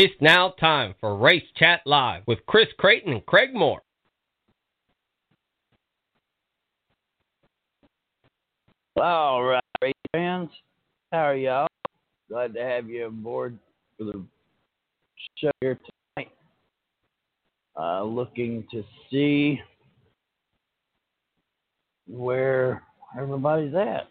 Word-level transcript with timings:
It's 0.00 0.14
now 0.20 0.50
time 0.60 0.94
for 1.00 1.16
Race 1.16 1.42
Chat 1.56 1.80
Live 1.84 2.22
with 2.28 2.38
Chris 2.46 2.68
Creighton 2.78 3.14
and 3.14 3.26
Craig 3.26 3.52
Moore. 3.52 3.82
All 9.02 9.42
right, 9.42 9.60
race 9.82 9.92
fans. 10.12 10.50
How 11.10 11.18
are 11.18 11.34
y'all? 11.34 11.66
Glad 12.30 12.54
to 12.54 12.60
have 12.60 12.88
you 12.88 13.06
aboard 13.06 13.58
for 13.96 14.04
the 14.04 14.24
show 15.34 15.50
here 15.60 15.80
tonight. 16.14 16.30
Uh, 17.76 18.04
looking 18.04 18.64
to 18.70 18.84
see 19.10 19.60
where 22.06 22.84
everybody's 23.20 23.74
at. 23.74 24.06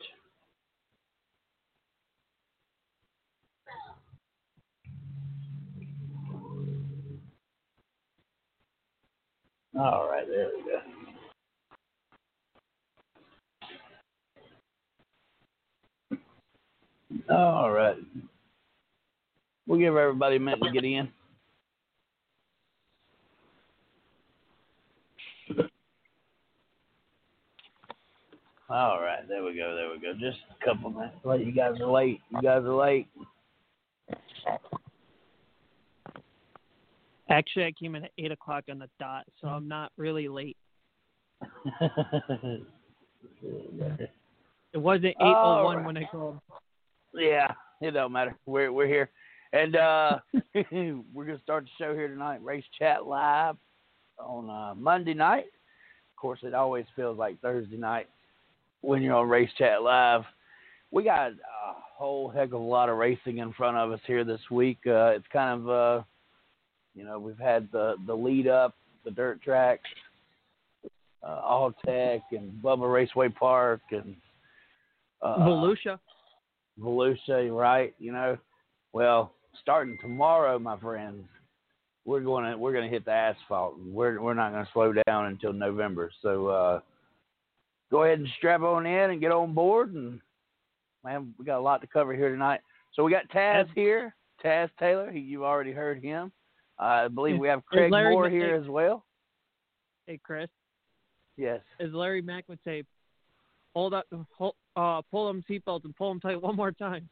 All 9.79 10.09
right, 10.09 10.27
there 10.27 10.49
we 10.55 10.63
go. 10.63 10.79
All 17.35 17.71
right. 17.71 17.97
We'll 19.67 19.79
give 19.79 19.95
everybody 19.95 20.37
a 20.37 20.39
minute 20.39 20.63
to 20.63 20.71
get 20.71 20.83
in. 20.83 21.09
All 28.69 28.99
right, 28.99 29.25
there 29.29 29.43
we 29.43 29.55
go, 29.55 29.75
there 29.75 29.91
we 29.91 29.99
go. 29.99 30.13
Just 30.19 30.39
a 30.59 30.65
couple 30.65 30.89
minutes 30.89 31.15
late. 31.23 31.45
You 31.45 31.53
guys 31.53 31.79
are 31.79 31.89
late. 31.89 32.19
You 32.31 32.41
guys 32.41 32.63
are 32.63 32.73
late. 32.73 33.07
Actually, 37.29 37.65
I 37.65 37.71
came 37.71 37.95
in 37.95 38.05
at 38.05 38.11
eight 38.17 38.31
o'clock 38.31 38.65
on 38.69 38.79
the 38.79 38.89
dot, 38.99 39.25
so 39.41 39.47
I'm 39.47 39.67
not 39.67 39.91
really 39.97 40.27
late. 40.27 40.57
It 44.73 44.77
wasn't 44.77 45.05
eight 45.05 45.15
oh 45.19 45.63
one 45.63 45.83
when 45.85 45.97
I 45.97 46.03
called. 46.05 46.39
Yeah, 47.13 47.51
it 47.81 47.91
don't 47.91 48.11
matter. 48.11 48.35
We're 48.45 48.71
we're 48.71 48.87
here, 48.87 49.09
and 49.53 49.75
uh 49.75 50.19
we're 51.13 51.25
gonna 51.25 51.41
start 51.41 51.63
the 51.63 51.69
show 51.83 51.93
here 51.93 52.07
tonight. 52.07 52.43
Race 52.43 52.65
Chat 52.77 53.05
Live 53.05 53.55
on 54.19 54.49
uh, 54.49 54.75
Monday 54.75 55.13
night. 55.13 55.45
Of 55.45 56.21
course, 56.21 56.39
it 56.43 56.53
always 56.53 56.85
feels 56.95 57.17
like 57.17 57.39
Thursday 57.41 57.77
night 57.77 58.07
when 58.81 59.01
you're 59.01 59.15
on 59.15 59.29
Race 59.29 59.49
Chat 59.57 59.81
Live. 59.81 60.23
We 60.91 61.03
got 61.03 61.31
a 61.31 61.73
whole 61.95 62.29
heck 62.29 62.47
of 62.47 62.53
a 62.53 62.57
lot 62.57 62.89
of 62.89 62.97
racing 62.97 63.39
in 63.39 63.53
front 63.53 63.77
of 63.77 63.91
us 63.91 63.99
here 64.05 64.23
this 64.23 64.41
week. 64.51 64.79
Uh, 64.85 65.07
it's 65.15 65.25
kind 65.31 65.61
of 65.61 65.69
uh, 65.69 66.03
you 66.97 67.05
know, 67.05 67.19
we've 67.19 67.37
had 67.37 67.69
the 67.71 67.95
the 68.07 68.13
lead 68.13 68.47
up, 68.47 68.75
the 69.05 69.11
dirt 69.11 69.41
tracks, 69.43 69.87
uh, 71.23 71.41
All 71.43 71.71
Tech, 71.85 72.21
and 72.31 72.51
Bubba 72.61 72.91
Raceway 72.91 73.29
Park, 73.29 73.81
and 73.91 74.15
uh, 75.21 75.37
Volusia. 75.37 75.99
Volusia, 76.81 77.55
right? 77.55 77.93
You 77.99 78.11
know, 78.11 78.37
well, 78.93 79.33
starting 79.61 79.97
tomorrow, 80.01 80.57
my 80.57 80.77
friends, 80.79 81.23
we're 82.03 82.21
going 82.21 82.51
to 82.51 82.57
we're 82.57 82.73
going 82.73 82.85
to 82.85 82.89
hit 82.89 83.05
the 83.05 83.11
asphalt. 83.11 83.75
We're 83.79 84.19
we're 84.19 84.33
not 84.33 84.51
going 84.51 84.65
to 84.65 84.71
slow 84.73 84.93
down 85.05 85.27
until 85.27 85.53
November. 85.53 86.09
So 86.23 86.47
uh, 86.47 86.79
go 87.91 88.03
ahead 88.03 88.17
and 88.17 88.27
strap 88.37 88.61
on 88.61 88.87
in 88.87 89.11
and 89.11 89.21
get 89.21 89.31
on 89.31 89.53
board. 89.53 89.93
And 89.93 90.19
man, 91.03 91.35
we 91.37 91.45
got 91.45 91.59
a 91.59 91.61
lot 91.61 91.81
to 91.81 91.87
cover 91.87 92.15
here 92.15 92.31
tonight. 92.31 92.61
So 92.93 93.03
we 93.03 93.11
got 93.11 93.29
Taz 93.29 93.67
here, 93.75 94.15
Taz 94.43 94.69
Taylor. 94.79 95.11
You've 95.11 95.43
already 95.43 95.71
heard 95.71 96.01
him. 96.01 96.31
I 96.79 97.07
believe 97.07 97.39
we 97.39 97.47
have 97.47 97.65
Craig 97.65 97.91
Larry 97.91 98.13
Moore 98.13 98.23
Mack- 98.23 98.31
here 98.33 98.55
as 98.55 98.67
well. 98.67 99.03
Hey, 100.05 100.19
Chris, 100.23 100.49
Yes. 101.35 101.61
as 101.79 101.91
Larry 101.91 102.21
Mack 102.21 102.47
would 102.47 102.59
say, 102.63 102.83
hold 103.75 103.93
up, 103.93 104.05
hold, 104.37 104.55
uh, 104.75 105.01
pull 105.11 105.27
them 105.27 105.43
seatbelts 105.49 105.85
and 105.85 105.95
pull 105.95 106.09
them 106.09 106.19
tight 106.19 106.41
one 106.41 106.55
more 106.55 106.71
time. 106.71 107.09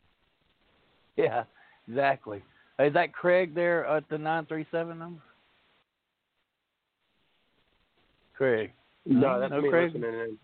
Yeah. 1.15 1.43
Exactly. 1.87 2.41
Is 2.79 2.93
that 2.93 3.13
Craig 3.13 3.53
there 3.53 3.85
at 3.85 4.07
the 4.09 4.17
nine 4.17 4.45
three 4.47 4.65
seven 4.71 4.97
number? 4.99 5.21
Craig. 8.33 8.71
No, 9.05 9.39
that's 9.39 9.51
no 9.51 9.61
me 9.61 9.69
Craig. 9.69 9.93
listening 9.93 10.13
in. 10.19 10.37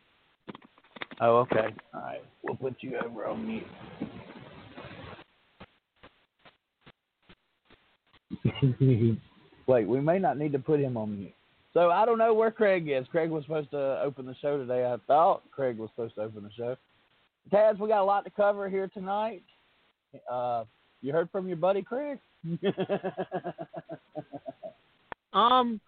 Oh, 1.20 1.38
okay. 1.40 1.74
All 1.94 2.02
right. 2.02 2.24
We'll 2.44 2.56
put 2.56 2.76
you 2.82 2.98
over 2.98 3.26
on 3.28 3.46
mute. 3.46 3.64
Wait, 9.68 9.88
we 9.88 10.00
may 10.00 10.20
not 10.20 10.38
need 10.38 10.52
to 10.52 10.60
put 10.60 10.80
him 10.80 10.98
on 10.98 11.18
mute. 11.18 11.34
So 11.74 11.90
I 11.90 12.06
don't 12.06 12.18
know 12.18 12.34
where 12.34 12.52
Craig 12.52 12.90
is. 12.90 13.08
Craig 13.08 13.30
was 13.30 13.44
supposed 13.44 13.72
to 13.72 14.02
open 14.02 14.26
the 14.26 14.36
show 14.42 14.58
today. 14.58 14.86
I 14.86 14.98
thought 15.08 15.44
Craig 15.52 15.78
was 15.78 15.90
supposed 15.92 16.16
to 16.16 16.22
open 16.22 16.44
the 16.44 16.52
show. 16.52 16.76
Taz, 17.52 17.80
we 17.80 17.88
got 17.88 18.02
a 18.02 18.04
lot 18.04 18.26
to 18.26 18.32
cover 18.32 18.70
here 18.70 18.90
tonight. 18.94 19.44
Uh, 20.30 20.66
you 21.02 21.14
heard 21.14 21.30
from 21.32 21.48
your 21.48 21.58
buddy 21.58 21.82
Craig? 21.82 22.20
Um, 25.34 25.80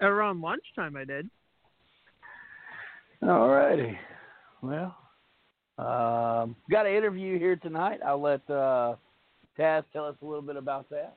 around 0.00 0.40
lunchtime 0.40 0.96
I 0.96 1.04
did. 1.04 1.28
All 3.22 3.48
righty. 3.48 3.98
Well, 4.62 4.96
um, 5.78 6.56
got 6.70 6.86
an 6.86 6.94
interview 6.94 7.38
here 7.38 7.56
tonight. 7.56 8.00
I'll 8.04 8.20
let 8.20 8.48
uh, 8.50 8.96
Taz 9.58 9.84
tell 9.92 10.06
us 10.06 10.16
a 10.22 10.24
little 10.24 10.42
bit 10.42 10.56
about 10.56 10.88
that. 10.90 11.16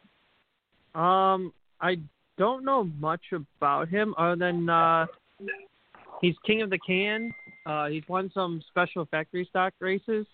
Um, 0.97 1.53
I 1.79 1.97
don't 2.37 2.65
know 2.65 2.85
much 2.99 3.21
about 3.31 3.87
him 3.87 4.15
other 4.17 4.35
than 4.35 4.67
uh, 4.67 5.05
he's 6.21 6.35
king 6.45 6.61
of 6.61 6.69
the 6.69 6.79
can. 6.79 7.31
Uh, 7.65 7.87
he's 7.87 8.03
won 8.07 8.31
some 8.33 8.61
special 8.69 9.05
factory 9.05 9.45
stock 9.49 9.73
races. 9.79 10.25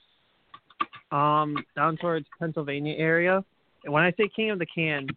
Um, 1.12 1.64
down 1.76 1.98
towards 1.98 2.26
Pennsylvania 2.40 2.96
area. 2.98 3.44
And 3.84 3.94
when 3.94 4.04
I 4.04 4.12
say 4.14 4.28
king 4.36 4.50
of 4.50 4.58
the 4.58 4.66
can, 4.66 5.08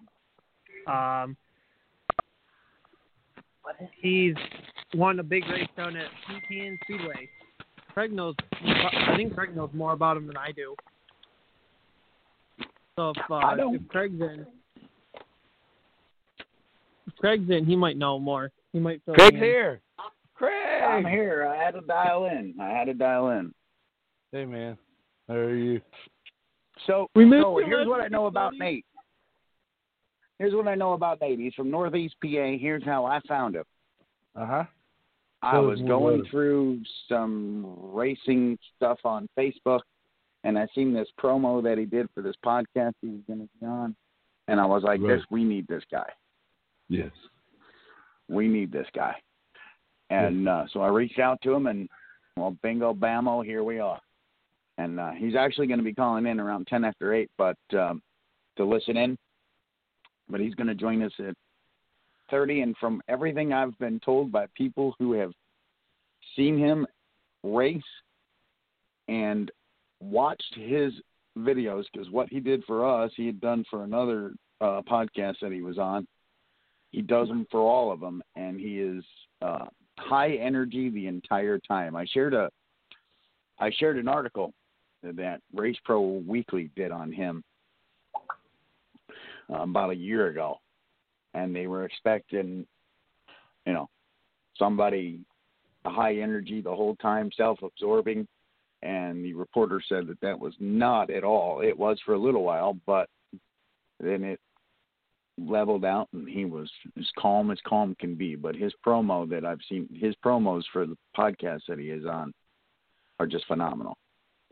um, 0.87 1.37
he's 4.03 4.35
won 4.95 5.19
a 5.21 5.23
big 5.23 5.49
race 5.49 5.69
down 5.75 5.97
at 5.97 6.09
Penn 6.27 6.43
Can 6.49 6.79
Speedway. 6.85 7.31
Craig 7.95 8.13
knows. 8.13 8.35
I 8.63 9.17
think 9.17 9.35
Craig 9.35 9.57
knows 9.57 9.71
more 9.73 9.93
about 9.93 10.19
him 10.19 10.27
than 10.27 10.37
I 10.37 10.53
do. 10.53 10.75
So 12.97 13.11
if, 13.11 13.31
uh, 13.31 13.37
I 13.37 13.57
don't- 13.57 13.77
if 13.77 13.89
Craig's 13.89 14.21
in, 14.21 14.47
Craig's 17.19 17.49
in, 17.51 17.65
he 17.67 17.77
might 17.77 17.97
know 17.97 18.19
more. 18.19 18.51
He 18.73 18.79
might. 18.79 19.01
Fill 19.05 19.15
Craig's 19.15 19.35
in. 19.35 19.41
here. 19.43 19.81
Craig. 20.35 20.83
I'm 20.83 21.05
here. 21.07 21.47
I 21.47 21.57
had 21.63 21.73
to 21.75 21.81
dial 21.81 22.27
in. 22.27 22.55
I 22.61 22.69
had 22.69 22.85
to 22.87 22.95
dial 22.95 23.31
in. 23.31 23.53
Hey 24.33 24.45
man, 24.45 24.77
how 25.29 25.35
are 25.35 25.55
you? 25.55 25.81
So, 26.87 27.09
We 27.15 27.25
so 27.31 27.59
here's 27.65 27.87
last 27.87 27.89
what 27.89 28.01
I 28.05 28.09
know 28.09 28.27
about. 28.27 28.53
Nate. 28.59 28.85
Here's 30.39 30.53
what 30.55 30.69
I 30.69 30.75
know 30.75 30.93
about 30.93 31.21
Nate. 31.23 31.39
He's 31.39 31.55
from 31.55 31.71
Northeast 31.71 32.17
PA. 32.23 32.29
Here's 32.61 32.85
how 32.85 33.07
I 33.07 33.21
found 33.27 33.57
him. 33.57 33.65
Uh 34.35 34.47
huh. 34.47 34.65
I 35.43 35.59
was 35.59 35.81
going 35.81 36.25
through 36.31 36.81
some 37.09 37.75
racing 37.93 38.59
stuff 38.77 38.99
on 39.05 39.29
Facebook, 39.39 39.81
and 40.45 40.59
I 40.59 40.67
seen 40.75 40.93
this 40.93 41.09
promo 41.21 41.63
that 41.63 41.79
he 41.79 41.85
did 41.85 42.09
for 42.15 42.21
this 42.23 42.35
podcast 42.45 42.93
he 43.01 43.09
was 43.09 43.21
going 43.27 43.41
to 43.41 43.49
be 43.61 43.67
on, 43.67 43.95
and 44.49 44.61
I 44.61 44.67
was 44.67 44.83
like, 44.83 45.01
Right. 45.01 45.17
"This, 45.17 45.25
we 45.31 45.45
need 45.45 45.67
this 45.69 45.85
guy. 45.91 46.09
Yes. 46.89 47.11
We 48.29 48.49
need 48.49 48.73
this 48.73 48.87
guy." 48.95 49.17
And 50.11 50.49
uh, 50.49 50.65
so 50.73 50.81
I 50.81 50.89
reached 50.89 51.19
out 51.19 51.41
to 51.43 51.53
him, 51.53 51.67
and 51.67 51.89
well, 52.37 52.57
bingo, 52.63 52.95
bammo, 52.95 53.45
here 53.45 53.65
we 53.65 53.79
are. 53.81 54.01
And 54.79 55.01
uh, 55.01 55.13
he's 55.13 55.35
actually 55.35 55.67
going 55.67 55.79
to 55.79 55.85
be 55.85 55.95
calling 55.95 56.27
in 56.27 56.39
around 56.39 56.67
ten 56.67 56.85
after 56.85 57.15
eight, 57.15 57.31
but 57.39 57.57
um, 57.73 58.03
to 58.57 58.65
listen 58.65 58.97
in. 58.97 59.17
But 60.29 60.41
he's 60.41 60.55
going 60.55 60.67
to 60.67 60.75
join 60.75 61.03
us 61.03 61.13
at 61.19 61.35
thirty, 62.31 62.61
and 62.61 62.77
from 62.79 63.01
everything 63.09 63.53
I've 63.53 63.77
been 63.79 64.01
told 64.01 64.31
by 64.31 64.47
people 64.55 64.95
who 64.99 65.13
have 65.15 65.33
seen 66.35 66.59
him 66.59 66.87
race 67.43 67.83
and 69.09 69.51
watched 70.01 70.55
his 70.55 70.93
videos 71.39 71.85
because 71.93 72.11
what 72.11 72.29
he 72.29 72.41
did 72.41 72.65
for 72.65 72.85
us, 72.85 73.11
he 73.17 73.27
had 73.27 73.41
done 73.41 73.65
for 73.71 73.85
another 73.85 74.33
uh, 74.61 74.83
podcast 74.89 75.37
that 75.43 75.53
he 75.53 75.63
was 75.63 75.79
on. 75.79 76.07
He 76.97 77.03
does 77.03 77.29
them 77.29 77.47
for 77.51 77.61
all 77.61 77.93
of 77.93 78.01
them, 78.01 78.23
and 78.37 78.59
he 78.59 78.81
is 78.81 79.05
uh, 79.43 79.67
high 79.99 80.37
energy 80.37 80.89
the 80.89 81.09
entire 81.09 81.59
time. 81.59 81.95
I 81.95 82.07
shared 82.07 82.33
a, 82.33 82.49
I 83.59 83.71
shared 83.71 83.99
an 83.99 84.09
article 84.09 84.55
that 85.03 85.43
Race 85.53 85.77
Pro 85.85 86.01
Weekly 86.27 86.71
did 86.75 86.91
on 86.93 87.13
him 87.13 87.45
uh, 89.53 89.61
about 89.61 89.91
a 89.91 89.95
year 89.95 90.29
ago, 90.29 90.59
and 91.35 91.55
they 91.55 91.67
were 91.67 91.85
expecting, 91.85 92.67
you 93.67 93.75
know, 93.75 93.91
somebody 94.59 95.21
high 95.85 96.15
energy 96.15 96.63
the 96.63 96.75
whole 96.75 96.97
time, 96.97 97.29
self-absorbing, 97.37 98.27
and 98.81 99.23
the 99.23 99.35
reporter 99.35 99.83
said 99.87 100.07
that 100.07 100.21
that 100.23 100.41
was 100.41 100.55
not 100.61 101.11
at 101.11 101.25
all. 101.25 101.61
It 101.61 101.79
was 101.79 101.99
for 102.07 102.15
a 102.15 102.19
little 102.19 102.43
while, 102.43 102.79
but 102.87 103.11
then 104.01 104.25
it 104.25 104.41
leveled 105.39 105.85
out 105.85 106.09
and 106.13 106.29
he 106.29 106.45
was 106.45 106.71
as 106.99 107.07
calm 107.19 107.51
as 107.51 107.59
calm 107.67 107.97
can 107.99 108.15
be. 108.15 108.37
But 108.37 108.57
his 108.57 108.73
promo 108.85 109.29
that 109.31 109.45
I've 109.45 109.61
seen, 109.69 109.89
his 109.95 110.15
promos 110.25 110.63
for 110.73 110.87
the 110.87 110.97
podcast 111.17 111.63
that 111.69 111.79
he 111.79 111.91
is 111.91 112.07
on, 112.07 112.33
are 113.19 113.27
just 113.27 113.47
phenomenal. 113.47 113.97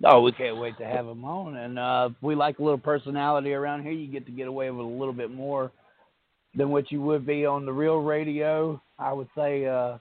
Oh, 0.05 0.21
we 0.21 0.33
can't 0.33 0.57
wait 0.57 0.77
to 0.79 0.85
have 0.85 1.07
him 1.07 1.25
on. 1.25 1.57
And 1.57 1.79
uh, 1.79 2.09
if 2.11 2.23
we 2.23 2.35
like 2.35 2.59
a 2.59 2.63
little 2.63 2.79
personality 2.79 3.53
around 3.53 3.83
here, 3.83 3.93
you 3.93 4.11
get 4.11 4.27
to 4.27 4.33
get 4.33 4.49
away 4.49 4.71
with 4.71 4.85
a 4.85 4.89
little 4.89 5.13
bit 5.13 5.31
more 5.31 5.71
than 6.55 6.71
what 6.71 6.91
you 6.91 7.01
would 7.03 7.27
be 7.27 7.47
on 7.47 7.65
the 7.65 7.73
real 7.73 7.99
radio. 7.99 8.81
I 8.99 9.13
would 9.13 9.29
say 9.37 9.67
uh, 9.67 9.99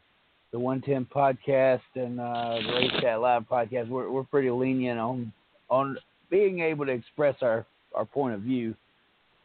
the 0.51 0.59
110 0.59 1.05
podcast 1.13 1.81
and 1.95 2.19
uh, 2.19 2.57
the 2.65 2.73
Race 2.73 3.01
Chat 3.01 3.19
Live 3.19 3.43
podcast, 3.49 3.89
we're, 3.89 4.09
we're 4.09 4.23
pretty 4.23 4.49
lenient 4.49 4.99
on 4.99 5.31
on 5.69 5.97
being 6.29 6.59
able 6.59 6.85
to 6.85 6.91
express 6.91 7.35
our, 7.41 7.65
our 7.95 8.05
point 8.05 8.35
of 8.35 8.41
view, 8.41 8.75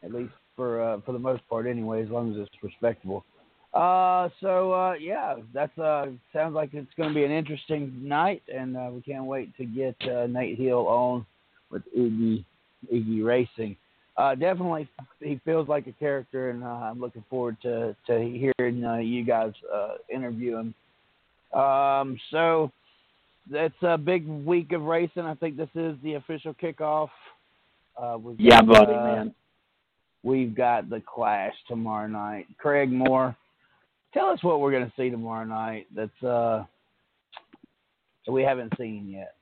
at 0.03 0.13
least 0.13 0.33
for 0.59 0.83
uh, 0.83 1.01
for 1.07 1.13
the 1.13 1.19
most 1.19 1.49
part, 1.49 1.67
anyway, 1.67 2.03
as 2.03 2.11
long 2.11 2.33
as 2.33 2.41
it's 2.41 2.63
respectable. 2.63 3.25
Uh, 3.73 4.29
so 4.41 4.73
uh, 4.73 4.95
yeah, 4.95 5.37
that's 5.55 5.79
uh, 5.79 6.07
sounds 6.33 6.55
like 6.55 6.75
it's 6.75 6.93
going 6.97 7.09
to 7.09 7.15
be 7.15 7.25
an 7.25 7.31
interesting 7.31 7.95
night, 8.03 8.43
and 8.53 8.77
uh, 8.77 8.91
we 8.93 9.01
can't 9.01 9.25
wait 9.25 9.57
to 9.57 9.65
get 9.65 9.95
uh, 10.09 10.27
Nate 10.27 10.59
Hill 10.59 10.87
on 10.89 11.25
with 11.71 11.83
Ziggy 11.97 12.45
Ziggy 12.93 13.25
Racing. 13.25 13.77
Uh, 14.17 14.35
definitely, 14.35 14.89
he 15.21 15.41
feels 15.45 15.69
like 15.69 15.87
a 15.87 15.93
character, 15.93 16.51
and 16.51 16.65
uh, 16.65 16.67
I'm 16.67 17.01
looking 17.01 17.25
forward 17.31 17.57
to 17.63 17.95
to 18.09 18.19
hearing 18.59 18.85
uh, 18.85 18.97
you 18.97 19.25
guys 19.25 19.53
uh, 19.73 19.95
interview 20.13 20.59
him. 20.59 20.75
Um, 21.59 22.19
so 22.33 22.73
that's 23.49 23.81
a 23.83 23.97
big 23.97 24.27
week 24.27 24.73
of 24.73 24.83
racing. 24.83 25.23
I 25.23 25.35
think 25.35 25.57
this 25.57 25.71
is 25.77 25.97
the 26.03 26.15
official 26.15 26.53
kickoff. 26.55 27.11
Uh, 27.97 28.19
Yeah, 28.39 28.63
buddy, 28.63 28.93
man. 28.93 29.35
We've 30.29 30.55
got 30.55 30.91
the 30.91 31.01
Clash 31.01 31.55
tomorrow 31.69 32.07
night. 32.07 32.49
Craig 32.59 32.93
Moore, 32.93 33.35
tell 34.13 34.27
us 34.27 34.45
what 34.45 34.61
we're 34.61 34.71
going 34.71 34.85
to 34.85 34.93
see 34.95 35.09
tomorrow 35.09 35.47
night. 35.47 35.87
That's 35.97 36.23
uh, 36.23 36.65
that 38.27 38.33
we 38.33 38.43
haven't 38.43 38.75
seen 38.77 39.09
yet. 39.09 39.37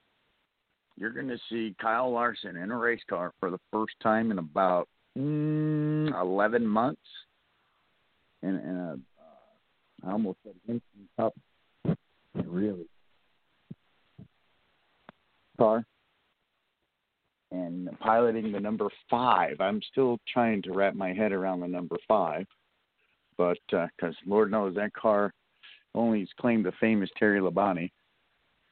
You're 0.96 1.10
going 1.10 1.26
to 1.26 1.38
see 1.50 1.74
Kyle 1.82 2.12
Larson 2.12 2.56
in 2.56 2.70
a 2.70 2.76
race 2.76 3.00
car 3.10 3.32
for 3.40 3.50
the 3.50 3.58
first 3.72 3.94
time 4.00 4.30
in 4.30 4.38
about 4.38 4.88
mm, 5.18 6.14
11 6.22 6.64
months. 6.64 7.00
In, 8.44 8.50
in 8.50 8.76
a, 8.76 8.92
uh, 8.92 10.08
I 10.08 10.12
almost 10.12 10.38
said 10.44 10.54
instant 10.68 11.08
cup, 11.18 11.34
really, 12.44 12.86
car. 15.58 15.84
And 17.52 17.88
piloting 18.00 18.50
the 18.50 18.60
number 18.60 18.88
five. 19.08 19.60
I'm 19.60 19.80
still 19.92 20.18
trying 20.32 20.62
to 20.62 20.72
wrap 20.72 20.94
my 20.94 21.12
head 21.12 21.32
around 21.32 21.60
the 21.60 21.68
number 21.68 21.96
five. 22.08 22.46
But 23.38 23.58
because 23.70 24.16
Lord 24.26 24.50
knows 24.50 24.74
that 24.74 24.92
car 24.94 25.32
only 25.94 26.20
has 26.20 26.28
claimed 26.40 26.64
the 26.66 26.72
famous 26.80 27.10
Terry 27.18 27.40
Labonte 27.40 27.90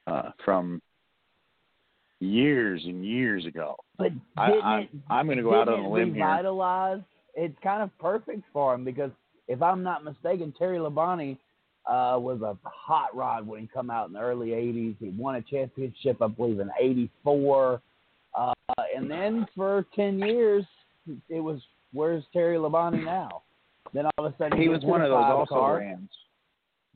uh, 0.06 0.30
from 0.44 0.82
years 2.20 2.82
and 2.84 3.04
years 3.04 3.46
ago. 3.46 3.76
But 3.98 4.12
I, 4.36 4.48
didn't 4.48 4.64
I, 4.64 4.80
it, 4.80 4.88
I'm 5.10 5.26
going 5.26 5.38
to 5.38 5.44
go 5.44 5.60
out 5.60 5.68
on 5.68 5.80
a 5.80 5.90
limb 5.90 6.14
here. 6.14 6.24
revitalize? 6.24 7.00
It's 7.34 7.56
kind 7.62 7.82
of 7.82 7.90
perfect 7.98 8.42
for 8.52 8.74
him 8.74 8.84
because 8.84 9.10
if 9.48 9.62
I'm 9.62 9.82
not 9.82 10.04
mistaken, 10.04 10.54
Terry 10.56 10.78
Labonte 10.78 11.36
uh, 11.86 12.18
was 12.18 12.40
a 12.42 12.56
hot 12.62 13.14
rod 13.14 13.46
when 13.46 13.60
he 13.60 13.66
come 13.72 13.90
out 13.90 14.08
in 14.08 14.14
the 14.14 14.20
early 14.20 14.48
'80s. 14.48 14.96
He 15.00 15.08
won 15.10 15.34
a 15.34 15.42
championship, 15.42 16.22
I 16.22 16.28
believe, 16.28 16.60
in 16.60 16.70
'84, 16.80 17.82
uh, 18.70 18.82
and 18.96 19.10
then 19.10 19.46
for 19.54 19.86
ten 19.94 20.18
years, 20.18 20.64
it 21.28 21.40
was 21.40 21.60
where's 21.92 22.24
Terry 22.32 22.56
Labonte 22.56 23.04
now? 23.04 23.42
Then 23.92 24.06
all 24.06 24.26
of 24.26 24.32
a 24.32 24.36
sudden 24.36 24.58
He 24.58 24.66
gets 24.66 24.82
was 24.82 24.90
one 24.90 25.02
of 25.02 25.10
those 25.10 25.24
also 25.24 25.54
car 25.54 25.78
rans. 25.78 26.10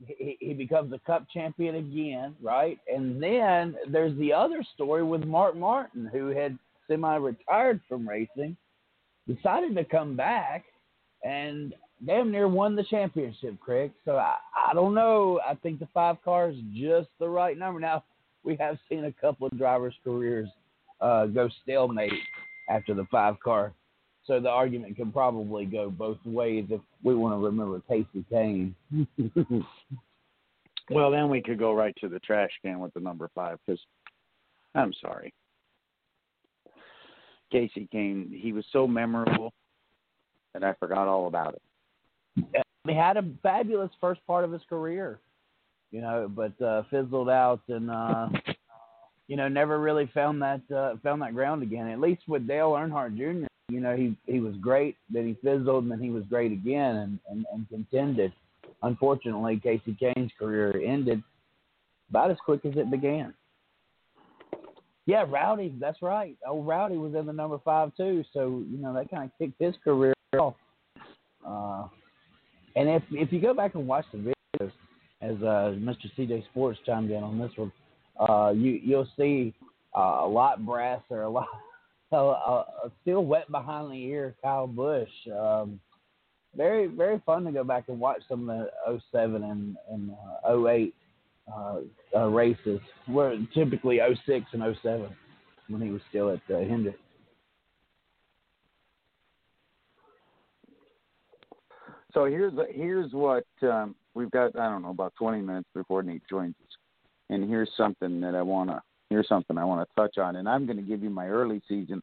he, 0.05 0.37
he 0.39 0.53
becomes 0.53 0.91
a 0.93 0.99
cup 0.99 1.25
champion 1.33 1.75
again, 1.75 2.35
right? 2.41 2.77
And 2.93 3.21
then 3.21 3.75
there's 3.89 4.17
the 4.17 4.33
other 4.33 4.63
story 4.75 5.03
with 5.03 5.23
Mark 5.23 5.55
Martin, 5.55 6.09
who 6.11 6.27
had 6.27 6.57
semi-retired 6.87 7.79
from 7.87 8.07
racing, 8.09 8.57
decided 9.27 9.75
to 9.75 9.85
come 9.85 10.15
back, 10.15 10.65
and 11.23 11.73
damn 12.05 12.31
near 12.31 12.47
won 12.47 12.75
the 12.75 12.83
championship, 12.83 13.59
Craig. 13.59 13.91
So 14.05 14.17
I, 14.17 14.35
I 14.69 14.73
don't 14.73 14.95
know. 14.95 15.39
I 15.47 15.53
think 15.55 15.79
the 15.79 15.87
five 15.93 16.17
car 16.23 16.49
is 16.49 16.57
just 16.73 17.09
the 17.19 17.29
right 17.29 17.57
number. 17.57 17.79
Now 17.79 18.03
we 18.43 18.55
have 18.55 18.77
seen 18.89 19.05
a 19.05 19.11
couple 19.11 19.47
of 19.47 19.57
drivers' 19.57 19.95
careers 20.03 20.49
uh, 21.01 21.25
go 21.27 21.49
stalemate 21.63 22.13
after 22.69 22.93
the 22.93 23.05
five 23.11 23.39
car. 23.39 23.73
So 24.25 24.39
the 24.39 24.49
argument 24.49 24.95
can 24.95 25.11
probably 25.11 25.65
go 25.65 25.89
both 25.89 26.17
ways 26.23 26.65
if 26.69 26.81
we 27.03 27.15
want 27.15 27.33
to 27.33 27.45
remember 27.45 27.81
Kasey 27.89 28.25
Kahne. 28.31 28.73
Well, 30.91 31.11
then 31.11 31.29
we 31.29 31.41
could 31.41 31.59
go 31.59 31.73
right 31.73 31.95
to 32.01 32.09
the 32.09 32.19
trash 32.19 32.49
can 32.63 32.79
with 32.79 32.93
the 32.93 32.99
number 32.99 33.29
five 33.35 33.59
because 33.65 33.79
I'm 34.75 34.93
sorry. 35.01 35.33
Kasey 37.53 37.89
Kahne, 37.93 38.31
he 38.31 38.53
was 38.53 38.65
so 38.71 38.87
memorable 38.87 39.53
that 40.53 40.63
I 40.63 40.73
forgot 40.73 41.07
all 41.07 41.27
about 41.27 41.55
it. 41.55 42.65
he 42.87 42.93
had 42.93 43.17
a 43.17 43.23
fabulous 43.43 43.91
first 44.01 44.25
part 44.25 44.43
of 44.43 44.51
his 44.51 44.61
career, 44.69 45.19
you 45.91 46.01
know, 46.01 46.27
but 46.27 46.59
uh, 46.61 46.83
fizzled 46.89 47.29
out 47.29 47.61
and 47.67 47.89
uh, 47.89 48.29
you 49.29 49.37
know 49.37 49.47
never 49.47 49.79
really 49.79 50.09
found 50.13 50.41
that 50.41 50.59
uh, 50.75 50.95
found 51.01 51.21
that 51.21 51.35
ground 51.35 51.63
again. 51.63 51.87
At 51.87 52.01
least 52.01 52.23
with 52.27 52.47
Dale 52.47 52.71
Earnhardt 52.71 53.15
Jr., 53.15 53.47
you 53.69 53.79
know, 53.79 53.95
he 53.95 54.17
he 54.25 54.39
was 54.39 54.55
great, 54.55 54.97
then 55.09 55.27
he 55.27 55.37
fizzled, 55.43 55.83
and 55.83 55.91
then 55.91 56.01
he 56.01 56.09
was 56.09 56.23
great 56.29 56.51
again 56.51 56.95
and 56.95 57.19
and, 57.29 57.45
and 57.53 57.69
contended. 57.69 58.33
Unfortunately, 58.81 59.61
Kasey 59.63 59.97
Kahne's 59.99 60.31
career 60.37 60.81
ended 60.83 61.23
about 62.09 62.31
as 62.31 62.37
quick 62.43 62.65
as 62.65 62.73
it 62.75 62.89
began. 62.89 63.33
Yeah, 65.05 65.25
Rowdy, 65.27 65.75
that's 65.79 66.01
right. 66.01 66.37
Oh, 66.47 66.61
Rowdy 66.63 66.97
was 66.97 67.13
in 67.13 67.25
the 67.25 67.33
number 67.33 67.59
five 67.63 67.95
too, 67.95 68.23
so 68.33 68.63
you 68.69 68.77
know 68.77 68.93
that 68.93 69.11
kind 69.11 69.25
of 69.25 69.31
kicked 69.37 69.61
his 69.61 69.75
career 69.83 70.13
off. 70.37 70.55
Uh, 71.45 71.87
and 72.75 72.89
if 72.89 73.03
if 73.11 73.31
you 73.31 73.39
go 73.39 73.53
back 73.53 73.75
and 73.75 73.87
watch 73.87 74.05
the 74.11 74.17
videos, 74.17 74.71
as 75.21 75.35
uh, 75.43 75.75
Mr. 75.77 76.05
CJ 76.17 76.45
Sports 76.45 76.79
chimed 76.85 77.11
in 77.11 77.23
on 77.23 77.37
this 77.37 77.51
one, 77.55 77.71
uh, 78.19 78.51
you 78.55 78.79
you'll 78.83 79.07
see 79.17 79.53
uh, 79.97 80.21
a 80.21 80.27
lot 80.27 80.65
brasser, 80.65 81.23
a 81.23 81.29
lot 81.29 81.47
uh, 82.11 82.63
still 83.01 83.25
wet 83.25 83.49
behind 83.51 83.91
the 83.91 84.03
ear. 84.03 84.35
Kyle 84.41 84.67
Busch. 84.67 85.09
Um, 85.37 85.79
very 86.55 86.87
very 86.87 87.21
fun 87.25 87.43
to 87.45 87.51
go 87.51 87.63
back 87.63 87.85
and 87.89 87.99
watch 87.99 88.21
some 88.27 88.49
of 88.49 88.67
the 88.87 88.99
07 89.11 89.43
and 89.43 89.77
and 89.89 90.11
uh, 90.45 90.67
08 90.67 90.95
uh, 91.53 91.79
uh, 92.15 92.25
races. 92.25 92.79
Were 93.07 93.35
typically 93.53 93.99
06 94.25 94.45
and 94.53 94.75
07 94.81 95.09
when 95.67 95.81
he 95.81 95.91
was 95.91 96.01
still 96.09 96.31
at 96.31 96.41
uh, 96.53 96.59
Hendrick. 96.59 96.97
So 102.13 102.25
here's 102.25 102.53
here's 102.71 103.13
what 103.13 103.45
um, 103.61 103.95
we've 104.15 104.31
got. 104.31 104.57
I 104.59 104.69
don't 104.69 104.81
know 104.81 104.89
about 104.89 105.13
20 105.19 105.41
minutes 105.41 105.69
before 105.75 106.01
Nate 106.01 106.23
joins 106.27 106.55
us, 106.63 106.77
and 107.29 107.49
here's 107.49 107.69
something 107.77 108.21
that 108.21 108.35
I 108.35 108.41
wanna 108.41 108.81
here's 109.09 109.27
something 109.27 109.57
I 109.57 109.65
want 109.65 109.87
to 109.87 109.95
touch 109.95 110.17
on, 110.17 110.37
and 110.37 110.47
I'm 110.47 110.65
going 110.65 110.77
to 110.77 110.83
give 110.83 111.03
you 111.03 111.09
my 111.09 111.27
early 111.27 111.61
season. 111.67 112.01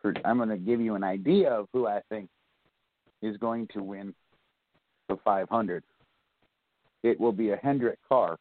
For, 0.00 0.14
I'm 0.24 0.36
going 0.36 0.48
to 0.48 0.56
give 0.56 0.80
you 0.80 0.94
an 0.94 1.04
idea 1.04 1.50
of 1.50 1.66
who 1.72 1.86
I 1.86 2.00
think 2.08 2.28
is 3.20 3.36
going 3.36 3.68
to 3.74 3.82
win 3.82 4.14
the 5.08 5.16
500. 5.24 5.82
It 7.02 7.20
will 7.20 7.32
be 7.32 7.50
a 7.50 7.56
Hendrick 7.56 7.98
car. 8.08 8.38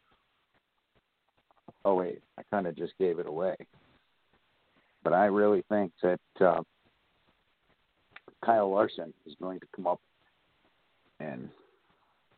Oh 1.86 1.96
wait, 1.96 2.22
I 2.38 2.44
kind 2.51 2.68
of 2.68 2.75
just 2.75 2.94
gave 3.00 3.20
it 3.20 3.25
away. 3.25 3.56
But 5.04 5.13
I 5.13 5.25
really 5.25 5.63
think 5.70 5.94
that 6.04 6.20
uh, 6.42 6.62
Kyle 8.44 8.70
Larson 8.70 9.13
is 9.25 9.34
going 9.42 9.60
to 9.62 9.66
come 9.75 9.88
up 9.88 10.01
and 11.22 11.50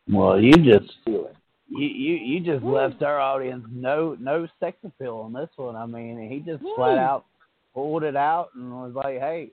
Well, 0.08 0.40
you 0.40 0.54
just 0.54 0.94
steal 1.02 1.26
it. 1.26 1.36
You 1.72 1.88
you, 1.88 2.14
you 2.16 2.40
just 2.40 2.64
left 2.64 3.02
our 3.02 3.20
audience 3.20 3.66
no 3.72 4.16
no 4.20 4.48
sex 4.60 4.78
appeal 4.84 5.18
on 5.18 5.34
this 5.34 5.50
one. 5.56 5.76
I 5.76 5.86
mean, 5.86 6.30
he 6.30 6.40
just 6.40 6.64
flat 6.76 6.98
out 6.98 7.26
pulled 7.74 8.04
it 8.04 8.16
out 8.16 8.50
and 8.56 8.72
was 8.72 8.94
like, 8.94 9.20
"Hey, 9.20 9.52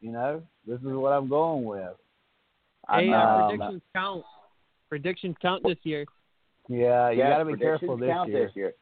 you 0.00 0.10
know, 0.12 0.42
this 0.66 0.80
is 0.80 0.86
what 0.86 1.12
I'm 1.12 1.28
going 1.28 1.64
with." 1.64 1.94
Hey, 2.90 3.12
I'm, 3.12 3.14
um, 3.14 3.48
predictions 3.48 3.82
count. 3.94 4.24
Predictions 4.88 5.36
count 5.40 5.62
this 5.62 5.78
year. 5.84 6.04
Yeah, 6.68 7.10
you 7.10 7.18
Yes, 7.18 7.30
got 7.30 7.38
to 7.38 7.44
be 7.44 7.56
careful 7.56 7.96
this 7.96 8.08
count 8.08 8.30
year. 8.30 8.46
this 8.46 8.56
year. 8.56 8.74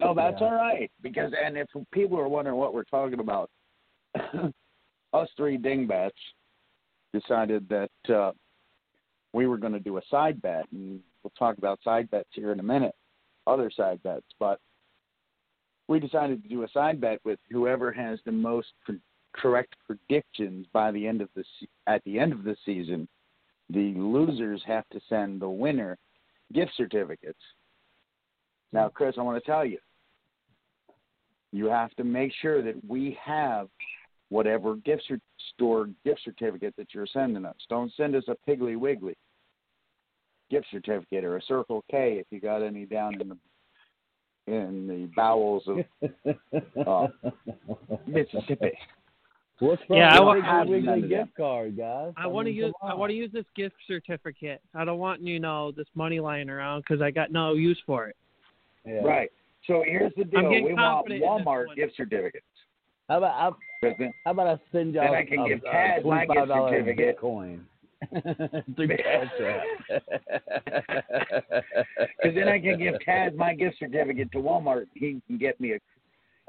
No, 0.00 0.14
that's 0.14 0.40
Yeah. 0.40 0.48
all 0.48 0.54
right. 0.54 0.90
Because 1.02 1.32
and 1.32 1.56
if 1.56 1.68
people 1.90 2.18
are 2.18 2.28
wondering 2.28 2.56
what 2.56 2.74
we're 2.74 2.84
talking 2.84 3.20
about, 3.20 3.50
us 5.12 5.28
three 5.36 5.56
dingbats 5.56 6.16
decided 7.12 7.68
that 7.68 8.14
uh, 8.14 8.32
we 9.32 9.46
were 9.46 9.56
going 9.56 9.72
to 9.72 9.80
do 9.80 9.96
a 9.96 10.02
side 10.10 10.40
bet, 10.42 10.70
and 10.72 11.00
we'll 11.22 11.32
talk 11.38 11.58
about 11.58 11.80
side 11.82 12.10
bets 12.10 12.28
here 12.32 12.52
in 12.52 12.60
a 12.60 12.64
minute, 12.64 12.94
other 13.46 13.70
side 13.70 14.02
bets. 14.02 14.26
But 14.38 14.60
we 15.88 16.00
decided 16.00 16.42
to 16.42 16.48
do 16.48 16.62
a 16.62 16.68
side 16.68 17.00
bet 17.00 17.20
with 17.24 17.38
whoever 17.50 17.92
has 17.92 18.18
the 18.24 18.32
most 18.32 18.68
pre- 18.84 19.00
correct 19.32 19.74
predictions 19.86 20.66
by 20.72 20.90
the 20.90 21.06
end 21.06 21.20
of 21.20 21.28
the 21.34 21.44
se- 21.60 21.68
at 21.86 22.02
the 22.04 22.18
end 22.18 22.32
of 22.32 22.44
the 22.44 22.56
season 22.64 23.08
the 23.70 23.92
losers 23.94 24.62
have 24.66 24.88
to 24.90 25.00
send 25.08 25.40
the 25.40 25.48
winner 25.48 25.98
gift 26.52 26.72
certificates. 26.76 27.38
Now, 28.72 28.88
Chris, 28.88 29.16
I 29.18 29.22
want 29.22 29.42
to 29.42 29.50
tell 29.50 29.64
you, 29.64 29.78
you 31.52 31.66
have 31.66 31.94
to 31.96 32.04
make 32.04 32.32
sure 32.40 32.62
that 32.62 32.76
we 32.86 33.18
have 33.22 33.68
whatever 34.30 34.76
gift 34.76 35.04
cer- 35.08 35.20
store 35.54 35.90
gift 36.04 36.20
certificate 36.24 36.74
that 36.76 36.94
you're 36.94 37.06
sending 37.06 37.44
us. 37.44 37.56
Don't 37.68 37.92
send 37.96 38.14
us 38.14 38.24
a 38.28 38.50
Piggly 38.50 38.76
Wiggly 38.76 39.16
gift 40.50 40.66
certificate 40.70 41.24
or 41.24 41.36
a 41.36 41.42
Circle 41.42 41.84
K 41.90 42.14
if 42.18 42.26
you 42.30 42.40
got 42.40 42.62
any 42.62 42.84
down 42.86 43.20
in 43.20 43.28
the 43.28 43.36
in 44.46 44.86
the 44.86 45.10
bowels 45.14 45.62
of 45.66 45.78
uh, 46.86 47.08
Mississippi. 48.06 48.70
What's 49.60 49.82
wrong 49.90 49.98
Yeah, 49.98 50.16
I 50.16 50.20
with 50.20 50.44
wa- 50.44 50.62
a 50.62 50.64
Piggly 50.64 50.88
I- 51.04 51.06
gift 51.06 51.36
card, 51.36 51.76
guys? 51.76 52.12
I 52.16 52.26
want 52.26 52.46
to 52.46 52.52
use 52.52 52.72
I 52.82 52.94
want 52.94 53.10
to 53.10 53.16
use 53.16 53.30
this 53.32 53.44
gift 53.56 53.74
certificate. 53.86 54.60
I 54.74 54.84
don't 54.84 54.98
want 54.98 55.20
you 55.20 55.40
know 55.40 55.72
this 55.72 55.86
money 55.94 56.20
lying 56.20 56.48
around 56.48 56.82
because 56.82 57.02
I 57.02 57.10
got 57.10 57.30
no 57.32 57.54
use 57.54 57.78
for 57.84 58.08
it. 58.08 58.16
Yeah. 58.86 59.00
Right. 59.04 59.30
So 59.66 59.82
here's 59.86 60.12
the 60.16 60.24
deal: 60.24 60.48
we 60.48 60.72
want 60.72 60.76
confident 60.78 61.22
in 61.24 61.28
this 61.28 61.28
Walmart 61.46 61.74
gift 61.76 61.96
certificates. 61.96 62.44
How 63.08 63.18
about 63.18 63.34
I, 63.34 63.50
'Cause 63.86 63.96
then- 63.98 64.12
how 64.24 64.30
about 64.30 64.46
I 64.46 64.58
send 64.72 64.94
y'all 64.94 65.04
Then 65.04 65.14
I 65.14 65.24
can 65.24 65.40
a, 65.40 65.48
give 65.48 65.58
a 65.58 65.68
Taz 65.68 66.04
my 66.04 66.24
gift 66.24 66.38
$25 66.38 66.70
certificate. 66.70 67.18
Bitcoin 67.20 67.60
through 68.76 68.88
Because 68.98 69.28
then 72.34 72.48
I 72.48 72.60
can 72.60 72.78
give 72.78 72.94
Taz 73.06 73.34
my 73.34 73.54
gift 73.54 73.78
certificate 73.78 74.30
to 74.32 74.38
Walmart. 74.38 74.86
He 74.94 75.20
can 75.26 75.38
get 75.38 75.58
me 75.60 75.72
a. 75.72 75.78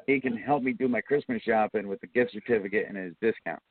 He 0.06 0.20
can 0.20 0.38
help 0.38 0.64
me 0.64 0.74
do 0.74 0.88
my 0.88 1.02
Christmas 1.02 1.42
shopping 1.44 1.88
with 1.88 2.02
the 2.02 2.08
gift 2.08 2.34
certificate 2.34 2.88
and 2.88 2.98
his 2.98 3.14
discount. 3.22 3.62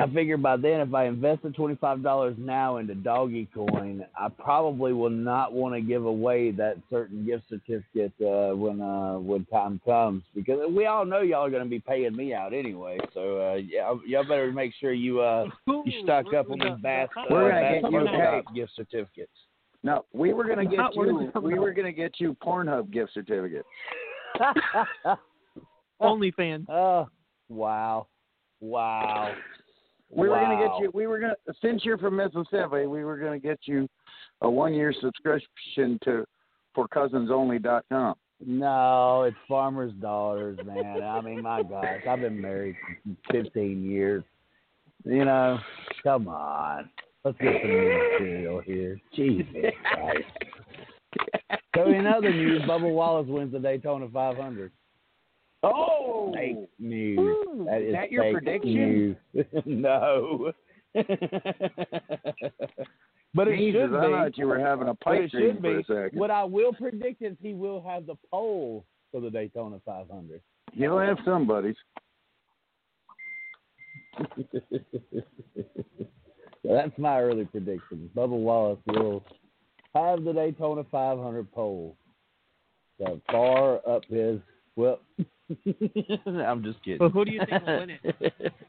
I 0.00 0.08
figure 0.14 0.36
by 0.36 0.56
then, 0.56 0.80
if 0.80 0.94
I 0.94 1.06
invest 1.06 1.42
the 1.42 1.50
twenty 1.50 1.74
five 1.74 2.04
dollars 2.04 2.36
now 2.38 2.76
into 2.76 2.94
Dogecoin, 2.94 4.06
I 4.16 4.28
probably 4.28 4.92
will 4.92 5.10
not 5.10 5.52
want 5.52 5.74
to 5.74 5.80
give 5.80 6.04
away 6.04 6.52
that 6.52 6.76
certain 6.88 7.26
gift 7.26 7.48
certificate 7.48 8.12
uh, 8.20 8.54
when 8.54 8.80
uh, 8.80 9.18
when 9.18 9.44
time 9.46 9.80
comes 9.84 10.22
because 10.36 10.60
we 10.70 10.86
all 10.86 11.04
know 11.04 11.20
y'all 11.20 11.44
are 11.44 11.50
going 11.50 11.64
to 11.64 11.68
be 11.68 11.80
paying 11.80 12.14
me 12.14 12.32
out 12.32 12.54
anyway. 12.54 12.98
So 13.12 13.40
uh, 13.40 13.54
yeah, 13.54 13.92
y'all 14.06 14.22
better 14.22 14.52
make 14.52 14.72
sure 14.80 14.92
you 14.92 15.20
uh, 15.20 15.46
you 15.66 16.04
stock 16.04 16.26
up 16.32 16.48
on 16.48 16.60
these 16.60 16.80
bass, 16.80 17.08
uh, 17.16 17.24
We're 17.28 17.50
gonna 17.50 17.60
bass 17.60 17.82
get 17.82 17.92
you 17.92 18.06
Pro 18.06 18.42
gift 18.54 18.72
certificates. 18.76 19.32
No, 19.82 20.04
we 20.12 20.32
were 20.32 20.44
gonna 20.44 20.64
get 20.64 20.78
you. 20.94 21.32
We 21.42 21.58
were 21.58 21.72
gonna 21.72 21.90
get 21.90 22.20
you 22.20 22.36
Pornhub 22.40 22.92
gift 22.92 23.14
certificate. 23.14 23.66
OnlyFans. 26.00 26.66
oh, 26.70 27.08
wow, 27.48 28.06
wow. 28.60 29.34
We 30.10 30.28
were 30.28 30.36
gonna 30.36 30.56
get 30.56 30.80
you. 30.80 30.90
We 30.94 31.06
were 31.06 31.20
gonna 31.20 31.36
since 31.62 31.84
you're 31.84 31.98
from 31.98 32.16
Mississippi, 32.16 32.86
we 32.86 33.04
were 33.04 33.18
gonna 33.18 33.38
get 33.38 33.60
you 33.64 33.88
a 34.40 34.50
one 34.50 34.74
year 34.74 34.92
subscription 35.00 35.98
to 36.04 36.24
forcousinsonly.com. 36.76 38.14
No, 38.46 39.22
it's 39.24 39.36
farmers' 39.48 39.92
daughters, 40.00 40.58
man. 40.64 41.02
I 41.02 41.20
mean, 41.20 41.42
my 41.42 41.62
gosh, 41.62 42.02
I've 42.08 42.20
been 42.20 42.40
married 42.40 42.76
15 43.32 43.84
years. 43.90 44.22
You 45.04 45.24
know, 45.24 45.58
come 46.04 46.28
on. 46.28 46.88
Let's 47.24 47.36
get 47.38 47.60
some 47.60 47.70
new 47.70 48.10
material 48.12 48.60
here. 48.60 49.00
Jesus 49.14 49.46
Christ. 49.92 50.24
So 51.76 51.86
in 51.86 52.08
other 52.08 52.32
news, 52.32 52.60
Bubba 52.62 52.92
Wallace 52.92 53.28
wins 53.28 53.52
the 53.52 53.60
Daytona 53.60 54.08
500. 54.12 54.72
Oh, 55.62 56.32
Fake 56.34 56.68
news. 56.78 57.18
Ooh, 57.18 57.64
That 57.68 57.82
is 57.82 57.92
that 57.92 58.12
your 58.12 58.24
fake 58.24 58.32
prediction? 58.34 58.74
news. 58.74 59.16
no. 59.66 60.52
but 63.34 63.48
it 63.48 63.56
Jesus, 63.58 63.80
should 63.82 63.94
I 63.96 64.06
be. 64.06 64.12
thought 64.12 64.38
you 64.38 64.46
were 64.46 64.58
having 64.58 64.88
a 64.88 64.94
pipe 64.94 65.30
dream 65.30 65.56
for 65.56 65.62
be. 65.62 65.80
a 65.80 65.84
second. 65.84 66.18
What 66.18 66.30
I 66.30 66.44
will 66.44 66.72
predict 66.72 67.22
is 67.22 67.36
he 67.42 67.54
will 67.54 67.82
have 67.82 68.06
the 68.06 68.14
pole 68.30 68.84
for 69.10 69.20
the 69.20 69.30
Daytona 69.30 69.80
500. 69.84 70.40
He'll 70.72 70.98
have 70.98 71.18
somebody's. 71.24 71.76
so 74.18 75.22
that's 76.64 76.96
my 76.98 77.20
early 77.20 77.44
prediction. 77.46 78.10
Bubba 78.16 78.28
Wallace 78.30 78.78
will 78.86 79.24
have 79.94 80.24
the 80.24 80.32
Daytona 80.32 80.84
500 80.90 81.50
pole. 81.52 81.96
So 82.98 83.20
far 83.30 83.80
up 83.88 84.04
his 84.08 84.40
well. 84.78 85.00
I'm 86.26 86.62
just 86.62 86.82
kidding. 86.82 86.98
But 86.98 87.10
who 87.10 87.24
do 87.24 87.32
you 87.32 87.40
think 87.40 87.66
will 87.66 87.78
win 87.80 87.90
it? 87.90 88.52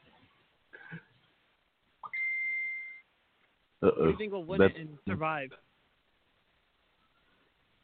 Who 3.82 3.90
do 3.90 4.10
you 4.10 4.16
think 4.18 4.32
will 4.32 4.44
win 4.44 4.60
it 4.60 4.76
and 4.78 4.90
survive? 5.08 5.48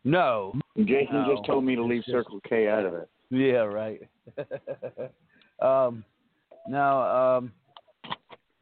No. 0.05 0.53
Jason 0.77 1.15
No, 1.15 1.35
just 1.35 1.47
told 1.47 1.65
me 1.65 1.75
to 1.75 1.83
leave 1.83 2.03
just- 2.03 2.11
Circle 2.11 2.41
K 2.47 2.69
out 2.69 2.85
of 2.85 2.93
it. 2.95 3.09
Yeah, 3.31 3.65
right. 3.65 4.03
um, 5.61 6.05
no, 6.69 7.01
um, 7.01 7.53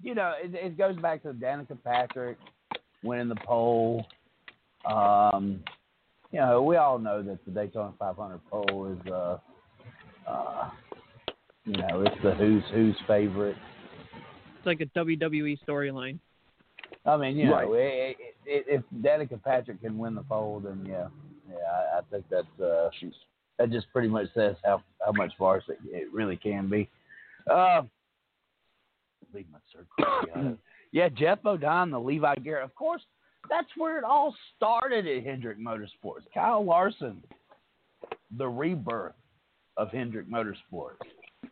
you 0.01 0.15
know, 0.15 0.35
it, 0.43 0.55
it 0.55 0.79
goes 0.79 0.97
back 0.97 1.23
to 1.23 1.33
Danica 1.33 1.77
Patrick 1.83 2.39
winning 3.03 3.29
the 3.29 3.37
pole. 3.37 4.07
Um, 4.91 5.61
you 6.31 6.41
know, 6.41 6.63
we 6.63 6.77
all 6.77 6.99
know 6.99 7.23
that 7.23 7.45
the 7.45 7.51
Daytona 7.51 7.93
500 7.99 8.41
pole 8.51 8.93
is, 8.93 9.13
uh, 9.13 9.39
uh, 10.27 10.71
you 11.65 11.73
know, 11.73 12.03
it's 12.03 12.23
the 12.23 12.35
who's 12.35 12.63
who's 12.73 12.97
favorite. 13.07 13.57
It's 14.59 14.67
like 14.67 14.81
a 14.81 14.87
WWE 14.99 15.59
storyline. 15.67 16.19
I 17.07 17.17
mean, 17.17 17.37
you 17.37 17.47
know, 17.47 17.53
Right. 17.53 17.69
i 17.69 18.51
i 18.51 18.55
i 18.57 18.63
if 18.69 18.83
Danica 19.01 19.43
Patrick 19.43 19.81
can 19.81 19.99
win 19.99 20.15
the 20.15 20.23
pole, 20.23 20.61
then 20.61 20.85
yeah, 20.87 21.09
yeah, 21.49 21.57
I, 21.95 21.99
I 21.99 22.01
think 22.11 22.25
that's 22.31 22.61
uh, 22.63 22.91
that 23.59 23.71
just 23.71 23.91
pretty 23.93 24.09
much 24.09 24.27
says 24.35 24.57
how 24.65 24.83
how 25.05 25.13
much 25.13 25.33
varsity 25.39 25.79
it 25.91 26.13
really 26.13 26.37
can 26.37 26.69
be. 26.69 26.89
Uh, 27.51 27.83
leave 29.35 29.47
my 29.53 29.59
circle. 29.73 30.29
yeah. 30.35 30.53
yeah, 30.93 31.09
Geoff 31.09 31.43
Bodine, 31.43 31.91
the 31.91 31.99
Levi 32.01 32.37
Garrett. 32.37 32.65
Of 32.65 32.75
course, 32.75 33.03
that's 33.51 33.69
where 33.77 33.99
it 33.99 34.05
all 34.05 34.35
started 34.57 35.07
at 35.07 35.25
Hendrick 35.25 35.59
Motorsports. 35.59 36.25
Kyle 36.33 36.65
Larson, 36.65 37.23
the 38.39 38.49
rebirth 38.49 39.15
of 39.77 39.91
Hendrick 39.91 40.29
Motorsports. 40.29 40.99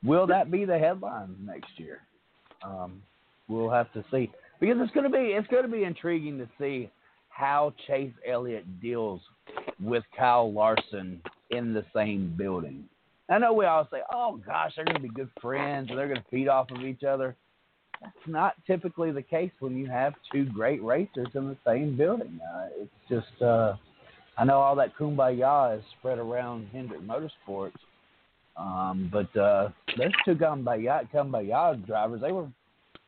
Will 0.04 0.26
that 0.26 0.50
be 0.50 0.64
the 0.64 0.78
headline 0.78 1.36
next 1.44 1.78
year? 1.78 2.00
Um, 2.64 3.02
we'll 3.48 3.70
have 3.70 3.92
to 3.92 4.04
see 4.10 4.30
because 4.60 4.76
it's 4.80 4.92
going 4.92 5.10
to 5.10 5.16
be 5.16 5.32
it's 5.32 5.48
going 5.48 5.64
to 5.64 5.68
be 5.68 5.84
intriguing 5.84 6.38
to 6.38 6.48
see 6.58 6.90
how 7.28 7.74
Chase 7.86 8.12
Elliott 8.28 8.80
deals 8.80 9.20
with 9.80 10.04
Kyle 10.16 10.52
Larson 10.52 11.20
in 11.50 11.72
the 11.72 11.84
same 11.94 12.34
building. 12.36 12.84
I 13.28 13.38
know 13.38 13.52
we 13.52 13.64
all 13.64 13.88
say, 13.90 13.98
"Oh 14.12 14.40
gosh, 14.44 14.72
they're 14.76 14.84
going 14.84 14.96
to 14.96 15.02
be 15.02 15.08
good 15.08 15.30
friends 15.40 15.88
and 15.90 15.98
they're 15.98 16.08
going 16.08 16.20
to 16.20 16.30
feed 16.30 16.48
off 16.48 16.70
of 16.70 16.82
each 16.82 17.02
other." 17.02 17.36
That's 18.02 18.14
not 18.26 18.54
typically 18.66 19.12
the 19.12 19.22
case 19.22 19.52
when 19.60 19.76
you 19.76 19.86
have 19.86 20.14
two 20.32 20.44
great 20.46 20.82
racers 20.82 21.28
in 21.34 21.48
the 21.48 21.56
same 21.66 21.96
building. 21.96 22.40
Uh, 22.42 22.66
it's 22.80 22.90
just, 23.08 23.42
uh, 23.42 23.74
I 24.36 24.44
know 24.44 24.58
all 24.58 24.74
that 24.76 24.96
kumbaya 24.96 25.78
is 25.78 25.84
spread 25.98 26.18
around 26.18 26.68
Hendrick 26.72 27.02
Motorsports, 27.02 27.76
um, 28.56 29.08
but 29.12 29.34
uh, 29.38 29.70
those 29.96 30.12
two 30.24 30.34
kumbaya, 30.34 31.08
kumbaya 31.12 31.84
drivers, 31.86 32.20
they 32.20 32.32
were 32.32 32.46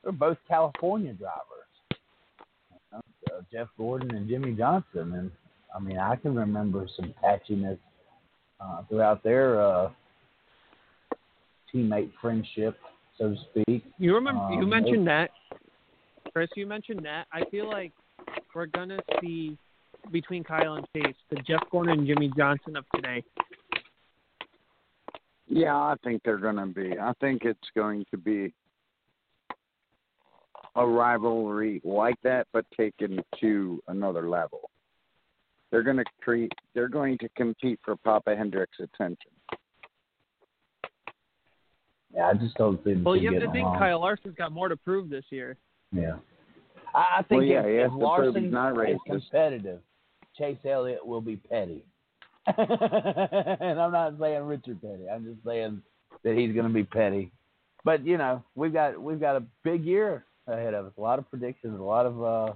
they 0.03 0.07
were 0.07 0.13
both 0.13 0.39
California 0.49 1.13
drivers, 1.13 1.69
you 1.91 2.77
know, 2.93 3.01
uh, 3.37 3.41
Jeff 3.53 3.69
Gordon 3.77 4.15
and 4.15 4.29
Jimmie 4.29 4.53
Johnson, 4.53 5.15
and 5.15 5.31
I 5.75 5.81
mean 5.81 5.99
I 5.99 6.17
can 6.17 6.35
remember 6.35 6.87
some 6.97 7.13
patchiness 7.23 7.79
uh, 8.61 8.83
throughout 8.89 9.23
their 9.23 9.61
uh, 9.61 9.91
teammate 11.73 12.11
friendship, 12.21 12.79
so 13.19 13.31
to 13.35 13.37
speak. 13.51 13.85
You 13.99 14.15
remember? 14.15 14.49
you 14.53 14.63
Um, 14.63 14.69
mentioned 14.69 15.07
that, 15.09 15.31
Chris. 16.33 16.49
You 16.57 16.67
mentioned 16.67 17.05
that. 17.05 17.27
I 17.33 17.45
feel 17.51 17.69
like 17.69 17.93
we're 18.55 18.67
gonna 18.67 18.99
see 19.21 19.59
between 20.13 20.45
Kyle 20.45 20.75
and 20.75 20.87
Chase 20.95 21.17
the 21.31 21.37
Jeff 21.37 21.63
Gordon 21.71 21.99
and 21.99 22.07
Jimmie 22.07 22.33
Johnson 22.37 22.77
of 22.77 22.85
today. 22.95 23.23
Yeah, 25.47 25.77
I 25.77 25.95
think 26.03 26.23
they're 26.25 26.39
going 26.39 26.57
to 26.57 26.67
be. 26.67 26.99
I 26.99 27.13
think 27.21 27.43
it's 27.45 27.69
going 27.77 28.05
to 28.11 28.17
be 28.17 28.53
a 30.75 30.87
rivalry 30.87 31.81
like 31.85 32.17
that, 32.23 32.47
but 32.53 32.65
taken 32.77 33.21
to 33.41 33.83
another 33.89 34.29
level. 34.29 34.71
They're 35.71 35.83
going 35.83 35.99
to 35.99 36.05
create. 36.21 36.53
They're 36.75 36.89
going 36.89 37.19
to 37.19 37.29
compete 37.37 37.81
for 37.85 37.97
Papa 37.97 38.35
Hendrick's 38.37 38.79
attention. 38.81 39.31
Yeah, 42.15 42.31
I 42.31 42.35
just 42.35 42.55
don't 42.55 42.83
see 42.85 42.95
them 42.95 43.05
Well, 43.05 43.17
you 43.17 43.33
have 43.33 43.43
to 43.43 43.51
think 43.51 43.65
along. 43.65 43.79
Kyle 43.79 44.01
Larson's 44.01 44.37
got 44.37 44.53
more 44.53 44.69
to 44.69 44.77
prove 44.77 45.09
this 45.11 45.25
year. 45.31 45.57
Yeah. 45.93 46.17
I, 46.95 47.19
I 47.19 47.23
think 47.23 47.41
Well, 47.41 47.43
yeah, 47.43 47.61
if, 47.61 47.67
he 47.67 47.77
has 47.77 47.87
if 47.87 47.91
to 47.91 47.99
Larson 47.99 48.45
he's 48.45 48.53
not 48.53 48.73
is 48.73 48.77
racist. 48.79 48.99
competitive, 49.07 49.81
Chase 50.39 50.59
Elliott 50.65 51.05
will 51.05 51.21
be 51.21 51.37
petty. 51.37 51.85
and 52.59 53.81
I'm 53.81 53.93
not 53.93 54.15
saying 54.21 54.43
Richard 54.43 54.81
Petty. 54.83 55.09
I'm 55.09 55.25
just 55.25 55.45
saying 55.47 55.83
that 56.25 56.37
he's 56.37 56.55
going 56.55 56.67
to 56.67 56.73
be 56.73 56.85
petty. 56.85 57.33
But 57.85 58.05
you 58.05 58.19
know, 58.19 58.43
we've 58.55 58.73
got 58.73 59.01
we've 59.01 59.21
got 59.21 59.37
a 59.37 59.43
big 59.63 59.85
year 59.85 60.25
ahead 60.47 60.75
of 60.75 60.87
us. 60.87 60.93
A 60.99 61.01
lot 61.01 61.19
of 61.19 61.29
predictions, 61.31 61.79
a 61.79 61.83
lot 61.83 62.07
of 62.07 62.23
uh, 62.23 62.55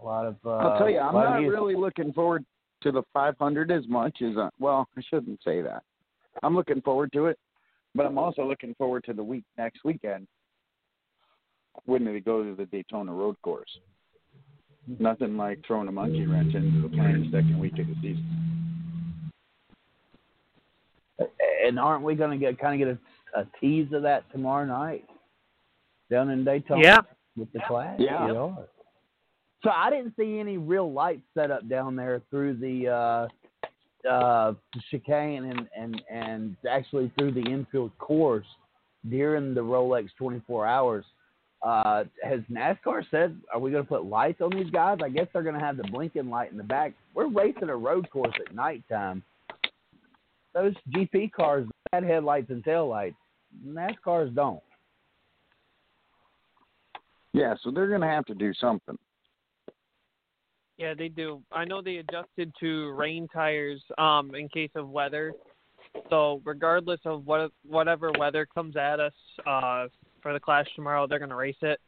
a 0.00 0.04
lot 0.04 0.26
of. 0.26 0.36
Uh, 0.44 0.50
I'll 0.50 0.78
tell 0.78 0.90
you, 0.90 0.98
I'm 0.98 1.14
a 1.14 1.18
lot 1.18 1.36
of 1.36 1.42
not 1.42 1.48
really 1.48 1.76
looking 1.76 2.12
forward 2.12 2.44
to 2.82 2.92
the 2.92 3.02
500 3.12 3.70
as 3.70 3.86
much 3.88 4.22
as 4.22 4.36
uh, 4.36 4.50
well. 4.58 4.88
I 4.96 5.02
shouldn't 5.08 5.40
say 5.44 5.62
that. 5.62 5.82
I'm 6.42 6.56
looking 6.56 6.80
forward 6.80 7.12
to 7.12 7.26
it, 7.26 7.38
but 7.94 8.06
I'm 8.06 8.18
also 8.18 8.46
looking 8.46 8.74
forward 8.74 9.04
to 9.04 9.12
the 9.12 9.22
week 9.22 9.44
next 9.58 9.84
weekend 9.84 10.26
when 11.84 12.04
they 12.04 12.20
go 12.20 12.42
to 12.42 12.54
the 12.54 12.66
Daytona 12.66 13.12
Road 13.12 13.36
Course. 13.42 13.70
Nothing 14.98 15.36
like 15.36 15.58
throwing 15.66 15.88
a 15.88 15.92
monkey 15.92 16.26
wrench 16.26 16.54
into 16.54 16.82
the 16.82 16.88
planned 16.88 17.26
second 17.26 17.58
week 17.58 17.78
of 17.78 17.86
the 17.86 17.94
season. 17.96 18.59
And 21.66 21.78
aren't 21.78 22.04
we 22.04 22.14
going 22.14 22.30
to 22.30 22.36
get 22.36 22.58
kind 22.58 22.80
of 22.80 22.88
get 22.88 22.98
a, 23.34 23.40
a 23.40 23.46
tease 23.60 23.92
of 23.92 24.02
that 24.02 24.30
tomorrow 24.32 24.66
night 24.66 25.04
down 26.10 26.30
in 26.30 26.44
Daytona? 26.44 26.82
Yeah. 26.82 27.00
with 27.36 27.52
the 27.52 27.60
Clash. 27.66 27.98
Yeah. 27.98 28.26
We 28.26 28.36
are. 28.36 28.68
So 29.62 29.70
I 29.70 29.90
didn't 29.90 30.14
see 30.18 30.38
any 30.38 30.56
real 30.56 30.90
lights 30.90 31.22
set 31.34 31.50
up 31.50 31.68
down 31.68 31.94
there 31.94 32.22
through 32.30 32.54
the 32.54 32.88
uh, 32.88 34.08
uh, 34.08 34.54
chicane 34.90 35.44
and, 35.44 35.68
and 35.76 36.02
and 36.10 36.56
actually 36.68 37.12
through 37.18 37.32
the 37.32 37.42
infield 37.42 37.96
course 37.98 38.46
during 39.08 39.54
the 39.54 39.60
Rolex 39.60 40.08
24 40.18 40.66
hours. 40.66 41.04
Uh, 41.62 42.04
has 42.22 42.40
NASCAR 42.50 43.04
said, 43.10 43.38
are 43.52 43.60
we 43.60 43.70
going 43.70 43.84
to 43.84 43.88
put 43.88 44.06
lights 44.06 44.40
on 44.40 44.50
these 44.50 44.70
guys? 44.70 44.96
I 45.04 45.10
guess 45.10 45.26
they're 45.32 45.42
going 45.42 45.58
to 45.58 45.64
have 45.64 45.76
the 45.76 45.84
blinking 45.92 46.30
light 46.30 46.50
in 46.50 46.56
the 46.56 46.64
back. 46.64 46.94
We're 47.12 47.28
racing 47.28 47.68
a 47.68 47.76
road 47.76 48.08
course 48.08 48.32
at 48.46 48.54
nighttime. 48.54 49.22
Those 50.54 50.74
GP 50.90 51.32
cars 51.32 51.66
had 51.92 52.04
headlights 52.04 52.50
and 52.50 52.64
taillights. 52.64 53.14
NASCARs 53.66 54.34
don't. 54.34 54.60
Yeah, 57.32 57.54
so 57.62 57.70
they're 57.70 57.88
going 57.88 58.00
to 58.00 58.06
have 58.06 58.24
to 58.26 58.34
do 58.34 58.52
something. 58.54 58.98
Yeah, 60.78 60.94
they 60.94 61.08
do. 61.08 61.42
I 61.52 61.64
know 61.64 61.82
they 61.82 61.96
adjusted 61.96 62.52
to 62.60 62.90
rain 62.92 63.28
tires 63.32 63.82
um, 63.98 64.34
in 64.34 64.48
case 64.48 64.70
of 64.74 64.88
weather. 64.88 65.34
So 66.08 66.40
regardless 66.44 67.00
of 67.04 67.26
what 67.26 67.50
whatever 67.66 68.10
weather 68.18 68.46
comes 68.46 68.76
at 68.76 68.98
us 68.98 69.12
uh, 69.46 69.88
for 70.22 70.32
the 70.32 70.40
clash 70.40 70.66
tomorrow, 70.74 71.06
they're 71.06 71.18
going 71.18 71.30
to 71.30 71.36
race 71.36 71.56
it. 71.62 71.80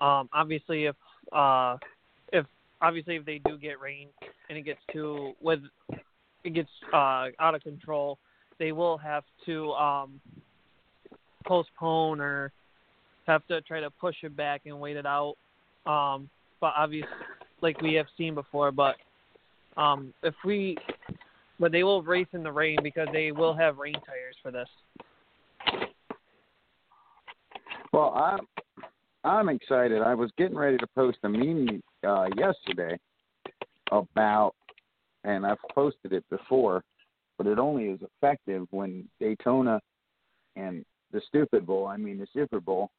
Um, 0.00 0.28
obviously, 0.32 0.86
if 0.86 0.96
uh, 1.32 1.76
if 2.32 2.44
obviously 2.82 3.16
if 3.16 3.24
they 3.24 3.40
do 3.44 3.56
get 3.56 3.80
rain 3.80 4.08
and 4.48 4.58
it 4.58 4.62
gets 4.62 4.80
too 4.92 5.32
with 5.40 5.60
it 6.44 6.54
gets 6.54 6.68
uh, 6.92 7.28
out 7.40 7.54
of 7.54 7.62
control, 7.62 8.18
they 8.58 8.72
will 8.72 8.98
have 8.98 9.24
to 9.46 9.72
um, 9.72 10.20
postpone 11.44 12.20
or 12.20 12.52
have 13.26 13.46
to 13.48 13.60
try 13.62 13.80
to 13.80 13.90
push 13.90 14.16
it 14.22 14.36
back 14.36 14.62
and 14.66 14.78
wait 14.78 14.96
it 14.96 15.06
out. 15.06 15.34
Um, 15.86 16.28
but 16.60 16.72
obviously, 16.76 17.08
like 17.60 17.80
we 17.80 17.94
have 17.94 18.06
seen 18.16 18.34
before, 18.34 18.70
but 18.70 18.96
um, 19.76 20.12
if 20.22 20.34
we, 20.44 20.76
but 21.58 21.72
they 21.72 21.82
will 21.82 22.02
race 22.02 22.28
in 22.32 22.42
the 22.42 22.52
rain 22.52 22.78
because 22.82 23.08
they 23.12 23.32
will 23.32 23.54
have 23.54 23.78
rain 23.78 23.94
tires 23.94 24.36
for 24.42 24.50
this. 24.50 24.68
Well, 27.92 28.12
I'm 28.14 28.46
I'm 29.24 29.48
excited. 29.48 30.02
I 30.02 30.14
was 30.14 30.30
getting 30.36 30.56
ready 30.56 30.76
to 30.76 30.86
post 30.88 31.18
a 31.22 31.28
meme 31.28 31.82
uh, 32.06 32.26
yesterday 32.36 32.98
about, 33.90 34.54
and 35.24 35.46
I've 35.46 35.58
posted 35.74 36.12
it 36.12 36.24
before, 36.30 36.82
but 37.38 37.46
it 37.46 37.58
only 37.58 37.84
is 37.86 38.00
effective 38.02 38.66
when 38.70 39.08
Daytona 39.20 39.80
and 40.56 40.84
the 41.12 41.20
Stupid 41.28 41.66
Bowl, 41.66 41.86
I 41.86 41.96
mean 41.96 42.18
the 42.18 42.26
Super 42.32 42.60
Bowl, 42.60 42.90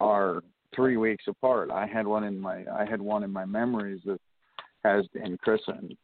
are 0.00 0.42
three 0.74 0.96
weeks 0.96 1.24
apart. 1.28 1.70
I 1.70 1.86
had 1.86 2.06
one 2.06 2.24
in 2.24 2.38
my 2.38 2.64
I 2.72 2.84
had 2.88 3.00
one 3.00 3.24
in 3.24 3.32
my 3.32 3.44
memories 3.44 4.00
that 4.06 4.20
has 4.84 5.04
and 5.14 5.38
Chris 5.40 5.60
and 5.66 5.96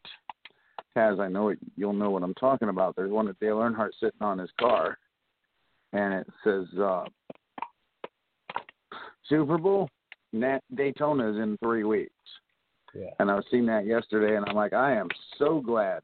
Taz, 0.95 1.19
I 1.19 1.27
know 1.27 1.49
it, 1.49 1.59
you'll 1.75 1.93
know 1.93 2.09
what 2.09 2.23
I'm 2.23 2.33
talking 2.35 2.69
about. 2.69 2.95
There's 2.95 3.11
one 3.11 3.27
of 3.27 3.37
Dale 3.39 3.57
Earnhardt 3.57 3.91
sitting 3.99 4.21
on 4.21 4.37
his 4.39 4.51
car, 4.59 4.97
and 5.93 6.13
it 6.13 6.27
says. 6.43 6.65
uh 6.79 7.05
Super 9.27 9.57
Bowl, 9.57 9.89
Nat 10.33 10.59
Daytona 10.75 11.31
is 11.31 11.37
in 11.37 11.57
three 11.63 11.83
weeks. 11.83 12.13
Yeah. 12.95 13.09
And 13.19 13.29
I 13.29 13.35
was 13.35 13.45
seeing 13.51 13.65
that 13.65 13.85
yesterday, 13.85 14.37
and 14.37 14.45
I'm 14.47 14.55
like, 14.55 14.73
I 14.73 14.93
am 14.95 15.09
so 15.37 15.61
glad 15.61 16.01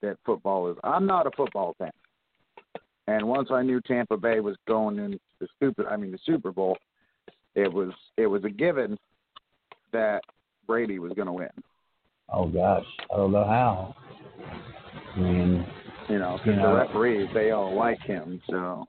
that 0.00 0.16
football 0.24 0.70
is. 0.70 0.76
I'm 0.84 1.06
not 1.06 1.26
a 1.26 1.30
football 1.36 1.74
fan, 1.78 1.90
and 3.08 3.26
once 3.26 3.48
I 3.52 3.62
knew 3.62 3.80
Tampa 3.80 4.16
Bay 4.16 4.40
was 4.40 4.56
going 4.68 4.98
in 4.98 5.18
the 5.40 5.48
stupid, 5.56 5.86
I 5.86 5.96
mean 5.96 6.12
the 6.12 6.18
Super 6.24 6.52
Bowl, 6.52 6.76
it 7.54 7.72
was 7.72 7.90
it 8.16 8.26
was 8.26 8.44
a 8.44 8.50
given 8.50 8.96
that 9.92 10.20
Brady 10.66 10.98
was 11.00 11.12
going 11.14 11.26
to 11.26 11.32
win. 11.32 11.50
Oh 12.32 12.46
gosh, 12.46 12.84
I 13.12 13.16
don't 13.16 13.32
know 13.32 13.44
how. 13.44 13.94
I 15.16 15.18
mean, 15.18 15.66
You 16.08 16.18
know, 16.18 16.38
'cause 16.38 16.46
You 16.46 16.56
know. 16.56 16.70
the 16.70 16.76
referees 16.76 17.28
they 17.34 17.50
all 17.50 17.74
like 17.74 18.00
him, 18.00 18.40
so 18.48 18.86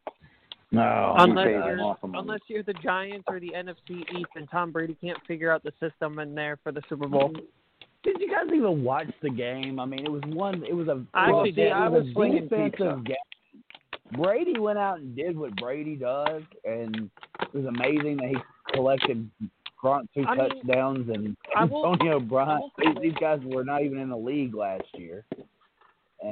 no. 0.71 1.15
unless 1.17 1.47
you're 1.47 1.95
unless 2.13 2.39
you're 2.47 2.63
the 2.63 2.73
Giants 2.73 3.25
or 3.27 3.39
the 3.39 3.51
NFC 3.55 4.01
East, 4.17 4.29
and 4.35 4.49
Tom 4.49 4.71
Brady 4.71 4.97
can't 5.01 5.17
figure 5.27 5.51
out 5.51 5.63
the 5.63 5.73
system 5.79 6.19
in 6.19 6.33
there 6.33 6.57
for 6.63 6.71
the 6.71 6.81
Super 6.89 7.07
Bowl. 7.07 7.33
Did 8.03 8.19
you 8.19 8.29
guys 8.29 8.47
even 8.53 8.83
watch 8.83 9.07
the 9.21 9.29
game? 9.29 9.79
I 9.79 9.85
mean, 9.85 10.03
it 10.05 10.11
was 10.11 10.23
one. 10.27 10.63
It 10.63 10.73
was 10.73 10.87
a. 10.87 11.03
I 11.13 11.29
was- 11.29 11.53
did. 11.53 11.71
I 11.71 11.87
was, 11.87 12.05
defensive 12.05 13.03
game. 13.05 13.15
Brady 14.13 14.59
went 14.59 14.77
out 14.77 14.99
and 14.99 15.15
did 15.15 15.37
what 15.37 15.55
Brady 15.55 15.95
does, 15.95 16.41
and 16.65 17.09
it 17.41 17.53
was 17.53 17.65
amazing 17.65 18.17
that 18.17 18.29
he 18.29 18.37
collected 18.73 19.29
Gronk 19.81 20.07
two 20.13 20.25
I 20.27 20.35
mean, 20.35 20.49
touchdowns 20.49 21.09
and 21.09 21.37
will- 21.69 21.93
Antonio 21.93 22.19
Bryant. 22.19 22.51
I 22.51 22.59
will 22.59 22.71
say 22.79 22.93
These, 22.93 23.11
these 23.11 23.19
guys 23.19 23.39
were 23.45 23.63
not 23.63 23.83
even 23.83 23.99
in 23.99 24.09
the 24.09 24.17
league 24.17 24.53
last 24.53 24.87
year, 24.95 25.25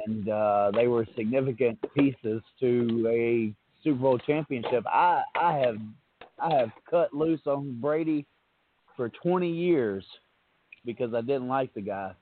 and 0.06 0.28
uh, 0.28 0.72
they 0.74 0.88
were 0.88 1.06
significant 1.16 1.78
pieces 1.94 2.42
to 2.60 3.06
a 3.08 3.54
Super 3.82 3.98
Bowl 3.98 4.18
championship. 4.18 4.84
I 4.86 5.22
I 5.40 5.58
have 5.58 5.76
I 6.38 6.54
have 6.54 6.70
cut 6.88 7.14
loose 7.14 7.40
on 7.46 7.80
Brady 7.80 8.26
for 8.96 9.10
20 9.22 9.50
years 9.50 10.04
because 10.84 11.14
I 11.14 11.20
didn't 11.20 11.48
like 11.48 11.72
the 11.74 11.80
guy. 11.80 12.12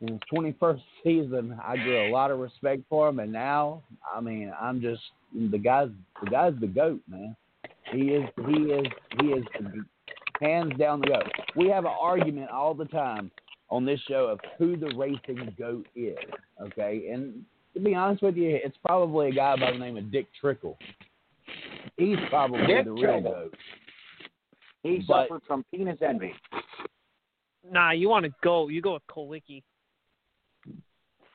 In 0.00 0.08
his 0.08 0.20
21st 0.32 0.80
season, 1.04 1.58
I 1.64 1.76
grew 1.76 2.08
a 2.08 2.10
lot 2.10 2.30
of 2.30 2.38
respect 2.38 2.82
for 2.88 3.08
him, 3.08 3.18
and 3.18 3.32
now, 3.32 3.82
I 4.14 4.20
mean, 4.20 4.52
I'm 4.60 4.80
just 4.80 5.02
the 5.34 5.58
guy's 5.58 5.88
the 6.22 6.30
guy's 6.30 6.54
the 6.60 6.66
goat, 6.66 7.00
man. 7.08 7.36
He 7.92 8.10
is 8.10 8.28
he 8.46 8.62
is 8.62 8.86
he 9.20 9.26
is 9.28 9.44
hands 10.40 10.72
down 10.78 11.00
the 11.00 11.08
goat. 11.08 11.30
We 11.54 11.68
have 11.68 11.84
an 11.84 11.92
argument 11.98 12.50
all 12.50 12.74
the 12.74 12.84
time 12.86 13.30
on 13.70 13.84
this 13.84 14.00
show 14.08 14.26
of 14.26 14.40
who 14.58 14.76
the 14.76 14.94
racing 14.96 15.54
goat 15.58 15.86
is. 15.94 16.16
Okay, 16.60 17.08
and 17.12 17.44
to 17.76 17.82
be 17.82 17.94
honest 17.94 18.22
with 18.22 18.36
you, 18.36 18.58
it's 18.64 18.76
probably 18.84 19.28
a 19.28 19.32
guy 19.32 19.54
by 19.56 19.70
the 19.70 19.78
name 19.78 19.98
of 19.98 20.10
Dick 20.10 20.26
Trickle. 20.40 20.78
He's 21.98 22.16
probably 22.30 22.66
Dick 22.66 22.86
the 22.86 22.92
real 22.92 23.02
Trickle. 23.02 23.32
goat. 23.32 23.54
he 24.82 25.04
but- 25.06 25.28
suffered 25.28 25.42
from 25.46 25.64
penis 25.72 25.98
envy. 26.00 26.32
Nah, 27.70 27.90
you 27.90 28.08
want 28.08 28.24
to 28.24 28.32
go? 28.42 28.68
You 28.68 28.80
go 28.80 28.94
with 28.94 29.02
Kulwicki. 29.08 29.62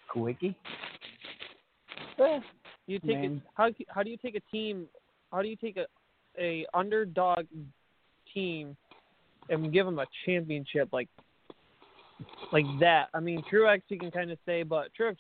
Quickie. 0.10 0.56
Eh, 2.20 2.40
you 2.88 3.00
take 3.00 3.18
a, 3.18 3.42
how 3.54 3.70
how 3.90 4.02
do 4.02 4.10
you 4.10 4.18
take 4.18 4.36
a 4.36 4.40
team? 4.52 4.86
How 5.32 5.42
do 5.42 5.48
you 5.48 5.56
take 5.58 5.78
a 5.78 5.86
a 6.40 6.66
underdog 6.74 7.46
team 8.34 8.78
and 9.50 9.74
give 9.74 9.86
them 9.86 10.00
a 10.00 10.06
championship 10.26 10.90
like 10.94 11.10
like 12.54 12.66
that? 12.80 13.10
I 13.14 13.20
mean, 13.20 13.44
Truex 13.52 13.82
you 13.90 14.00
can 14.00 14.12
kind 14.12 14.32
of 14.32 14.38
say, 14.46 14.64
but 14.64 14.88
Truex, 14.98 15.18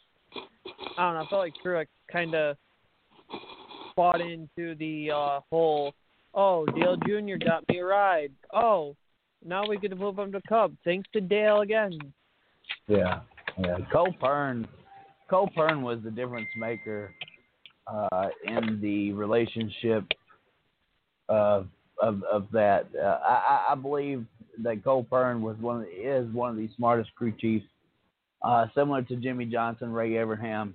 I 0.98 1.04
don't 1.04 1.13
know. 1.15 1.22
I 1.22 1.28
felt 1.30 1.41
like 1.41 1.54
Truex 1.63 1.88
kind 2.12 2.36
of 2.36 2.58
bought 3.96 4.22
into 4.22 4.76
the 4.76 5.12
uh, 5.12 5.39
whole. 5.50 5.94
Oh, 6.34 6.65
Dale 6.65 6.98
Jr. 6.98 7.44
got 7.44 7.67
me 7.70 7.80
a 7.80 7.86
ride. 7.86 8.32
Oh, 8.54 8.96
now 9.46 9.65
we 9.67 9.78
get 9.78 9.89
to 9.89 9.96
move 9.96 10.17
him 10.17 10.32
to 10.32 10.41
Cup. 10.48 10.72
Thanks 10.86 11.10
to 11.13 11.22
Dale 11.22 11.62
again. 11.62 11.98
Yeah, 12.88 13.22
yeah. 13.60 13.78
Cole 13.91 14.13
Pearn, 14.20 14.67
Cole 15.30 15.50
Pearn 15.56 15.82
was 15.82 16.00
the 16.04 16.12
difference 16.12 16.48
maker 16.56 17.13
uh, 17.88 18.30
in 18.46 18.80
the 18.82 19.12
relationship 19.13 20.06
of 21.30 21.67
of, 22.02 22.24
of 22.24 22.48
that. 22.52 22.88
Uh, 23.00 23.20
I, 23.24 23.65
I- 23.72 23.76
believe 23.76 24.26
that 24.63 24.84
Cole 24.84 25.06
Pearn 25.10 25.41
was 25.41 25.56
one 25.58 25.78
of 25.78 25.82
the, 25.84 25.89
is 25.89 26.34
one 26.34 26.50
of 26.52 26.56
the 26.58 26.70
smartest 26.76 27.13
crew 27.15 27.34
chiefs, 27.39 27.65
uh, 28.44 28.68
similar 28.76 29.02
to 29.04 29.16
Jimmie 29.16 29.46
Johnson, 29.46 29.92
Ray 29.92 30.12
Evernham. 30.12 30.74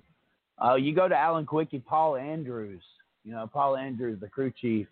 Uh, 0.63 0.75
you 0.75 0.95
go 0.95 1.07
to 1.07 1.15
Alan 1.15 1.45
Kulwicki, 1.45 1.83
Paul 1.83 2.15
Andrews. 2.15 2.81
You 3.23 3.33
know, 3.33 3.49
Paul 3.51 3.75
Andrews, 3.75 4.19
the 4.19 4.27
crew 4.27 4.51
chief. 4.59 4.87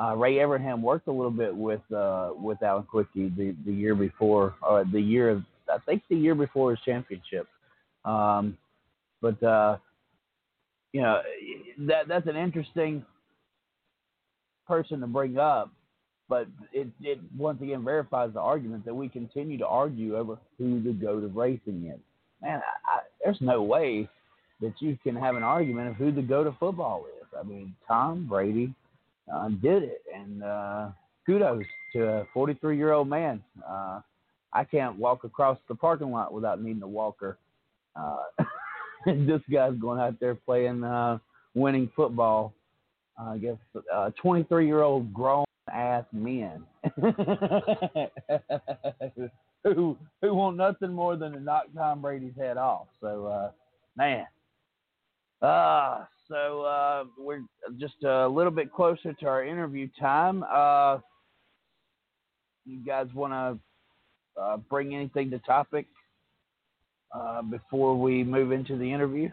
Uh, 0.00 0.16
Ray 0.16 0.36
Evernham 0.36 0.80
worked 0.80 1.08
a 1.08 1.12
little 1.12 1.30
bit 1.30 1.54
with 1.54 1.80
uh, 1.92 2.30
with 2.36 2.62
Alan 2.62 2.84
Kulwicki 2.92 3.34
the, 3.36 3.54
the 3.64 3.72
year 3.72 3.94
before, 3.94 4.54
or 4.62 4.84
the 4.84 5.00
year 5.00 5.30
of 5.30 5.42
I 5.72 5.78
think 5.86 6.02
the 6.08 6.16
year 6.16 6.34
before 6.34 6.70
his 6.70 6.80
championship. 6.84 7.46
Um, 8.04 8.56
but 9.20 9.40
uh, 9.42 9.76
you 10.92 11.02
know 11.02 11.20
that 11.86 12.08
that's 12.08 12.26
an 12.26 12.36
interesting 12.36 13.04
person 14.66 15.00
to 15.00 15.06
bring 15.06 15.38
up 15.38 15.70
but 16.30 16.46
it 16.72 16.86
it 17.02 17.18
once 17.36 17.60
again 17.60 17.84
verifies 17.84 18.32
the 18.32 18.40
argument 18.40 18.84
that 18.86 18.94
we 18.94 19.08
continue 19.08 19.58
to 19.58 19.66
argue 19.66 20.16
over 20.16 20.38
who 20.56 20.80
the 20.80 20.92
goat 20.92 21.24
of 21.24 21.34
racing 21.34 21.92
is. 21.92 22.00
Man, 22.40 22.60
I, 22.60 22.98
I, 22.98 23.00
there's 23.22 23.40
no 23.40 23.62
way 23.62 24.08
that 24.62 24.72
you 24.78 24.96
can 25.02 25.16
have 25.16 25.34
an 25.34 25.42
argument 25.42 25.88
of 25.88 25.96
who 25.96 26.12
the 26.12 26.22
goat 26.22 26.46
of 26.46 26.56
football 26.58 27.04
is. 27.20 27.26
I 27.38 27.42
mean, 27.42 27.74
Tom 27.86 28.26
Brady 28.28 28.72
uh, 29.32 29.48
did 29.48 29.82
it, 29.82 30.02
and 30.14 30.42
uh, 30.44 30.88
kudos 31.26 31.64
to 31.94 32.06
a 32.06 32.26
43 32.32 32.76
year 32.76 32.92
old 32.92 33.08
man. 33.08 33.42
Uh, 33.68 34.00
I 34.52 34.64
can't 34.64 34.96
walk 34.96 35.24
across 35.24 35.58
the 35.68 35.74
parking 35.74 36.12
lot 36.12 36.32
without 36.32 36.62
needing 36.62 36.82
a 36.82 36.88
walker. 36.88 37.38
Uh, 37.96 38.18
this 39.06 39.42
guy's 39.52 39.74
going 39.74 40.00
out 40.00 40.20
there 40.20 40.36
playing 40.36 40.84
uh, 40.84 41.18
winning 41.54 41.90
football. 41.96 42.54
Uh, 43.20 43.30
I 43.30 43.38
guess 43.38 43.56
uh, 43.92 44.10
23 44.22 44.66
year 44.66 44.82
old 44.82 45.12
grown 45.12 45.44
ass 45.72 46.04
men 46.12 46.64
who 49.64 49.96
who 50.22 50.34
want 50.34 50.56
nothing 50.56 50.92
more 50.92 51.16
than 51.16 51.32
to 51.32 51.40
knock 51.40 51.64
Tom 51.74 52.00
Brady's 52.02 52.36
head 52.36 52.56
off. 52.56 52.86
So 53.00 53.26
uh, 53.26 53.50
man, 53.96 54.26
uh, 55.42 56.04
so 56.28 56.62
uh, 56.62 57.04
we're 57.18 57.42
just 57.78 58.02
a 58.04 58.28
little 58.28 58.52
bit 58.52 58.72
closer 58.72 59.12
to 59.12 59.26
our 59.26 59.44
interview 59.44 59.88
time. 59.98 60.44
Uh, 60.50 60.98
you 62.64 62.78
guys 62.86 63.08
want 63.14 63.32
to 63.32 64.40
uh, 64.40 64.56
bring 64.56 64.94
anything 64.94 65.30
to 65.30 65.38
topic 65.40 65.86
uh, 67.12 67.42
before 67.42 67.96
we 67.96 68.22
move 68.22 68.52
into 68.52 68.76
the 68.76 68.92
interview? 68.92 69.28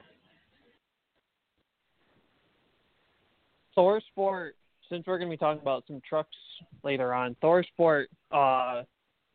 Thor 3.75 4.01
Sport, 4.11 4.55
since 4.89 5.05
we're 5.05 5.17
going 5.17 5.29
to 5.29 5.33
be 5.33 5.37
talking 5.37 5.61
about 5.61 5.83
some 5.87 6.01
trucks 6.07 6.35
later 6.83 7.13
on, 7.13 7.35
ThorSport 7.43 8.05
uh, 8.31 8.83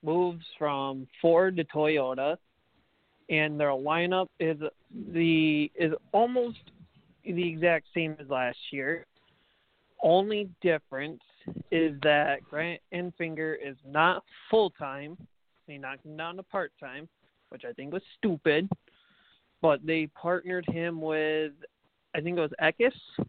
moves 0.05 0.45
from 0.59 1.07
Ford 1.21 1.57
to 1.57 1.65
Toyota, 1.65 2.37
and 3.29 3.59
their 3.59 3.69
lineup 3.69 4.29
is 4.41 4.59
the 5.12 5.71
is 5.75 5.93
almost 6.12 6.59
the 7.25 7.49
exact 7.49 7.87
same 7.95 8.17
as 8.19 8.29
last 8.29 8.59
year. 8.71 9.07
Only 10.03 10.51
difference 10.61 11.23
is 11.71 11.95
that 12.03 12.43
Grant 12.49 12.81
Enfinger 12.93 13.55
is 13.65 13.77
not 13.87 14.25
full 14.51 14.71
time. 14.71 15.17
They 15.69 15.79
knocked 15.79 16.05
him 16.05 16.17
down 16.17 16.37
to 16.37 16.43
part 16.43 16.73
time, 16.81 17.09
which 17.51 17.62
I 17.65 17.73
think 17.73 17.93
was 17.93 18.03
stupid. 18.19 18.69
But 19.61 19.87
they 19.87 20.09
partnered 20.21 20.67
him 20.69 21.01
with, 21.01 21.53
I 22.17 22.21
think 22.21 22.37
it 22.37 22.41
was 22.41 22.51
Eckes. 22.61 23.27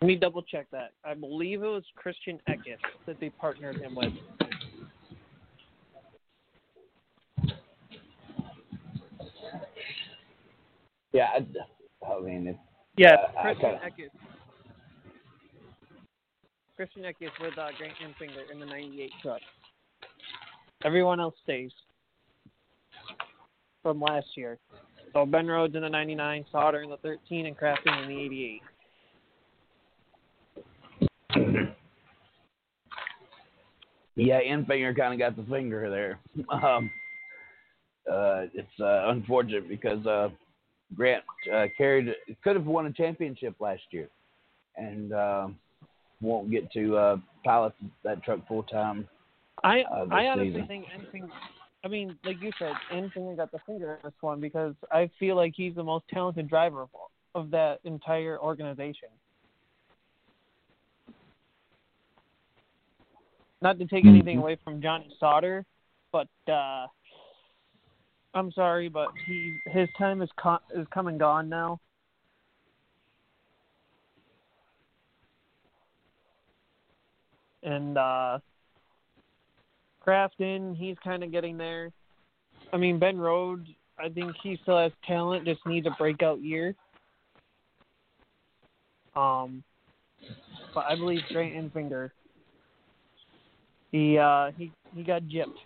Let 0.00 0.06
me 0.08 0.16
double 0.16 0.42
check 0.42 0.66
that. 0.72 0.92
I 1.04 1.14
believe 1.14 1.62
it 1.62 1.66
was 1.66 1.84
Christian 1.96 2.38
Eckes 2.48 2.76
that 3.06 3.18
they 3.18 3.30
partnered 3.30 3.76
him 3.80 3.94
with. 3.94 4.12
Yeah, 11.12 11.28
I, 11.34 12.06
I 12.12 12.20
mean, 12.20 12.48
it's, 12.48 12.58
Yeah, 12.96 13.14
Uh, 13.36 13.42
Christian 13.42 13.78
kinda- 13.78 13.90
Eckes. 13.90 14.10
Christian 16.76 17.02
Eckes 17.02 17.30
with 17.40 17.56
uh, 17.58 17.68
Grant 17.78 17.94
Enfinger 18.02 18.50
in 18.50 18.60
the 18.60 18.66
98 18.66 19.10
truck. 19.22 19.40
Everyone 20.84 21.20
else 21.20 21.34
stays 21.42 21.72
from 23.82 24.00
last 24.00 24.36
year. 24.36 24.58
So 25.14 25.24
Ben 25.24 25.46
Rhodes 25.46 25.74
in 25.74 25.80
the 25.82 25.88
99, 25.88 26.44
Sauter 26.52 26.82
in 26.82 26.90
the 26.90 26.98
13, 26.98 27.46
and 27.46 27.56
Crafton 27.56 28.02
in 28.02 28.08
the 28.08 28.20
88. 28.20 28.62
Yeah, 34.16 34.40
Enfinger 34.40 34.96
kind 34.96 35.12
of 35.12 35.18
got 35.18 35.36
the 35.36 35.42
finger 35.50 35.90
there. 35.90 36.18
Um, 36.50 36.90
uh, 38.10 38.46
it's 38.54 38.80
uh, 38.80 39.10
unfortunate 39.10 39.68
because 39.68 40.04
uh, 40.06 40.28
Grant 40.94 41.24
uh, 41.52 41.66
carried 41.76 42.14
could 42.44 42.56
have 42.56 42.66
won 42.66 42.86
a 42.86 42.92
championship 42.92 43.56
last 43.60 43.82
year, 43.90 44.08
and 44.76 45.12
uh, 45.12 45.48
won't 46.20 46.50
get 46.50 46.70
to 46.72 46.96
uh, 46.96 47.16
pilot 47.44 47.72
that 48.04 48.22
truck 48.22 48.46
full 48.46 48.62
time. 48.64 49.08
I 49.64 49.82
Uh, 49.82 50.06
I 50.10 50.26
honestly 50.26 50.52
season. 50.52 50.66
think 50.68 50.86
anything. 50.94 51.30
I 51.84 51.88
mean, 51.88 52.18
like 52.24 52.40
you 52.40 52.50
said, 52.58 52.72
Enfinger 52.92 53.36
got 53.36 53.52
the 53.52 53.58
finger 53.66 53.94
in 53.94 53.98
this 54.04 54.14
one 54.20 54.40
because 54.40 54.74
I 54.90 55.10
feel 55.18 55.36
like 55.36 55.52
he's 55.56 55.74
the 55.74 55.84
most 55.84 56.04
talented 56.12 56.48
driver 56.48 56.82
of, 56.82 56.88
of 57.34 57.50
that 57.50 57.78
entire 57.84 58.40
organization. 58.40 59.08
Not 63.62 63.78
to 63.78 63.86
take 63.86 64.04
anything 64.04 64.36
Mhm. 64.36 64.42
away 64.42 64.56
from 64.56 64.82
Johnny 64.82 65.14
Sauter, 65.18 65.64
but 66.12 66.28
uh, 66.48 66.86
I'm 68.34 68.52
sorry, 68.52 68.88
but 68.88 69.08
he 69.26 69.58
his 69.66 69.88
time 69.98 70.20
is 70.20 70.30
co- 70.36 70.60
is 70.70 70.86
come 70.88 71.08
and 71.08 71.18
gone 71.18 71.48
now. 71.48 71.80
And 77.62 77.96
uh, 77.96 78.38
Crafton, 80.06 80.76
he's 80.76 80.96
kind 81.02 81.24
of 81.24 81.32
getting 81.32 81.56
there. 81.56 81.92
I 82.72 82.76
mean, 82.76 82.98
Ben 82.98 83.18
Rhodes, 83.18 83.68
I 83.98 84.08
think 84.08 84.36
he 84.42 84.58
still 84.62 84.78
has 84.78 84.92
talent, 85.04 85.46
just 85.46 85.64
needs 85.66 85.86
a 85.86 85.90
breakout 85.98 86.40
year. 86.40 86.74
Um, 89.16 89.64
but 90.74 90.84
I 90.86 90.94
believe 90.94 91.22
Grant 91.30 91.54
Enfinger, 91.54 92.10
he 93.92 94.18
uh, 94.18 94.50
he 94.56 94.72
he 94.94 95.02
got 95.02 95.22
gypped. 95.22 95.56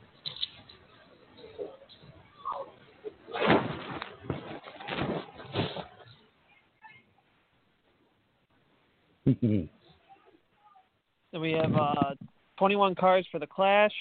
Then 11.32 11.40
we 11.40 11.52
have 11.52 11.72
uh, 11.76 12.14
21 12.58 12.96
cars 12.96 13.24
for 13.30 13.38
the 13.38 13.46
Clash. 13.46 13.92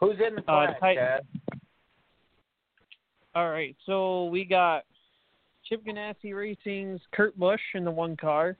Who's 0.00 0.16
in 0.26 0.34
the 0.34 0.40
Uh, 0.40 0.44
Clash, 0.44 0.80
Titan- 0.80 0.96
Chad? 0.96 1.60
All 3.36 3.48
right, 3.50 3.76
so 3.86 4.24
we 4.26 4.44
got 4.44 4.82
Chip 5.64 5.84
Ganassi 5.84 6.34
Racing's 6.34 7.00
Kurt 7.12 7.38
Busch 7.38 7.60
in 7.74 7.84
the 7.84 7.90
one 7.90 8.16
car. 8.16 8.56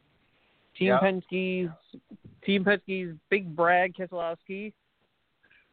Team 0.78 0.88
Yeah. 0.88 1.00
Penske's 1.00 1.70
Team 2.44 2.64
Penske's 2.64 3.16
Big 3.31 3.55
Brad 3.55 3.94
Keselowski. 3.94 4.72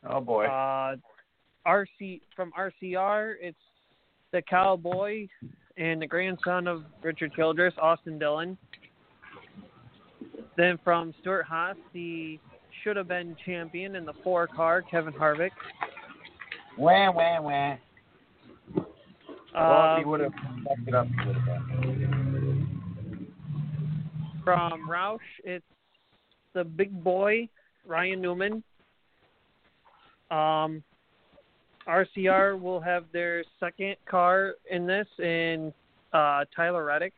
Oh 0.08 0.22
boy. 0.22 0.46
Uh, 0.46 0.96
RC 1.68 2.22
from 2.36 2.52
RCR, 2.58 3.36
it's 3.42 3.58
the 4.32 4.42
cowboy 4.42 5.28
and 5.78 6.02
the 6.02 6.08
grandson 6.08 6.68
of 6.68 6.84
Richard 7.02 7.34
Childress, 7.34 7.74
Austin 7.82 8.18
Dillon. 8.20 8.58
Then 10.58 10.78
from 10.84 11.14
Stewart-Haas, 11.22 11.76
the 11.94 12.40
should 12.84 12.96
have 12.96 13.08
been 13.08 13.36
champion 13.46 13.96
in 13.96 14.06
the 14.06 14.14
four 14.24 14.48
car, 14.48 14.82
Kevin 14.82 15.14
Harvick. 15.14 15.52
wah 16.78 17.12
wah 17.12 17.42
wah. 17.42 17.76
well, 18.74 18.86
Uh, 19.54 19.98
he 20.00 20.06
would 20.06 20.22
have 20.22 20.32
backed 20.64 20.88
it 20.88 20.94
up, 20.96 21.08
he 21.08 21.26
would 21.28 21.36
have 21.36 21.46
been. 22.32 23.34
from 24.44 24.88
Roush, 24.90 25.18
it's 25.44 25.66
the 26.54 26.64
big 26.64 27.04
boy, 27.04 27.48
Ryan 27.86 28.22
Newman. 28.22 28.64
Um, 30.32 30.84
RCR 31.88 32.60
will 32.60 32.80
have 32.80 33.06
their 33.12 33.44
second 33.60 33.96
car 34.06 34.54
in 34.70 34.86
this 34.86 35.08
in 35.18 35.74
uh, 36.14 36.46
Tyler 36.56 36.86
Reddick. 36.86 37.14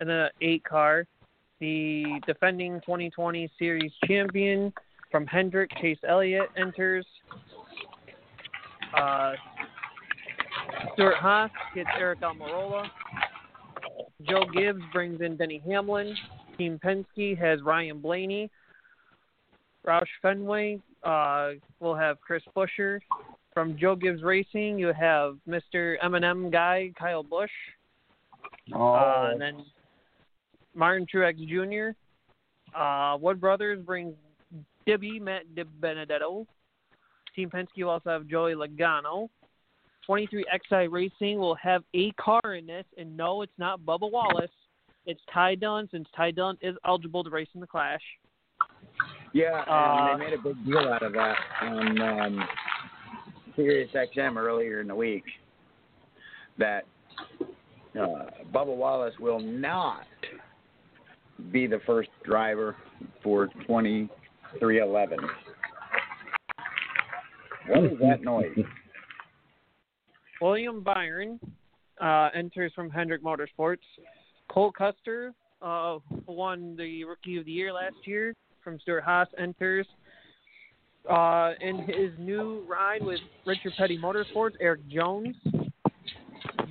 And 0.00 0.08
then 0.08 0.16
an 0.16 0.30
eight 0.40 0.64
car. 0.64 1.06
The 1.60 2.20
defending 2.26 2.80
2020 2.80 3.48
series 3.58 3.92
champion 4.06 4.72
from 5.10 5.26
Hendrick, 5.26 5.70
Chase 5.80 5.98
Elliott 6.06 6.48
enters. 6.56 7.06
Uh, 8.96 9.34
Stewart-Haas 10.94 11.50
gets 11.74 11.88
Eric 11.98 12.20
Almirola. 12.20 12.86
Joe 14.28 14.44
Gibbs 14.52 14.82
brings 14.92 15.20
in 15.20 15.36
Denny 15.36 15.62
Hamlin. 15.66 16.14
Team 16.56 16.78
Penske 16.82 17.36
has 17.38 17.62
Ryan 17.62 18.00
Blaney. 18.00 18.50
Roush 19.86 20.02
Fenway 20.22 20.80
uh, 21.02 21.50
will 21.80 21.94
have 21.94 22.20
Chris 22.20 22.42
Buescher. 22.56 23.00
From 23.52 23.76
Joe 23.78 23.94
Gibbs 23.94 24.22
Racing, 24.22 24.78
you 24.78 24.92
have 24.92 25.36
Mr. 25.48 25.96
M&M 26.02 26.50
guy 26.50 26.90
Kyle 26.98 27.22
Busch. 27.22 27.50
Oh, 28.72 28.94
Uh, 28.94 29.28
and 29.32 29.40
then 29.40 29.64
Martin 30.74 31.06
Truex 31.12 31.36
Jr. 31.48 31.96
Uh, 32.76 33.16
Wood 33.18 33.40
Brothers 33.40 33.80
brings 33.84 34.14
Dibby, 34.86 35.20
Matt 35.20 35.54
Di 35.54 35.62
Benedetto. 35.62 36.46
Team 37.36 37.50
Penske 37.50 37.78
will 37.78 37.90
also 37.90 38.10
have 38.10 38.26
Joey 38.26 38.54
Logano. 38.54 39.28
23 40.06 40.44
XI 40.68 40.88
Racing 40.88 41.38
will 41.38 41.54
have 41.54 41.82
a 41.94 42.10
car 42.12 42.54
in 42.54 42.66
this, 42.66 42.84
and 42.98 43.16
no, 43.16 43.42
it's 43.42 43.52
not 43.58 43.80
Bubba 43.80 44.10
Wallace. 44.10 44.50
It's 45.06 45.20
Ty 45.32 45.56
Dillon, 45.56 45.88
since 45.90 46.08
Ty 46.16 46.30
Dillon 46.32 46.56
is 46.60 46.76
eligible 46.86 47.22
to 47.24 47.30
race 47.30 47.48
in 47.54 47.60
the 47.60 47.66
Clash. 47.66 48.00
Yeah, 49.32 49.62
and 49.66 49.68
Uh, 49.68 50.16
they 50.16 50.24
made 50.24 50.32
a 50.32 50.42
big 50.42 50.64
deal 50.64 50.78
out 50.78 51.02
of 51.02 51.12
that 51.12 51.36
on 51.62 52.00
um, 52.00 52.48
Sirius 53.56 53.90
XM 53.92 54.36
earlier 54.36 54.80
in 54.80 54.86
the 54.88 54.94
week. 54.94 55.24
That 56.58 56.84
uh, 58.00 58.30
Bubba 58.52 58.74
Wallace 58.74 59.14
will 59.18 59.40
not 59.40 60.06
be 61.50 61.66
the 61.66 61.80
first 61.84 62.10
driver 62.24 62.76
for 63.22 63.48
2311. 63.66 65.18
What 67.66 67.84
is 67.84 67.98
that 68.00 68.20
noise? 68.22 68.56
William 70.40 70.82
Byron 70.82 71.40
uh, 72.00 72.28
enters 72.34 72.72
from 72.74 72.90
Hendrick 72.90 73.22
Motorsports. 73.22 73.78
Cole 74.54 74.70
Custer 74.70 75.34
uh, 75.60 75.98
won 76.26 76.76
the 76.76 77.02
Rookie 77.02 77.38
of 77.38 77.44
the 77.44 77.50
Year 77.50 77.72
last 77.72 77.96
year 78.04 78.36
from 78.62 78.78
Stewart-Haas 78.78 79.26
enters. 79.36 79.86
Uh, 81.10 81.54
in 81.60 81.78
his 81.80 82.12
new 82.18 82.64
ride 82.68 83.02
with 83.04 83.18
Richard 83.44 83.72
Petty 83.76 83.98
Motorsports, 83.98 84.52
Erik 84.60 84.88
Jones. 84.88 85.34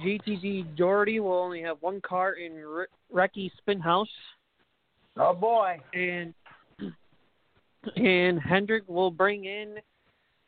JTG 0.03 0.75
Daugherty 0.77 1.19
will 1.19 1.33
only 1.33 1.61
have 1.61 1.77
one 1.81 1.99
car 2.01 2.33
in 2.33 2.53
Re- 2.53 2.85
Ricky 3.11 3.51
Stenhouse, 3.61 4.07
Oh 5.17 5.33
boy. 5.33 5.79
and 5.93 6.33
and 7.95 8.39
Hendrick 8.39 8.83
will 8.87 9.11
bring 9.11 9.45
in 9.45 9.75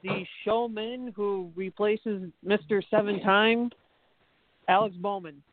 the 0.03 0.25
showman 0.43 1.13
who 1.15 1.51
replaces 1.55 2.31
Mr. 2.45 2.81
Seven 2.89 3.19
Time, 3.21 3.69
Alex 4.67 4.95
Bowman. 4.97 5.43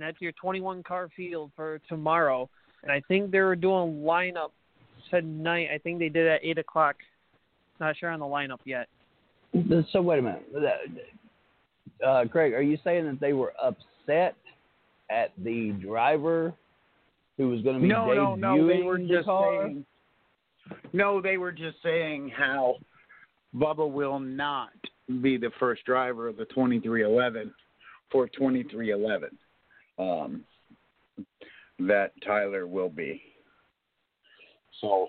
And 0.00 0.08
that's 0.08 0.20
your 0.22 0.32
21 0.32 0.82
car 0.82 1.10
field 1.14 1.50
for 1.54 1.78
tomorrow. 1.86 2.48
And 2.82 2.90
I 2.90 3.02
think 3.06 3.30
they 3.30 3.40
were 3.40 3.54
doing 3.54 4.00
lineup 4.02 4.48
tonight. 5.10 5.68
I 5.74 5.76
think 5.76 5.98
they 5.98 6.08
did 6.08 6.26
at 6.26 6.40
8 6.42 6.56
o'clock. 6.56 6.96
Not 7.80 7.98
sure 7.98 8.08
on 8.08 8.18
the 8.18 8.24
lineup 8.24 8.60
yet. 8.64 8.88
So 9.92 10.00
wait 10.00 10.20
a 10.20 10.22
minute, 10.22 10.46
uh, 12.06 12.24
Craig. 12.30 12.54
Are 12.54 12.62
you 12.62 12.78
saying 12.82 13.04
that 13.06 13.20
they 13.20 13.34
were 13.34 13.52
upset 13.62 14.36
at 15.10 15.32
the 15.36 15.72
driver 15.72 16.54
who 17.36 17.50
was 17.50 17.60
going 17.60 17.76
to 17.76 17.82
be 17.82 17.88
No, 17.88 18.14
no, 18.14 18.34
no. 18.36 18.66
They 18.66 18.82
were 18.82 18.96
debuting 18.96 19.08
the 19.08 19.14
just 19.14 19.26
car? 19.26 19.64
saying. 19.66 19.84
No, 20.94 21.20
they 21.20 21.36
were 21.36 21.52
just 21.52 21.76
saying 21.82 22.30
how 22.34 22.76
Bubba 23.54 23.90
will 23.90 24.18
not 24.18 24.70
be 25.20 25.36
the 25.36 25.50
first 25.58 25.84
driver 25.84 26.28
of 26.28 26.36
the 26.38 26.46
2311 26.46 27.52
for 28.10 28.28
2311. 28.28 29.36
Um, 30.00 30.44
that 31.78 32.12
Tyler 32.24 32.66
will 32.66 32.88
be. 32.88 33.22
So 34.80 35.08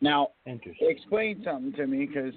now 0.00 0.28
explain 0.80 1.42
something 1.44 1.72
to 1.74 1.86
me 1.86 2.06
because 2.06 2.34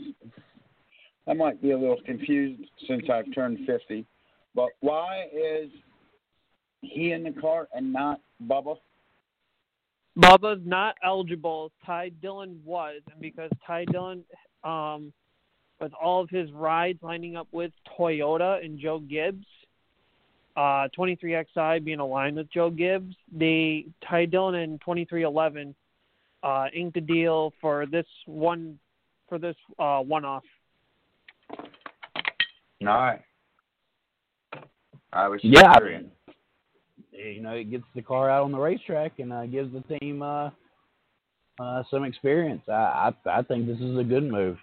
I 1.28 1.34
might 1.34 1.62
be 1.62 1.72
a 1.72 1.78
little 1.78 2.02
confused 2.06 2.64
since 2.88 3.04
I've 3.12 3.34
turned 3.34 3.60
50. 3.66 4.06
But 4.54 4.70
why 4.82 5.26
is 5.34 5.70
he 6.82 7.14
in 7.14 7.24
the 7.24 7.32
car 7.32 7.68
and 7.74 7.92
not 7.92 8.20
Bubba? 8.46 8.76
Bubba's 10.18 10.62
not 10.66 10.96
eligible. 11.04 11.72
Ty 11.86 12.10
Dillon 12.22 12.60
was, 12.66 13.02
and 13.12 13.22
because 13.22 13.50
Ty 13.66 13.86
Dillon, 13.86 14.24
um, 14.64 15.14
with 15.80 15.94
all 15.94 16.22
of 16.22 16.30
his 16.30 16.52
rides 16.52 17.00
lining 17.02 17.36
up 17.36 17.48
with 17.52 17.72
Toyota 17.98 18.64
and 18.64 18.78
Joe 18.78 19.00
Gibbs, 19.00 19.46
uh, 20.56 20.88
23XI 20.98 21.84
being 21.84 22.00
aligned 22.00 22.38
with 22.38 22.52
Joe 22.52 22.70
Gibbs, 22.70 23.16
they 23.32 23.86
Ty 24.08 24.26
Dillon 24.26 24.56
and 24.56 24.80
2311 24.82 25.76
uh, 26.44 26.66
inked 26.74 26.98
a 26.98 27.02
deal 27.02 27.54
for 27.62 27.86
this 27.86 28.06
one 28.26 28.80
for 29.30 29.38
this 29.38 29.56
uh, 29.80 30.00
one-off. 30.00 30.44
All 32.82 32.88
right. 32.88 33.22
I 35.14 35.28
was 35.28 35.40
Yeah, 35.44 35.72
I 35.72 35.78
curious. 35.78 36.04
you 37.12 37.42
know, 37.42 37.52
it 37.52 37.70
gets 37.70 37.84
the 37.96 38.02
car 38.02 38.30
out 38.30 38.44
on 38.44 38.52
the 38.52 38.58
racetrack 38.58 39.20
and 39.20 39.32
uh, 39.32 39.46
gives 39.46 39.72
the 39.74 40.00
team 40.00 40.22
uh, 40.22 40.50
uh, 41.60 41.84
some 41.92 42.04
experience. 42.04 42.62
I, 42.68 43.14
I 43.26 43.40
I 43.40 43.42
think 43.44 43.68
this 43.68 43.80
is 43.80 43.98
a 43.98 44.04
good 44.04 44.24
move. 44.30 44.58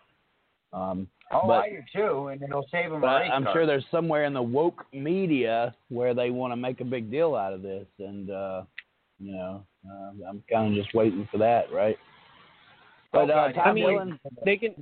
Um, 0.72 1.08
Oh, 1.30 1.46
but- 1.46 1.64
I 1.64 1.70
do 1.70 1.82
too, 1.94 2.28
and 2.28 2.42
it'll 2.42 2.66
save 2.70 2.92
him 2.92 3.00
but 3.02 3.22
a 3.22 3.24
I'm 3.26 3.44
car. 3.44 3.52
sure 3.52 3.66
there's 3.66 3.84
somewhere 3.90 4.24
in 4.24 4.32
the 4.32 4.42
woke 4.42 4.86
media 4.92 5.74
where 5.88 6.14
they 6.14 6.30
want 6.30 6.52
to 6.52 6.56
make 6.56 6.80
a 6.80 6.84
big 6.84 7.10
deal 7.10 7.34
out 7.34 7.52
of 7.52 7.62
this, 7.62 7.86
and 7.98 8.30
uh, 8.30 8.62
you 9.20 9.32
know, 9.32 9.62
uh, 9.88 10.10
I'm 10.28 10.42
kind 10.50 10.70
of 10.76 10.82
just 10.82 10.94
waiting 10.94 11.28
for 11.30 11.38
that, 11.38 11.72
right? 11.72 11.98
But 13.12 13.30
uh, 13.30 13.52
Tom 13.52 13.68
I 13.68 13.72
mean, 13.72 13.86
Dillon, 13.86 14.20
They 14.44 14.56
can 14.56 14.74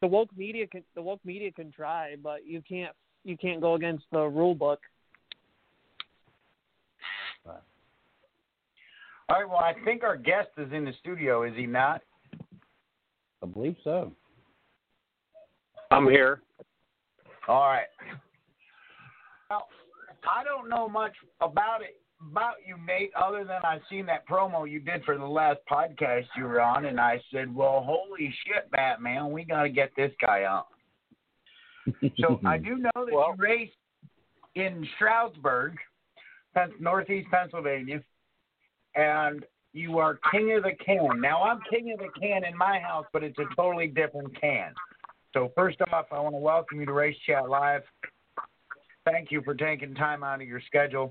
the 0.00 0.06
woke 0.06 0.30
media 0.36 0.66
can 0.66 0.82
the 0.94 1.02
woke 1.02 1.20
media 1.24 1.52
can 1.52 1.70
try, 1.72 2.16
but 2.22 2.46
you 2.46 2.62
can't 2.66 2.94
you 3.24 3.36
can't 3.36 3.60
go 3.60 3.74
against 3.74 4.04
the 4.12 4.20
rule 4.26 4.54
book. 4.54 4.80
All 7.46 9.40
right. 9.40 9.48
Well, 9.48 9.58
I 9.58 9.74
think 9.84 10.02
our 10.02 10.16
guest 10.16 10.48
is 10.58 10.72
in 10.72 10.84
the 10.84 10.92
studio. 11.00 11.44
Is 11.44 11.52
he 11.54 11.64
not? 11.64 12.02
I 13.42 13.46
believe 13.46 13.76
so. 13.84 14.10
I'm 15.90 16.08
here. 16.08 16.42
All 17.48 17.68
right. 17.68 17.86
Well, 19.48 19.68
I 20.30 20.44
don't 20.44 20.68
know 20.68 20.88
much 20.88 21.12
about 21.40 21.82
it 21.82 21.96
about 22.30 22.56
you, 22.66 22.76
Nate, 22.86 23.12
other 23.14 23.44
than 23.44 23.60
I've 23.64 23.80
seen 23.88 24.04
that 24.06 24.28
promo 24.28 24.70
you 24.70 24.78
did 24.78 25.02
for 25.04 25.16
the 25.16 25.24
last 25.24 25.60
podcast 25.70 26.26
you 26.36 26.44
were 26.44 26.60
on, 26.60 26.84
and 26.84 27.00
I 27.00 27.20
said, 27.32 27.54
"Well, 27.54 27.82
holy 27.82 28.32
shit, 28.44 28.70
Batman, 28.70 29.30
we 29.30 29.44
got 29.44 29.62
to 29.62 29.70
get 29.70 29.90
this 29.96 30.12
guy 30.20 30.44
on." 30.44 30.64
So 32.18 32.40
I 32.46 32.58
do 32.58 32.76
know 32.76 32.90
that 32.94 33.12
Well- 33.12 33.34
you 33.36 33.42
race 33.42 33.70
in 34.54 34.86
Stroudsburg, 34.96 35.76
Northeast 36.78 37.28
Pennsylvania, 37.30 38.02
and 38.94 39.44
you 39.72 39.98
are 39.98 40.18
king 40.30 40.52
of 40.56 40.64
the 40.64 40.72
can. 40.84 41.20
Now 41.20 41.42
I'm 41.42 41.60
king 41.70 41.92
of 41.92 42.00
the 42.00 42.10
can 42.20 42.44
in 42.44 42.56
my 42.56 42.80
house, 42.80 43.06
but 43.12 43.22
it's 43.22 43.38
a 43.38 43.46
totally 43.56 43.86
different 43.86 44.38
can. 44.40 44.74
So 45.32 45.52
first 45.54 45.78
off, 45.92 46.06
I 46.10 46.18
want 46.18 46.34
to 46.34 46.38
welcome 46.40 46.80
you 46.80 46.86
to 46.86 46.92
Race 46.92 47.16
Chat 47.24 47.48
Live. 47.48 47.82
Thank 49.04 49.30
you 49.30 49.42
for 49.42 49.54
taking 49.54 49.94
time 49.94 50.24
out 50.24 50.42
of 50.42 50.48
your 50.48 50.60
schedule. 50.66 51.08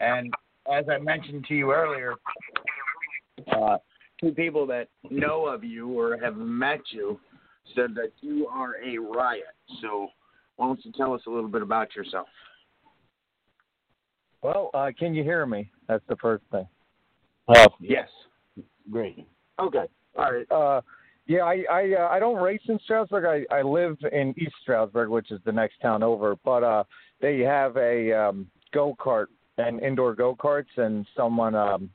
And 0.00 0.32
as 0.70 0.84
I 0.90 0.98
mentioned 0.98 1.46
to 1.48 1.54
you 1.54 1.72
earlier, 1.72 2.14
uh, 3.56 3.78
two 4.20 4.32
people 4.32 4.66
that 4.66 4.88
know 5.10 5.46
of 5.46 5.64
you 5.64 5.88
or 5.98 6.18
have 6.18 6.36
met 6.36 6.80
you 6.90 7.18
said 7.74 7.94
that 7.94 8.12
you 8.20 8.46
are 8.46 8.74
a 8.84 8.98
riot. 8.98 9.44
So 9.80 10.08
why 10.56 10.66
don't 10.66 10.84
you 10.84 10.92
tell 10.92 11.14
us 11.14 11.22
a 11.26 11.30
little 11.30 11.48
bit 11.48 11.62
about 11.62 11.96
yourself? 11.96 12.28
Well, 14.42 14.70
uh, 14.74 14.90
can 14.98 15.14
you 15.14 15.22
hear 15.22 15.46
me? 15.46 15.70
That's 15.88 16.04
the 16.08 16.16
first 16.16 16.44
thing. 16.50 16.66
Oh, 17.48 17.66
Yes. 17.80 18.08
great. 18.90 19.26
Okay. 19.58 19.86
All 20.18 20.32
right. 20.32 20.46
Uh, 21.28 21.32
yeah, 21.32 21.42
I 21.42 21.64
I, 21.70 21.94
uh, 21.94 22.08
I 22.08 22.18
don't 22.18 22.42
race 22.42 22.62
in 22.68 22.78
Stroudsburg. 22.84 23.46
I, 23.50 23.54
I 23.54 23.62
live 23.62 23.96
in 24.12 24.34
East 24.38 24.54
Stroudsburg, 24.62 25.08
which 25.08 25.30
is 25.30 25.40
the 25.44 25.52
next 25.52 25.80
town 25.80 26.02
over. 26.02 26.36
But 26.44 26.62
uh, 26.62 26.84
they 27.20 27.40
have 27.40 27.76
a 27.76 28.12
um, 28.12 28.46
go 28.72 28.96
kart 28.98 29.26
and 29.58 29.80
indoor 29.80 30.14
go 30.14 30.34
karts, 30.34 30.76
and 30.76 31.06
someone 31.16 31.54
um, 31.54 31.90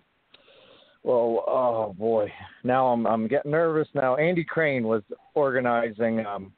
well, 1.04 1.44
oh 1.48 1.96
boy, 1.98 2.32
now 2.64 2.88
I'm 2.88 3.06
I'm 3.06 3.28
getting 3.28 3.52
nervous. 3.52 3.88
Now 3.94 4.16
Andy 4.16 4.44
Crane 4.44 4.84
was 4.84 5.04
organizing 5.36 6.26
um, 6.26 6.52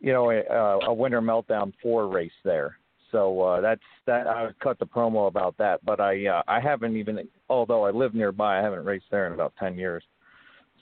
you 0.00 0.12
know, 0.12 0.30
a, 0.30 0.86
a 0.86 0.94
winter 0.94 1.20
meltdown 1.20 1.72
four 1.82 2.08
race 2.08 2.30
there. 2.44 2.76
So 3.12 3.40
uh, 3.40 3.60
that's 3.60 3.80
that. 4.06 4.26
I 4.26 4.48
cut 4.62 4.78
the 4.78 4.86
promo 4.86 5.28
about 5.28 5.56
that, 5.58 5.84
but 5.84 6.00
I 6.00 6.26
uh, 6.26 6.42
I 6.48 6.60
haven't 6.60 6.96
even, 6.96 7.26
although 7.48 7.84
I 7.84 7.90
live 7.90 8.14
nearby, 8.14 8.58
I 8.58 8.62
haven't 8.62 8.84
raced 8.84 9.06
there 9.10 9.26
in 9.26 9.32
about 9.32 9.54
ten 9.58 9.76
years. 9.76 10.02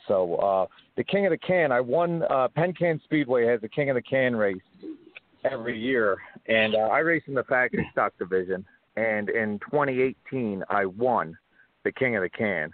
So 0.08 0.36
uh, 0.36 0.66
the 0.96 1.04
King 1.04 1.26
of 1.26 1.30
the 1.30 1.38
Can, 1.38 1.72
I 1.72 1.80
won. 1.80 2.22
Uh, 2.28 2.48
Penn 2.48 2.72
Can 2.72 3.00
Speedway 3.04 3.46
has 3.46 3.60
a 3.62 3.68
King 3.68 3.90
of 3.90 3.96
the 3.96 4.02
Can 4.02 4.36
race 4.36 4.60
every 5.50 5.78
year, 5.78 6.18
and 6.46 6.74
uh, 6.74 6.78
I 6.78 6.98
race 6.98 7.22
in 7.26 7.34
the 7.34 7.44
factory 7.44 7.88
stock 7.92 8.12
division. 8.18 8.64
And 8.96 9.28
in 9.28 9.58
2018, 9.70 10.62
I 10.70 10.86
won 10.86 11.36
the 11.84 11.92
King 11.92 12.16
of 12.16 12.22
the 12.22 12.28
Can. 12.28 12.70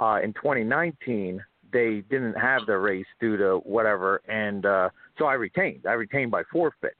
Uh, 0.00 0.20
in 0.22 0.32
2019, 0.34 1.42
they 1.72 2.02
didn't 2.08 2.34
have 2.34 2.62
the 2.66 2.78
race 2.78 3.06
due 3.20 3.36
to 3.36 3.60
whatever, 3.64 4.22
and 4.28 4.64
uh, 4.64 4.88
so 5.18 5.26
I 5.26 5.34
retained. 5.34 5.84
I 5.86 5.92
retained 5.92 6.30
by 6.30 6.42
forfeit. 6.50 6.96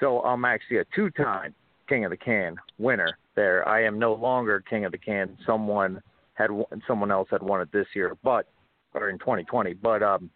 So 0.00 0.20
I'm 0.20 0.44
actually 0.44 0.78
a 0.78 0.84
two-time 0.94 1.54
King 1.88 2.04
of 2.04 2.10
the 2.10 2.16
Can 2.16 2.56
winner. 2.78 3.18
There, 3.34 3.66
I 3.68 3.82
am 3.82 3.98
no 3.98 4.14
longer 4.14 4.62
King 4.68 4.84
of 4.84 4.92
the 4.92 4.98
Can. 4.98 5.36
Someone 5.44 6.00
had 6.34 6.50
someone 6.86 7.10
else 7.10 7.28
had 7.30 7.42
won 7.42 7.60
it 7.60 7.72
this 7.72 7.86
year, 7.94 8.16
but 8.22 8.46
or 8.94 9.10
in 9.10 9.18
2020. 9.18 9.74
But 9.74 10.02
um, 10.02 10.30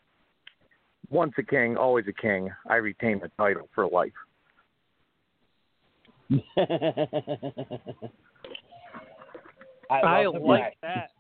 once 1.11 1.33
a 1.39 1.43
king, 1.43 1.77
always 1.77 2.05
a 2.09 2.13
king. 2.13 2.51
I 2.69 2.77
retain 2.77 3.21
the 3.21 3.31
title 3.39 3.69
for 3.75 3.89
life. 3.89 4.13
I, 9.91 10.01
I 10.01 10.27
like 10.27 10.63
fact- 10.63 10.77
that. 10.83 11.11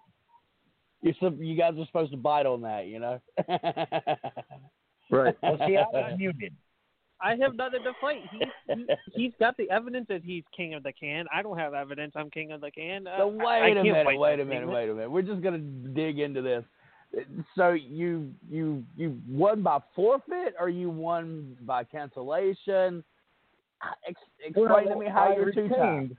You 1.01 1.14
sup- 1.20 1.38
you 1.38 1.55
guys 1.57 1.74
are 1.79 1.87
supposed 1.87 2.11
to 2.11 2.16
bite 2.16 2.44
on 2.44 2.61
that, 2.62 2.87
you 2.88 2.98
know. 2.98 3.20
Right. 5.11 5.35
Well, 5.42 5.57
see, 5.66 5.77
I'm 5.77 5.87
unmuted. 5.94 6.53
I 7.20 7.31
have 7.37 7.55
nothing 7.55 7.83
to 7.85 7.92
fight. 8.01 8.22
He, 8.31 8.44
he 8.74 8.87
he's 9.14 9.33
got 9.40 9.57
the 9.57 9.70
evidence 9.70 10.07
that 10.09 10.22
he's 10.22 10.44
king 10.55 10.74
of 10.74 10.83
the 10.83 10.92
can. 10.92 11.24
I 11.35 11.40
don't 11.42 11.57
have 11.57 11.72
evidence 11.72 12.12
I'm 12.14 12.31
king 12.31 12.53
of 12.53 12.61
the 12.61 12.70
can. 12.70 13.07
Uh, 13.07 13.16
So 13.18 13.40
I- 13.40 13.59
I 13.59 13.61
wait 13.62 13.77
a 13.77 13.83
minute, 13.83 14.18
wait 14.18 14.40
a 14.40 14.44
minute, 14.44 14.68
wait 14.68 14.88
a 14.90 14.94
minute. 14.94 15.11
We're 15.11 15.22
just 15.22 15.40
gonna 15.40 15.59
dig 15.59 16.18
into 16.18 16.42
this. 16.42 16.64
So 17.57 17.71
you 17.73 18.33
you 18.51 18.85
you 18.97 19.18
won 19.29 19.62
by 19.62 19.79
forfeit, 19.94 20.55
or 20.61 20.68
you 20.68 20.90
won 20.90 21.57
by 21.62 21.85
cancellation? 21.85 23.03
Ex- 24.07 24.21
explain 24.44 24.88
to 24.88 24.97
me 24.97 25.07
how 25.09 25.33
I 25.33 25.37
you're 25.37 25.53
two 25.53 25.68
times. 25.68 25.71
retained. 25.71 26.16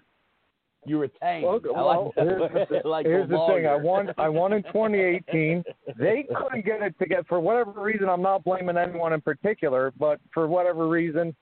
You 0.86 1.00
retained. 1.00 1.44
Well, 1.44 1.60
I 1.76 1.82
well, 1.82 2.14
like 2.16 2.28
here's 2.28 2.70
the, 2.70 2.82
like 2.90 3.06
here's 3.06 3.30
the 3.30 3.46
thing. 3.48 3.68
I 3.68 3.76
won. 3.76 4.14
I 4.18 4.30
won 4.30 4.54
in 4.54 4.64
2018. 4.64 5.64
They 5.98 6.26
couldn't 6.36 6.66
get 6.66 6.82
it 6.82 6.98
to 7.00 7.06
get 7.06 7.28
for 7.28 7.40
whatever 7.40 7.72
reason. 7.82 8.08
I'm 8.10 8.22
not 8.22 8.44
blaming 8.44 8.78
anyone 8.78 9.14
in 9.14 9.22
particular, 9.22 9.94
but 10.00 10.20
for 10.34 10.48
whatever 10.48 10.88
reason, 10.88 11.36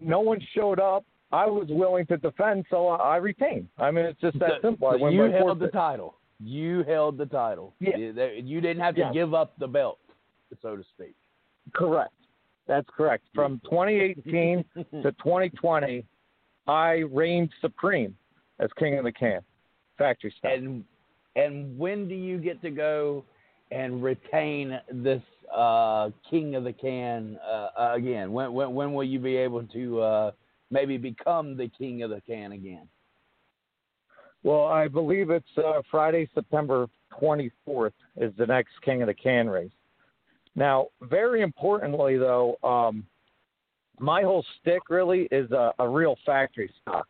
no 0.00 0.20
one 0.20 0.40
showed 0.54 0.78
up. 0.80 1.04
I 1.32 1.46
was 1.46 1.66
willing 1.68 2.06
to 2.06 2.16
defend, 2.16 2.64
so 2.70 2.88
I 2.88 2.96
I 2.96 3.16
retained. 3.16 3.68
I 3.78 3.90
mean, 3.90 4.04
it's 4.04 4.20
just 4.20 4.38
that 4.38 4.52
So- 4.62 4.68
simple. 4.68 4.88
I 4.88 4.98
so 4.98 5.08
you 5.08 5.22
held 5.32 5.58
the 5.58 5.68
title. 5.68 6.14
You 6.42 6.82
held 6.84 7.18
the 7.18 7.26
title. 7.26 7.74
Yeah. 7.80 7.96
You, 7.96 8.60
didn't 8.60 8.80
have 8.80 8.94
to 8.94 9.02
Yeah. 9.02 9.12
give 9.12 9.34
up 9.34 9.58
the 9.58 9.68
belt, 9.68 9.98
so 10.62 10.76
to 10.76 10.82
speak. 10.94 11.14
Correct. 11.74 12.14
That's 12.66 12.88
correct. 12.96 13.24
From 13.34 13.60
2018 13.64 14.64
to 15.02 15.12
2020, 15.12 16.04
I 16.66 16.92
reigned 17.12 17.50
supreme 17.60 18.16
as 18.58 18.70
king 18.78 18.96
of 18.96 19.04
the 19.04 19.12
can, 19.12 19.40
factory 19.98 20.32
style. 20.38 20.52
And 20.54 20.84
and 21.36 21.78
when 21.78 22.08
do 22.08 22.14
you 22.14 22.38
get 22.38 22.60
to 22.62 22.70
go 22.70 23.24
and 23.70 24.02
retain 24.02 24.80
this 24.92 25.22
uh, 25.54 26.10
king 26.28 26.54
of 26.54 26.64
the 26.64 26.72
can 26.72 27.38
uh, 27.44 27.68
uh, 27.78 27.92
again? 27.94 28.32
When, 28.32 28.52
when 28.52 28.74
when 28.74 28.94
will 28.94 29.04
you 29.04 29.18
be 29.18 29.36
able 29.36 29.64
to 29.64 30.00
uh, 30.00 30.30
maybe 30.70 30.96
become 30.96 31.56
the 31.56 31.68
king 31.68 32.02
of 32.02 32.10
the 32.10 32.20
can 32.26 32.52
again? 32.52 32.88
Well, 34.42 34.64
I 34.64 34.88
believe 34.88 35.30
it's 35.30 35.46
uh, 35.58 35.82
Friday, 35.90 36.28
September 36.34 36.86
24th 37.20 37.92
is 38.16 38.32
the 38.38 38.46
next 38.46 38.72
King 38.84 39.02
of 39.02 39.08
the 39.08 39.14
Can 39.14 39.48
race. 39.48 39.70
Now, 40.56 40.88
very 41.02 41.42
importantly, 41.42 42.16
though, 42.16 42.56
um, 42.62 43.04
my 43.98 44.22
whole 44.22 44.44
stick 44.60 44.88
really 44.88 45.28
is 45.30 45.50
a, 45.50 45.72
a 45.78 45.88
real 45.88 46.16
factory 46.24 46.72
stock. 46.80 47.06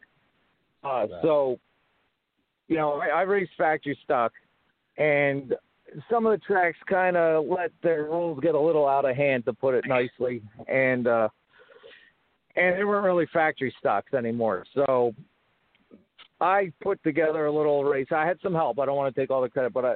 Uh, 0.82 1.06
So, 1.22 1.60
you 2.68 2.76
know, 2.76 3.00
I, 3.00 3.08
I 3.08 3.22
race 3.22 3.48
factory 3.56 3.98
stock, 4.04 4.32
and 4.98 5.54
some 6.10 6.26
of 6.26 6.32
the 6.32 6.38
tracks 6.38 6.78
kind 6.88 7.16
of 7.16 7.46
let 7.46 7.70
their 7.82 8.04
rules 8.04 8.40
get 8.40 8.54
a 8.54 8.60
little 8.60 8.86
out 8.86 9.04
of 9.08 9.16
hand, 9.16 9.44
to 9.44 9.52
put 9.52 9.74
it 9.74 9.84
nicely, 9.86 10.42
and 10.68 11.06
uh, 11.06 11.28
and 12.56 12.76
they 12.76 12.84
weren't 12.84 13.04
really 13.04 13.26
factory 13.32 13.74
stocks 13.78 14.12
anymore. 14.14 14.64
So 14.74 15.14
I 16.40 16.72
put 16.82 17.02
together 17.02 17.46
a 17.46 17.52
little 17.52 17.84
race. 17.84 18.08
I 18.10 18.26
had 18.26 18.38
some 18.42 18.54
help. 18.54 18.78
I 18.78 18.86
don't 18.86 18.96
want 18.96 19.14
to 19.14 19.20
take 19.20 19.30
all 19.30 19.42
the 19.42 19.48
credit, 19.48 19.72
but 19.72 19.84
I, 19.84 19.94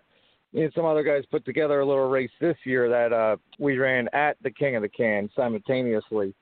some 0.74 0.85
other 0.85 1.02
guys 1.02 1.24
put 1.30 1.44
together 1.44 1.80
a 1.80 1.87
little 1.87 2.09
race 2.09 2.30
this 2.40 2.57
year 2.64 2.88
that 2.88 3.12
uh, 3.12 3.37
we 3.59 3.78
ran 3.78 4.09
at 4.12 4.37
the 4.42 4.50
King 4.50 4.76
of 4.76 4.83
the 4.83 4.88
Can 4.88 5.28
simultaneously, 5.35 6.35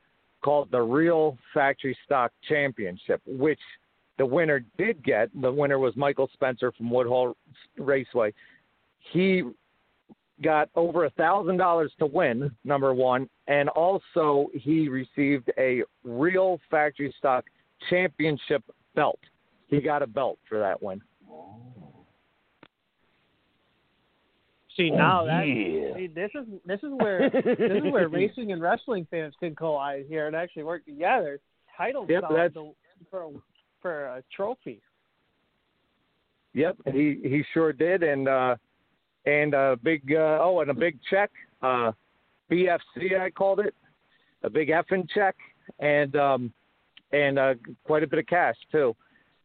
called 0.43 0.71
the 0.71 0.81
Real 0.81 1.39
Factory 1.55 1.97
Stock 2.05 2.33
Championship, 2.49 3.23
which 3.27 3.61
the 4.19 4.27
winner 4.27 4.65
did 4.77 5.03
get. 5.05 5.31
The 5.41 5.51
winner 5.51 5.79
was 5.79 5.95
Michael 5.97 6.29
Spencer 6.33 6.73
from 6.73 6.91
Woodhull 6.91 7.37
Raceway. 7.79 8.35
He 9.13 9.43
got 10.43 10.69
over 10.75 11.05
a 11.05 11.11
thousand 11.11 11.57
dollars 11.57 11.93
to 12.01 12.07
win, 12.07 12.51
number 12.65 12.93
one, 12.93 13.29
and 13.47 13.69
also 13.71 14.49
he 14.53 14.89
received 14.89 15.51
a 15.59 15.83
Real 16.05 16.59
Factory 16.71 17.15
Stock 17.19 17.45
Championship 17.89 18.63
belt 18.95 19.19
he 19.73 19.81
got 19.81 20.03
a 20.03 20.07
belt 20.07 20.39
for 20.49 20.59
that 20.59 20.83
one. 20.83 21.01
See 24.77 24.91
now 24.91 25.25
that 25.27 25.43
yeah. 25.47 25.95
see, 25.97 26.07
this 26.07 26.31
is 26.35 26.47
this 26.65 26.81
is 26.83 26.91
where 26.93 27.29
this 27.29 27.45
is 27.45 27.93
where 27.93 28.09
racing 28.11 28.53
and 28.53 28.63
wrestling 28.63 29.07
fans 29.11 29.35
can 29.39 29.55
collide 29.55 30.05
here 30.09 30.27
and 30.27 30.37
actually 30.37 30.63
work 30.63 30.85
together. 30.85 31.41
Titles 31.77 32.07
Yep, 32.09 32.23
solved 32.23 32.37
that's- 32.37 32.75
for 33.11 33.23
a, 33.25 33.31
for 33.81 34.05
a 34.05 34.23
trophy. 34.35 34.81
Yep, 36.55 36.77
he 36.93 37.19
he 37.23 37.43
sure 37.55 37.73
did, 37.73 38.03
and 38.03 38.29
uh, 38.29 38.57
and 39.25 39.55
a 39.55 39.79
big 39.83 40.03
uh, 40.13 40.39
oh, 40.41 40.61
and 40.61 40.71
a 40.71 40.75
big 40.75 40.99
check, 41.11 41.31
uh, 41.63 41.93
BFC 42.51 43.19
I 43.19 43.31
called 43.31 43.61
it, 43.61 43.75
a 44.43 44.51
big 44.51 44.69
effing 44.69 45.09
check, 45.15 45.35
and 45.81 46.15
um, 46.17 46.53
and 47.13 47.39
uh, 47.39 47.55
quite 47.85 48.03
a 48.03 48.07
bit 48.07 48.19
of 48.19 48.27
cash 48.27 48.57
too, 48.71 48.95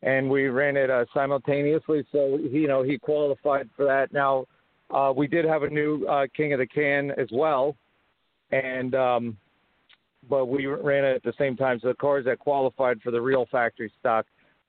and 0.04 0.30
we 0.30 0.48
ran 0.48 0.78
it 0.78 0.90
uh, 0.90 1.06
simultaneously, 1.14 2.06
so 2.12 2.38
you 2.38 2.68
know 2.68 2.84
he 2.84 2.98
qualified 2.98 3.70
for 3.76 3.86
that. 3.86 4.14
Now 4.14 4.46
uh, 4.90 5.14
we 5.16 5.28
did 5.28 5.46
have 5.46 5.64
a 5.64 5.70
new 5.70 6.06
uh, 6.06 6.28
King 6.36 6.54
of 6.54 6.60
the 6.60 6.68
Can 6.68 7.12
as 7.12 7.28
well, 7.32 7.76
and 8.52 8.96
um, 8.96 9.38
but 10.30 10.46
we 10.46 10.66
ran 10.66 11.06
it 11.06 11.16
at 11.16 11.24
the 11.24 11.34
same 11.38 11.56
time. 11.56 11.80
So 11.82 11.90
the 11.90 11.96
cars 11.96 12.26
that 12.26 12.40
qualified 12.40 13.02
for 13.02 13.12
the 13.12 13.22
real 13.22 13.48
factory 13.52 13.92
stock 14.00 14.26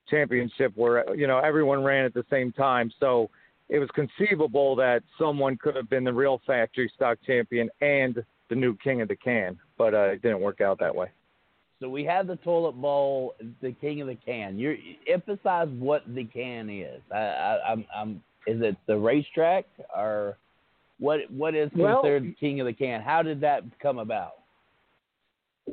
championship 0.08 0.72
where 0.74 1.14
you 1.14 1.26
know 1.26 1.38
everyone 1.38 1.82
ran 1.82 2.04
at 2.04 2.14
the 2.14 2.24
same 2.30 2.52
time 2.52 2.90
so 2.98 3.30
it 3.68 3.78
was 3.78 3.88
conceivable 3.94 4.74
that 4.76 5.02
someone 5.18 5.56
could 5.56 5.76
have 5.76 5.88
been 5.90 6.04
the 6.04 6.12
real 6.12 6.40
factory 6.46 6.90
stock 6.94 7.18
champion 7.26 7.68
and 7.80 8.24
the 8.48 8.54
new 8.54 8.76
king 8.76 9.00
of 9.00 9.08
the 9.08 9.16
can 9.16 9.58
but 9.76 9.94
uh, 9.94 10.08
it 10.08 10.22
didn't 10.22 10.40
work 10.40 10.60
out 10.60 10.78
that 10.78 10.94
way 10.94 11.08
So 11.80 11.88
we 11.88 12.04
have 12.04 12.26
the 12.26 12.36
toilet 12.36 12.72
bowl, 12.72 13.34
the 13.62 13.72
king 13.72 14.00
of 14.00 14.08
the 14.08 14.16
can. 14.16 14.58
You 14.58 14.76
emphasize 15.06 15.68
what 15.78 16.02
the 16.12 16.24
can 16.24 16.68
is. 16.68 17.00
I, 17.12 17.16
I, 17.18 17.72
I'm, 17.72 17.84
I'm. 17.96 18.22
Is 18.46 18.60
it 18.62 18.76
the 18.86 18.96
racetrack 18.96 19.66
or 19.96 20.38
what? 20.98 21.20
What 21.30 21.54
is 21.54 21.70
Well- 21.76 22.00
considered 22.00 22.34
king 22.40 22.60
of 22.60 22.66
the 22.66 22.72
can? 22.72 23.00
How 23.00 23.22
did 23.22 23.40
that 23.42 23.62
come 23.80 23.98
about? 23.98 24.32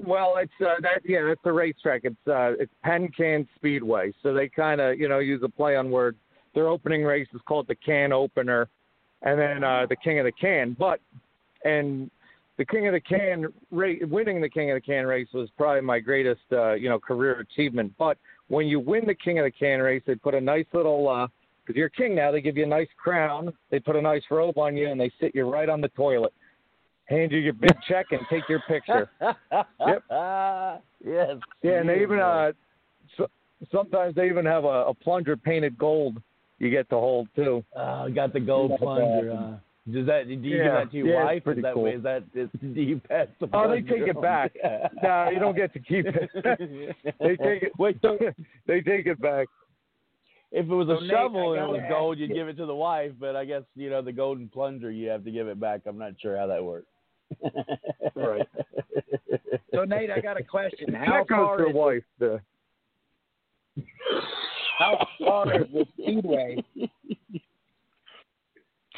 well 0.05 0.35
it's 0.37 0.51
uh, 0.61 0.75
that 0.81 0.99
yeah 1.05 1.19
it's 1.31 1.41
the 1.43 1.51
racetrack 1.51 2.01
it's 2.03 2.27
uh 2.27 2.51
it's 2.59 2.71
penn 2.83 3.07
can 3.15 3.47
speedway 3.55 4.11
so 4.21 4.33
they 4.33 4.49
kind 4.49 4.81
of 4.81 4.99
you 4.99 5.07
know 5.07 5.19
use 5.19 5.41
a 5.43 5.49
play 5.49 5.75
on 5.75 5.89
word 5.89 6.15
their 6.53 6.67
opening 6.67 7.03
race 7.03 7.27
is 7.33 7.41
called 7.47 7.65
the 7.67 7.75
can 7.75 8.11
opener 8.11 8.67
and 9.21 9.39
then 9.39 9.63
uh 9.63 9.85
the 9.87 9.95
king 9.95 10.19
of 10.19 10.25
the 10.25 10.31
can 10.33 10.75
but 10.77 10.99
and 11.63 12.11
the 12.57 12.65
King 12.65 12.87
of 12.87 12.93
the 12.93 12.99
Can 12.99 13.47
race, 13.71 14.01
winning 14.09 14.41
the 14.41 14.49
King 14.49 14.71
of 14.71 14.75
the 14.75 14.81
Can 14.81 15.05
race 15.05 15.27
was 15.33 15.49
probably 15.57 15.81
my 15.81 15.99
greatest, 15.99 16.41
uh, 16.51 16.73
you 16.73 16.89
know, 16.89 16.99
career 16.99 17.39
achievement. 17.39 17.93
But 17.97 18.17
when 18.47 18.67
you 18.67 18.79
win 18.79 19.05
the 19.05 19.15
King 19.15 19.39
of 19.39 19.45
the 19.45 19.51
Can 19.51 19.79
race, 19.79 20.03
they 20.05 20.15
put 20.15 20.33
a 20.33 20.41
nice 20.41 20.65
little, 20.73 21.07
uh, 21.09 21.27
because 21.65 21.77
you're 21.77 21.89
king 21.89 22.15
now, 22.15 22.31
they 22.31 22.41
give 22.41 22.57
you 22.57 22.63
a 22.63 22.67
nice 22.67 22.87
crown, 22.95 23.51
they 23.71 23.79
put 23.79 23.95
a 23.95 24.01
nice 24.01 24.21
robe 24.29 24.57
on 24.57 24.77
you, 24.77 24.89
and 24.89 25.01
they 25.01 25.11
sit 25.19 25.33
you 25.33 25.49
right 25.49 25.67
on 25.67 25.81
the 25.81 25.87
toilet, 25.89 26.31
hand 27.05 27.31
you 27.31 27.39
your 27.39 27.53
big 27.53 27.75
check, 27.87 28.05
and 28.11 28.21
take 28.29 28.47
your 28.47 28.61
picture. 28.67 29.09
Yep. 29.51 30.03
yes. 31.03 31.37
Yeah, 31.63 31.79
and 31.79 31.89
they 31.89 32.01
even, 32.01 32.19
uh, 32.19 32.51
so, 33.17 33.27
sometimes 33.71 34.15
they 34.15 34.27
even 34.27 34.45
have 34.45 34.63
a, 34.63 34.85
a 34.85 34.93
plunger 34.93 35.35
painted 35.35 35.77
gold 35.77 36.21
you 36.59 36.69
get 36.69 36.89
to 36.89 36.95
hold 36.95 37.27
too. 37.35 37.63
Oh, 37.75 38.09
got 38.09 38.33
the 38.33 38.39
gold 38.39 38.71
plunger. 38.79 39.31
Uh, 39.31 39.57
does 39.91 40.05
that? 40.07 40.27
Do 40.27 40.33
you 40.33 40.57
give 40.63 40.71
that 40.71 40.91
to 40.91 40.97
your 40.97 41.07
yeah, 41.07 41.19
it's 41.19 41.25
wife? 41.25 41.43
pretty 41.43 41.59
is 41.59 41.63
that? 41.63 41.73
cool. 41.73 41.85
Is 41.85 42.03
that? 42.03 42.23
Is, 42.33 42.49
do 42.73 42.81
you 42.81 42.99
pass 43.07 43.27
the? 43.39 43.47
Oh, 43.53 43.69
they 43.69 43.81
take 43.81 44.07
it 44.07 44.15
on? 44.15 44.21
back. 44.21 44.51
No, 45.03 45.29
you 45.31 45.39
don't 45.39 45.55
get 45.55 45.73
to 45.73 45.79
keep 45.79 46.05
it. 46.07 46.29
they 47.19 47.35
take 47.35 47.63
it. 47.63 47.71
Wait, 47.77 48.01
they 48.67 48.81
take 48.81 49.05
it 49.05 49.21
back. 49.21 49.47
if 50.51 50.65
it 50.65 50.69
was 50.69 50.89
a 50.89 50.97
So, 51.01 51.07
shovel 51.07 51.51
I 51.53 51.57
and 51.57 51.65
it 51.69 51.81
was 51.81 51.81
gold, 51.89 52.17
you'd 52.17 52.29
you- 52.29 52.35
give 52.35 52.47
it 52.47 52.57
to 52.57 52.65
the 52.65 52.73
wife. 52.75 53.11
But 53.19 53.35
I 53.35 53.45
guess 53.45 53.63
you 53.75 53.89
know 53.89 54.01
the 54.01 54.11
golden 54.11 54.49
plunger, 54.49 54.89
you 54.91 55.09
have 55.09 55.23
to 55.25 55.31
give 55.31 55.47
it 55.47 55.59
back. 55.59 55.81
I'm 55.85 55.97
not 55.99 56.13
sure 56.19 56.35
how 56.37 56.47
that 56.47 56.63
works. 56.63 56.87
Right. 58.15 58.47
So 59.73 59.83
Nate, 59.83 60.09
I 60.11 60.19
got 60.21 60.39
a 60.39 60.43
question. 60.43 60.93
How 60.93 61.19
That 61.19 61.27
goes 61.27 61.35
far 61.37 61.57
to 61.57 61.65
is 61.67 61.71
the 61.73 61.77
wife. 61.77 62.03
The, 62.19 62.39
how 64.79 65.07
far 65.19 65.61
is 65.61 65.67
the 65.73 65.85
speedway? 65.93 66.63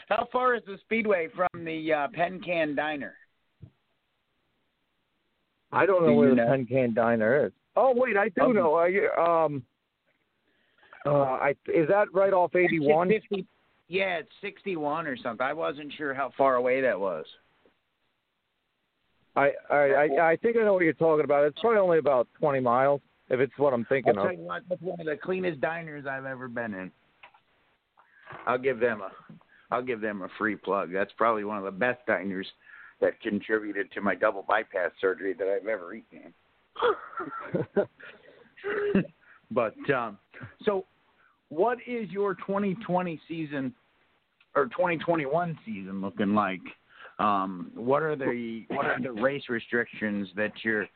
How 0.08 0.28
far 0.32 0.56
is 0.56 0.64
the 0.66 0.78
speedway 0.80 1.28
from 1.36 1.66
the 1.66 1.94
uh, 1.94 2.08
Penn 2.14 2.40
Can 2.42 2.76
Diner? 2.76 3.16
I 5.72 5.86
don't 5.86 6.06
know 6.06 6.14
Do 6.14 6.18
where 6.18 6.30
the 6.30 6.36
know? 6.36 6.48
Penn 6.48 6.66
Can 6.66 6.94
Diner 6.94 7.46
is. 7.48 7.52
Oh 7.76 7.94
wait, 7.96 8.16
I 8.18 8.30
do 8.30 8.44
Okay. 8.44 8.54
know. 8.54 8.74
I 8.76 9.44
um. 9.46 9.64
Uh, 11.06 11.24
I 11.24 11.50
is 11.68 11.88
that 11.90 12.08
right 12.14 12.34
off 12.34 12.56
eighty 12.56 12.80
one? 12.80 13.12
Yeah, 13.90 14.18
it's 14.18 14.32
61 14.42 15.08
or 15.08 15.16
something. 15.16 15.46
I 15.46 15.54
wasn't 15.54 15.94
sure 15.94 16.14
how 16.14 16.32
far 16.38 16.56
away 16.56 16.82
that 16.82 17.00
was. 17.00 17.26
I, 19.38 19.52
I 19.70 19.76
I 19.76 20.32
I 20.32 20.36
think 20.36 20.58
I 20.58 20.64
know 20.66 20.74
what 20.74 20.84
you're 20.84 20.92
talking 20.92 21.24
about. 21.24 21.46
It's 21.46 21.60
probably 21.62 21.80
only 21.80 21.98
about 22.00 22.28
20 22.40 22.60
miles, 22.60 23.00
if 23.30 23.40
it's 23.40 23.58
what 23.58 23.74
I'm 23.74 23.82
I'll 23.82 23.86
thinking 23.88 24.16
tell 24.16 24.26
of. 24.26 24.32
you 24.34 24.40
what, 24.40 24.64
that's 24.68 24.82
one 24.82 25.00
of 25.00 25.06
the 25.06 25.16
cleanest 25.16 25.62
diners 25.62 26.06
I've 26.06 26.26
ever 26.26 26.50
been 26.50 26.74
in. 26.74 26.92
I'll 28.46 28.58
give 28.58 28.80
them 28.82 29.02
a, 29.02 29.12
I'll 29.72 29.82
give 29.82 30.02
them 30.02 30.22
a 30.22 30.30
free 30.38 30.56
plug. 30.56 30.92
That's 30.94 31.12
probably 31.18 31.44
one 31.44 31.58
of 31.58 31.64
the 31.64 31.72
best 31.72 32.06
diners 32.08 32.48
that 33.02 33.20
contributed 33.22 33.92
to 33.94 34.02
my 34.02 34.16
double 34.16 34.44
bypass 34.48 34.92
surgery 35.00 35.34
that 35.34 35.48
I've 35.48 35.68
ever 35.68 35.94
eaten. 35.94 36.34
but 39.52 39.76
um, 39.94 40.18
so, 40.64 40.86
what 41.50 41.78
is 41.88 42.10
your 42.10 42.36
2020 42.36 43.20
season 43.28 43.74
or 44.56 44.66
2021 44.66 45.58
season 45.66 46.02
looking 46.02 46.34
like? 46.34 46.62
Um, 47.20 47.72
what 47.74 48.04
are 48.04 48.16
the 48.16 48.66
what 48.70 48.86
are 48.86 49.02
the 49.02 49.12
race 49.12 49.44
restrictions 49.50 50.28
that 50.36 50.52
your 50.64 50.88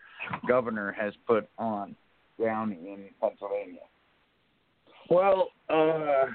governor 0.47 0.91
has 0.91 1.13
put 1.25 1.49
on 1.57 1.95
down 2.39 2.71
in 2.71 3.05
Pennsylvania? 3.19 3.79
Well, 5.09 5.49
uh, 5.69 6.27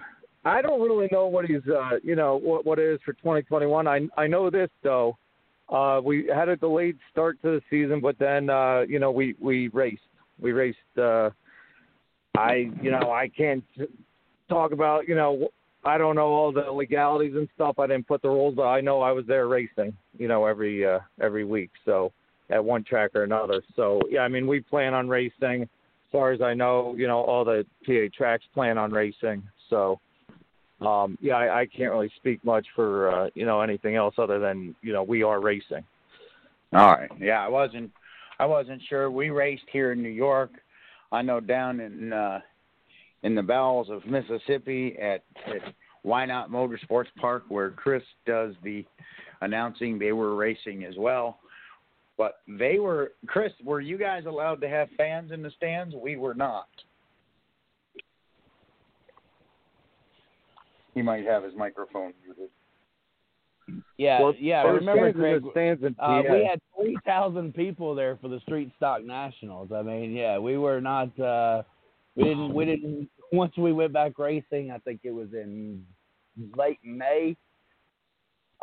I 0.46 0.62
don't 0.62 0.80
really 0.80 1.08
know 1.10 1.26
what 1.26 1.44
he's, 1.44 1.66
uh, 1.68 1.96
you 2.04 2.14
know, 2.14 2.36
what 2.36 2.64
what 2.64 2.78
it 2.78 2.86
is 2.86 3.00
for 3.04 3.12
2021. 3.14 3.88
I 3.88 4.06
I 4.16 4.26
know 4.26 4.48
this 4.48 4.70
though. 4.82 5.18
Uh, 5.68 6.00
we 6.02 6.30
had 6.32 6.48
a 6.48 6.56
delayed 6.56 6.96
start 7.10 7.42
to 7.42 7.50
the 7.50 7.60
season, 7.68 8.00
but 8.00 8.16
then 8.18 8.48
uh, 8.48 8.82
you 8.88 9.00
know 9.00 9.10
we 9.10 9.34
we 9.40 9.68
raced. 9.68 10.02
We 10.40 10.52
raced. 10.52 10.78
Uh, 10.96 11.30
I 12.38 12.70
you 12.80 12.92
know 12.92 13.10
I 13.10 13.28
can't 13.36 13.64
talk 14.48 14.70
about 14.70 15.08
you 15.08 15.16
know 15.16 15.48
I 15.84 15.98
don't 15.98 16.14
know 16.14 16.28
all 16.28 16.52
the 16.52 16.70
legalities 16.70 17.34
and 17.34 17.48
stuff. 17.56 17.80
I 17.80 17.88
didn't 17.88 18.06
put 18.06 18.22
the 18.22 18.28
rules, 18.28 18.54
but 18.54 18.68
I 18.68 18.80
know 18.80 19.02
I 19.02 19.10
was 19.10 19.26
there 19.26 19.48
racing. 19.48 19.96
You 20.16 20.28
know 20.28 20.46
every 20.46 20.86
uh, 20.86 21.00
every 21.20 21.44
week. 21.44 21.70
So 21.84 22.12
at 22.50 22.64
one 22.64 22.84
track 22.84 23.16
or 23.16 23.24
another. 23.24 23.62
So 23.74 24.00
yeah, 24.08 24.20
I 24.20 24.28
mean 24.28 24.46
we 24.46 24.60
plan 24.60 24.94
on 24.94 25.08
racing. 25.08 25.62
As 25.62 26.12
far 26.12 26.30
as 26.30 26.40
I 26.40 26.54
know, 26.54 26.94
you 26.96 27.08
know 27.08 27.18
all 27.22 27.44
the 27.44 27.66
PA 27.84 28.14
tracks 28.16 28.44
plan 28.54 28.78
on 28.78 28.92
racing. 28.92 29.42
So 29.68 29.98
um, 30.80 31.16
yeah, 31.20 31.34
I, 31.34 31.60
I 31.60 31.66
can't 31.66 31.90
really 31.90 32.10
speak 32.16 32.44
much 32.44 32.66
for 32.74 33.10
uh, 33.10 33.30
you 33.34 33.46
know 33.46 33.60
anything 33.60 33.96
else 33.96 34.14
other 34.18 34.38
than 34.38 34.74
you 34.82 34.92
know 34.92 35.02
we 35.02 35.22
are 35.22 35.40
racing. 35.40 35.84
All 36.72 36.88
right. 36.88 37.10
Yeah, 37.18 37.44
I 37.44 37.48
wasn't 37.48 37.90
I 38.38 38.46
wasn't 38.46 38.82
sure. 38.88 39.10
We 39.10 39.30
raced 39.30 39.64
here 39.72 39.92
in 39.92 40.02
New 40.02 40.08
York. 40.08 40.50
I 41.12 41.22
know 41.22 41.40
down 41.40 41.80
in 41.80 42.12
uh 42.12 42.40
in 43.22 43.34
the 43.34 43.42
bowels 43.42 43.88
of 43.90 44.04
Mississippi 44.06 44.96
at, 45.00 45.24
at 45.46 45.72
Why 46.02 46.26
Not 46.26 46.50
Motorsports 46.50 47.06
Park 47.18 47.44
where 47.48 47.70
Chris 47.70 48.02
does 48.26 48.54
the 48.62 48.84
announcing, 49.40 49.98
they 49.98 50.12
were 50.12 50.34
racing 50.34 50.84
as 50.84 50.94
well. 50.98 51.38
But 52.18 52.36
they 52.46 52.78
were 52.78 53.12
Chris, 53.26 53.52
were 53.64 53.80
you 53.80 53.98
guys 53.98 54.24
allowed 54.26 54.60
to 54.62 54.68
have 54.68 54.88
fans 54.96 55.32
in 55.32 55.42
the 55.42 55.50
stands? 55.56 55.94
We 55.94 56.16
were 56.16 56.34
not. 56.34 56.68
He 60.96 61.02
might 61.02 61.26
have 61.26 61.44
his 61.44 61.52
microphone 61.54 62.14
muted. 62.24 62.48
Yeah, 63.98 64.22
Well, 64.22 64.34
yeah. 64.40 64.62
there's 64.62 64.80
Remember, 64.80 65.12
fans 65.12 65.16
Craig, 65.16 65.42
stands 65.50 65.82
in 65.84 65.94
uh, 65.98 66.22
PA. 66.22 66.32
we 66.32 66.44
had 66.50 66.60
three 66.74 66.96
thousand 67.04 67.54
people 67.54 67.94
there 67.94 68.16
for 68.22 68.28
the 68.28 68.40
Street 68.40 68.72
Stock 68.78 69.04
Nationals. 69.04 69.70
I 69.74 69.82
mean, 69.82 70.12
yeah, 70.14 70.38
we 70.38 70.56
were 70.56 70.80
not. 70.80 71.18
uh 71.20 71.62
We 72.14 72.24
didn't. 72.24 72.54
We 72.54 72.64
didn't. 72.64 73.10
Once 73.30 73.52
we 73.58 73.72
went 73.74 73.92
back 73.92 74.18
racing, 74.18 74.70
I 74.70 74.78
think 74.78 75.00
it 75.04 75.10
was 75.10 75.28
in 75.34 75.84
late 76.56 76.78
May. 76.82 77.36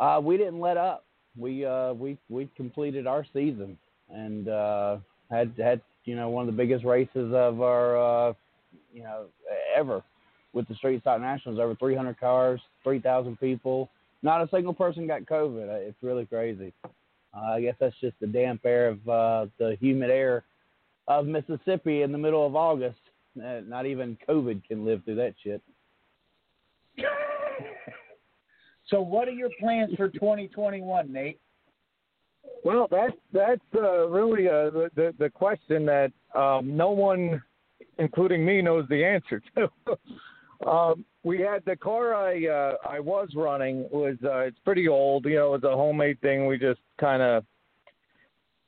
Uh, 0.00 0.20
we 0.20 0.36
didn't 0.36 0.58
let 0.58 0.76
up. 0.76 1.04
We 1.38 1.64
uh 1.64 1.92
we 1.92 2.18
we 2.28 2.48
completed 2.56 3.06
our 3.06 3.24
season 3.32 3.78
and 4.10 4.48
uh 4.48 4.96
had 5.30 5.52
had 5.56 5.80
you 6.04 6.16
know 6.16 6.30
one 6.30 6.48
of 6.48 6.54
the 6.54 6.56
biggest 6.56 6.84
races 6.84 7.32
of 7.32 7.60
our 7.60 8.28
uh 8.30 8.32
you 8.92 9.02
know 9.02 9.26
ever 9.76 10.02
with 10.54 10.66
the 10.68 10.74
Street 10.76 11.02
Stock 11.02 11.20
Nationals. 11.20 11.58
Over 11.58 11.74
300 11.74 12.18
cars, 12.18 12.60
3,000 12.82 13.38
people. 13.38 13.90
Not 14.22 14.40
a 14.40 14.48
single 14.50 14.72
person 14.72 15.06
got 15.06 15.22
COVID. 15.22 15.68
Uh, 15.68 15.88
It's 15.88 16.02
really 16.02 16.24
crazy. 16.24 16.72
Uh, 17.36 17.52
I 17.52 17.60
guess 17.60 17.74
that's 17.78 17.96
just 18.00 18.18
the 18.20 18.26
damp 18.26 18.64
air 18.64 18.88
of 18.88 19.08
uh, 19.08 19.46
the 19.58 19.76
humid 19.80 20.10
air 20.10 20.44
of 21.08 21.26
Mississippi 21.26 22.02
in 22.02 22.12
the 22.12 22.18
middle 22.18 22.46
of 22.46 22.56
August. 22.56 23.00
Uh, 23.36 23.60
not 23.66 23.84
even 23.84 24.16
COVID 24.28 24.62
can 24.66 24.84
live 24.84 25.02
through 25.04 25.16
that 25.16 25.34
shit. 25.42 25.60
So 28.88 29.00
what 29.00 29.28
are 29.28 29.32
your 29.32 29.48
plans 29.58 29.94
for 29.96 30.08
2021, 30.08 31.10
Nate? 31.10 31.40
Well, 32.64 32.86
that's 32.90 33.16
that's 33.32 33.60
uh, 33.74 34.08
really 34.08 34.46
uh, 34.48 34.70
the, 34.70 34.90
the 34.94 35.14
the 35.18 35.30
question 35.30 35.86
that 35.86 36.12
um, 36.34 36.76
no 36.76 36.90
one, 36.90 37.42
including 37.98 38.44
me, 38.44 38.60
knows 38.60 38.86
the 38.88 39.04
answer 39.04 39.42
to. 39.56 39.70
um, 40.66 41.04
we 41.22 41.40
had 41.40 41.64
the 41.64 41.76
car 41.76 42.14
I 42.14 42.46
uh, 42.46 42.76
I 42.88 43.00
was 43.00 43.28
running 43.34 43.88
was 43.90 44.16
uh, 44.24 44.40
it's 44.40 44.58
pretty 44.64 44.88
old. 44.88 45.24
You 45.24 45.36
know, 45.36 45.54
it's 45.54 45.64
a 45.64 45.70
homemade 45.70 46.20
thing. 46.20 46.46
We 46.46 46.58
just 46.58 46.80
kind 46.98 47.22
of 47.22 47.44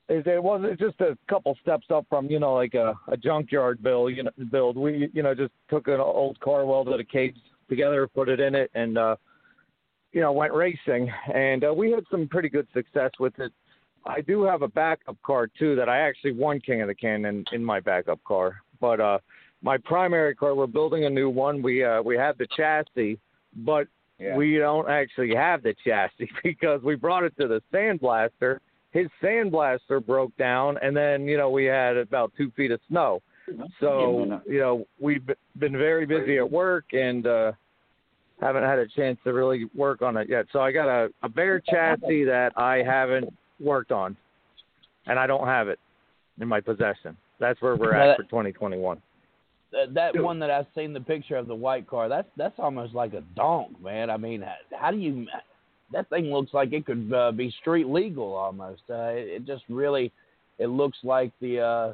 it, 0.09 0.25
it 0.27 0.41
was 0.41 0.61
it's 0.63 0.81
just 0.81 0.99
a 1.01 1.17
couple 1.29 1.57
steps 1.61 1.87
up 1.93 2.05
from 2.09 2.27
you 2.27 2.39
know 2.39 2.53
like 2.53 2.73
a, 2.73 2.93
a 3.07 3.17
junkyard 3.17 3.81
build. 3.81 4.15
You 4.15 4.23
know, 4.23 4.31
build. 4.51 4.77
We 4.77 5.09
you 5.13 5.23
know 5.23 5.33
just 5.33 5.53
took 5.69 5.87
an 5.87 5.99
old 5.99 6.39
car, 6.39 6.65
welded 6.65 6.99
a 6.99 7.03
cage 7.03 7.37
together, 7.69 8.07
put 8.07 8.29
it 8.29 8.39
in 8.39 8.55
it, 8.55 8.71
and 8.73 8.97
uh, 8.97 9.15
you 10.11 10.21
know 10.21 10.31
went 10.31 10.53
racing. 10.53 11.11
And 11.33 11.63
uh, 11.63 11.73
we 11.73 11.91
had 11.91 12.03
some 12.11 12.27
pretty 12.27 12.49
good 12.49 12.67
success 12.73 13.11
with 13.19 13.37
it. 13.39 13.51
I 14.05 14.21
do 14.21 14.43
have 14.43 14.61
a 14.61 14.67
backup 14.67 15.21
car 15.23 15.47
too 15.47 15.75
that 15.75 15.89
I 15.89 15.99
actually 15.99 16.31
won 16.31 16.61
King 16.61 16.81
of 16.81 16.87
the 16.87 16.95
Canyon 16.95 17.45
in, 17.51 17.55
in 17.55 17.63
my 17.63 17.79
backup 17.79 18.23
car. 18.23 18.57
But 18.79 18.99
uh 18.99 19.17
my 19.61 19.77
primary 19.77 20.35
car, 20.35 20.55
we're 20.55 20.67
building 20.67 21.05
a 21.05 21.09
new 21.09 21.29
one. 21.29 21.61
We 21.61 21.83
uh 21.83 22.01
we 22.01 22.15
have 22.17 22.37
the 22.37 22.47
chassis, 22.55 23.19
but 23.57 23.87
Yeah. 24.19 24.35
we 24.35 24.57
don't 24.57 24.89
actually 24.89 25.35
have 25.35 25.63
the 25.63 25.75
chassis 25.85 26.29
because 26.43 26.81
we 26.83 26.95
brought 26.95 27.23
it 27.23 27.33
to 27.39 27.47
the 27.47 27.61
sandblaster. 27.73 28.59
His 28.91 29.07
sandblaster 29.21 30.03
broke 30.03 30.35
down, 30.37 30.77
and 30.81 30.95
then 30.95 31.27
you 31.27 31.37
know 31.37 31.49
we 31.49 31.65
had 31.65 31.97
about 31.97 32.31
two 32.37 32.51
feet 32.51 32.71
of 32.71 32.79
snow. 32.87 33.21
So 33.79 34.41
you 34.45 34.59
know 34.59 34.87
we've 34.99 35.25
been 35.57 35.77
very 35.77 36.05
busy 36.05 36.37
at 36.37 36.49
work 36.49 36.85
and 36.93 37.25
uh 37.25 37.51
haven't 38.39 38.63
had 38.63 38.77
a 38.77 38.87
chance 38.87 39.17
to 39.23 39.33
really 39.33 39.65
work 39.73 40.01
on 40.03 40.15
it 40.17 40.29
yet. 40.29 40.45
So 40.53 40.59
I 40.59 40.71
got 40.71 40.87
a, 40.87 41.09
a 41.23 41.29
bare 41.29 41.59
chassis 41.59 42.23
that 42.25 42.51
I 42.55 42.83
haven't 42.83 43.33
worked 43.59 43.91
on, 43.91 44.15
and 45.07 45.17
I 45.17 45.25
don't 45.25 45.47
have 45.47 45.67
it 45.69 45.79
in 46.39 46.47
my 46.47 46.61
possession. 46.61 47.17
That's 47.39 47.59
where 47.61 47.75
we're 47.75 47.93
at 47.95 48.17
for 48.17 48.23
2021. 48.23 49.01
That, 49.71 49.93
that 49.95 50.23
one 50.23 50.39
that 50.39 50.49
I've 50.49 50.67
seen 50.75 50.93
the 50.93 51.01
picture 51.01 51.35
of 51.35 51.47
the 51.47 51.55
white 51.55 51.87
car, 51.87 52.07
that's 52.07 52.29
that's 52.37 52.57
almost 52.57 52.93
like 52.93 53.13
a 53.13 53.21
donk, 53.35 53.81
man. 53.81 54.09
I 54.09 54.17
mean, 54.17 54.41
how, 54.41 54.55
how 54.79 54.91
do 54.91 54.97
you? 54.97 55.27
That 55.91 56.09
thing 56.09 56.31
looks 56.31 56.53
like 56.53 56.71
it 56.73 56.85
could 56.85 57.11
uh, 57.13 57.31
be 57.31 57.53
street 57.61 57.87
legal 57.87 58.33
almost. 58.33 58.81
Uh, 58.89 59.09
it, 59.11 59.27
it 59.27 59.45
just 59.45 59.63
really, 59.69 60.11
it 60.57 60.67
looks 60.67 60.97
like 61.03 61.31
the 61.41 61.59
uh, 61.59 61.93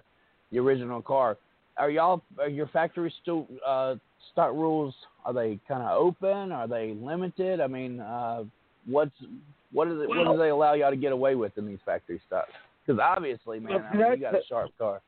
the 0.52 0.60
original 0.60 1.02
car. 1.02 1.38
Are 1.78 1.90
y'all? 1.90 2.22
Are 2.38 2.50
your 2.50 2.68
factory 2.68 3.12
still 3.24 3.48
uh, 3.66 3.96
stock 4.32 4.54
rules? 4.54 4.94
Are 5.26 5.34
they 5.34 5.60
kind 5.68 5.82
of 5.82 6.00
open? 6.00 6.52
Are 6.52 6.68
they 6.68 6.94
limited? 6.94 7.60
I 7.60 7.68
mean, 7.68 8.00
uh, 8.00 8.44
what's 8.86 9.12
what 9.72 9.88
do 9.88 10.00
they, 10.00 10.06
what 10.06 10.32
do 10.32 10.38
they 10.38 10.50
allow 10.50 10.74
y'all 10.74 10.92
to 10.92 10.96
get 10.96 11.12
away 11.12 11.34
with 11.34 11.58
in 11.58 11.66
these 11.66 11.80
factory 11.84 12.22
stocks? 12.28 12.52
Because 12.86 13.00
obviously, 13.02 13.60
man, 13.60 13.84
I 13.92 13.96
mean, 13.96 14.12
you 14.12 14.18
got 14.18 14.36
a 14.36 14.42
sharp 14.48 14.70
car. 14.78 15.02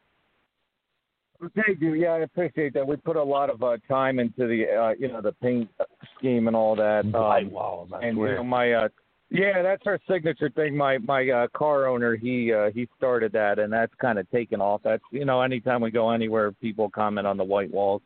Thank 1.56 1.82
you. 1.82 1.94
Yeah, 1.94 2.10
I 2.12 2.20
appreciate 2.20 2.74
that. 2.76 2.88
We 2.88 2.96
put 2.96 3.16
a 3.18 3.24
lot 3.24 3.50
of 3.50 3.62
uh, 3.62 3.78
time 3.88 4.20
into 4.20 4.48
the 4.48 4.66
uh, 4.74 4.94
you 4.98 5.08
know 5.10 5.22
the 5.22 5.34
paint 5.34 5.70
scheme 6.18 6.48
and 6.48 6.56
all 6.56 6.76
that. 6.76 7.06
White 7.06 7.46
Um, 7.46 7.52
walls, 7.52 7.90
I 7.94 8.06
and 8.06 8.18
you 8.18 8.36
know 8.36 8.44
my 8.44 8.72
uh 8.72 8.88
yeah 9.32 9.62
that's 9.64 9.82
our 9.88 10.00
signature 10.08 10.50
thing 10.52 10.78
my 10.78 11.00
my 11.00 11.28
uh 11.30 11.48
car 11.58 11.88
owner 11.88 12.16
he 12.16 12.54
uh 12.54 12.70
he 12.76 12.88
started 12.96 13.32
that 13.32 13.58
and 13.58 13.74
that's 13.74 13.94
kind 14.00 14.20
of 14.20 14.30
taken 14.30 14.62
off 14.62 14.82
that's 14.84 15.04
you 15.12 15.26
know 15.26 15.42
anytime 15.42 15.82
we 15.82 15.90
go 15.90 16.12
anywhere 16.12 16.52
people 16.52 16.92
comment 16.92 17.26
on 17.26 17.36
the 17.36 17.44
white 17.44 17.72
walls 17.74 18.04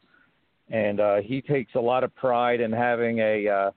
and 0.70 1.02
uh 1.02 1.18
he 1.18 1.42
takes 1.42 1.76
a 1.76 1.80
lot 1.80 2.06
of 2.06 2.16
pride 2.16 2.62
in 2.62 2.72
having 2.72 3.20
a 3.20 3.48
uh 3.50 3.72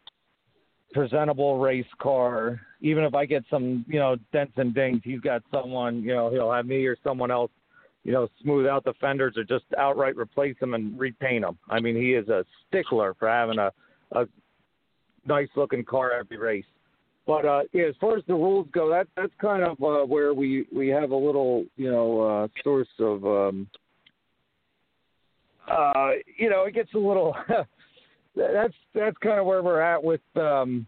presentable 0.92 1.58
race 1.58 1.84
car 2.00 2.60
even 2.80 3.02
if 3.02 3.12
i 3.12 3.26
get 3.26 3.42
some 3.50 3.84
you 3.88 3.98
know 3.98 4.14
dents 4.32 4.52
and 4.56 4.72
dings 4.72 5.00
he's 5.02 5.20
got 5.20 5.42
someone 5.50 6.00
you 6.00 6.14
know 6.14 6.30
he'll 6.30 6.52
have 6.52 6.64
me 6.66 6.86
or 6.86 6.96
someone 7.02 7.32
else 7.32 7.50
you 8.04 8.12
know 8.12 8.28
smooth 8.42 8.66
out 8.66 8.84
the 8.84 8.94
fenders 9.00 9.36
or 9.36 9.44
just 9.44 9.64
outright 9.78 10.16
replace 10.16 10.56
them 10.60 10.74
and 10.74 10.98
repaint 10.98 11.44
them 11.44 11.56
i 11.70 11.78
mean 11.80 11.96
he 11.96 12.14
is 12.14 12.28
a 12.28 12.44
stickler 12.68 13.14
for 13.18 13.28
having 13.28 13.58
a 13.58 13.70
a 14.12 14.26
nice 15.26 15.48
looking 15.56 15.84
car 15.84 16.12
every 16.12 16.36
race. 16.36 16.64
But 17.26 17.44
uh, 17.44 17.62
yeah, 17.72 17.84
as 17.84 17.94
far 18.00 18.16
as 18.16 18.24
the 18.26 18.34
rules 18.34 18.66
go, 18.72 18.90
that 18.90 19.06
that's 19.16 19.32
kind 19.40 19.62
of 19.62 19.72
uh, 19.82 20.04
where 20.04 20.34
we 20.34 20.66
we 20.74 20.88
have 20.88 21.10
a 21.12 21.16
little 21.16 21.64
you 21.76 21.90
know 21.90 22.20
uh, 22.20 22.48
source 22.64 22.88
of 22.98 23.24
um, 23.24 23.68
uh, 25.70 26.10
you 26.36 26.50
know 26.50 26.64
it 26.64 26.74
gets 26.74 26.92
a 26.94 26.98
little 26.98 27.36
that's 28.36 28.74
that's 28.94 29.16
kind 29.18 29.38
of 29.38 29.46
where 29.46 29.62
we're 29.62 29.80
at 29.80 30.02
with 30.02 30.20
um 30.34 30.84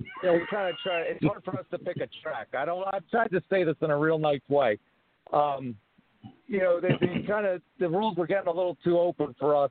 you 0.00 0.28
know 0.28 0.32
we 0.34 0.40
kind 0.50 0.68
of 0.68 0.74
try 0.82 1.02
it's 1.02 1.24
hard 1.24 1.44
for 1.44 1.56
us 1.58 1.66
to 1.70 1.78
pick 1.78 1.98
a 1.98 2.08
track. 2.20 2.48
I 2.58 2.64
don't 2.64 2.84
i've 2.92 3.08
tried 3.08 3.30
to 3.30 3.40
say 3.48 3.62
this 3.62 3.76
in 3.80 3.90
a 3.90 3.96
real 3.96 4.18
nice 4.18 4.40
way. 4.48 4.78
Um 5.32 5.76
you 6.46 6.58
know 6.58 6.80
they, 6.80 6.90
they 7.00 7.22
kind 7.28 7.46
of 7.46 7.62
the 7.78 7.88
rules 7.88 8.16
were 8.16 8.26
getting 8.26 8.48
a 8.48 8.52
little 8.52 8.76
too 8.84 8.98
open 8.98 9.34
for 9.38 9.54
us 9.54 9.70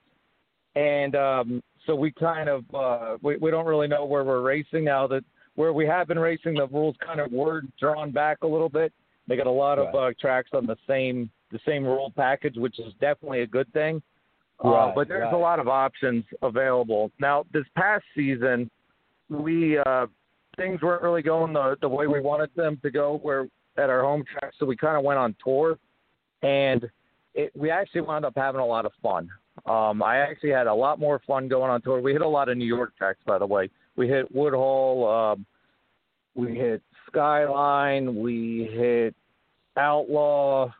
and 0.75 1.15
um 1.15 1.63
so 1.85 1.95
we 1.95 2.11
kind 2.11 2.49
of 2.49 2.63
uh 2.73 3.17
we, 3.21 3.37
we 3.37 3.51
don't 3.51 3.65
really 3.65 3.87
know 3.87 4.05
where 4.05 4.23
we're 4.23 4.41
racing 4.41 4.83
now 4.83 5.07
that 5.07 5.23
where 5.55 5.71
we 5.71 5.85
have 5.85 6.07
been 6.07 6.19
racing 6.19 6.55
the 6.55 6.67
rules 6.67 6.95
kind 7.05 7.19
of 7.19 7.31
were 7.31 7.61
drawn 7.79 8.11
back 8.11 8.39
a 8.41 8.47
little 8.47 8.69
bit 8.69 8.91
they 9.27 9.35
got 9.35 9.47
a 9.47 9.51
lot 9.51 9.79
of 9.79 9.93
uh, 9.95 10.11
tracks 10.19 10.49
on 10.53 10.65
the 10.65 10.77
same 10.87 11.29
the 11.51 11.59
same 11.65 11.83
rule 11.83 12.11
package 12.15 12.55
which 12.57 12.79
is 12.79 12.93
definitely 12.99 13.41
a 13.41 13.47
good 13.47 13.71
thing 13.73 14.01
uh, 14.63 14.91
but 14.95 15.07
there's 15.07 15.23
right. 15.23 15.33
a 15.33 15.37
lot 15.37 15.59
of 15.59 15.67
options 15.67 16.23
available. 16.41 17.11
Now, 17.19 17.45
this 17.51 17.65
past 17.75 18.05
season, 18.15 18.69
we 19.29 19.77
uh, 19.77 20.05
things 20.55 20.81
weren't 20.81 21.03
really 21.03 21.21
going 21.21 21.53
the 21.53 21.75
the 21.81 21.89
way 21.89 22.07
we 22.07 22.21
wanted 22.21 22.49
them 22.55 22.79
to 22.83 22.89
go. 22.89 23.19
Where 23.21 23.47
at 23.77 23.89
our 23.89 24.01
home 24.01 24.23
track, 24.31 24.53
so 24.57 24.65
we 24.65 24.77
kind 24.77 24.97
of 24.97 25.03
went 25.03 25.19
on 25.19 25.35
tour, 25.43 25.77
and 26.45 26.89
it, 27.33 27.51
we 27.55 27.71
actually 27.71 28.01
wound 28.01 28.23
up 28.23 28.33
having 28.35 28.61
a 28.61 28.65
lot 28.65 28.85
of 28.85 28.91
fun. 29.01 29.29
Um, 29.65 30.03
I 30.03 30.17
actually 30.17 30.51
had 30.51 30.67
a 30.67 30.73
lot 30.73 30.99
more 30.99 31.21
fun 31.25 31.47
going 31.47 31.71
on 31.71 31.81
tour. 31.81 31.99
We 31.99 32.13
hit 32.13 32.21
a 32.21 32.27
lot 32.27 32.49
of 32.49 32.57
New 32.57 32.65
York 32.65 32.95
tracks, 32.97 33.19
by 33.25 33.39
the 33.39 33.45
way. 33.45 33.69
We 33.95 34.07
hit 34.07 34.33
Woodhull, 34.33 35.07
um, 35.07 35.45
we 36.35 36.55
hit 36.55 36.81
Skyline, 37.07 38.15
we 38.15 38.69
hit 38.71 39.15
Outlaw, 39.77 40.71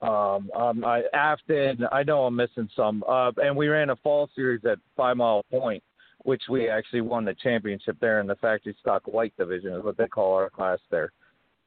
um, 0.00 0.50
um, 0.56 0.84
I, 0.84 1.02
Afton. 1.12 1.86
I 1.92 2.02
know 2.04 2.24
I'm 2.24 2.36
missing 2.36 2.68
some. 2.74 3.04
Uh, 3.08 3.32
and 3.36 3.56
we 3.56 3.68
ran 3.68 3.90
a 3.90 3.96
fall 3.96 4.30
series 4.34 4.64
at 4.64 4.78
Five 4.96 5.16
Mile 5.16 5.44
Point, 5.50 5.82
which 6.24 6.42
we 6.48 6.68
actually 6.68 7.02
won 7.02 7.24
the 7.24 7.34
championship 7.34 7.96
there 8.00 8.20
in 8.20 8.26
the 8.26 8.36
factory 8.36 8.76
stock 8.80 9.02
light 9.12 9.34
division, 9.36 9.74
is 9.74 9.84
what 9.84 9.96
they 9.96 10.08
call 10.08 10.34
our 10.34 10.50
class 10.50 10.78
there. 10.90 11.12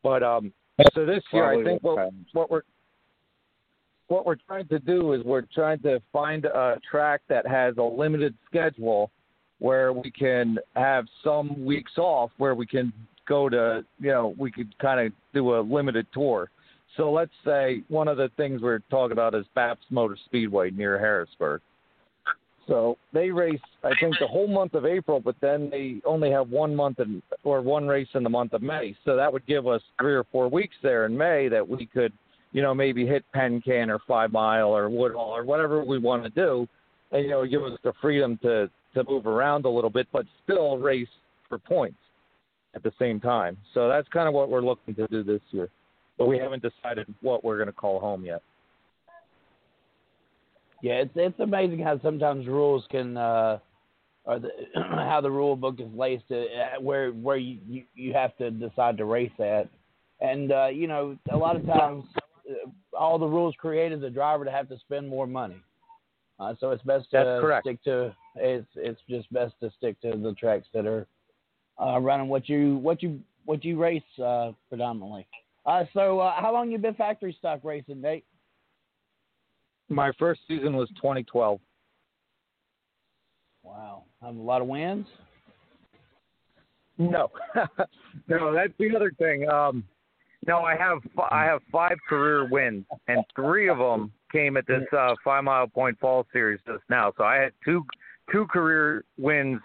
But 0.04 0.24
um, 0.24 0.54
so 0.94 1.06
this 1.06 1.24
year, 1.32 1.46
I 1.46 1.64
think 1.64 1.84
what 1.84 2.12
what, 2.34 2.52
we're 2.52 2.62
what 4.08 4.26
we're 4.26 4.36
trying 4.48 4.68
to 4.68 4.80
do 4.80 5.14
is 5.14 5.24
we're 5.24 5.44
trying 5.54 5.80
to 5.80 6.02
find 6.12 6.46
a 6.46 6.80
track 6.90 7.22
that 7.30 7.48
has 7.48 7.78
a 7.78 7.84
limited 7.84 8.34
schedule 8.46 9.12
where 9.60 9.94
we 9.94 10.12
can 10.12 10.58
have 10.76 11.06
some 11.24 11.66
weeks 11.66 11.94
off 11.98 12.30
where 12.38 12.56
we 12.56 12.66
can 12.68 12.92
go 13.28 13.50
to 13.50 13.84
you 14.00 14.12
know 14.12 14.36
we 14.38 14.52
could 14.52 14.78
kind 14.80 15.00
of 15.00 15.14
do 15.34 15.56
a 15.56 15.62
limited 15.62 16.06
tour 16.14 16.50
so 16.98 17.12
let's 17.12 17.32
say 17.44 17.84
one 17.90 18.08
of 18.08 18.18
the 18.18 18.30
things 18.38 18.62
we're 18.62 18.80
talking 18.90 19.12
about 19.12 19.36
is 19.36 19.46
Baps 19.56 19.78
Motor 19.90 20.18
Speedway 20.26 20.72
near 20.72 20.98
Harrisburg. 20.98 21.62
So 22.68 22.98
they 23.14 23.30
race, 23.30 23.60
I 23.84 23.92
think, 24.00 24.16
the 24.20 24.28
whole 24.28 24.48
month 24.48 24.74
of 24.74 24.86
April, 24.86 25.20
but 25.20 25.36
then 25.40 25.70
they 25.70 26.02
only 26.06 26.32
have 26.32 26.50
one 26.50 26.76
month 26.76 27.00
in, 27.00 27.22
or 27.44 27.62
one 27.62 27.88
race 27.88 28.08
in 28.16 28.24
the 28.24 28.30
month 28.30 28.54
of 28.54 28.62
May. 28.62 28.96
So 29.06 29.16
that 29.16 29.32
would 29.32 29.46
give 29.46 29.68
us 29.68 29.82
three 30.00 30.16
or 30.16 30.26
four 30.32 30.50
weeks 30.50 30.76
there 30.82 31.06
in 31.06 31.16
May 31.16 31.48
that 31.50 31.68
we 31.68 31.86
could, 31.86 32.12
you 32.54 32.62
know, 32.62 32.74
maybe 32.74 33.06
hit 33.06 33.24
Penn 33.34 33.62
Can 33.62 33.90
or 33.90 34.00
Five 34.08 34.32
Mile 34.32 34.70
or 34.70 34.90
Woodhull 34.90 35.36
or 35.36 35.44
whatever 35.46 35.84
we 35.84 36.00
want 36.00 36.24
to 36.24 36.30
do, 36.30 36.68
and 37.12 37.24
you 37.24 37.30
know, 37.30 37.46
give 37.46 37.64
us 37.64 37.78
the 37.84 37.94
freedom 38.02 38.40
to 38.42 38.70
to 38.96 39.04
move 39.10 39.28
around 39.28 39.66
a 39.66 39.70
little 39.70 39.90
bit, 39.90 40.08
but 40.14 40.26
still 40.46 40.78
race 40.78 41.08
for 41.50 41.58
points 41.60 41.98
at 42.76 42.82
the 42.82 42.94
same 42.98 43.20
time. 43.20 43.58
So 43.74 43.90
that's 43.90 44.08
kind 44.08 44.26
of 44.26 44.34
what 44.34 44.50
we're 44.50 44.62
looking 44.62 44.96
to 44.96 45.06
do 45.08 45.22
this 45.22 45.42
year 45.52 45.70
but 46.18 46.28
we 46.28 46.38
haven't 46.38 46.64
decided 46.64 47.14
what 47.22 47.44
we're 47.44 47.58
going 47.58 47.68
to 47.68 47.74
call 47.74 48.00
home 48.00 48.26
yet. 48.26 48.42
Yeah, 50.86 51.02
it's 51.02 51.14
it's 51.16 51.40
amazing 51.40 51.80
how 51.80 52.00
sometimes 52.04 52.46
rules 52.46 52.86
can, 52.92 53.18
uh, 53.18 53.58
or 54.24 54.38
the, 54.38 54.50
how 54.76 55.20
the 55.20 55.32
rule 55.32 55.56
book 55.56 55.80
is 55.80 55.92
laced 55.96 56.28
to 56.28 56.44
uh, 56.44 56.80
where 56.80 57.10
where 57.10 57.38
you, 57.38 57.58
you 57.68 57.84
you 57.96 58.14
have 58.14 58.38
to 58.38 58.52
decide 58.52 58.96
to 58.98 59.06
race 59.06 59.32
at, 59.40 59.68
and 60.22 60.52
uh, 60.52 60.68
you 60.68 60.86
know 60.86 61.18
a 61.32 61.36
lot 61.36 61.56
of 61.56 61.66
times 61.66 62.04
uh, 62.48 62.70
all 62.96 63.18
the 63.18 63.26
rules 63.26 63.56
create 63.58 64.00
the 64.00 64.12
driver 64.12 64.46
to 64.46 64.52
have 64.52 64.70
to 64.70 64.78
spend 64.78 65.10
more 65.10 65.26
money. 65.26 65.60
Uh, 66.40 66.54
so 66.60 66.70
it's 66.70 66.84
best 66.84 67.10
to 67.10 67.18
That's 67.18 67.42
correct. 67.42 67.66
stick 67.66 67.84
to 67.86 68.16
it's 68.36 68.68
it's 68.76 69.02
just 69.10 69.34
best 69.34 69.56
to 69.62 69.72
stick 69.80 70.00
to 70.02 70.12
the 70.12 70.34
tracks 70.34 70.68
that 70.76 70.86
are 70.86 71.08
uh, 71.82 72.00
running 72.00 72.28
what 72.28 72.48
you 72.48 72.78
what 72.78 73.02
you 73.02 73.20
what 73.46 73.66
you 73.66 73.80
race 73.82 74.04
uh, 74.24 74.52
predominantly. 74.70 75.26
Uh, 75.66 75.86
so 75.96 76.20
uh, 76.20 76.40
how 76.40 76.54
long 76.54 76.70
you 76.70 76.78
been 76.78 76.94
factory 76.94 77.36
stock 77.40 77.62
racing, 77.64 78.02
Nate? 78.02 78.24
My 79.90 80.12
first 80.18 80.42
season 80.48 80.76
was 80.76 80.90
2012. 81.02 81.60
Wow, 83.64 84.04
have 84.22 84.36
a 84.36 84.42
lot 84.42 84.62
of 84.62 84.68
wins. 84.68 85.08
No, 86.98 87.30
no, 88.28 88.54
that's 88.54 88.74
the 88.80 88.96
other 88.96 89.12
thing. 89.18 89.50
Um, 89.50 89.84
no, 90.48 90.60
I 90.60 90.76
have 90.76 91.00
I 91.32 91.44
have 91.46 91.62
five 91.72 91.98
career 92.08 92.48
wins, 92.48 92.86
and 93.08 93.24
three 93.36 93.68
of 93.68 93.78
them 93.78 94.12
came 94.32 94.58
at 94.58 94.68
this 94.68 94.84
uh, 94.98 95.16
Five 95.24 95.44
Mile 95.44 95.68
Point 95.68 96.00
Fall 96.00 96.26
Series 96.32 96.60
just 96.66 96.84
now. 96.90 97.12
So 97.18 97.24
I 97.24 97.36
had 97.36 97.52
two 97.64 97.84
two 98.32 98.46
career 98.48 99.04
wins 99.18 99.60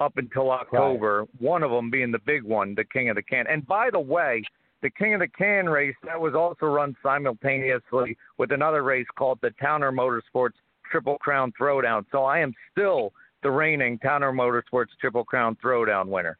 up 0.00 0.16
until 0.16 0.50
October. 0.50 1.26
One 1.38 1.62
of 1.62 1.70
them 1.70 1.90
being 1.90 2.10
the 2.10 2.18
big 2.26 2.42
one, 2.42 2.74
the 2.74 2.84
King 2.84 3.10
of 3.10 3.16
the 3.16 3.22
Can. 3.22 3.46
And 3.46 3.66
by 3.66 3.90
the 3.90 4.00
way, 4.00 4.42
the 4.82 4.90
King 4.90 5.14
of 5.14 5.20
the 5.20 5.28
Can 5.28 5.68
race 5.68 5.94
that 6.04 6.20
was 6.20 6.34
also 6.34 6.66
run 6.66 6.96
simultaneously 7.02 8.16
with 8.36 8.52
another 8.52 8.82
race 8.82 9.06
called 9.16 9.38
the 9.40 9.50
Towner 9.60 9.92
Motorsports 9.92 10.54
Triple 10.90 11.18
Crown 11.18 11.52
Throwdown. 11.58 12.04
So 12.12 12.24
I 12.24 12.40
am 12.40 12.52
still 12.72 13.12
the 13.42 13.50
reigning 13.50 13.98
Towner 13.98 14.32
Motorsports 14.32 14.88
Triple 15.00 15.24
Crown 15.24 15.56
Throwdown 15.64 16.08
winner. 16.08 16.36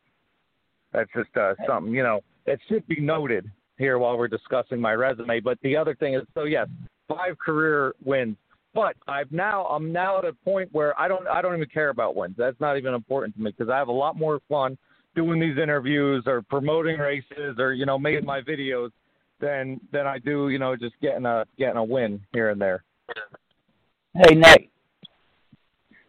That's 0.92 1.10
just 1.16 1.34
uh, 1.36 1.54
something 1.66 1.94
you 1.94 2.02
know 2.02 2.20
that 2.46 2.58
should 2.68 2.86
be 2.86 3.00
noted 3.00 3.50
here 3.78 3.98
while 3.98 4.18
we're 4.18 4.28
discussing 4.28 4.80
my 4.80 4.92
resume. 4.92 5.40
But 5.40 5.58
the 5.62 5.76
other 5.76 5.94
thing 5.94 6.14
is, 6.14 6.22
so 6.34 6.44
yes, 6.44 6.68
five 7.08 7.38
career 7.38 7.94
wins. 8.04 8.36
But 8.74 8.96
I've 9.06 9.30
now 9.30 9.66
I'm 9.66 9.92
now 9.92 10.18
at 10.18 10.24
a 10.24 10.32
point 10.32 10.68
where 10.72 10.98
I 11.00 11.06
don't 11.06 11.26
I 11.28 11.42
don't 11.42 11.54
even 11.54 11.68
care 11.68 11.90
about 11.90 12.16
wins. 12.16 12.34
That's 12.36 12.58
not 12.60 12.76
even 12.76 12.94
important 12.94 13.34
to 13.36 13.40
me 13.40 13.52
because 13.56 13.70
I 13.70 13.78
have 13.78 13.88
a 13.88 13.92
lot 13.92 14.16
more 14.16 14.40
fun 14.48 14.76
doing 15.14 15.40
these 15.40 15.58
interviews 15.58 16.24
or 16.26 16.42
promoting 16.42 16.98
races 16.98 17.56
or 17.58 17.72
you 17.72 17.86
know 17.86 17.98
making 17.98 18.24
my 18.24 18.40
videos 18.40 18.90
than 19.40 19.80
than 19.92 20.06
I 20.06 20.18
do 20.18 20.48
you 20.48 20.58
know 20.58 20.76
just 20.76 20.94
getting 21.00 21.26
a 21.26 21.44
getting 21.58 21.76
a 21.76 21.84
win 21.84 22.20
here 22.32 22.50
and 22.50 22.60
there. 22.60 22.84
Hey 24.14 24.34
Nate. 24.34 24.72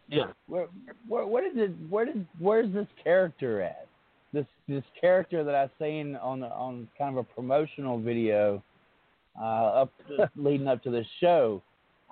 Yeah. 0.08 0.26
Where, 0.46 0.68
where, 1.08 1.26
where 1.26 1.42
did 1.42 1.58
it, 1.58 1.74
where 1.88 2.04
did 2.04 2.26
where's 2.38 2.72
this 2.72 2.86
character 3.02 3.62
at? 3.62 3.86
This 4.32 4.46
this 4.68 4.84
character 5.00 5.44
that 5.44 5.54
I've 5.54 5.70
seen 5.80 6.16
on 6.16 6.42
on 6.42 6.88
kind 6.98 7.16
of 7.16 7.24
a 7.24 7.34
promotional 7.34 7.98
video, 8.00 8.62
uh, 9.40 9.82
up 9.82 9.92
leading 10.36 10.68
up 10.68 10.82
to 10.84 10.90
this 10.90 11.06
show. 11.20 11.62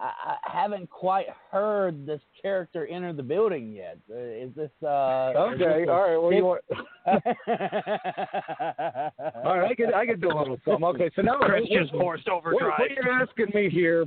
I, 0.03 0.36
I 0.44 0.61
haven't 0.62 0.90
quite 0.90 1.26
heard 1.50 2.05
this 2.07 2.20
character 2.40 2.86
enter 2.86 3.12
the 3.12 3.22
building 3.22 3.72
yet. 3.72 3.98
Uh, 4.11 4.16
is 4.18 4.50
this 4.57 4.70
uh? 4.82 5.30
is 5.30 5.36
Okay, 5.36 5.59
this 5.59 5.88
a- 5.88 5.90
all 5.92 6.03
right. 6.03 6.16
Well, 6.20 6.32
you 6.32 6.44
want? 6.44 6.62
All 9.44 9.59
right, 9.59 9.70
I 9.70 9.74
could 9.74 9.92
I 9.94 10.07
could 10.07 10.20
do 10.20 10.28
a 10.28 10.36
little 10.38 10.59
something. 10.64 10.84
Okay, 10.84 11.11
so 11.14 11.22
now 11.22 11.38
Chris 11.38 11.62
just 11.68 11.92
what- 11.94 12.00
forced 12.03 12.26
what, 12.26 12.36
overdrive. 12.36 12.78
what 12.78 12.90
you're 12.90 13.11
asking 13.12 13.46
me 13.55 13.70
here 13.70 14.03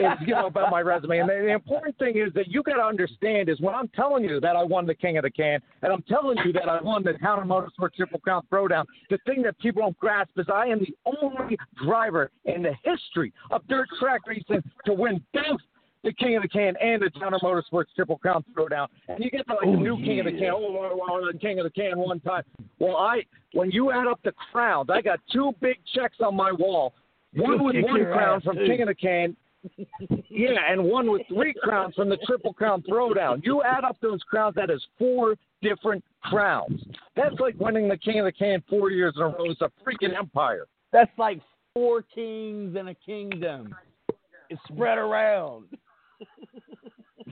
is 0.00 0.08
you 0.26 0.34
know 0.34 0.46
about 0.46 0.70
my 0.70 0.80
resume, 0.80 1.18
and 1.18 1.28
the, 1.28 1.34
the 1.34 1.52
important 1.52 1.96
thing 1.98 2.16
is 2.16 2.32
that 2.34 2.48
you 2.48 2.62
got 2.62 2.76
to 2.76 2.82
understand 2.82 3.48
is 3.50 3.60
when 3.60 3.74
I'm 3.74 3.88
telling 3.88 4.24
you 4.24 4.40
that 4.40 4.56
I 4.56 4.62
won 4.62 4.86
the 4.86 4.94
King 4.94 5.18
of 5.18 5.22
the 5.24 5.30
Can, 5.30 5.60
and 5.82 5.92
I'm 5.92 6.02
telling 6.02 6.38
you 6.44 6.52
that 6.54 6.68
I 6.68 6.80
won 6.80 7.02
the 7.02 7.12
Counter 7.14 7.44
Motorsport 7.44 7.92
Triple 7.94 8.18
Crown 8.20 8.42
Throwdown. 8.50 8.84
The 9.10 9.18
thing 9.26 9.42
that 9.42 9.58
people 9.58 9.82
don't 9.82 9.98
grasp 9.98 10.30
is 10.38 10.46
I 10.52 10.66
am 10.66 10.78
the 10.80 10.94
only 11.04 11.58
driver 11.84 12.30
in 12.46 12.62
the 12.62 12.72
history 12.84 13.32
of 13.50 13.66
dirt 13.68 13.86
track 14.00 14.22
racing 14.26 14.62
to 14.86 14.94
win 14.94 15.22
both 15.32 15.60
the 16.04 16.12
King 16.12 16.36
of 16.36 16.42
the 16.42 16.48
Can 16.48 16.74
and 16.80 17.02
the 17.02 17.10
Counter 17.10 17.38
Motorsports 17.42 17.86
Triple 17.94 18.18
Crown 18.18 18.44
Throwdown. 18.56 18.88
And 19.08 19.22
you 19.22 19.30
get 19.30 19.46
the, 19.46 19.54
like, 19.54 19.62
the 19.62 19.68
oh, 19.68 19.74
new 19.76 19.96
King 19.96 20.20
of 20.20 20.26
the 20.26 20.32
Can. 20.32 20.50
Oh, 20.52 20.96
well, 20.98 21.20
the 21.32 21.38
King 21.38 21.60
of 21.60 21.64
the 21.64 21.70
Can 21.70 21.98
one 21.98 22.20
time. 22.20 22.42
Well, 22.78 22.96
I 22.96 23.22
when 23.52 23.70
you 23.70 23.92
add 23.92 24.06
up 24.06 24.20
the 24.24 24.32
crowns, 24.52 24.88
I 24.92 25.00
got 25.00 25.20
two 25.32 25.52
big 25.60 25.78
checks 25.94 26.16
on 26.20 26.34
my 26.34 26.52
wall. 26.52 26.94
One 27.34 27.64
with 27.64 27.76
one 27.80 28.04
crown 28.04 28.40
from 28.40 28.56
too. 28.56 28.66
King 28.66 28.82
of 28.82 28.88
the 28.88 28.94
Can. 28.94 29.36
yeah, 30.28 30.58
and 30.68 30.82
one 30.82 31.10
with 31.10 31.22
three 31.28 31.54
crowns 31.62 31.94
from 31.94 32.08
the 32.08 32.18
Triple 32.26 32.52
Crown 32.52 32.82
Throwdown. 32.82 33.44
You 33.44 33.62
add 33.62 33.84
up 33.84 33.96
those 34.02 34.20
crowns, 34.24 34.56
that 34.56 34.70
is 34.70 34.84
four 34.98 35.36
different 35.62 36.04
crowns. 36.24 36.82
That's 37.14 37.38
like 37.38 37.54
winning 37.60 37.88
the 37.88 37.96
King 37.96 38.18
of 38.18 38.24
the 38.24 38.32
Can 38.32 38.62
four 38.68 38.90
years 38.90 39.14
in 39.16 39.22
a 39.22 39.26
row. 39.26 39.50
It's 39.50 39.60
a 39.60 39.70
freaking 39.86 40.16
empire. 40.18 40.66
That's 40.92 41.12
like 41.16 41.40
four 41.74 42.02
kings 42.02 42.76
in 42.76 42.88
a 42.88 42.94
kingdom. 42.94 43.72
It's 44.52 44.60
spread 44.68 44.98
around. 44.98 45.64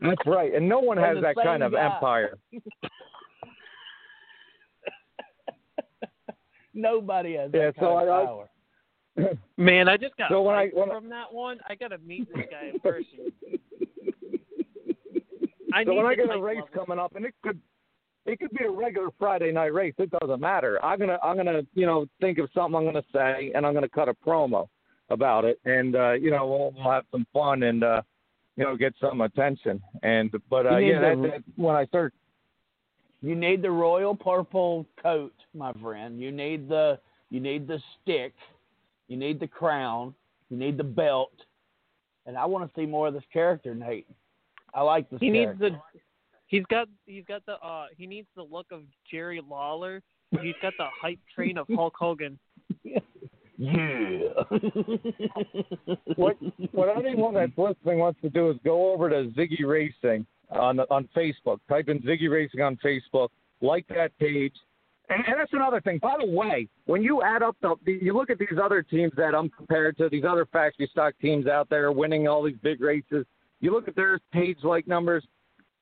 That's 0.00 0.26
right, 0.26 0.54
and 0.54 0.68
no 0.68 0.78
one 0.78 0.96
has 0.96 1.16
that 1.22 1.34
kind 1.36 1.62
of 1.62 1.72
guy. 1.72 1.84
empire. 1.84 2.38
Nobody 6.74 7.34
has 7.36 7.50
that 7.52 7.58
Yeah, 7.58 7.64
kind 7.72 7.76
so 7.80 7.98
of 7.98 8.08
I- 8.08 8.22
I- 8.22 8.24
power. 8.26 8.48
Man, 9.56 9.88
I 9.88 9.96
just 9.96 10.16
got 10.16 10.30
So 10.30 10.42
when 10.42 10.54
I- 10.54 10.66
hyped 10.68 10.74
when 10.74 10.90
I- 10.90 10.94
from 10.94 11.08
that 11.10 11.32
one. 11.32 11.58
I 11.68 11.74
gotta 11.74 11.98
meet 11.98 12.28
this 12.34 12.46
guy 12.50 12.66
in 12.72 12.78
person. 12.80 13.32
I 15.74 15.84
so 15.84 15.94
when 15.94 16.06
I 16.06 16.14
get 16.14 16.30
a 16.34 16.40
race 16.40 16.56
level. 16.60 16.84
coming 16.86 16.98
up, 16.98 17.14
and 17.16 17.24
it 17.24 17.34
could 17.42 17.60
it 18.26 18.38
could 18.38 18.50
be 18.52 18.64
a 18.64 18.70
regular 18.70 19.08
Friday 19.18 19.50
night 19.52 19.72
race. 19.74 19.94
It 19.98 20.10
doesn't 20.20 20.40
matter. 20.40 20.82
I'm 20.84 20.98
gonna 21.00 21.18
I'm 21.22 21.36
gonna 21.36 21.62
you 21.74 21.84
know 21.86 22.06
think 22.20 22.38
of 22.38 22.48
something 22.54 22.76
I'm 22.76 22.84
gonna 22.84 23.02
say, 23.12 23.50
and 23.54 23.66
I'm 23.66 23.74
gonna 23.74 23.88
cut 23.88 24.08
a 24.08 24.14
promo 24.14 24.68
about 25.10 25.44
it, 25.44 25.58
and 25.64 25.96
uh, 25.96 26.12
you 26.12 26.30
know 26.30 26.46
we'll, 26.46 26.72
we'll 26.76 26.92
have 26.92 27.04
some 27.10 27.26
fun 27.32 27.62
and 27.62 27.82
uh, 27.84 28.02
you 28.56 28.64
know 28.64 28.76
get 28.76 28.94
some 29.00 29.20
attention. 29.20 29.82
And 30.02 30.30
but 30.50 30.66
uh, 30.66 30.76
yeah, 30.78 31.14
the- 31.14 31.22
that, 31.22 31.42
when 31.56 31.74
I 31.74 31.86
start 31.86 32.12
You 33.22 33.34
need 33.34 33.62
the 33.62 33.70
royal 33.70 34.14
purple 34.14 34.86
coat, 35.02 35.34
my 35.54 35.72
friend. 35.74 36.20
You 36.20 36.30
need 36.30 36.68
the 36.68 36.98
you 37.30 37.40
need 37.40 37.66
the 37.66 37.80
stick. 38.02 38.34
You 39.08 39.16
need 39.16 39.40
the 39.40 39.46
crown. 39.48 40.14
You 40.50 40.56
need 40.56 40.76
the 40.76 40.84
belt. 40.84 41.32
And 42.26 42.36
I 42.36 42.44
want 42.44 42.68
to 42.68 42.80
see 42.80 42.86
more 42.86 43.08
of 43.08 43.14
this 43.14 43.24
character, 43.32 43.74
Nate. 43.74 44.06
I 44.74 44.82
like 44.82 45.08
this 45.10 45.20
He 45.20 45.30
needs 45.30 45.58
the. 45.58 45.70
He's 46.46 46.64
got. 46.70 46.88
He's 47.06 47.24
got 47.24 47.44
the. 47.46 47.54
Uh. 47.54 47.86
He 47.96 48.06
needs 48.06 48.28
the 48.36 48.42
look 48.42 48.66
of 48.70 48.82
Jerry 49.10 49.40
Lawler. 49.46 50.02
He's 50.42 50.54
got 50.60 50.74
the 50.78 50.88
hype 51.00 51.18
train 51.34 51.56
of 51.56 51.66
Hulk 51.74 51.94
Hogan. 51.98 52.38
Yeah. 53.58 54.18
what 56.14 56.36
what 56.72 56.96
anyone 56.96 57.34
that's 57.34 57.52
listening 57.58 57.98
wants 57.98 58.20
to 58.22 58.30
do 58.30 58.50
is 58.50 58.56
go 58.64 58.92
over 58.92 59.10
to 59.10 59.30
Ziggy 59.36 59.66
Racing 59.66 60.24
on 60.50 60.78
on 60.80 61.08
Facebook. 61.16 61.58
Type 61.68 61.88
in 61.88 61.98
Ziggy 62.00 62.30
Racing 62.30 62.60
on 62.62 62.76
Facebook. 62.84 63.28
Like 63.60 63.86
that 63.88 64.16
page. 64.20 64.54
And, 65.10 65.24
and 65.26 65.40
that's 65.40 65.52
another 65.52 65.80
thing. 65.80 65.98
By 65.98 66.14
the 66.20 66.30
way, 66.30 66.68
when 66.86 67.02
you 67.02 67.22
add 67.22 67.42
up 67.42 67.56
the, 67.60 67.74
the 67.84 67.98
you 68.00 68.14
look 68.14 68.30
at 68.30 68.38
these 68.38 68.58
other 68.62 68.82
teams 68.82 69.12
that 69.16 69.34
I'm 69.34 69.48
compared 69.48 69.96
to, 69.98 70.08
these 70.08 70.24
other 70.28 70.46
factory 70.46 70.88
stock 70.92 71.14
teams 71.20 71.46
out 71.48 71.68
there 71.68 71.90
winning 71.90 72.28
all 72.28 72.44
these 72.44 72.56
big 72.62 72.80
races. 72.80 73.26
You 73.60 73.72
look 73.72 73.88
at 73.88 73.96
their 73.96 74.20
page 74.32 74.58
like 74.62 74.86
numbers, 74.86 75.24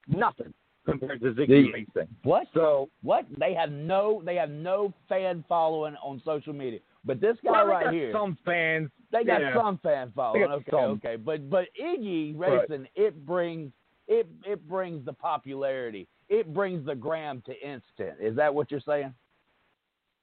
nothing 0.08 0.54
compared 0.86 1.20
to 1.20 1.32
Ziggy 1.32 1.48
The- 1.48 1.72
Racing. 1.72 2.08
What? 2.22 2.46
So 2.54 2.88
What? 3.02 3.26
They 3.38 3.52
have 3.52 3.70
no 3.70 4.22
they 4.24 4.36
have 4.36 4.48
no 4.50 4.94
fan 5.10 5.44
following 5.46 5.94
on 6.02 6.22
social 6.24 6.54
media. 6.54 6.78
But 7.06 7.20
this 7.20 7.36
guy 7.44 7.52
well, 7.52 7.66
right 7.66 7.84
got 7.84 7.94
here, 7.94 8.10
some 8.12 8.36
fans. 8.44 8.90
they 9.12 9.22
got 9.22 9.40
yeah. 9.40 9.54
some 9.54 9.78
fan 9.78 10.12
following. 10.14 10.42
Okay, 10.42 10.70
some. 10.70 10.90
okay. 10.92 11.16
But 11.16 11.48
but 11.48 11.68
Ziggy 11.80 12.36
Right. 12.36 12.68
Racing, 12.68 12.88
it 12.96 13.24
brings 13.24 13.72
it 14.08 14.28
it 14.44 14.68
brings 14.68 15.04
the 15.06 15.12
popularity. 15.12 16.08
It 16.28 16.52
brings 16.52 16.84
the 16.84 16.96
gram 16.96 17.42
to 17.46 17.52
instant. 17.52 18.20
Is 18.20 18.34
that 18.36 18.52
what 18.52 18.72
you're 18.72 18.80
saying? 18.80 19.14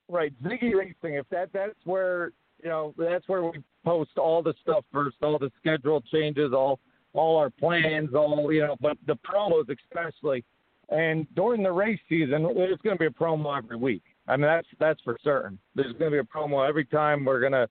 Right, 0.10 0.34
Ziggy 0.44 0.76
Racing. 0.76 1.16
If 1.16 1.28
that 1.30 1.50
that's 1.54 1.80
where 1.86 2.34
you 2.62 2.70
know 2.70 2.94
that's 2.98 3.28
where 3.30 3.44
we 3.44 3.64
post 3.86 4.18
all 4.18 4.44
the 4.44 4.54
stuff 4.62 4.84
first, 4.92 5.16
all 5.24 5.40
the 5.40 5.52
schedule 5.62 6.02
changes, 6.12 6.52
all 6.52 6.82
all 7.14 7.38
our 7.38 7.50
plans, 7.50 8.14
all 8.14 8.52
you 8.52 8.68
know, 8.68 8.76
but 8.82 8.98
the 9.08 9.16
promos 9.16 9.66
especially. 9.70 10.44
And 10.90 11.26
during 11.36 11.64
the 11.64 11.72
race 11.72 12.00
season, 12.10 12.44
there's 12.44 12.78
going 12.84 12.98
to 12.98 13.00
be 13.00 13.06
a 13.06 13.10
promo 13.10 13.58
every 13.58 13.78
week. 13.78 14.04
I 14.28 14.38
mean, 14.38 14.48
that's 14.48 14.68
that's 14.80 15.02
for 15.02 15.18
certain. 15.24 15.60
There's 15.76 15.94
going 15.94 16.12
to 16.12 16.12
be 16.12 16.18
a 16.20 16.24
promo 16.24 16.68
every 16.68 16.86
time. 16.86 17.26
We're 17.26 17.42
gonna, 17.42 17.68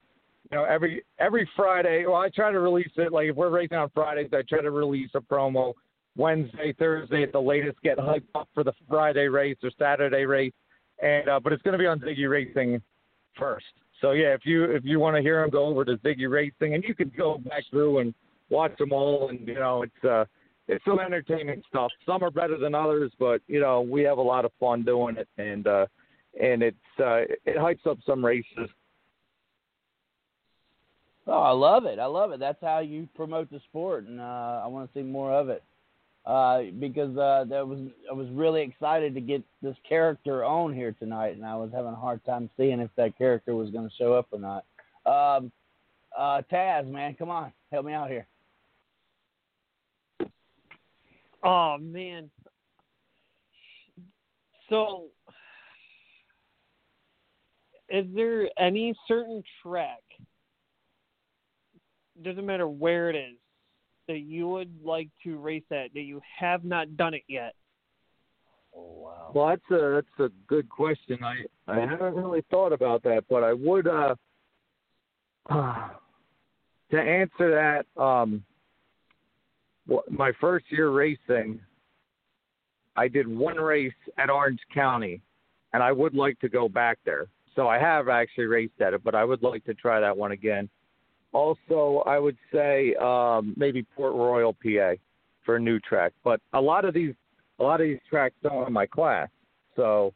you 0.51 0.57
know, 0.57 0.65
every 0.65 1.03
every 1.19 1.49
Friday. 1.55 2.05
Well, 2.05 2.17
I 2.17 2.29
try 2.29 2.51
to 2.51 2.59
release 2.59 2.91
it. 2.97 3.11
Like 3.11 3.27
if 3.29 3.35
we're 3.35 3.49
racing 3.49 3.77
on 3.77 3.89
Fridays, 3.89 4.29
I 4.33 4.41
try 4.47 4.61
to 4.61 4.71
release 4.71 5.09
a 5.15 5.21
promo 5.21 5.73
Wednesday, 6.15 6.73
Thursday 6.77 7.23
at 7.23 7.31
the 7.31 7.41
latest. 7.41 7.81
Get 7.81 7.97
hyped 7.97 8.23
up 8.35 8.47
for 8.53 8.63
the 8.63 8.73
Friday 8.87 9.27
race 9.27 9.57
or 9.63 9.71
Saturday 9.79 10.25
race 10.25 10.53
and 11.01 11.27
uh, 11.27 11.39
but 11.39 11.53
it's 11.53 11.61
going 11.61 11.73
to 11.73 11.77
be 11.77 11.85
on 11.85 11.99
Ziggy 11.99 12.29
Racing 12.29 12.81
first. 13.37 13.65
So 14.01 14.11
yeah, 14.11 14.33
if 14.33 14.41
you 14.45 14.63
if 14.65 14.83
you 14.83 14.99
want 14.99 15.15
to 15.15 15.21
hear 15.21 15.41
them, 15.41 15.49
go 15.49 15.65
over 15.65 15.85
to 15.85 15.97
Ziggy 15.97 16.29
Racing, 16.29 16.75
and 16.75 16.83
you 16.83 16.93
can 16.93 17.11
go 17.15 17.37
back 17.37 17.63
through 17.69 17.99
and 17.99 18.13
watch 18.49 18.77
them 18.77 18.91
all. 18.91 19.29
And 19.29 19.47
you 19.47 19.55
know, 19.55 19.83
it's 19.83 20.03
uh, 20.03 20.25
it's 20.67 20.83
some 20.85 20.99
entertaining 20.99 21.61
stuff. 21.69 21.91
Some 22.05 22.23
are 22.23 22.31
better 22.31 22.57
than 22.57 22.75
others, 22.75 23.11
but 23.19 23.41
you 23.47 23.59
know, 23.59 23.81
we 23.81 24.01
have 24.03 24.17
a 24.17 24.21
lot 24.21 24.45
of 24.45 24.51
fun 24.59 24.83
doing 24.83 25.17
it, 25.17 25.27
and 25.37 25.67
uh, 25.67 25.85
and 26.39 26.63
it's 26.63 26.77
uh, 26.99 27.21
it 27.45 27.57
hypes 27.57 27.85
up 27.89 27.97
some 28.05 28.23
races. 28.23 28.69
Oh, 31.25 31.41
I 31.41 31.51
love 31.51 31.85
it. 31.85 31.99
I 31.99 32.05
love 32.05 32.31
it. 32.31 32.39
That's 32.39 32.61
how 32.61 32.79
you 32.79 33.07
promote 33.15 33.49
the 33.49 33.61
sport, 33.69 34.05
and 34.07 34.19
uh, 34.19 34.61
I 34.63 34.67
want 34.67 34.91
to 34.91 34.99
see 34.99 35.03
more 35.03 35.31
of 35.31 35.49
it. 35.49 35.63
Uh, 36.25 36.63
because 36.79 37.17
uh, 37.17 37.43
that 37.49 37.67
was 37.67 37.79
I 38.09 38.13
was 38.13 38.29
really 38.29 38.61
excited 38.61 39.13
to 39.13 39.21
get 39.21 39.43
this 39.61 39.75
character 39.87 40.45
on 40.45 40.73
here 40.73 40.95
tonight, 40.97 41.35
and 41.35 41.45
I 41.45 41.55
was 41.55 41.69
having 41.73 41.91
a 41.91 41.95
hard 41.95 42.23
time 42.25 42.49
seeing 42.55 42.79
if 42.79 42.89
that 42.95 43.17
character 43.17 43.55
was 43.55 43.69
going 43.71 43.89
to 43.89 43.95
show 43.95 44.13
up 44.13 44.27
or 44.31 44.39
not. 44.39 44.65
Um, 45.05 45.51
uh, 46.17 46.41
Taz, 46.51 46.89
man, 46.89 47.15
come 47.15 47.29
on, 47.29 47.51
help 47.71 47.85
me 47.85 47.93
out 47.93 48.09
here. 48.09 48.25
Oh 51.43 51.77
man. 51.77 52.29
So, 54.69 55.07
is 57.93 58.05
there 58.15 58.49
any 58.57 58.95
certain 59.07 59.43
track? 59.61 60.01
Doesn't 62.23 62.45
matter 62.45 62.67
where 62.67 63.11
it 63.11 63.15
is 63.15 63.37
that 64.07 64.19
you 64.19 64.47
would 64.49 64.73
like 64.83 65.09
to 65.23 65.37
race 65.37 65.63
at 65.71 65.93
that 65.93 66.01
you 66.01 66.19
have 66.39 66.65
not 66.65 66.97
done 66.97 67.13
it 67.13 67.23
yet. 67.27 67.53
Oh 68.75 68.93
wow. 68.97 69.31
Well, 69.33 69.47
that's 69.47 69.71
a 69.71 69.93
that's 69.93 70.31
a 70.31 70.33
good 70.47 70.67
question. 70.69 71.19
I 71.23 71.45
I 71.67 71.79
haven't 71.79 72.15
really 72.15 72.43
thought 72.49 72.73
about 72.73 73.03
that, 73.03 73.25
but 73.29 73.43
I 73.43 73.53
would 73.53 73.87
uh 73.87 74.15
to 76.91 76.99
answer 76.99 77.51
that 77.51 77.85
um 78.01 78.43
well, 79.87 80.03
my 80.09 80.31
first 80.41 80.65
year 80.69 80.89
racing 80.89 81.59
I 82.95 83.07
did 83.07 83.27
one 83.27 83.57
race 83.57 83.93
at 84.17 84.31
Orange 84.31 84.61
County 84.73 85.21
and 85.73 85.83
I 85.83 85.91
would 85.91 86.15
like 86.15 86.39
to 86.39 86.49
go 86.49 86.67
back 86.67 86.97
there. 87.05 87.27
So 87.55 87.67
I 87.67 87.77
have 87.77 88.09
actually 88.09 88.45
raced 88.45 88.81
at 88.81 88.93
it, 88.93 89.03
but 89.03 89.15
I 89.15 89.23
would 89.23 89.43
like 89.43 89.63
to 89.65 89.73
try 89.73 89.99
that 89.99 90.15
one 90.15 90.31
again. 90.31 90.69
Also, 91.31 92.03
I 92.05 92.19
would 92.19 92.37
say 92.51 92.95
um 92.95 93.53
maybe 93.57 93.83
Port 93.95 94.13
Royal, 94.13 94.53
PA 94.53 94.93
for 95.45 95.57
a 95.57 95.59
new 95.59 95.79
track. 95.79 96.13
But 96.23 96.41
a 96.53 96.61
lot 96.61 96.85
of 96.85 96.93
these 96.93 97.13
a 97.59 97.63
lot 97.63 97.81
of 97.81 97.87
these 97.87 97.99
tracks 98.09 98.35
don't 98.41 98.63
have 98.63 98.71
my 98.71 98.85
class. 98.85 99.29
So, 99.75 100.13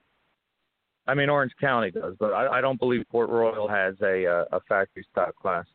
I 1.07 1.13
mean, 1.13 1.29
Orange 1.29 1.53
County 1.59 1.91
does, 1.91 2.15
but 2.19 2.33
I, 2.33 2.57
I 2.57 2.61
don't 2.61 2.79
believe 2.79 3.05
Port 3.11 3.29
Royal 3.29 3.67
has 3.67 3.95
a 4.01 4.25
uh, 4.25 4.57
a 4.57 4.59
factory 4.61 5.05
stock 5.11 5.35
class. 5.35 5.65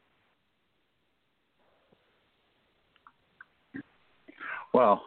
Well, 4.74 5.02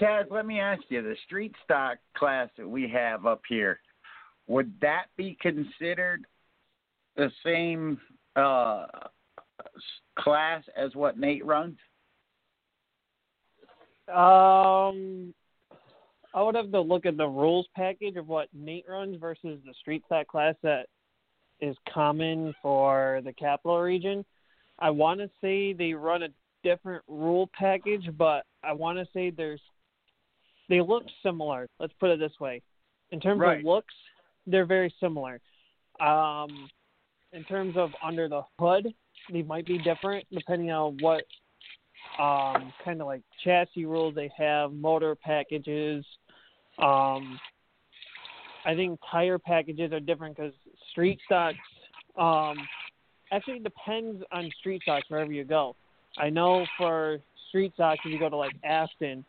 Taz, 0.00 0.30
let 0.30 0.46
me 0.46 0.60
ask 0.60 0.82
you: 0.88 1.02
the 1.02 1.16
street 1.26 1.54
stock 1.64 1.98
class 2.16 2.48
that 2.56 2.68
we 2.68 2.88
have 2.88 3.26
up 3.26 3.42
here, 3.48 3.80
would 4.50 4.72
that 4.80 5.04
be 5.16 5.38
considered 5.40 6.26
the 7.16 7.30
same 7.46 8.00
uh, 8.34 8.86
class 10.18 10.64
as 10.76 10.92
what 10.96 11.16
Nate 11.16 11.46
runs? 11.46 11.78
Um, 14.08 15.32
I 16.34 16.42
would 16.42 16.56
have 16.56 16.72
to 16.72 16.80
look 16.80 17.06
at 17.06 17.16
the 17.16 17.28
rules 17.28 17.68
package 17.76 18.16
of 18.16 18.26
what 18.26 18.48
Nate 18.52 18.86
runs 18.88 19.20
versus 19.20 19.60
the 19.64 19.72
street 19.80 20.02
stock 20.06 20.26
class 20.26 20.56
that 20.64 20.86
is 21.60 21.76
common 21.88 22.52
for 22.60 23.20
the 23.24 23.32
capital 23.32 23.78
region. 23.78 24.24
I 24.80 24.90
want 24.90 25.20
to 25.20 25.30
say 25.40 25.74
they 25.74 25.92
run 25.92 26.24
a 26.24 26.28
different 26.64 27.04
rule 27.06 27.48
package, 27.56 28.08
but 28.18 28.44
I 28.64 28.72
want 28.72 28.98
to 28.98 29.06
say 29.14 29.30
there's 29.30 29.60
they 30.68 30.80
look 30.80 31.04
similar. 31.22 31.68
Let's 31.78 31.92
put 32.00 32.10
it 32.10 32.18
this 32.18 32.32
way: 32.40 32.62
in 33.12 33.20
terms 33.20 33.40
Right. 33.40 33.58
of 33.58 33.64
looks, 33.64 33.94
they're 34.46 34.66
very 34.66 34.92
similar. 35.00 35.40
Um, 36.00 36.68
in 37.32 37.44
terms 37.44 37.76
of 37.76 37.90
under 38.02 38.28
the 38.28 38.42
hood, 38.58 38.88
they 39.32 39.42
might 39.42 39.66
be 39.66 39.78
different 39.78 40.24
depending 40.32 40.70
on 40.70 40.96
what 41.00 41.24
um, 42.18 42.72
kind 42.84 43.00
of 43.00 43.06
like 43.06 43.22
chassis 43.44 43.84
rules 43.84 44.14
they 44.14 44.30
have, 44.36 44.72
motor 44.72 45.14
packages. 45.14 46.04
Um, 46.78 47.38
I 48.64 48.74
think 48.74 48.98
tire 49.10 49.38
packages 49.38 49.92
are 49.92 50.00
different 50.00 50.36
because 50.36 50.52
street 50.90 51.18
stocks. 51.24 51.56
Um, 52.18 52.56
actually, 53.32 53.60
depends 53.60 54.22
on 54.32 54.50
street 54.58 54.82
stocks 54.82 55.04
wherever 55.08 55.32
you 55.32 55.44
go. 55.44 55.76
I 56.18 56.30
know 56.30 56.66
for 56.76 57.18
street 57.48 57.72
stocks, 57.74 58.00
if 58.04 58.12
you 58.12 58.18
go 58.18 58.28
to 58.28 58.36
like 58.36 58.52
Afton, 58.64 59.24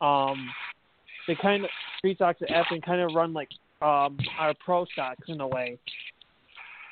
um, 0.00 0.50
they 1.26 1.36
kind 1.40 1.64
of 1.64 1.70
street 1.98 2.16
stocks 2.16 2.40
at 2.42 2.50
Afton 2.50 2.80
kind 2.80 3.00
of 3.00 3.14
run 3.14 3.32
like 3.32 3.48
um, 3.84 4.18
our 4.38 4.54
pro 4.64 4.84
stocks 4.86 5.28
in 5.28 5.40
a 5.40 5.46
way. 5.46 5.78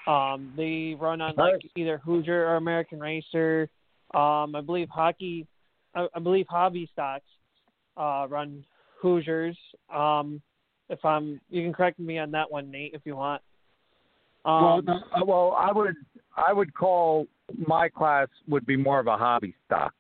Um, 0.07 0.53
they 0.57 0.97
run 1.01 1.21
on 1.21 1.35
like 1.37 1.63
either 1.77 1.99
Hoosier 1.99 2.49
or 2.49 2.57
American 2.57 3.01
Racer. 3.01 3.69
Um, 4.15 4.55
I 4.55 4.61
believe 4.61 4.89
hockey, 4.89 5.47
I, 5.95 6.07
I 6.15 6.19
believe 6.19 6.47
hobby 6.49 6.89
stocks 6.93 7.25
uh, 7.97 8.27
run 8.29 8.65
Hoosiers. 9.01 9.57
Um, 9.95 10.43
if 10.89 11.03
I'm, 11.05 11.41
you 11.49 11.63
can 11.63 11.73
correct 11.73 11.99
me 11.99 12.19
on 12.19 12.31
that 12.33 12.51
one, 12.51 12.71
Nate, 12.71 12.95
if 12.95 13.03
you 13.05 13.17
want. 13.17 13.41
Um, 14.45 14.63
well, 14.63 14.83
no, 14.83 14.93
uh, 14.95 15.25
well, 15.25 15.57
I 15.59 15.73
would 15.73 15.95
I 16.37 16.53
would 16.53 16.75
call 16.75 17.27
my 17.67 17.89
class 17.89 18.29
would 18.49 18.67
be 18.67 18.77
more 18.77 18.99
of 18.99 19.07
a 19.07 19.17
hobby 19.17 19.55
stock. 19.67 19.95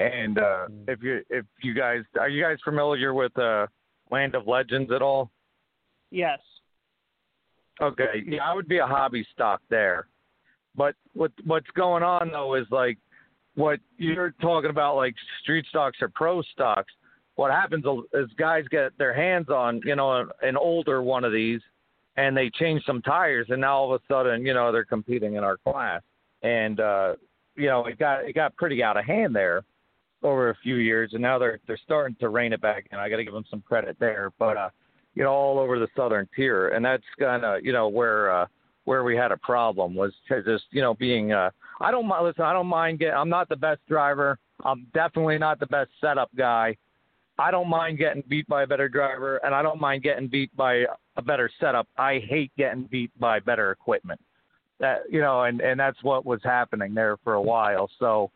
And 0.00 0.38
uh, 0.38 0.66
if 0.88 1.00
you 1.00 1.22
if 1.30 1.44
you 1.62 1.72
guys 1.72 2.00
are 2.18 2.28
you 2.28 2.42
guys 2.42 2.58
familiar 2.64 3.14
with 3.14 3.36
uh, 3.38 3.68
Land 4.10 4.34
of 4.34 4.48
Legends 4.48 4.90
at 4.92 5.00
all? 5.00 5.30
Yes. 6.12 6.38
Okay, 7.80 8.22
yeah, 8.26 8.44
I 8.44 8.54
would 8.54 8.68
be 8.68 8.78
a 8.78 8.86
hobby 8.86 9.26
stock 9.32 9.62
there. 9.70 10.06
But 10.76 10.94
what 11.14 11.32
what's 11.44 11.66
going 11.74 12.02
on 12.02 12.30
though 12.30 12.54
is 12.54 12.66
like 12.70 12.98
what 13.54 13.80
you're 13.96 14.34
talking 14.42 14.70
about, 14.70 14.96
like 14.96 15.14
street 15.42 15.64
stocks 15.68 15.98
or 16.00 16.10
pro 16.10 16.42
stocks. 16.42 16.92
What 17.36 17.50
happens 17.50 17.84
is 18.12 18.28
guys 18.38 18.64
get 18.70 18.96
their 18.98 19.14
hands 19.14 19.48
on 19.48 19.80
you 19.84 19.96
know 19.96 20.28
an 20.42 20.56
older 20.56 21.02
one 21.02 21.24
of 21.24 21.32
these, 21.32 21.60
and 22.16 22.36
they 22.36 22.50
change 22.50 22.84
some 22.84 23.00
tires, 23.00 23.46
and 23.48 23.62
now 23.62 23.78
all 23.78 23.94
of 23.94 24.00
a 24.00 24.12
sudden 24.12 24.44
you 24.44 24.52
know 24.52 24.70
they're 24.70 24.84
competing 24.84 25.36
in 25.36 25.44
our 25.44 25.56
class, 25.56 26.02
and 26.42 26.78
uh, 26.78 27.14
you 27.56 27.68
know 27.68 27.86
it 27.86 27.98
got 27.98 28.24
it 28.24 28.34
got 28.34 28.54
pretty 28.56 28.82
out 28.82 28.98
of 28.98 29.06
hand 29.06 29.34
there 29.34 29.62
over 30.22 30.50
a 30.50 30.56
few 30.62 30.76
years, 30.76 31.10
and 31.14 31.22
now 31.22 31.38
they're 31.38 31.58
they're 31.66 31.80
starting 31.82 32.16
to 32.20 32.28
rein 32.28 32.52
it 32.52 32.60
back 32.60 32.86
in. 32.92 32.98
I 32.98 33.08
got 33.08 33.16
to 33.16 33.24
give 33.24 33.32
them 33.32 33.46
some 33.50 33.62
credit 33.62 33.96
there, 33.98 34.30
but 34.38 34.58
uh, 34.58 34.68
you 35.14 35.22
know, 35.22 35.30
all 35.30 35.58
over 35.58 35.78
the 35.78 35.88
southern 35.96 36.28
tier, 36.34 36.68
and 36.68 36.84
that's 36.84 37.04
kind 37.18 37.44
of 37.44 37.64
you 37.64 37.72
know 37.72 37.88
where 37.88 38.30
uh, 38.30 38.46
where 38.84 39.04
we 39.04 39.16
had 39.16 39.32
a 39.32 39.36
problem 39.36 39.94
was 39.94 40.12
just 40.28 40.64
you 40.70 40.80
know 40.80 40.94
being. 40.94 41.32
Uh, 41.32 41.50
I 41.80 41.90
don't 41.90 42.06
mind. 42.06 42.24
Listen, 42.24 42.44
I 42.44 42.52
don't 42.52 42.66
mind 42.66 42.98
getting. 42.98 43.14
I'm 43.14 43.28
not 43.28 43.48
the 43.48 43.56
best 43.56 43.80
driver. 43.88 44.38
I'm 44.64 44.86
definitely 44.94 45.38
not 45.38 45.60
the 45.60 45.66
best 45.66 45.90
setup 46.00 46.30
guy. 46.36 46.76
I 47.38 47.50
don't 47.50 47.68
mind 47.68 47.98
getting 47.98 48.22
beat 48.28 48.46
by 48.46 48.62
a 48.62 48.66
better 48.66 48.88
driver, 48.88 49.38
and 49.38 49.54
I 49.54 49.62
don't 49.62 49.80
mind 49.80 50.02
getting 50.02 50.28
beat 50.28 50.54
by 50.56 50.84
a 51.16 51.22
better 51.22 51.50
setup. 51.60 51.88
I 51.96 52.20
hate 52.28 52.52
getting 52.56 52.84
beat 52.84 53.10
by 53.18 53.40
better 53.40 53.70
equipment. 53.70 54.20
That 54.80 55.02
you 55.10 55.20
know, 55.20 55.42
and 55.44 55.60
and 55.60 55.78
that's 55.78 56.02
what 56.02 56.24
was 56.24 56.40
happening 56.42 56.94
there 56.94 57.16
for 57.24 57.34
a 57.34 57.42
while. 57.42 57.88
So 57.98 58.30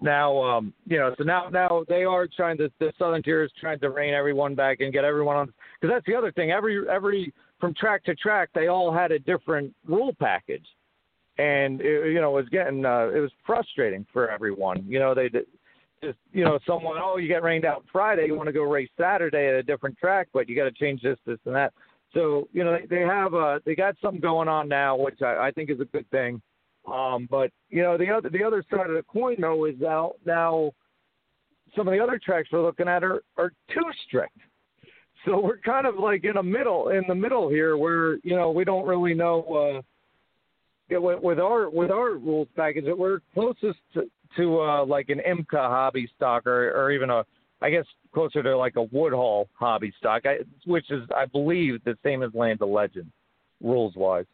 now 0.00 0.40
um 0.42 0.72
you 0.86 0.98
know 0.98 1.14
so 1.18 1.24
now 1.24 1.48
now 1.48 1.84
they 1.88 2.04
are 2.04 2.26
trying 2.26 2.56
to 2.56 2.70
the 2.78 2.92
southern 2.98 3.22
tier 3.22 3.42
is 3.42 3.50
trying 3.60 3.80
to 3.80 3.90
rein 3.90 4.14
everyone 4.14 4.54
back 4.54 4.80
and 4.80 4.92
get 4.92 5.04
everyone 5.04 5.36
on 5.36 5.52
because 5.80 5.94
that's 5.94 6.06
the 6.06 6.14
other 6.14 6.32
thing. 6.32 6.50
Every 6.50 6.88
every 6.88 7.32
from 7.60 7.74
track 7.74 8.04
to 8.04 8.14
track 8.14 8.50
they 8.54 8.68
all 8.68 8.92
had 8.92 9.12
a 9.12 9.18
different 9.18 9.74
rule 9.86 10.14
package. 10.18 10.66
And 11.38 11.80
it, 11.80 12.12
you 12.12 12.20
know 12.20 12.36
it 12.36 12.42
was 12.42 12.48
getting 12.50 12.84
uh, 12.84 13.10
it 13.14 13.20
was 13.20 13.30
frustrating 13.46 14.06
for 14.12 14.30
everyone. 14.30 14.84
You 14.86 14.98
know 14.98 15.14
they 15.14 15.28
just 15.28 16.18
you 16.32 16.44
know 16.44 16.58
someone 16.66 16.96
oh 17.02 17.16
you 17.16 17.26
get 17.26 17.42
rained 17.42 17.64
out 17.64 17.84
friday 17.90 18.26
you 18.26 18.34
want 18.36 18.46
to 18.46 18.52
go 18.52 18.62
race 18.62 18.88
saturday 18.96 19.48
at 19.48 19.54
a 19.54 19.62
different 19.64 19.98
track 19.98 20.28
but 20.32 20.48
you 20.48 20.54
got 20.54 20.64
to 20.64 20.70
change 20.70 21.02
this 21.02 21.18
this 21.26 21.38
and 21.44 21.54
that. 21.54 21.72
So 22.14 22.48
you 22.52 22.62
know 22.64 22.78
they, 22.78 22.86
they 22.86 23.02
have 23.02 23.34
uh 23.34 23.58
they 23.64 23.74
got 23.74 23.96
something 24.00 24.20
going 24.20 24.48
on 24.48 24.68
now 24.68 24.96
which 24.96 25.20
i 25.22 25.48
i 25.48 25.50
think 25.50 25.70
is 25.70 25.80
a 25.80 25.84
good 25.86 26.08
thing 26.10 26.40
um, 26.92 27.28
but 27.30 27.50
you 27.70 27.82
know 27.82 27.96
the 27.96 28.10
other 28.10 28.28
the 28.30 28.42
other 28.42 28.64
side 28.70 28.88
of 28.88 28.94
the 28.94 29.04
coin 29.04 29.36
though 29.40 29.64
is 29.64 29.74
now 29.78 30.12
now 30.24 30.72
some 31.76 31.86
of 31.86 31.92
the 31.92 32.00
other 32.00 32.20
tracks 32.22 32.48
we're 32.52 32.62
looking 32.62 32.88
at 32.88 33.04
are 33.04 33.22
are 33.36 33.52
too 33.72 33.84
strict. 34.06 34.36
So 35.24 35.40
we're 35.40 35.58
kind 35.58 35.86
of 35.86 35.96
like 35.96 36.24
in 36.24 36.36
a 36.36 36.42
middle 36.42 36.90
in 36.90 37.04
the 37.08 37.14
middle 37.14 37.48
here 37.48 37.76
where 37.76 38.16
you 38.18 38.36
know 38.36 38.50
we 38.50 38.64
don't 38.64 38.86
really 38.86 39.14
know. 39.14 39.42
Uh, 39.42 39.82
with, 40.90 41.38
our 41.38 41.68
with 41.68 41.90
our 41.90 42.12
rules 42.14 42.48
package, 42.56 42.86
that 42.86 42.96
we're 42.96 43.20
closest 43.34 43.78
to, 43.92 44.04
to 44.38 44.60
uh, 44.60 44.86
like 44.86 45.10
an 45.10 45.20
IMCA 45.28 45.46
hobby 45.52 46.08
stock 46.16 46.46
or 46.46 46.70
or 46.70 46.90
even 46.92 47.10
a 47.10 47.24
I 47.60 47.70
guess 47.70 47.84
closer 48.14 48.42
to 48.42 48.56
like 48.56 48.76
a 48.76 48.82
Woodhull 48.82 49.48
hobby 49.54 49.92
stock, 49.98 50.22
I, 50.24 50.38
which 50.64 50.90
is 50.90 51.02
I 51.14 51.26
believe 51.26 51.82
the 51.84 51.96
same 52.04 52.22
as 52.22 52.30
Land 52.34 52.62
of 52.62 52.68
Legend 52.68 53.10
rules 53.60 53.94
wise. 53.96 54.26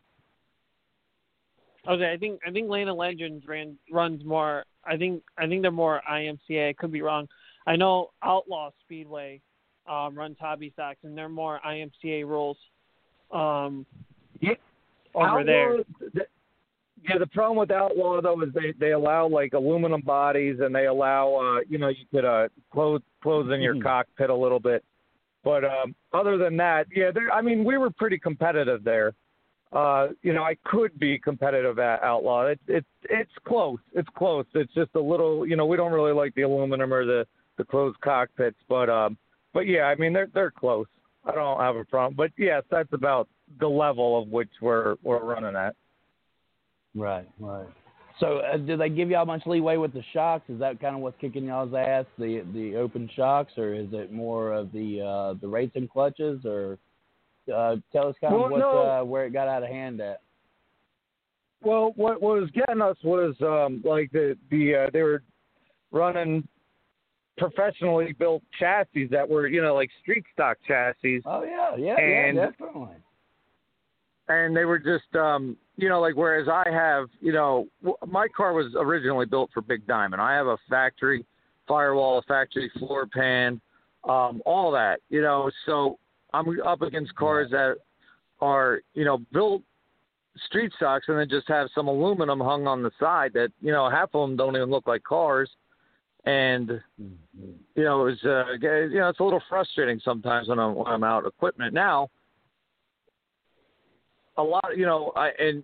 Okay, 1.87 2.13
I 2.13 2.17
think 2.17 2.41
I 2.47 2.51
think 2.51 2.69
Land 2.69 2.89
of 2.89 2.97
Legends 2.97 3.47
ran 3.47 3.77
runs 3.93 4.25
more. 4.25 4.65
I 4.85 4.97
think 4.97 5.23
I 5.39 5.47
think 5.47 5.63
they're 5.63 5.71
more 5.71 6.01
IMCA. 6.11 6.71
I 6.71 6.73
could 6.73 6.93
be 6.93 7.03
wrong. 7.03 7.29
I 7.67 7.77
know 7.77 8.11
Outlaw 8.23 8.71
Speedway 8.85 9.41
um, 9.87 10.17
runs 10.17 10.37
hobby 10.41 10.71
stocks, 10.73 11.01
and 11.03 11.17
they're 11.17 11.29
more 11.29 11.61
IMCA 11.67 12.25
rules. 12.25 12.57
Um, 13.31 13.85
yeah, 14.41 14.53
over 15.15 15.27
Outlaw, 15.27 15.45
there. 15.45 15.77
The, 16.15 16.27
yeah, 17.07 17.19
the 17.19 17.27
problem 17.27 17.59
with 17.59 17.71
Outlaw 17.71 18.21
though 18.23 18.41
is 18.43 18.49
they 18.55 18.73
they 18.79 18.93
allow 18.93 19.29
like 19.29 19.53
aluminum 19.53 20.01
bodies, 20.01 20.57
and 20.61 20.75
they 20.75 20.87
allow 20.87 21.35
uh, 21.35 21.61
you 21.69 21.77
know 21.77 21.89
you 21.89 22.07
could 22.11 22.25
uh, 22.25 22.49
close 22.73 23.03
close 23.23 23.53
in 23.53 23.61
your 23.61 23.75
Mhm. 23.75 23.83
cockpit 23.83 24.31
a 24.31 24.35
little 24.35 24.61
bit. 24.61 24.83
But 25.43 25.65
um, 25.65 25.95
other 26.15 26.39
than 26.39 26.57
that, 26.57 26.87
yeah, 26.95 27.11
there. 27.11 27.31
I 27.31 27.43
mean, 27.43 27.65
we 27.65 27.77
were 27.77 27.91
pretty 27.91 28.19
competitive 28.19 28.85
there. 28.85 29.15
Uh, 29.75 30.09
you 30.23 30.33
know, 30.33 30.45
I 30.45 30.57
could 30.65 30.99
be 31.01 31.19
competitive 31.19 31.81
at 31.81 32.03
Outlaw. 32.03 32.47
It's 32.47 32.63
it's 32.69 32.87
it's 33.11 33.33
close. 33.45 33.81
It's 33.93 34.09
close. 34.17 34.47
It's 34.55 34.73
just 34.73 34.91
a 34.95 35.01
little. 35.01 35.45
You 35.47 35.57
know, 35.57 35.67
we 35.67 35.77
don't 35.77 35.93
really 35.93 36.13
like 36.13 36.33
the 36.37 36.43
aluminum 36.43 36.95
or 36.95 37.05
the 37.05 37.27
the 37.59 37.65
closed 37.65 38.01
cockpits, 38.01 38.57
but 38.69 38.89
um, 38.89 39.19
but 39.53 39.67
yeah, 39.67 39.83
I 39.83 39.97
mean 39.97 40.13
they're 40.13 40.29
they're 40.33 40.53
close. 40.53 40.87
I 41.25 41.33
don't 41.33 41.61
have 41.61 41.75
a 41.75 41.85
problem. 41.85 42.15
But 42.15 42.31
yes, 42.39 42.63
that's 42.71 42.93
about 42.93 43.29
the 43.59 43.69
level 43.69 44.21
of 44.21 44.29
which 44.29 44.51
we're 44.61 44.95
we're 45.03 45.25
running 45.25 45.57
at. 45.57 45.75
Right, 46.95 47.27
right. 47.41 47.67
So, 48.21 48.39
uh, 48.39 48.59
do 48.59 48.77
they 48.77 48.91
give 48.91 49.11
y'all 49.11 49.27
much 49.27 49.43
leeway 49.45 49.77
with 49.77 49.93
the 49.93 50.05
shocks? 50.13 50.49
Is 50.49 50.61
that 50.61 50.81
kind 50.81 50.95
of 50.95 51.03
what's 51.03 51.21
kicking 51.21 51.47
y'all's 51.47 51.75
ass, 51.75 52.05
the 52.17 52.45
the 52.53 52.77
open 52.77 53.11
shocks, 53.17 53.53
or 53.57 53.75
is 53.75 53.89
it 53.93 54.13
more 54.13 54.53
of 54.53 54.71
the 54.71 55.01
uh, 55.01 55.35
the 55.41 55.49
racing 55.49 55.89
clutches? 55.89 56.45
Or 56.45 56.79
uh, 57.53 57.77
tell 57.93 58.09
us 58.09 58.17
kind 58.21 58.35
Well, 58.35 58.45
of 58.47 58.51
what 58.53 58.59
no. 58.59 58.79
uh, 59.01 59.05
where 59.05 59.27
it 59.27 59.33
got 59.33 59.49
out 59.49 59.63
of 59.63 59.69
hand 59.69 60.01
at. 60.01 60.21
Well, 61.63 61.93
what 61.97 62.21
was 62.21 62.51
getting 62.53 62.83
us 62.83 62.97
was 63.03 63.35
um, 63.43 63.83
like 63.85 64.11
the 64.13 64.37
the 64.51 64.75
uh, 64.87 64.91
they 64.93 65.03
were 65.03 65.23
running 65.93 66.47
professionally 67.39 68.13
built 68.19 68.43
chassis 68.59 69.07
that 69.09 69.29
were 69.29 69.47
you 69.49 69.63
know 69.63 69.75
like 69.75 69.91
street 70.03 70.25
stock 70.33 70.59
chassis, 70.67 71.23
Oh 71.27 71.43
yeah, 71.43 71.75
yeah, 71.77 71.99
And- 71.99 72.37
yeah, 72.37 72.47
definitely. 72.51 72.97
and 74.29 74.57
they 74.57 74.65
were 74.65 74.79
just 74.79 75.15
um, 75.17 75.57
you 75.77 75.89
know 75.89 76.01
like 76.01 76.17
whereas 76.17 76.49
I 76.49 76.65
have 76.71 77.07
you 77.21 77.33
know 77.33 77.67
w- 77.83 77.97
my 78.07 78.29
car 78.29 78.53
was 78.53 78.75
originally 78.77 79.27
built 79.27 79.51
for 79.55 79.63
Big 79.63 79.87
Diamond. 79.87 80.21
I 80.21 80.35
have 80.35 80.47
a 80.47 80.59
factory 80.69 81.25
firewall, 81.67 82.19
a 82.19 82.23
factory 82.23 82.71
floor 82.79 83.07
pan, 83.07 83.61
um, 84.09 84.43
all 84.45 84.71
that 84.73 85.01
you 85.09 85.23
know. 85.23 85.51
So 85.67 85.99
I'm 86.35 86.61
up 86.67 86.83
against 86.83 87.15
cars 87.15 87.51
that 87.51 87.77
are 88.41 88.81
you 88.95 89.05
know 89.05 89.19
built 89.33 89.63
street 90.47 90.73
stocks 90.77 91.07
and 91.09 91.19
then 91.19 91.29
just 91.29 91.49
have 91.49 91.69
some 91.75 91.89
aluminum 91.89 92.41
hung 92.41 92.67
on 92.67 92.83
the 92.83 92.91
side 92.99 93.33
that 93.35 93.51
you 93.61 93.73
know 93.73 93.89
half 93.89 94.11
of 94.15 94.29
them 94.29 94.37
don't 94.37 94.57
even 94.57 94.71
look 94.71 94.87
like 94.87 95.03
cars. 95.05 95.51
And 96.27 96.81
you 96.99 97.85
know 97.85 98.07
it's 98.07 98.25
uh 98.25 98.45
you 98.61 98.99
know 98.99 99.09
it's 99.09 99.21
a 99.21 99.25
little 99.25 99.43
frustrating 99.49 100.01
sometimes 100.05 100.49
when 100.49 100.59
I'm 100.59 100.75
when 100.75 100.87
I'm 100.87 101.05
out 101.05 101.27
equipment. 101.27 101.75
Now 101.75 102.11
a 104.37 104.43
lot 104.43 104.77
you 104.77 104.87
know 104.87 105.13
I 105.15 105.31
and 105.39 105.63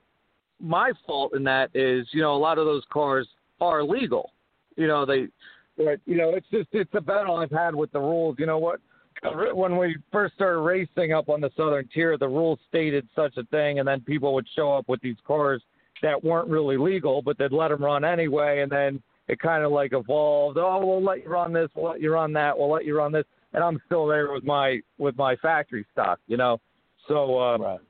my 0.61 0.93
fault 1.07 1.35
in 1.35 1.43
that 1.45 1.71
is 1.75 2.07
you 2.13 2.21
know 2.21 2.37
a 2.37 2.39
lot 2.39 2.59
of 2.59 2.67
those 2.67 2.85
cars 2.93 3.27
are 3.61 3.83
legal. 3.83 4.33
You 4.77 4.87
know 4.87 5.05
they 5.07 5.29
but 5.77 5.99
you 6.05 6.17
know 6.17 6.35
it's 6.35 6.47
just 6.51 6.69
it's 6.73 6.95
a 6.95 7.01
battle 7.01 7.37
I've 7.37 7.51
had 7.51 7.75
with 7.75 7.91
the 7.93 8.01
rules. 8.01 8.37
You 8.39 8.47
know 8.47 8.59
what 8.59 8.81
when 9.55 9.77
we 9.77 9.97
first 10.11 10.35
started 10.35 10.61
racing 10.61 11.13
up 11.13 11.29
on 11.29 11.41
the 11.41 11.51
southern 11.57 11.89
tier, 11.93 12.17
the 12.17 12.29
rules 12.29 12.59
stated 12.69 13.09
such 13.15 13.37
a 13.37 13.45
thing, 13.45 13.79
and 13.79 13.87
then 13.87 14.01
people 14.01 14.33
would 14.35 14.47
show 14.57 14.73
up 14.73 14.89
with 14.89 15.01
these 15.03 15.17
cars 15.27 15.63
that 16.03 16.23
weren't 16.25 16.49
really 16.49 16.79
legal, 16.79 17.21
but 17.21 17.37
they'd 17.37 17.53
let 17.53 17.69
them 17.69 17.85
run 17.85 18.05
anyway, 18.05 18.61
and 18.61 18.73
then 18.73 19.03
it 19.29 19.39
kind 19.39 19.63
of 19.65 19.73
like 19.73 19.93
evolved. 19.93 20.57
Oh, 20.59 20.85
we'll 20.85 21.03
let 21.05 21.23
you 21.23 21.29
run 21.29 21.53
this, 21.53 21.69
we'll 21.75 21.93
let 21.93 22.01
you 22.01 22.13
run 22.13 22.33
that, 22.33 22.59
we'll 22.59 22.71
let 22.71 22.87
you 22.87 22.97
run 22.97 23.13
this, 23.13 23.27
and 23.53 23.63
I'm 23.63 23.81
still 23.87 24.07
there 24.07 24.33
with 24.33 24.45
my 24.45 24.81
with 24.99 25.17
my 25.17 25.37
factory 25.37 25.85
stock, 25.93 26.19
you 26.27 26.37
know. 26.39 26.59
So 27.07 27.39
uh, 27.39 27.59
Right. 27.59 27.81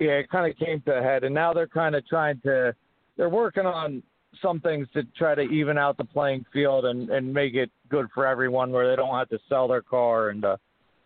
yeah, 0.00 0.12
it 0.12 0.30
kind 0.30 0.50
of 0.50 0.58
came 0.58 0.80
to 0.82 0.98
a 0.98 1.02
head, 1.02 1.22
and 1.22 1.34
now 1.34 1.52
they're 1.52 1.68
kind 1.68 1.94
of 1.94 2.06
trying 2.08 2.40
to 2.40 2.74
they're 3.16 3.28
working 3.28 3.66
on 3.66 4.02
some 4.42 4.60
things 4.60 4.88
to 4.94 5.04
try 5.16 5.34
to 5.34 5.42
even 5.42 5.78
out 5.78 5.96
the 5.96 6.04
playing 6.04 6.44
field 6.52 6.84
and 6.86 7.10
and 7.10 7.32
make 7.32 7.54
it 7.54 7.70
good 7.88 8.08
for 8.12 8.26
everyone, 8.26 8.72
where 8.72 8.88
they 8.90 8.96
don't 8.96 9.14
have 9.16 9.28
to 9.28 9.38
sell 9.48 9.68
their 9.68 9.82
car 9.82 10.30
and. 10.30 10.44
uh 10.44 10.56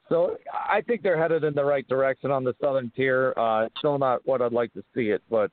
so 0.08 0.36
I 0.52 0.80
think 0.82 1.02
they're 1.02 1.20
headed 1.20 1.44
in 1.44 1.54
the 1.54 1.64
right 1.64 1.86
direction 1.88 2.30
on 2.30 2.44
the 2.44 2.54
southern 2.60 2.90
tier. 2.94 3.32
Uh, 3.36 3.68
still 3.78 3.98
not 3.98 4.20
what 4.26 4.42
I'd 4.42 4.52
like 4.52 4.72
to 4.74 4.84
see 4.94 5.10
it, 5.10 5.22
but 5.30 5.50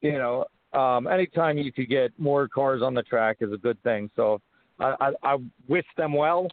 you 0.00 0.12
know, 0.12 0.44
um, 0.72 1.06
anytime 1.06 1.56
you 1.56 1.72
could 1.72 1.88
get 1.88 2.12
more 2.18 2.48
cars 2.48 2.82
on 2.82 2.94
the 2.94 3.02
track 3.02 3.38
is 3.40 3.52
a 3.52 3.56
good 3.56 3.80
thing. 3.82 4.10
So 4.16 4.40
I, 4.80 4.94
I, 5.00 5.34
I 5.34 5.36
wish 5.68 5.86
them 5.96 6.12
well. 6.12 6.48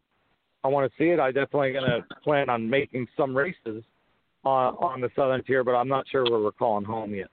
I 0.64 0.68
want 0.68 0.92
to 0.92 0.98
see 0.98 1.10
it. 1.10 1.20
I 1.20 1.32
definitely 1.32 1.74
going 1.74 1.89
to 1.89 2.06
plan 2.24 2.50
on 2.50 2.70
making 2.70 3.08
some 3.18 3.36
races 3.36 3.84
on 4.44 4.76
on 4.76 5.02
the 5.02 5.10
southern 5.16 5.44
tier, 5.44 5.64
but 5.64 5.72
I'm 5.72 5.88
not 5.88 6.06
sure 6.08 6.24
where 6.24 6.39
we're 6.39 6.52
calling 6.52 6.86
home 6.86 7.14
yet. 7.16 7.30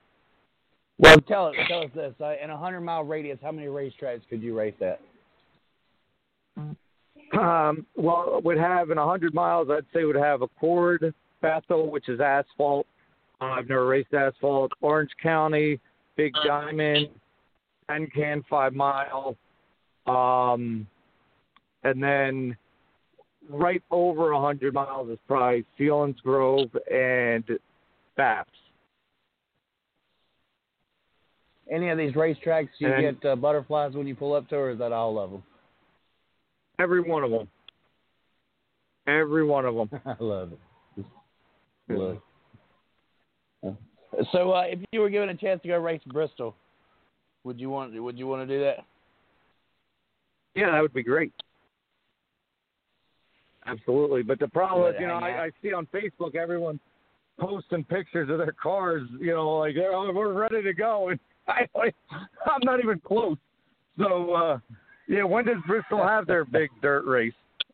Well, 0.98 1.18
tell 1.20 1.46
us 1.48 1.54
tell 1.68 1.82
us 1.82 1.90
this. 1.94 2.14
Uh, 2.20 2.34
in 2.42 2.50
a 2.50 2.56
hundred 2.56 2.80
mile 2.80 3.04
radius, 3.04 3.38
how 3.42 3.52
many 3.52 3.66
racetracks 3.66 4.22
could 4.30 4.42
you 4.42 4.56
race 4.56 4.74
at? 4.80 5.00
Um, 7.32 7.84
well, 7.96 8.40
would 8.42 8.58
have 8.58 8.90
in 8.90 8.98
100 8.98 9.34
miles, 9.34 9.68
I'd 9.70 9.84
say 9.92 10.04
would 10.04 10.16
have 10.16 10.42
a 10.42 10.48
Cord, 10.60 11.12
Bethel, 11.42 11.90
which 11.90 12.08
is 12.08 12.20
asphalt. 12.20 12.86
Uh, 13.40 13.44
I've 13.46 13.68
never 13.68 13.86
raced 13.86 14.14
asphalt. 14.14 14.72
Orange 14.80 15.10
County, 15.22 15.78
Big 16.16 16.32
Diamond, 16.46 17.08
Can 17.88 18.42
Five 18.48 18.74
Mile. 18.74 19.36
Um, 20.06 20.86
and 21.84 22.02
then 22.02 22.56
right 23.48 23.82
over 23.90 24.32
a 24.32 24.40
hundred 24.40 24.74
miles 24.74 25.10
is 25.10 25.18
probably 25.26 25.64
Selinsgrove 25.78 26.70
and 26.90 27.44
Baps. 28.18 28.44
Any 31.70 31.90
of 31.90 31.98
these 31.98 32.12
racetracks 32.12 32.70
you 32.78 32.88
And- 32.92 33.20
get 33.20 33.30
uh, 33.30 33.36
butterflies 33.36 33.92
when 33.94 34.06
you 34.06 34.14
pull 34.14 34.32
up 34.34 34.48
to, 34.48 34.56
or 34.56 34.70
is 34.70 34.78
that 34.78 34.92
all 34.92 35.18
of 35.18 35.30
them? 35.30 35.42
Every 36.78 37.00
one 37.00 37.24
of 37.24 37.30
them. 37.30 37.48
Every 39.06 39.44
one 39.44 39.64
of 39.64 39.74
them. 39.74 39.90
I 40.06 40.16
love 40.20 40.52
it. 40.52 40.58
So, 44.32 44.52
uh, 44.52 44.62
if 44.66 44.78
you 44.92 45.00
were 45.00 45.10
given 45.10 45.28
a 45.30 45.34
chance 45.34 45.62
to 45.62 45.68
go 45.68 45.78
race 45.78 46.00
Bristol, 46.06 46.54
would 47.44 47.58
you 47.60 47.70
want? 47.70 48.00
Would 48.00 48.18
you 48.18 48.26
want 48.26 48.48
to 48.48 48.54
do 48.54 48.62
that? 48.62 48.84
Yeah, 50.54 50.72
that 50.72 50.80
would 50.80 50.92
be 50.92 51.02
great. 51.02 51.32
Absolutely. 53.66 54.22
But 54.22 54.38
the 54.38 54.48
problem 54.48 54.84
Let 54.84 54.94
is, 54.96 55.00
you 55.00 55.06
know. 55.06 55.14
I, 55.14 55.44
I 55.44 55.50
see 55.62 55.72
on 55.72 55.86
Facebook 55.86 56.34
everyone 56.34 56.80
posting 57.38 57.84
pictures 57.84 58.28
of 58.30 58.38
their 58.38 58.54
cars, 58.60 59.02
you 59.20 59.32
know, 59.32 59.58
like 59.58 59.76
oh, 59.78 60.10
we're 60.12 60.32
ready 60.32 60.62
to 60.62 60.74
go, 60.74 61.08
and 61.10 61.20
I, 61.46 61.66
I'm 62.46 62.60
not 62.62 62.80
even 62.80 63.00
close. 63.00 63.36
So, 63.98 64.32
uh, 64.32 64.58
yeah, 65.08 65.24
when 65.24 65.44
does 65.44 65.56
Bristol 65.66 66.02
have 66.02 66.26
their 66.26 66.44
big 66.58 66.70
dirt 66.82 67.04
race? 67.06 67.32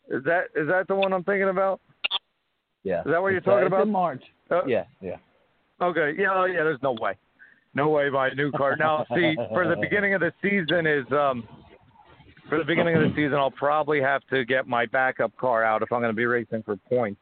Is 0.08 0.22
that 0.24 0.44
is 0.54 0.68
that 0.68 0.86
the 0.88 0.94
one 0.94 1.12
I'm 1.12 1.24
thinking 1.24 1.48
about? 1.48 1.80
Yeah. 2.82 3.00
Is 3.00 3.06
that 3.06 3.20
what 3.22 3.28
you're 3.28 3.38
It's, 3.38 3.46
uh, 3.46 3.50
talking 3.50 3.66
it's 3.66 3.72
about? 3.72 3.86
in 3.86 3.92
March. 3.92 4.22
Uh, 4.50 4.64
Yeah, 4.66 4.84
yeah. 5.00 5.16
Okay. 5.80 6.12
Yeah. 6.18 6.28
Oh, 6.34 6.44
yeah. 6.44 6.62
There's 6.62 6.82
no 6.82 6.92
way. 6.92 7.16
No 7.74 7.88
way 7.88 8.08
buy 8.10 8.28
a 8.28 8.34
new 8.34 8.52
car. 8.52 8.76
Now, 8.76 9.06
see, 9.14 9.34
for 9.48 9.66
the 9.66 9.76
beginning 9.80 10.14
of 10.14 10.20
the 10.20 10.32
season 10.42 10.86
is 10.86 11.04
um, 11.10 11.48
for 12.48 12.58
the 12.58 12.64
beginning 12.64 12.94
of 12.96 13.02
the 13.02 13.08
season, 13.16 13.34
I'll 13.34 13.50
probably 13.50 14.00
have 14.00 14.22
to 14.30 14.44
get 14.44 14.68
my 14.68 14.86
backup 14.86 15.36
car 15.38 15.64
out 15.64 15.82
if 15.82 15.90
I'm 15.92 16.00
going 16.00 16.12
to 16.12 16.16
be 16.16 16.26
racing 16.26 16.62
for 16.62 16.76
points. 16.76 17.20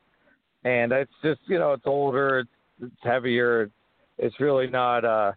And 0.64 0.92
it's 0.92 1.12
just, 1.22 1.40
you 1.46 1.58
know, 1.58 1.72
it's 1.72 1.86
older, 1.86 2.40
it's, 2.40 2.50
it's 2.82 3.02
heavier, 3.02 3.70
it's 4.18 4.38
really 4.40 4.66
not, 4.68 5.04
uh, 5.04 5.32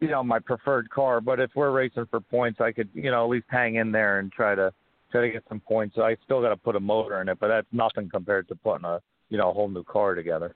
you 0.00 0.08
know, 0.08 0.22
my 0.22 0.38
preferred 0.38 0.90
car. 0.90 1.20
But 1.20 1.40
if 1.40 1.50
we're 1.54 1.70
racing 1.70 2.06
for 2.10 2.20
points, 2.20 2.60
I 2.60 2.72
could, 2.72 2.88
you 2.92 3.10
know, 3.10 3.24
at 3.24 3.30
least 3.30 3.46
hang 3.48 3.76
in 3.76 3.92
there 3.92 4.18
and 4.18 4.30
try 4.30 4.54
to 4.54 4.72
try 5.10 5.22
to 5.22 5.30
get 5.30 5.44
some 5.48 5.60
points. 5.60 5.96
I 5.98 6.16
still 6.24 6.42
got 6.42 6.50
to 6.50 6.56
put 6.56 6.76
a 6.76 6.80
motor 6.80 7.20
in 7.20 7.28
it, 7.28 7.38
but 7.40 7.48
that's 7.48 7.66
nothing 7.72 8.08
compared 8.10 8.48
to 8.48 8.54
putting 8.56 8.84
a, 8.84 9.00
you 9.30 9.38
know, 9.38 9.50
a 9.50 9.52
whole 9.52 9.68
new 9.68 9.84
car 9.84 10.14
together. 10.14 10.54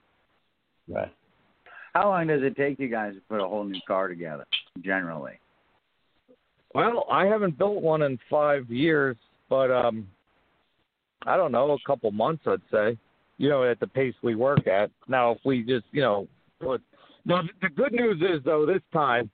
Right. 0.87 1.11
How 1.93 2.09
long 2.09 2.27
does 2.27 2.41
it 2.43 2.55
take 2.55 2.79
you 2.79 2.87
guys 2.87 3.15
to 3.15 3.21
put 3.29 3.43
a 3.43 3.47
whole 3.47 3.63
new 3.63 3.79
car 3.87 4.07
together, 4.07 4.45
generally? 4.81 5.33
Well, 6.73 7.05
I 7.11 7.25
haven't 7.25 7.57
built 7.57 7.81
one 7.81 8.01
in 8.01 8.17
five 8.29 8.69
years, 8.69 9.17
but 9.49 9.71
um, 9.71 10.07
I 11.25 11.35
don't 11.35 11.51
know, 11.51 11.71
a 11.71 11.77
couple 11.85 12.11
months, 12.11 12.43
I'd 12.47 12.61
say. 12.71 12.97
You 13.37 13.49
know, 13.49 13.63
at 13.63 13.79
the 13.79 13.87
pace 13.87 14.13
we 14.21 14.35
work 14.35 14.67
at. 14.67 14.91
Now, 15.07 15.31
if 15.31 15.39
we 15.43 15.63
just, 15.63 15.85
you 15.91 16.01
know, 16.01 16.27
put. 16.61 16.81
Now, 17.25 17.41
the 17.61 17.69
good 17.69 17.93
news 17.93 18.21
is 18.21 18.43
though, 18.43 18.65
this 18.65 18.81
time, 18.93 19.29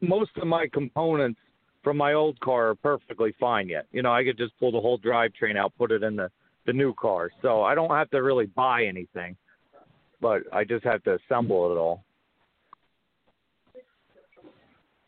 most 0.00 0.30
of 0.40 0.46
my 0.46 0.66
components 0.72 1.38
from 1.82 1.96
my 1.96 2.14
old 2.14 2.38
car 2.40 2.70
are 2.70 2.74
perfectly 2.74 3.34
fine 3.38 3.68
yet. 3.68 3.86
You 3.92 4.02
know, 4.02 4.12
I 4.12 4.24
could 4.24 4.36
just 4.36 4.58
pull 4.58 4.72
the 4.72 4.80
whole 4.80 4.98
drivetrain 4.98 5.56
out, 5.56 5.72
put 5.78 5.92
it 5.92 6.02
in 6.02 6.16
the 6.16 6.30
the 6.66 6.72
new 6.74 6.92
car, 6.94 7.30
so 7.40 7.62
I 7.62 7.74
don't 7.74 7.90
have 7.90 8.10
to 8.10 8.22
really 8.22 8.44
buy 8.44 8.84
anything, 8.84 9.34
but 10.20 10.42
I 10.52 10.62
just 10.62 10.84
have 10.84 11.02
to 11.04 11.16
assemble 11.16 11.72
it 11.72 11.76
all. 11.76 12.04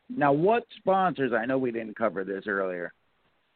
Now, 0.08 0.32
what 0.32 0.64
sponsors? 0.78 1.32
I 1.32 1.44
know 1.44 1.58
we 1.58 1.70
didn't 1.70 1.96
cover 1.96 2.24
this 2.24 2.44
earlier. 2.46 2.92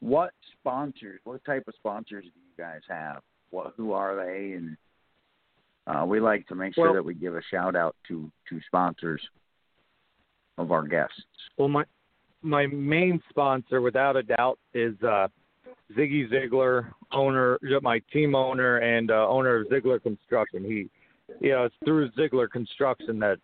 What 0.00 0.32
sponsors? 0.58 1.20
What 1.24 1.44
type 1.44 1.64
of 1.66 1.74
sponsors 1.78 2.24
do 2.24 2.30
you 2.30 2.64
guys 2.64 2.82
have? 2.88 3.22
What? 3.50 3.72
Who 3.76 3.92
are 3.92 4.14
they? 4.14 4.52
And 4.52 4.76
uh, 5.86 6.04
we 6.06 6.20
like 6.20 6.46
to 6.48 6.54
make 6.54 6.74
sure 6.74 6.86
Well- 6.86 6.94
that 6.94 7.04
we 7.04 7.14
give 7.14 7.36
a 7.36 7.42
shout 7.42 7.76
out 7.76 7.96
to 8.08 8.30
to 8.48 8.60
sponsors 8.66 9.22
of 10.58 10.72
our 10.72 10.86
guests. 10.86 11.22
Well, 11.56 11.68
my 11.68 11.84
my 12.42 12.66
main 12.66 13.20
sponsor, 13.28 13.80
without 13.80 14.16
a 14.16 14.22
doubt, 14.22 14.58
is 14.72 14.94
uh, 15.02 15.28
Ziggy 15.96 16.28
Ziegler, 16.30 16.92
owner, 17.12 17.58
my 17.82 18.00
team 18.12 18.34
owner, 18.34 18.78
and 18.78 19.10
uh, 19.10 19.28
owner 19.28 19.56
of 19.56 19.68
Ziegler 19.68 19.98
Construction. 19.98 20.64
He, 20.64 20.88
you 21.40 21.52
know, 21.52 21.64
it's 21.64 21.74
through 21.84 22.10
Ziegler 22.12 22.48
Construction 22.48 23.18
that 23.20 23.38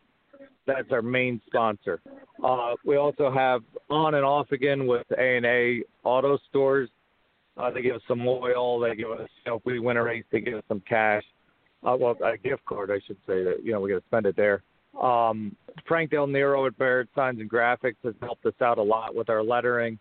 that's 0.66 0.90
our 0.92 1.02
main 1.02 1.40
sponsor. 1.46 2.00
Uh, 2.42 2.74
we 2.84 2.96
also 2.96 3.30
have 3.30 3.62
on 3.90 4.14
and 4.14 4.24
off 4.24 4.52
again 4.52 4.86
with 4.86 5.06
A 5.18 5.36
and 5.36 5.46
A 5.46 5.82
Auto 6.04 6.38
Stores. 6.48 6.88
Uh, 7.56 7.70
they 7.70 7.82
give 7.82 7.96
us 7.96 8.02
some 8.08 8.26
oil. 8.26 8.80
They 8.80 8.94
give 8.94 9.10
us, 9.10 9.28
you 9.44 9.50
know, 9.50 9.56
if 9.56 9.64
we 9.64 9.78
win 9.78 9.96
a 9.96 10.02
race, 10.02 10.24
they 10.30 10.40
give 10.40 10.54
us 10.54 10.64
some 10.68 10.80
cash. 10.88 11.24
Uh, 11.84 11.96
well, 11.98 12.16
a 12.24 12.36
gift 12.36 12.64
card, 12.64 12.90
I 12.90 13.00
should 13.06 13.18
say. 13.26 13.42
That 13.42 13.60
you 13.64 13.72
know, 13.72 13.80
we 13.80 13.90
got 13.90 13.98
to 13.98 14.06
spend 14.06 14.26
it 14.26 14.36
there. 14.36 14.62
Um, 15.00 15.56
Frank 15.86 16.10
Del 16.10 16.26
Nero 16.26 16.66
at 16.66 16.76
Barrett 16.78 17.08
Signs 17.14 17.40
and 17.40 17.50
Graphics 17.50 17.96
has 18.04 18.14
helped 18.20 18.44
us 18.46 18.54
out 18.60 18.78
a 18.78 18.82
lot 18.82 19.14
with 19.14 19.30
our 19.30 19.42
lettering. 19.42 19.98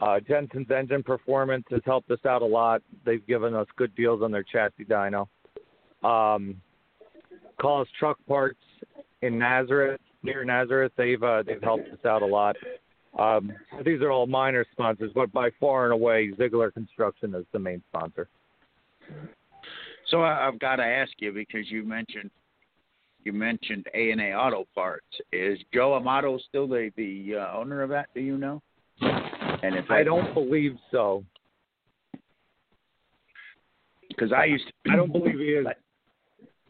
Uh, 0.00 0.20
Jensen's 0.20 0.70
Engine 0.70 1.02
Performance 1.02 1.64
has 1.70 1.80
helped 1.84 2.10
us 2.10 2.20
out 2.24 2.42
a 2.42 2.46
lot. 2.46 2.82
They've 3.04 3.26
given 3.26 3.54
us 3.54 3.66
good 3.76 3.94
deals 3.96 4.22
on 4.22 4.30
their 4.30 4.44
chassis 4.44 4.84
dyno. 4.84 5.26
Um, 6.04 6.60
Cause 7.60 7.88
Truck 7.98 8.18
Parts 8.28 8.60
in 9.22 9.38
Nazareth, 9.38 10.00
near 10.22 10.44
Nazareth, 10.44 10.92
they've 10.96 11.22
uh, 11.22 11.42
they've 11.44 11.62
helped 11.62 11.88
us 11.88 12.04
out 12.04 12.22
a 12.22 12.26
lot. 12.26 12.54
Um, 13.18 13.52
these 13.84 14.00
are 14.00 14.12
all 14.12 14.28
minor 14.28 14.64
sponsors, 14.70 15.10
but 15.12 15.32
by 15.32 15.50
far 15.58 15.84
and 15.84 15.92
away, 15.92 16.30
Ziegler 16.38 16.70
Construction 16.70 17.34
is 17.34 17.44
the 17.52 17.58
main 17.58 17.82
sponsor. 17.88 18.28
So 20.10 20.22
I, 20.22 20.46
I've 20.48 20.58
got 20.58 20.76
to 20.76 20.84
ask 20.84 21.12
you 21.18 21.32
because 21.32 21.70
you 21.70 21.82
mentioned 21.84 22.30
you 23.24 23.32
mentioned 23.32 23.86
A 23.94 24.10
and 24.10 24.20
A 24.20 24.32
Auto 24.32 24.66
Parts. 24.74 25.06
Is 25.32 25.58
Joe 25.74 25.94
Amato 25.94 26.38
still 26.48 26.66
the 26.66 26.90
the 26.96 27.36
uh, 27.36 27.56
owner 27.58 27.82
of 27.82 27.90
that? 27.90 28.08
Do 28.14 28.20
you 28.20 28.38
know? 28.38 28.62
And 29.00 29.74
if 29.76 29.90
I 29.90 30.02
don't 30.02 30.32
believe 30.34 30.76
so. 30.90 31.24
because 34.08 34.32
I 34.32 34.44
used 34.46 34.64
to. 34.66 34.92
I 34.92 34.96
don't 34.96 35.12
believe 35.12 35.38
he 35.38 35.46
is. 35.46 35.66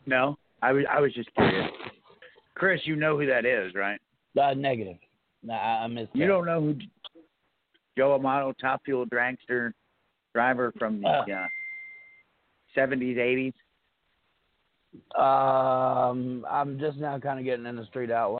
No, 0.06 0.36
I 0.62 0.72
was 0.72 0.84
I 0.90 1.00
was 1.00 1.12
just 1.12 1.32
curious. 1.34 1.70
Chris, 2.54 2.80
you 2.84 2.96
know 2.96 3.16
who 3.18 3.26
that 3.26 3.44
is, 3.44 3.74
right? 3.74 4.00
Uh, 4.40 4.54
negative. 4.54 4.96
No, 5.42 5.54
I, 5.54 5.84
I 5.84 5.86
missed 5.86 6.10
You 6.14 6.22
that. 6.22 6.28
don't 6.28 6.46
know 6.46 6.60
who 6.60 6.74
Joe 7.96 8.14
Amato, 8.14 8.52
top 8.60 8.82
fuel 8.84 9.06
dragster 9.06 9.72
driver 10.34 10.72
from 10.78 11.00
the 11.00 11.08
Uh. 11.08 11.22
uh, 11.22 11.48
70s, 12.78 13.52
80s. 15.16 16.10
Um, 16.10 16.46
I'm 16.48 16.78
just 16.78 16.98
now 16.98 17.18
kind 17.18 17.38
of 17.38 17.44
getting 17.44 17.66
into 17.66 17.84
street 17.86 18.10
outlaw. 18.10 18.38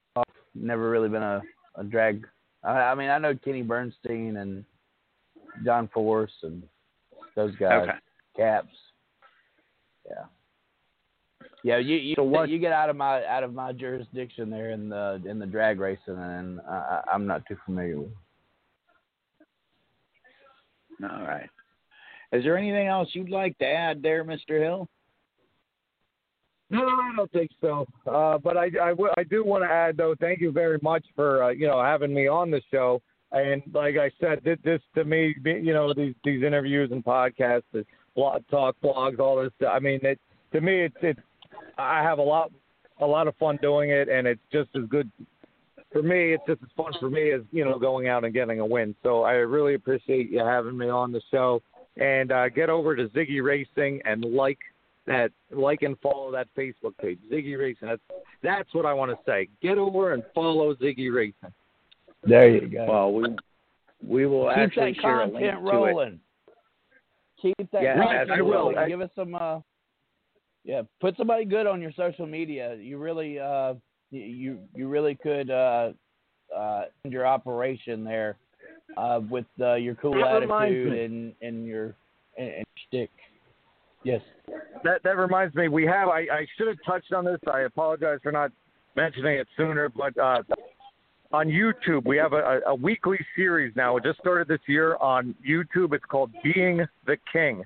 Never 0.55 0.89
really 0.89 1.09
been 1.09 1.23
a, 1.23 1.41
a 1.75 1.83
drag. 1.83 2.25
I, 2.63 2.69
I 2.71 2.95
mean, 2.95 3.09
I 3.09 3.17
know 3.17 3.35
Kenny 3.35 3.61
Bernstein 3.61 4.37
and 4.37 4.65
John 5.63 5.89
Force 5.93 6.31
and 6.43 6.63
those 7.35 7.55
guys. 7.57 7.83
Okay. 7.87 7.97
Caps. 8.35 8.75
Yeah. 10.07 10.25
Yeah, 11.63 11.77
you 11.77 11.97
you 11.97 12.15
So 12.15 12.23
what- 12.23 12.49
you 12.49 12.57
get 12.57 12.71
out 12.71 12.89
of 12.89 12.95
my 12.95 13.25
out 13.25 13.43
of 13.43 13.53
my 13.53 13.73
jurisdiction 13.73 14.49
there 14.49 14.71
in 14.71 14.89
the 14.89 15.21
in 15.25 15.39
the 15.39 15.45
drag 15.45 15.79
racing, 15.79 16.17
and 16.17 16.61
I- 16.61 17.03
I'm 17.11 17.27
not 17.27 17.45
too 17.47 17.57
familiar 17.65 17.99
with. 17.99 18.11
All 21.03 21.21
right. 21.23 21.49
Is 22.31 22.43
there 22.43 22.57
anything 22.57 22.87
else 22.87 23.09
you'd 23.13 23.29
like 23.29 23.57
to 23.57 23.65
add 23.65 24.01
there, 24.01 24.23
Mr. 24.23 24.61
Hill? 24.61 24.87
No, 26.69 26.85
I 26.85 27.11
don't 27.15 27.31
think 27.31 27.49
so. 27.59 27.87
Uh, 28.05 28.37
but 28.37 28.55
I, 28.55 28.65
I, 28.65 28.89
w- 28.89 29.11
I 29.17 29.23
do 29.23 29.43
want 29.43 29.63
to 29.63 29.69
add, 29.69 29.97
though, 29.97 30.13
thank 30.19 30.39
you 30.39 30.51
very 30.51 30.77
much 30.83 31.03
for 31.15 31.43
uh, 31.43 31.49
you 31.49 31.67
know 31.67 31.81
having 31.81 32.13
me 32.13 32.27
on 32.27 32.51
the 32.51 32.61
show. 32.71 33.01
And 33.31 33.61
like 33.73 33.95
I 33.97 34.11
said, 34.19 34.41
this, 34.43 34.57
this 34.63 34.81
to 34.95 35.03
me, 35.03 35.35
you 35.43 35.73
know, 35.73 35.93
these 35.93 36.13
these 36.23 36.43
interviews 36.43 36.91
and 36.91 37.03
podcasts, 37.03 37.63
the 37.73 37.85
blog 38.15 38.43
talk, 38.51 38.75
blogs, 38.83 39.19
all 39.19 39.41
this. 39.41 39.51
I 39.67 39.79
mean, 39.79 39.99
it 40.03 40.19
to 40.53 40.61
me, 40.61 40.81
it's 40.85 40.95
it's 41.01 41.19
I 41.77 42.03
have 42.03 42.19
a 42.19 42.23
lot 42.23 42.51
a 42.99 43.05
lot 43.05 43.27
of 43.27 43.35
fun 43.37 43.57
doing 43.61 43.89
it, 43.89 44.07
and 44.07 44.27
it's 44.27 44.41
just 44.51 44.69
as 44.75 44.83
good 44.89 45.11
for 45.91 46.03
me. 46.03 46.33
It's 46.33 46.43
just 46.47 46.61
as 46.61 46.69
fun 46.77 46.91
for 46.99 47.09
me 47.09 47.31
as 47.31 47.41
you 47.51 47.65
know 47.65 47.79
going 47.79 48.07
out 48.07 48.25
and 48.25 48.33
getting 48.33 48.59
a 48.59 48.65
win. 48.65 48.95
So 49.01 49.23
I 49.23 49.33
really 49.33 49.73
appreciate 49.73 50.29
you 50.29 50.39
having 50.39 50.77
me 50.77 50.89
on 50.89 51.11
the 51.11 51.21
show. 51.31 51.61
And 51.99 52.31
uh, 52.31 52.49
get 52.49 52.69
over 52.69 52.95
to 52.95 53.07
Ziggy 53.09 53.43
Racing 53.43 54.01
and 54.05 54.23
like 54.23 54.57
that 55.05 55.31
like 55.51 55.81
and 55.81 55.97
follow 55.99 56.31
that 56.31 56.47
Facebook 56.57 56.97
page, 57.01 57.19
Ziggy 57.31 57.57
Racing. 57.59 57.87
That's 57.89 58.01
that's 58.41 58.73
what 58.73 58.85
I 58.85 58.93
want 58.93 59.11
to 59.11 59.17
say. 59.25 59.49
Get 59.61 59.77
over 59.77 60.13
and 60.13 60.23
follow 60.33 60.73
Ziggy 60.75 61.13
Racing. 61.13 61.53
There 62.23 62.49
you 62.49 62.67
go. 62.69 62.85
Well, 62.87 63.13
we 63.13 63.35
we 64.01 64.25
will 64.27 64.47
Keep 64.49 64.57
actually 64.57 64.93
that 64.93 65.01
share 65.01 65.21
a 65.21 65.25
link 65.25 65.33
content 65.39 65.53
to 65.65 65.69
it. 65.69 65.73
rolling. 65.75 66.19
Keep 67.41 67.71
that 67.71 67.81
Yeah, 67.81 67.95
content 68.01 68.31
I 68.31 68.41
will. 68.41 68.51
rolling. 68.51 68.77
I- 68.77 68.87
Give 68.87 69.01
us 69.01 69.09
some. 69.15 69.35
Uh, 69.35 69.59
yeah, 70.63 70.81
put 71.01 71.17
somebody 71.17 71.45
good 71.45 71.67
on 71.67 71.81
your 71.81 71.91
social 71.93 72.25
media. 72.27 72.75
You 72.75 72.97
really, 72.97 73.39
uh, 73.39 73.73
you 74.11 74.59
you 74.75 74.87
really 74.87 75.15
could 75.15 75.49
uh, 75.49 75.91
uh, 76.55 76.83
end 77.03 77.13
your 77.13 77.25
operation 77.25 78.03
there 78.03 78.37
uh, 78.97 79.19
with 79.29 79.45
uh, 79.61 79.75
your 79.75 79.95
cool 79.95 80.13
That 80.13 80.43
attitude 80.43 80.93
and 80.93 81.33
and 81.41 81.65
your 81.65 81.95
and, 82.37 82.49
and 82.49 82.65
shtick. 82.87 83.09
Yes. 84.03 84.21
That 84.83 85.03
that 85.03 85.17
reminds 85.17 85.55
me, 85.55 85.67
we 85.67 85.85
have. 85.85 86.07
I, 86.07 86.21
I 86.21 86.45
should 86.57 86.67
have 86.67 86.77
touched 86.85 87.11
on 87.13 87.25
this. 87.25 87.39
I 87.51 87.61
apologize 87.61 88.19
for 88.23 88.31
not 88.31 88.51
mentioning 88.95 89.37
it 89.37 89.47
sooner, 89.57 89.89
but 89.89 90.17
uh, 90.17 90.41
on 91.31 91.47
YouTube 91.47 92.05
we 92.05 92.17
have 92.17 92.33
a, 92.33 92.37
a, 92.37 92.59
a 92.71 92.75
weekly 92.75 93.19
series 93.35 93.75
now. 93.75 93.97
It 93.97 94.03
just 94.03 94.19
started 94.19 94.47
this 94.47 94.61
year 94.67 94.95
on 94.97 95.35
YouTube. 95.47 95.93
It's 95.93 96.05
called 96.05 96.31
Being 96.43 96.85
the 97.05 97.17
King, 97.31 97.63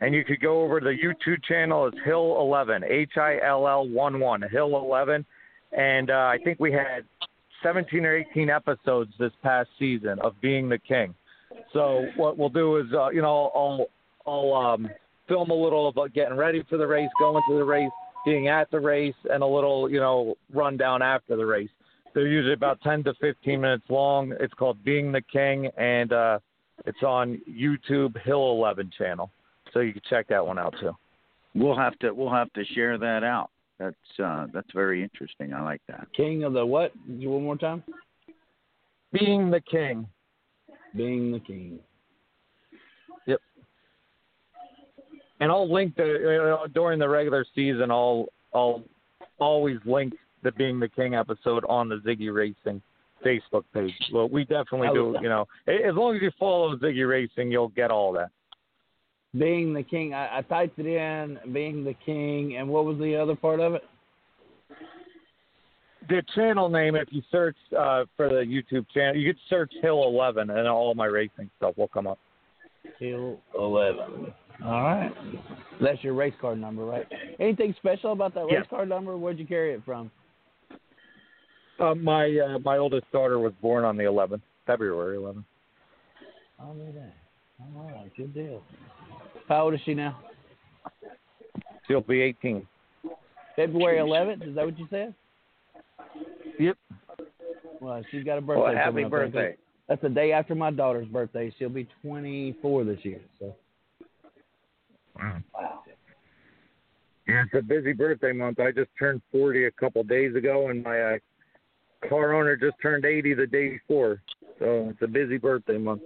and 0.00 0.14
you 0.14 0.24
could 0.24 0.40
go 0.40 0.62
over 0.62 0.80
to 0.80 0.84
the 0.84 0.90
YouTube 0.90 1.42
channel. 1.44 1.86
It's 1.86 1.96
Hill 2.04 2.38
Eleven, 2.40 2.82
H 2.84 3.12
I 3.16 3.38
L 3.46 3.66
L 3.68 3.88
one 3.88 4.18
one, 4.18 4.42
Hill 4.42 4.76
Eleven, 4.76 5.24
and 5.72 6.10
uh, 6.10 6.14
I 6.14 6.38
think 6.44 6.58
we 6.58 6.72
had 6.72 7.04
17 7.62 8.04
or 8.04 8.16
18 8.16 8.50
episodes 8.50 9.12
this 9.18 9.32
past 9.42 9.68
season 9.78 10.18
of 10.20 10.40
Being 10.40 10.68
the 10.68 10.78
King. 10.78 11.14
So 11.72 12.06
what 12.16 12.38
we'll 12.38 12.48
do 12.48 12.76
is, 12.76 12.86
uh, 12.94 13.10
you 13.10 13.22
know, 13.22 13.50
I'll 13.54 13.86
I'll 14.26 14.54
um, 14.54 14.88
film 15.26 15.50
a 15.50 15.54
little 15.54 15.88
about 15.88 16.12
getting 16.12 16.36
ready 16.36 16.62
for 16.68 16.76
the 16.76 16.86
race, 16.86 17.10
going 17.18 17.42
to 17.48 17.58
the 17.58 17.64
race, 17.64 17.90
being 18.24 18.48
at 18.48 18.70
the 18.70 18.80
race, 18.80 19.14
and 19.30 19.42
a 19.42 19.46
little, 19.46 19.90
you 19.90 20.00
know, 20.00 20.34
rundown 20.52 21.02
after 21.02 21.36
the 21.36 21.46
race. 21.46 21.70
They're 22.14 22.26
usually 22.26 22.54
about 22.54 22.80
10 22.82 23.04
to 23.04 23.14
15 23.20 23.60
minutes 23.60 23.84
long. 23.88 24.34
It's 24.40 24.54
called 24.54 24.82
Being 24.84 25.12
the 25.12 25.20
King, 25.20 25.70
and 25.76 26.12
uh, 26.12 26.38
it's 26.86 27.02
on 27.02 27.40
YouTube 27.48 28.20
Hill 28.22 28.50
11 28.52 28.90
channel, 28.96 29.30
so 29.72 29.80
you 29.80 29.92
can 29.92 30.02
check 30.08 30.28
that 30.28 30.44
one 30.44 30.58
out 30.58 30.74
too. 30.80 30.96
We'll 31.54 31.76
have 31.76 31.98
to 32.00 32.12
we'll 32.12 32.32
have 32.32 32.52
to 32.52 32.64
share 32.64 32.98
that 32.98 33.24
out. 33.24 33.50
That's 33.78 33.96
uh, 34.22 34.46
that's 34.52 34.70
very 34.74 35.02
interesting. 35.02 35.54
I 35.54 35.62
like 35.62 35.80
that. 35.88 36.08
King 36.16 36.44
of 36.44 36.52
the 36.52 36.66
what? 36.66 36.92
One 37.06 37.44
more 37.44 37.56
time. 37.56 37.82
Being 39.12 39.50
the 39.50 39.60
King. 39.60 40.06
Being 40.96 41.32
the 41.32 41.40
king. 41.40 41.78
Yep. 43.26 43.40
And 45.40 45.52
I'll 45.52 45.72
link 45.72 45.94
the 45.96 46.58
uh, 46.62 46.66
during 46.68 46.98
the 46.98 47.08
regular 47.08 47.44
season. 47.54 47.90
I'll 47.90 48.26
I'll 48.54 48.82
always 49.38 49.78
link 49.84 50.14
the 50.42 50.52
Being 50.52 50.80
the 50.80 50.88
King 50.88 51.14
episode 51.14 51.64
on 51.68 51.88
the 51.88 51.96
Ziggy 51.96 52.34
Racing 52.34 52.82
Facebook 53.24 53.64
page. 53.74 53.92
Well, 54.12 54.28
we 54.28 54.44
definitely 54.44 54.88
do. 54.92 55.16
You 55.20 55.28
know, 55.28 55.46
as 55.66 55.94
long 55.94 56.16
as 56.16 56.22
you 56.22 56.30
follow 56.38 56.76
Ziggy 56.76 57.08
Racing, 57.08 57.50
you'll 57.52 57.68
get 57.68 57.90
all 57.90 58.12
that. 58.14 58.30
Being 59.36 59.74
the 59.74 59.82
king. 59.82 60.14
I, 60.14 60.38
I 60.38 60.42
typed 60.42 60.78
it 60.78 60.86
in. 60.86 61.38
Being 61.52 61.84
the 61.84 61.94
king, 62.06 62.56
and 62.56 62.68
what 62.68 62.84
was 62.84 62.98
the 62.98 63.14
other 63.16 63.34
part 63.36 63.60
of 63.60 63.74
it? 63.74 63.82
The 66.08 66.22
channel 66.34 66.70
name, 66.70 66.96
if 66.96 67.08
you 67.10 67.22
search 67.30 67.56
uh, 67.78 68.04
for 68.16 68.30
the 68.30 68.36
YouTube 68.36 68.86
channel, 68.94 69.16
you 69.16 69.34
could 69.34 69.40
search 69.50 69.70
Hill 69.82 70.04
Eleven, 70.04 70.48
and 70.48 70.66
all 70.66 70.94
my 70.94 71.04
racing 71.04 71.50
stuff 71.58 71.76
will 71.76 71.88
come 71.88 72.06
up. 72.06 72.18
Hill 72.98 73.38
Eleven. 73.58 74.32
All 74.64 74.82
right. 74.82 75.12
That's 75.80 76.02
your 76.02 76.14
race 76.14 76.34
card 76.40 76.58
number, 76.58 76.84
right? 76.84 77.06
Anything 77.38 77.74
special 77.78 78.12
about 78.12 78.34
that 78.34 78.44
race 78.46 78.54
Yes. 78.54 78.66
card 78.70 78.88
number? 78.88 79.16
Where'd 79.16 79.38
you 79.38 79.46
carry 79.46 79.74
it 79.74 79.82
from? 79.84 80.10
Uh, 81.78 81.94
my 81.94 82.24
uh, 82.38 82.58
my 82.60 82.78
oldest 82.78 83.10
daughter 83.12 83.38
was 83.38 83.52
born 83.60 83.84
on 83.84 83.96
the 83.96 84.02
11th, 84.04 84.40
February 84.66 85.16
11th. 85.16 85.44
Oh, 86.60 86.74
that. 86.94 87.14
All 87.60 87.90
right, 87.90 88.10
good 88.16 88.34
deal. 88.34 88.62
How 89.48 89.64
old 89.64 89.74
is 89.74 89.80
she 89.84 89.94
now? 89.94 90.18
She'll 91.86 92.00
be 92.00 92.20
18. 92.20 92.66
February 93.56 93.98
11th. 93.98 94.48
Is 94.48 94.54
that 94.54 94.64
what 94.64 94.78
you 94.78 94.86
said? 94.90 95.14
Yep. 96.58 96.76
Well, 97.80 98.02
she's 98.10 98.24
got 98.24 98.38
a 98.38 98.40
birthday. 98.40 98.62
Well, 98.62 98.74
happy 98.74 99.04
birthday. 99.04 99.56
That's 99.88 100.02
the 100.02 100.08
day 100.08 100.32
after 100.32 100.54
my 100.54 100.70
daughter's 100.70 101.08
birthday. 101.08 101.52
She'll 101.58 101.68
be 101.70 101.88
24 102.02 102.84
this 102.84 102.98
year. 103.02 103.20
So. 103.40 103.56
Wow. 105.16 105.38
Yeah, 107.26 107.44
it's 107.44 107.54
a 107.54 107.62
busy 107.62 107.92
birthday 107.92 108.32
month. 108.32 108.60
I 108.60 108.70
just 108.70 108.90
turned 108.98 109.20
40 109.32 109.66
a 109.66 109.70
couple 109.72 110.02
days 110.02 110.34
ago, 110.34 110.68
and 110.68 110.82
my 110.82 111.00
uh, 111.00 111.18
car 112.08 112.34
owner 112.34 112.56
just 112.56 112.76
turned 112.80 113.04
80 113.04 113.34
the 113.34 113.46
day 113.46 113.70
before. 113.70 114.22
So 114.58 114.88
it's 114.90 115.02
a 115.02 115.06
busy 115.06 115.36
birthday 115.36 115.78
month. 115.78 116.02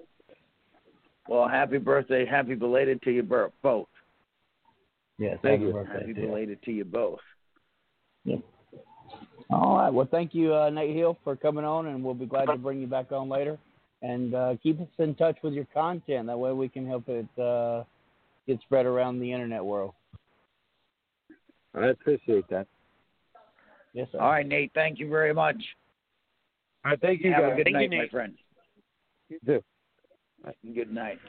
Well, 1.28 1.48
happy 1.48 1.78
birthday, 1.78 2.26
happy 2.26 2.54
belated 2.54 3.00
to 3.02 3.10
you 3.10 3.22
both. 3.22 3.86
Yes. 5.18 5.38
Thank 5.42 5.60
happy 5.60 5.66
you. 5.66 5.72
birthday. 5.72 5.92
Happy 5.92 6.14
to 6.14 6.20
you. 6.20 6.26
belated 6.26 6.62
to 6.64 6.72
you 6.72 6.84
both. 6.84 7.20
Yeah. 8.24 8.36
All 9.50 9.76
right. 9.76 9.90
Well, 9.90 10.08
thank 10.10 10.34
you, 10.34 10.54
uh, 10.54 10.70
Nate 10.70 10.96
Hill, 10.96 11.18
for 11.22 11.36
coming 11.36 11.64
on, 11.64 11.86
and 11.86 12.02
we'll 12.02 12.14
be 12.14 12.26
glad 12.26 12.46
to 12.46 12.56
bring 12.56 12.80
you 12.80 12.86
back 12.86 13.12
on 13.12 13.28
later. 13.28 13.58
And 14.00 14.34
uh, 14.34 14.56
keep 14.62 14.80
us 14.80 14.88
in 14.98 15.14
touch 15.14 15.36
with 15.42 15.52
your 15.52 15.66
content. 15.72 16.26
That 16.26 16.38
way, 16.38 16.52
we 16.52 16.68
can 16.68 16.86
help 16.86 17.04
it 17.08 17.26
uh, 17.38 17.84
get 18.48 18.60
spread 18.62 18.86
around 18.86 19.20
the 19.20 19.30
internet 19.32 19.64
world. 19.64 19.92
I 21.74 21.86
appreciate 21.86 22.48
that. 22.50 22.66
Yes, 23.92 24.08
sir. 24.10 24.18
All 24.18 24.30
right, 24.30 24.46
Nate. 24.46 24.72
Thank 24.74 24.98
you 24.98 25.08
very 25.08 25.32
much. 25.32 25.56
All 26.84 26.90
right, 26.90 27.00
thank 27.00 27.22
you 27.22 27.32
Have 27.32 27.42
guys. 27.42 27.52
a 27.52 27.56
good 27.56 27.64
Thank 27.64 27.82
you, 27.82 27.88
night, 27.88 27.90
my 27.90 28.02
Nate. 28.02 28.10
friend. 28.10 28.34
You 29.28 29.38
too. 29.46 29.62
Good 30.74 30.92
night. 30.92 31.20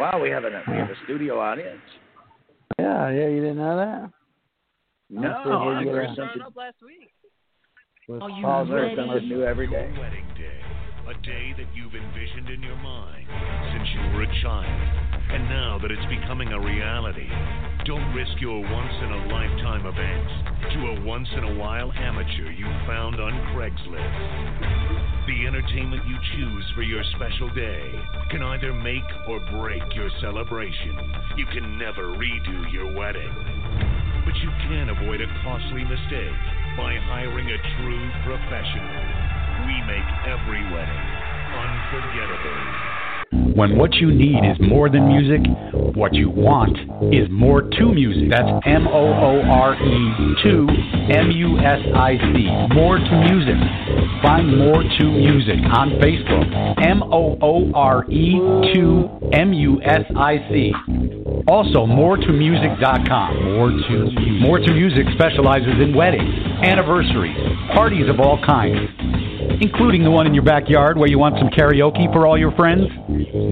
Wow, 0.00 0.18
we 0.20 0.30
have 0.30 0.44
a 0.44 0.50
we 0.70 0.76
have 0.76 0.90
a 0.90 0.96
studio 1.04 1.38
audience. 1.38 1.80
Yeah, 2.78 3.10
yeah. 3.10 3.28
You 3.28 3.40
didn't 3.40 3.58
know 3.58 3.76
that? 3.76 4.10
No, 5.10 5.28
I'll 5.28 5.44
see 5.44 5.50
if 5.50 5.60
we 5.60 5.74
I 5.74 5.78
can 5.78 5.84
get 5.84 5.94
learn 5.94 6.10
a- 6.10 6.16
something. 6.16 6.42
last 6.56 6.76
week. 6.82 7.10
With 8.08 8.20
oh, 8.22 8.26
Are 8.26 8.30
you 8.30 8.42
Paul's 8.42 8.70
ready? 8.70 8.92
Earth, 8.92 8.98
something 8.98 9.28
new 9.28 9.44
every 9.44 9.68
day. 9.68 9.88
Wedding 9.98 10.26
day, 10.36 10.60
a 11.08 11.14
day 11.22 11.54
that 11.56 11.68
you've 11.76 11.94
envisioned 11.94 12.50
in 12.50 12.62
your 12.62 12.76
mind 12.76 13.26
since 13.72 13.88
you 13.94 14.00
were 14.16 14.24
a 14.24 14.32
child. 14.42 14.66
And 15.30 15.48
now 15.48 15.78
that 15.80 15.90
it's 15.90 16.04
becoming 16.10 16.52
a 16.52 16.60
reality, 16.60 17.28
don't 17.84 18.14
risk 18.14 18.40
your 18.40 18.60
once 18.60 18.92
in 19.04 19.12
a 19.12 19.26
lifetime 19.28 19.84
event 19.84 20.72
to 20.72 20.78
a 20.88 21.04
once 21.04 21.28
in 21.36 21.44
a 21.44 21.54
while 21.60 21.92
amateur 21.92 22.50
you 22.50 22.64
found 22.86 23.20
on 23.20 23.32
Craigslist. 23.52 25.26
The 25.28 25.46
entertainment 25.46 26.00
you 26.08 26.16
choose 26.32 26.64
for 26.74 26.80
your 26.80 27.04
special 27.16 27.52
day 27.52 27.92
can 28.30 28.42
either 28.42 28.72
make 28.72 29.04
or 29.28 29.38
break 29.52 29.82
your 29.94 30.08
celebration. 30.22 30.96
You 31.36 31.44
can 31.52 31.76
never 31.76 32.16
redo 32.16 32.72
your 32.72 32.88
wedding. 32.96 33.32
But 34.24 34.36
you 34.40 34.48
can 34.64 34.88
avoid 34.88 35.20
a 35.20 35.28
costly 35.44 35.84
mistake 35.84 36.40
by 36.80 36.96
hiring 37.04 37.52
a 37.52 37.60
true 37.76 38.06
professional. 38.24 38.96
We 39.68 39.76
make 39.84 40.08
every 40.24 40.64
wedding 40.72 41.04
unforgettable. 41.52 42.93
When 43.54 43.78
what 43.78 43.94
you 43.94 44.12
need 44.12 44.44
is 44.44 44.58
more 44.60 44.88
than 44.88 45.06
music, 45.06 45.40
what 45.94 46.14
you 46.14 46.30
want 46.30 46.76
is 47.14 47.28
more 47.30 47.62
to 47.62 47.92
music. 47.92 48.30
That's 48.30 48.50
M 48.66 48.86
O 48.86 49.04
O 49.14 49.42
R 49.42 49.74
E 49.74 50.34
2 50.42 50.68
M 51.14 51.30
U 51.30 51.58
S 51.58 51.80
I 51.94 52.18
C. 52.32 52.46
More 52.74 52.98
to 52.98 53.14
music. 53.30 53.58
Find 54.22 54.56
More 54.56 54.82
to 54.82 55.04
Music 55.04 55.60
on 55.76 56.00
Facebook. 56.00 56.48
M 56.86 57.02
O 57.02 57.36
O 57.42 57.70
R 57.74 58.10
E 58.10 58.40
2 58.74 59.30
M 59.32 59.52
U 59.52 59.82
S 59.82 60.02
I 60.16 60.38
C. 60.50 60.72
Also, 61.46 61.86
moretomusic.com. 61.86 63.44
More 63.54 63.70
to 63.70 63.90
Music. 63.90 64.40
More 64.40 64.58
to 64.58 64.72
Music 64.72 65.06
specializes 65.14 65.74
in 65.80 65.94
weddings, 65.94 66.34
anniversaries, 66.62 67.36
parties 67.74 68.08
of 68.08 68.18
all 68.18 68.42
kinds 68.44 68.88
including 69.60 70.02
the 70.02 70.10
one 70.10 70.26
in 70.26 70.34
your 70.34 70.42
backyard 70.42 70.98
where 70.98 71.08
you 71.08 71.18
want 71.18 71.36
some 71.38 71.48
karaoke 71.48 72.12
for 72.12 72.26
all 72.26 72.38
your 72.38 72.52
friends? 72.52 72.86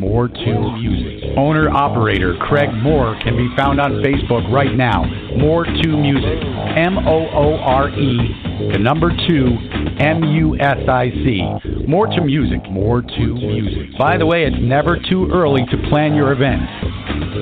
More 0.01 0.29
to 0.29 0.73
Music. 0.79 1.31
Owner 1.37 1.71
operator 1.71 2.37
Craig 2.41 2.73
Moore 2.73 3.17
can 3.23 3.37
be 3.37 3.49
found 3.57 3.81
on 3.81 4.03
Facebook 4.03 4.51
right 4.53 4.75
now. 4.75 5.05
More 5.37 5.65
to 5.65 5.89
Music. 5.89 6.43
M 6.77 6.99
O 6.99 7.29
O 7.33 7.57
R 7.59 7.89
E, 7.91 8.71
the 8.73 8.79
number 8.79 9.11
two, 9.29 9.57
M 9.99 10.23
U 10.25 10.57
S 10.59 10.79
I 10.89 11.11
C. 11.11 11.43
More 11.87 12.07
to 12.07 12.21
Music. 12.21 12.61
More 12.71 13.03
to 13.03 13.35
Music. 13.35 13.99
By 13.99 14.17
the 14.17 14.27
way, 14.27 14.45
it's 14.45 14.57
never 14.61 14.99
too 15.11 15.31
early 15.33 15.63
to 15.71 15.89
plan 15.89 16.15
your 16.15 16.33
event. 16.33 16.63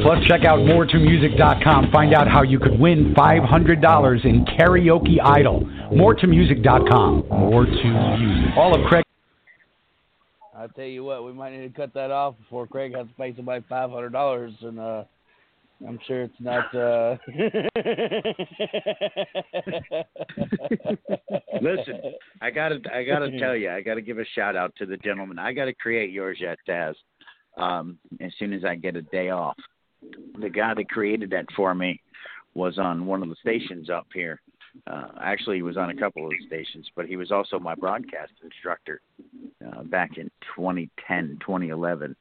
Plus, 0.03 0.24
check 0.26 0.45
out 0.45 0.61
moretomusic.com. 0.61 1.91
Find 1.91 2.14
out 2.14 2.28
how 2.28 2.43
you 2.43 2.59
could 2.59 2.78
win 2.78 3.14
$500 3.14 4.24
in 4.24 4.45
Karaoke 4.45 5.18
Idol. 5.22 5.62
Moretomusic.com. 5.93 7.28
More 7.28 7.66
to 7.66 8.18
Music. 8.18 8.57
All 8.57 8.74
of 8.74 8.87
Craig. 8.89 9.05
I'll 10.61 10.68
tell 10.68 10.84
you 10.84 11.04
what, 11.04 11.24
we 11.24 11.32
might 11.32 11.56
need 11.56 11.72
to 11.72 11.80
cut 11.80 11.94
that 11.94 12.11
off 12.11 12.36
before 12.38 12.66
Craig 12.66 12.94
has 12.94 13.06
to 13.06 13.14
pay 13.14 13.34
somebody 13.34 13.64
five 13.66 13.90
hundred 13.90 14.12
dollars, 14.12 14.52
and 14.61 14.78
uh, 14.78 15.04
I'm 15.88 15.98
sure 16.06 16.24
it's 16.24 16.34
not. 16.38 16.74
Uh... 16.74 17.16
Listen, 21.62 22.02
I 22.42 22.50
gotta 22.50 22.78
I 22.94 23.04
gotta 23.04 23.38
tell 23.38 23.56
you, 23.56 23.70
I 23.70 23.80
gotta 23.80 24.02
give 24.02 24.18
a 24.18 24.24
shout 24.34 24.54
out 24.54 24.74
to 24.76 24.84
the 24.84 24.98
gentleman. 24.98 25.38
I 25.38 25.54
gotta 25.54 25.72
create 25.72 26.11
yours 26.11 26.36
yet, 26.38 26.58
Taz. 26.68 26.92
Um, 27.56 27.96
as 28.20 28.32
soon 28.38 28.52
as 28.52 28.62
I 28.62 28.74
get 28.74 28.96
a 28.96 29.02
day 29.02 29.30
off. 29.30 29.56
The 30.40 30.50
guy 30.50 30.74
that 30.74 30.90
created 30.90 31.30
that 31.30 31.46
for 31.56 31.74
me 31.74 32.02
was 32.52 32.78
on 32.78 33.06
one 33.06 33.22
of 33.22 33.30
the 33.30 33.36
stations 33.40 33.88
up 33.88 34.08
here, 34.12 34.42
Uh, 34.86 35.08
actually, 35.20 35.56
he 35.56 35.62
was 35.62 35.76
on 35.76 35.90
a 35.90 35.96
couple 35.96 36.26
of 36.26 36.32
stations, 36.46 36.88
but 36.94 37.06
he 37.06 37.16
was 37.16 37.30
also 37.32 37.58
my 37.58 37.74
broadcast 37.74 38.32
instructor 38.42 39.00
uh, 39.66 39.82
back 39.84 40.16
in 40.16 40.30
2010, 40.56 41.38
2011. 41.40 42.14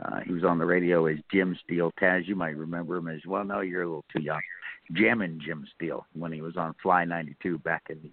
Uh, 0.00 0.20
he 0.20 0.32
was 0.32 0.44
on 0.44 0.58
the 0.58 0.64
radio 0.64 1.06
as 1.06 1.18
Jim 1.32 1.58
Steele. 1.64 1.92
Taz, 2.00 2.26
you 2.26 2.36
might 2.36 2.56
remember 2.56 2.96
him 2.96 3.08
as 3.08 3.20
well. 3.26 3.44
No, 3.44 3.60
you're 3.60 3.82
a 3.82 3.86
little 3.86 4.04
too 4.14 4.22
young. 4.22 4.40
Jamming 4.92 5.40
Jim 5.44 5.66
Steele 5.74 6.06
when 6.14 6.32
he 6.32 6.40
was 6.40 6.56
on 6.56 6.74
Fly 6.82 7.04
92 7.04 7.58
back 7.58 7.84
in 7.90 8.12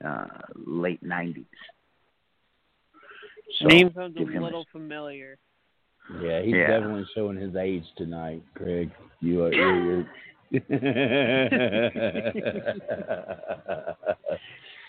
the 0.00 0.08
uh, 0.08 0.26
late 0.54 1.02
90s. 1.02 1.44
So, 3.58 3.66
Name 3.66 3.90
sounds 3.94 4.16
a 4.16 4.20
give 4.20 4.28
him 4.28 4.42
little 4.42 4.66
familiar. 4.70 5.36
Yeah, 6.20 6.42
he's 6.42 6.54
Yeah. 6.54 6.68
definitely 6.68 7.06
showing 7.14 7.36
his 7.36 7.54
age 7.56 7.84
tonight, 7.96 8.42
Craig. 8.54 8.90
You 9.20 9.44
are. 9.44 9.52
You're, 9.52 9.84
you're... 9.84 10.08
uh, 10.54 10.58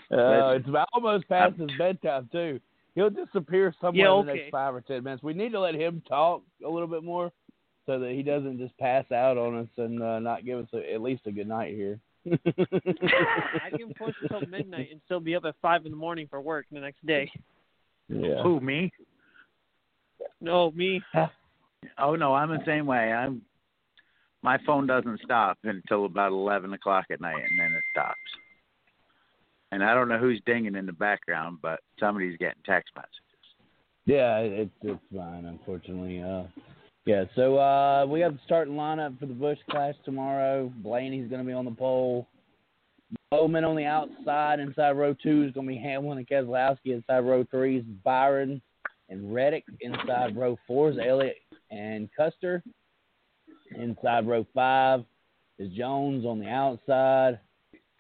it's 0.10 0.68
almost 0.94 1.30
past 1.30 1.58
his 1.58 1.70
bedtime 1.78 2.28
too. 2.32 2.60
He'll 2.96 3.12
disappear 3.12 3.74
somewhere 3.80 4.06
Yeah, 4.06 4.20
in 4.20 4.26
the 4.26 4.34
next 4.34 4.52
five 4.52 4.74
or 4.74 4.82
ten 4.82 5.04
minutes. 5.04 5.24
We 5.24 5.34
need 5.34 5.52
to 5.52 5.60
let 5.60 5.76
him 5.76 6.02
talk 6.08 6.42
a 6.66 6.70
little 6.70 6.88
bit 6.88 7.04
more, 7.04 7.32
so 7.86 8.00
that 8.00 8.12
he 8.12 8.24
doesn't 8.24 8.58
just 8.58 8.78
pass 8.78 9.06
out 9.12 9.38
on 9.38 9.60
us 9.60 9.68
and 9.78 10.02
uh, 10.02 10.20
not 10.20 10.46
give 10.46 10.60
us 10.60 10.68
a, 10.74 10.94
at 10.94 11.02
least 11.02 11.28
a 11.28 11.32
good 11.32 11.48
night 11.48 11.76
here. 11.76 12.00
I 12.26 13.70
can 13.70 13.94
push 13.98 14.16
until 14.22 14.48
midnight 14.48 14.90
and 14.92 15.02
still 15.06 15.20
be 15.20 15.36
up 15.36 15.46
at 15.46 15.56
five 15.62 15.86
in 15.86 15.92
the 15.92 15.98
morning 15.98 16.28
for 16.30 16.42
work 16.42 16.66
the 16.72 16.80
next 16.80 17.06
day. 17.06 17.32
Yeah. 18.10 18.42
Who 18.44 18.60
me? 18.60 18.92
No, 20.42 20.72
me. 20.72 21.02
Oh 21.98 22.16
no, 22.16 22.34
I'm 22.34 22.50
the 22.50 22.64
same 22.66 22.86
way. 22.86 23.12
I'm 23.14 23.42
my 24.44 24.58
phone 24.66 24.88
doesn't 24.88 25.22
stop 25.24 25.58
until 25.64 26.06
about 26.06 26.32
eleven 26.32 26.74
o'clock 26.74 27.06
at 27.12 27.22
night, 27.22 27.44
and 27.50 27.60
then 27.60 27.72
it 27.72 27.84
stops. 27.92 28.18
And 29.72 29.84
I 29.84 29.94
don't 29.94 30.10
know 30.10 30.18
who's 30.18 30.42
dinging 30.46 30.76
in 30.76 30.86
the 30.86 30.94
background, 30.94 31.60
but 31.62 31.80
somebody's 32.00 32.38
getting 32.38 32.62
text 32.66 32.92
messages. 32.96 33.16
Yeah, 34.06 34.40
it's 34.40 34.72
it's 34.82 35.00
fine, 35.16 35.46
unfortunately. 35.46 36.22
Uh, 36.22 36.44
yeah, 37.06 37.24
so 37.36 37.58
uh, 37.58 38.06
we 38.06 38.20
have 38.20 38.34
the 38.34 38.40
starting 38.46 38.76
lineup 38.76 39.18
for 39.20 39.26
the 39.28 39.34
Busch 39.34 39.60
Clash 39.70 39.96
tomorrow. 40.06 40.72
Blaney's 40.84 41.30
going 41.30 41.42
to 41.42 41.48
be 41.48 41.54
on 41.54 41.66
the 41.66 41.72
pole. 41.72 42.28
Bowman 43.30 43.64
on 43.64 43.76
the 43.76 43.86
outside. 43.86 44.60
Inside 44.60 44.92
row 44.92 45.14
two 45.14 45.44
is 45.44 45.54
going 45.54 45.68
to 45.68 45.74
be 45.74 45.80
Hamlin 45.80 46.18
and 46.18 46.28
Keselowski. 46.28 46.94
Inside 46.94 47.20
row 47.20 47.46
three 47.50 47.78
is 47.78 47.86
Byron 48.04 48.62
and 49.10 49.34
Reddick. 49.34 49.64
Inside 49.80 50.36
row 50.36 50.58
four 50.68 50.92
is 50.92 50.98
Elliott 50.98 51.38
and 51.70 52.10
Custer. 52.16 52.62
Inside 53.76 54.28
row 54.28 54.46
five 54.54 55.04
is 55.60 55.72
Jones 55.74 56.26
on 56.26 56.40
the 56.40 56.48
outside. 56.48 57.40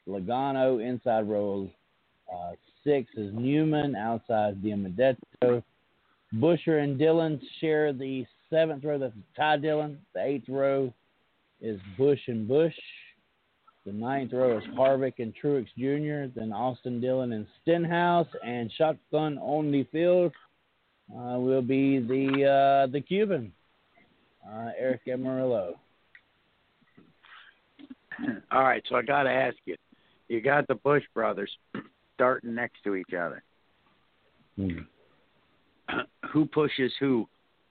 Logano 0.07 0.83
inside 0.85 1.27
row 1.27 1.69
uh, 2.33 2.51
six 2.83 3.09
is 3.15 3.33
Newman. 3.33 3.95
Outside 3.95 4.57
is 4.57 4.63
DiBenedetto. 4.63 5.63
Buescher 6.35 6.83
and 6.83 6.97
Dillon 6.97 7.41
share 7.59 7.93
the 7.93 8.25
seventh 8.49 8.83
row. 8.83 8.97
That's 8.97 9.13
Ty 9.35 9.57
Dillon. 9.57 9.99
The 10.13 10.23
eighth 10.23 10.49
row 10.49 10.93
is 11.61 11.79
Busch 11.97 12.21
and 12.27 12.47
Busch. 12.47 12.73
The 13.85 13.91
ninth 13.91 14.31
row 14.33 14.57
is 14.57 14.63
Harvick 14.77 15.19
and 15.19 15.33
Truex 15.41 15.65
Jr. 15.77 16.31
Then 16.39 16.53
Austin 16.53 17.01
Dillon 17.01 17.33
and 17.33 17.47
Stenhouse. 17.61 18.27
And 18.45 18.71
shotgun 18.77 19.37
on 19.39 19.71
the 19.71 19.83
field 19.91 20.33
uh, 21.11 21.37
will 21.39 21.61
be 21.61 21.99
the 21.99 22.85
uh, 22.87 22.91
the 22.91 23.01
Cuban, 23.01 23.51
uh, 24.47 24.69
Aric 24.81 24.99
Almirola. 25.07 25.73
All 28.51 28.63
right, 28.63 28.83
so 28.89 28.95
I 28.95 29.01
got 29.01 29.23
to 29.23 29.31
ask 29.31 29.57
you. 29.65 29.75
You 30.27 30.41
got 30.41 30.67
the 30.67 30.75
Busch 30.75 31.03
brothers 31.13 31.51
starting 32.15 32.55
next 32.55 32.83
to 32.83 32.95
each 32.95 33.13
other. 33.13 33.43
Who 36.31 36.45
pushes 36.45 36.93
who 36.99 37.27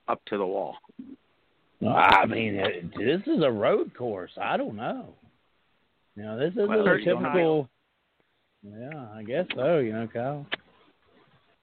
up 0.09 0.21
to 0.27 0.37
the 0.37 0.45
wall? 0.45 0.77
I 1.89 2.27
mean, 2.27 2.57
it, 2.57 2.91
this 2.99 3.23
is 3.27 3.43
a 3.43 3.51
road 3.51 3.95
course. 3.97 4.33
I 4.39 4.59
don't 4.59 4.77
know. 4.77 5.15
You 6.17 6.25
know, 6.25 6.39
this 6.39 6.53
isn't 6.53 6.69
Well, 6.69 6.87
a 6.87 6.99
typical. 6.99 7.71
Yeah, 8.63 9.07
I 9.15 9.23
guess 9.23 9.47
so. 9.57 9.79
You 9.79 9.93
know, 9.95 10.09
Kyle. 10.13 10.45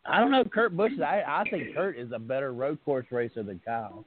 I 0.08 0.20
don't 0.20 0.32
know, 0.32 0.44
Kurt 0.46 0.76
Busch. 0.76 0.94
I 1.00 1.22
I 1.28 1.44
think 1.50 1.76
Kurt 1.76 2.00
is 2.00 2.12
a 2.12 2.20
better 2.20 2.54
road 2.54 2.80
course 2.84 3.06
racer 3.12 3.44
than 3.44 3.62
Kyle. 3.64 4.06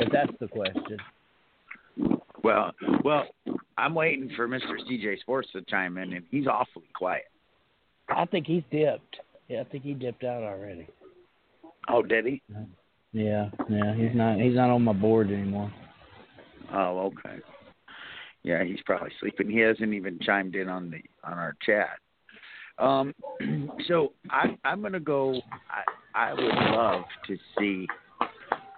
If 0.00 0.12
that's 0.12 0.32
the 0.40 0.48
question. 0.48 0.98
Well, 2.42 2.72
well, 3.04 3.26
I'm 3.76 3.94
waiting 3.94 4.30
for 4.34 4.48
Mr. 4.48 4.78
CJ 4.88 5.20
Sports 5.20 5.48
to 5.52 5.62
chime 5.62 5.98
in, 5.98 6.12
and 6.14 6.24
he's 6.30 6.46
awfully 6.46 6.86
quiet. 6.94 7.24
I 8.08 8.24
think 8.26 8.46
he's 8.46 8.62
dipped. 8.70 9.16
Yeah, 9.48 9.60
I 9.60 9.64
think 9.64 9.84
he 9.84 9.94
dipped 9.94 10.24
out 10.24 10.42
already. 10.42 10.86
Oh, 11.88 12.02
did 12.02 12.26
he? 12.26 12.42
Yeah, 13.12 13.50
yeah, 13.68 13.94
he's 13.94 14.14
not 14.14 14.38
he's 14.38 14.54
not 14.54 14.70
on 14.70 14.82
my 14.82 14.92
board 14.92 15.30
anymore. 15.30 15.72
Oh, 16.72 17.06
okay. 17.06 17.38
Yeah, 18.42 18.64
he's 18.64 18.78
probably 18.86 19.10
sleeping. 19.20 19.50
He 19.50 19.58
hasn't 19.58 19.92
even 19.92 20.18
chimed 20.20 20.54
in 20.54 20.68
on 20.68 20.90
the 20.90 21.02
on 21.24 21.36
our 21.36 21.56
chat. 21.64 21.98
Um, 22.78 23.14
so 23.88 24.12
I, 24.30 24.56
I'm 24.64 24.80
going 24.80 24.94
to 24.94 25.00
go. 25.00 25.40
I, 26.14 26.30
I 26.30 26.34
would 26.34 26.54
love 26.74 27.02
to 27.26 27.36
see. 27.58 27.86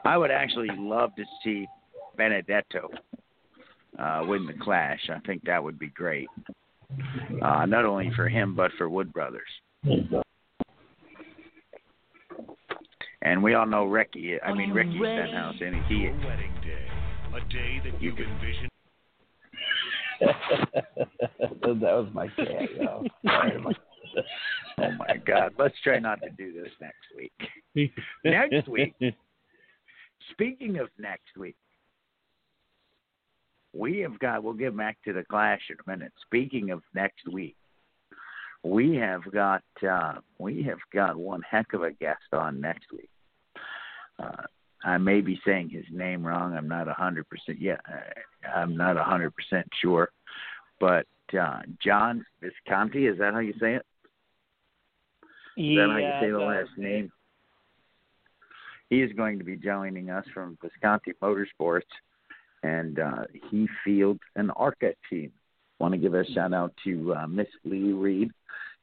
I 0.05 0.17
would 0.17 0.31
actually 0.31 0.69
love 0.77 1.15
to 1.17 1.25
see 1.45 1.67
Benedetto 2.17 2.89
uh, 3.99 4.23
win 4.27 4.47
the 4.47 4.55
Clash. 4.55 5.01
I 5.09 5.19
think 5.27 5.45
that 5.45 5.63
would 5.63 5.79
be 5.79 5.89
great. 5.89 6.29
Uh, 7.43 7.67
not 7.67 7.85
only 7.85 8.11
for 8.15 8.29
him, 8.29 8.55
but 8.55 8.71
for 8.77 8.89
Wood 8.89 9.13
Brothers. 9.13 9.43
And 13.23 13.43
we 13.43 13.55
all 13.55 13.67
know 13.67 13.85
Ricky. 13.85 14.41
I 14.41 14.53
mean, 14.53 14.71
Ricky 14.71 14.99
Stenhouse, 14.99 15.55
and 15.61 15.85
he 15.87 15.95
Your 15.95 16.13
wedding 16.27 16.53
day, 16.63 16.89
a 17.35 17.41
day 17.53 17.81
that 17.85 18.03
you've 18.03 18.19
envisioned. 18.19 18.69
that 21.81 21.81
was 21.81 22.09
my 22.13 22.29
cat, 22.29 22.49
yo. 22.81 23.05
Oh 24.79 24.91
my 24.99 25.17
God! 25.27 25.53
Let's 25.59 25.75
try 25.85 25.99
not 25.99 26.21
to 26.23 26.31
do 26.31 26.53
this 26.53 26.71
next 26.81 27.07
week. 27.17 27.93
Next 28.25 28.69
week. 28.69 28.95
Speaking 30.31 30.79
of 30.79 30.89
next 30.99 31.37
week, 31.37 31.57
we 33.73 33.99
have 34.01 34.19
got. 34.19 34.43
We'll 34.43 34.55
get 34.55 34.77
back 34.77 34.99
to 35.05 35.13
the 35.13 35.25
Clash 35.25 35.61
in 35.71 35.77
a 35.87 35.91
minute. 35.91 36.13
Speaking 36.27 36.71
of 36.71 36.83
next 36.95 37.27
week, 37.31 37.57
we 38.63 38.95
have 38.97 39.23
got. 39.33 39.63
Uh, 39.87 40.15
we 40.39 40.63
have 40.65 40.79
got 40.93 41.17
one 41.17 41.43
heck 41.49 41.73
of 41.73 41.83
a 41.83 41.93
guest 41.93 42.23
on 42.33 42.61
next 42.61 42.93
week. 42.93 43.11
Uh, 44.19 44.43
I 44.85 44.99
may 44.99 45.21
be 45.21 45.41
saying 45.47 45.71
his 45.71 45.85
name 45.91 46.27
wrong. 46.27 46.55
I'm 46.55 46.69
not 46.69 46.89
a 46.89 46.93
hundred 46.93 47.29
percent. 47.29 47.61
Yeah, 47.61 47.79
uh, 47.91 48.49
I'm 48.49 48.77
not 48.77 48.97
a 48.97 49.05
hundred 49.05 49.33
percent 49.35 49.67
sure. 49.81 50.11
But 50.81 51.07
uh, 51.39 51.61
John 51.83 52.25
Visconti, 52.41 53.07
is 53.07 53.19
that 53.19 53.33
how 53.33 53.41
you 53.41 53.55
say 53.61 53.75
it? 53.75 53.87
Is 55.57 55.77
that 55.77 55.89
how 55.91 55.99
you 55.99 56.13
say 56.21 56.31
the 56.31 56.39
last 56.39 56.71
name? 56.77 57.13
He 58.93 59.01
is 59.01 59.11
going 59.15 59.39
to 59.39 59.45
be 59.45 59.57
joining 59.57 60.11
us 60.11 60.27
from 60.35 60.59
Visconti 60.61 61.13
Motorsports, 61.23 61.81
and 62.63 62.99
uh, 62.99 63.23
he 63.51 63.67
fields 63.83 64.21
an 64.37 64.51
ARCA 64.51 64.93
team. 65.09 65.33
Want 65.81 65.93
to 65.95 65.99
give 65.99 66.13
a 66.13 66.27
shout 66.27 66.53
out 66.53 66.75
to 66.85 67.15
uh, 67.15 67.27
Miss 67.27 67.47
Lee 67.65 67.93
Reed, 67.93 68.31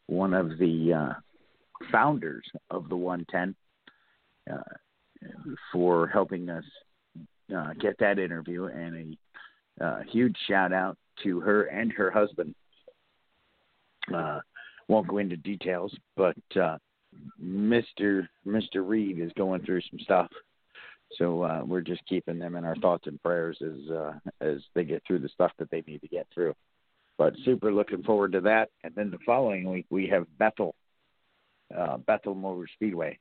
one 0.08 0.34
of 0.34 0.58
the 0.58 0.94
uh, 0.94 1.14
founders 1.92 2.44
of 2.72 2.90
the 2.90 2.96
110, 2.98 3.56
uh, 4.52 4.58
for 5.72 6.08
helping 6.08 6.50
us 6.50 6.66
uh, 7.56 7.74
get 7.80 7.96
that 8.00 8.18
interview, 8.18 8.64
and 8.64 9.16
a 9.80 9.86
uh, 9.86 10.00
huge 10.12 10.36
shout 10.48 10.74
out 10.74 10.98
to 11.22 11.40
her 11.40 11.66
and 11.66 11.94
her 11.94 12.10
husband. 12.10 12.56
Won't 14.88 15.08
go 15.08 15.20
into 15.20 15.38
details, 15.38 15.96
but 16.18 16.36
Mr. 17.44 18.28
Mr. 18.46 18.88
Reed 18.88 19.20
is 19.20 19.32
going 19.38 19.64
through 19.64 19.82
some 19.90 20.00
stuff, 20.00 20.28
so 21.18 21.44
uh, 21.44 21.62
we're 21.66 21.82
just 21.82 22.06
keeping 22.08 22.40
them 22.40 22.56
in 22.56 22.66
our 22.66 22.76
thoughts 22.76 23.08
and 23.08 23.22
prayers 23.22 23.58
as 23.62 23.92
uh, 23.92 24.14
as 24.42 24.58
they 24.76 24.84
get 24.84 25.04
through 25.08 25.20
the 25.20 25.30
stuff 25.30 25.52
that 25.58 25.72
they 25.72 25.84
need 25.88 26.02
to 26.02 26.08
get 26.08 26.28
through. 26.34 26.54
But 27.18 27.34
super 27.44 27.72
looking 27.72 28.04
forward 28.04 28.32
to 28.34 28.42
that. 28.42 28.70
And 28.84 28.94
then 28.96 29.12
the 29.12 29.18
following 29.26 29.70
week 29.70 29.86
we 29.90 30.08
have 30.08 30.26
Bethel, 30.38 30.74
uh, 31.76 31.98
Bethel 31.98 32.36
Motor 32.36 32.68
Speedway, 32.74 33.20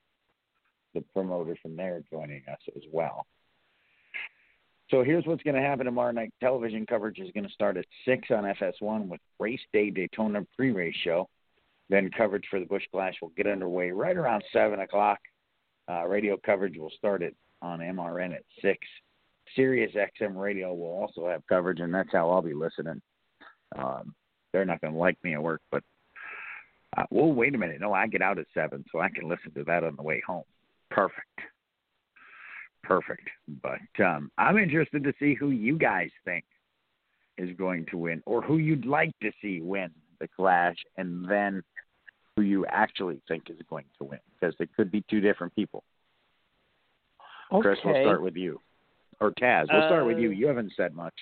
the 0.94 1.01
promoter 1.12 1.56
from 1.60 1.77
there 1.77 2.02
joining 2.10 2.43
us 2.51 2.60
as 2.77 2.82
well. 2.93 3.27
So 4.90 5.05
here's 5.05 5.27
what's 5.27 5.43
going 5.43 5.56
to 5.56 5.62
happen 5.62 5.85
tomorrow 5.85 6.12
night. 6.12 6.32
Television 6.40 6.86
coverage 6.86 7.19
is 7.19 7.31
going 7.32 7.47
to 7.47 7.52
start 7.52 7.77
at 7.77 7.85
six 8.06 8.28
on 8.31 8.44
FS1 8.44 9.09
with 9.09 9.20
Race 9.39 9.60
Day 9.73 9.90
Daytona 9.90 10.47
pre-race 10.56 10.97
show. 11.05 11.28
Then 11.90 12.10
coverage 12.16 12.44
for 12.51 12.60
the 12.60 12.66
Busch 12.66 12.85
Clash 12.90 13.15
will 13.23 13.32
get 13.36 13.47
underway 13.47 13.90
right 13.90 14.16
around 14.16 14.44
seven 14.52 14.81
o'clock. 14.81 15.19
Uh, 15.90 16.06
radio 16.06 16.36
coverage 16.44 16.77
will 16.77 16.93
start 16.97 17.23
it 17.23 17.35
on 17.62 17.81
MRN 17.81 18.35
at 18.35 18.43
six. 18.60 18.78
Sirius 19.56 19.93
XM 19.94 20.36
radio 20.36 20.74
will 20.74 21.01
also 21.01 21.28
have 21.28 21.47
coverage, 21.48 21.81
and 21.81 21.93
that's 21.93 22.12
how 22.12 22.31
I'll 22.31 22.43
be 22.43 22.52
listening. 22.52 23.01
Um, 23.77 24.15
they're 24.52 24.66
not 24.66 24.81
going 24.81 24.93
to 24.93 24.98
like 24.98 25.16
me 25.24 25.35
at 25.35 25.43
work, 25.43 25.62
but 25.70 25.82
uh, 26.97 27.05
well, 27.10 27.32
wait 27.32 27.55
a 27.55 27.59
minute. 27.59 27.81
No, 27.81 27.93
I 27.93 28.06
get 28.06 28.23
out 28.23 28.39
at 28.39 28.47
seven, 28.55 28.85
so 28.93 29.01
I 29.01 29.09
can 29.09 29.28
listen 29.28 29.52
to 29.55 29.65
that 29.65 29.85
on 29.85 29.97
the 29.97 30.02
way 30.02 30.23
home. 30.27 30.44
Perfect, 30.90 31.40
perfect. 32.82 33.28
But 33.62 34.05
um, 34.05 34.31
I'm 34.39 34.59
interested 34.59 35.05
to 35.05 35.12
see 35.19 35.35
who 35.35 35.51
you 35.51 35.78
guys 35.78 36.10
think 36.24 36.44
is 37.36 37.56
going 37.56 37.86
to 37.90 37.98
win, 37.98 38.23
or 38.27 38.43
who 38.43 38.59
you'd 38.59 38.86
like 38.86 39.12
to 39.23 39.31
see 39.40 39.60
win 39.60 39.90
the 40.20 40.28
Clash, 40.28 40.77
and 40.97 41.28
then 41.28 41.62
who 42.39 42.44
you 42.44 42.65
actually 42.66 43.20
think 43.27 43.51
is 43.51 43.56
going 43.69 43.85
to 43.98 44.05
win, 44.05 44.20
because 44.39 44.55
it 44.60 44.69
could 44.77 44.93
be 44.93 45.02
two 45.10 45.20
different 45.20 45.52
people. 45.56 45.82
Okay. 47.52 47.62
Chris, 47.62 47.78
we'll 47.85 48.05
start 48.05 48.23
with 48.23 48.36
you. 48.36 48.60
Or 49.20 49.32
Taz, 49.32 49.66
we'll 49.73 49.89
start 49.89 50.06
with 50.06 50.19
you. 50.19 50.28
Uh, 50.28 50.32
You 50.32 50.47
haven't 50.47 50.73
said 50.77 50.94
much. 50.94 51.15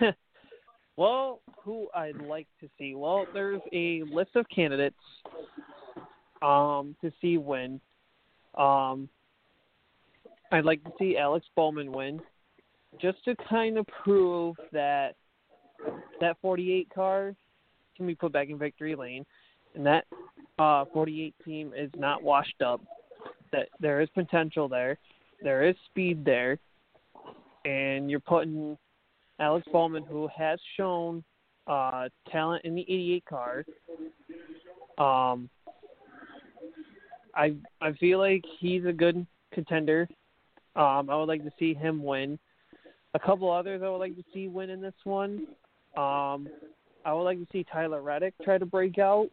well, 0.98 1.40
who 1.64 1.88
I'd 1.94 2.20
like 2.20 2.46
to 2.60 2.68
see. 2.76 2.94
Well, 2.94 3.26
there's 3.32 3.62
a 3.72 4.02
list 4.12 4.32
of 4.34 4.44
candidates 4.54 4.96
um, 6.42 6.94
to 7.00 7.10
see 7.22 7.38
win. 7.38 7.80
Um, 8.54 9.08
I'd 10.52 10.66
like 10.66 10.84
to 10.84 10.90
see 10.98 11.16
Alex 11.16 11.46
Bowman 11.56 11.90
win, 11.90 12.20
just 13.00 13.24
to 13.24 13.34
kind 13.48 13.78
of 13.78 13.86
prove 14.04 14.56
that 14.72 15.14
that 16.20 16.36
48 16.42 16.88
car 16.94 17.34
can 17.96 18.06
be 18.06 18.14
put 18.14 18.32
back 18.32 18.50
in 18.50 18.58
victory 18.58 18.94
lane, 18.94 19.24
and 19.76 19.86
that 19.86 20.06
uh, 20.58 20.84
48 20.92 21.34
team 21.44 21.72
is 21.76 21.90
not 21.96 22.22
washed 22.22 22.62
up. 22.64 22.80
That 23.52 23.68
there 23.78 24.00
is 24.00 24.08
potential 24.14 24.68
there, 24.68 24.98
there 25.42 25.68
is 25.68 25.76
speed 25.90 26.24
there, 26.24 26.58
and 27.64 28.10
you're 28.10 28.20
putting 28.20 28.76
Alex 29.38 29.66
Bowman, 29.72 30.04
who 30.04 30.28
has 30.36 30.58
shown 30.76 31.22
uh, 31.66 32.08
talent 32.30 32.64
in 32.64 32.74
the 32.74 32.82
88 32.82 33.24
car. 33.24 33.64
Um, 34.98 35.48
I 37.34 37.54
I 37.80 37.92
feel 37.92 38.18
like 38.18 38.42
he's 38.58 38.84
a 38.86 38.92
good 38.92 39.26
contender. 39.52 40.08
Um, 40.74 41.08
I 41.10 41.16
would 41.16 41.28
like 41.28 41.44
to 41.44 41.52
see 41.58 41.74
him 41.74 42.02
win. 42.02 42.38
A 43.14 43.18
couple 43.18 43.50
others 43.50 43.82
I 43.82 43.88
would 43.88 43.98
like 43.98 44.16
to 44.16 44.24
see 44.32 44.48
win 44.48 44.70
in 44.70 44.80
this 44.80 44.94
one. 45.04 45.46
Um, 45.96 46.48
I 47.04 47.12
would 47.12 47.22
like 47.22 47.38
to 47.38 47.46
see 47.52 47.64
Tyler 47.64 48.02
Reddick 48.02 48.34
try 48.42 48.58
to 48.58 48.66
break 48.66 48.98
out, 48.98 49.28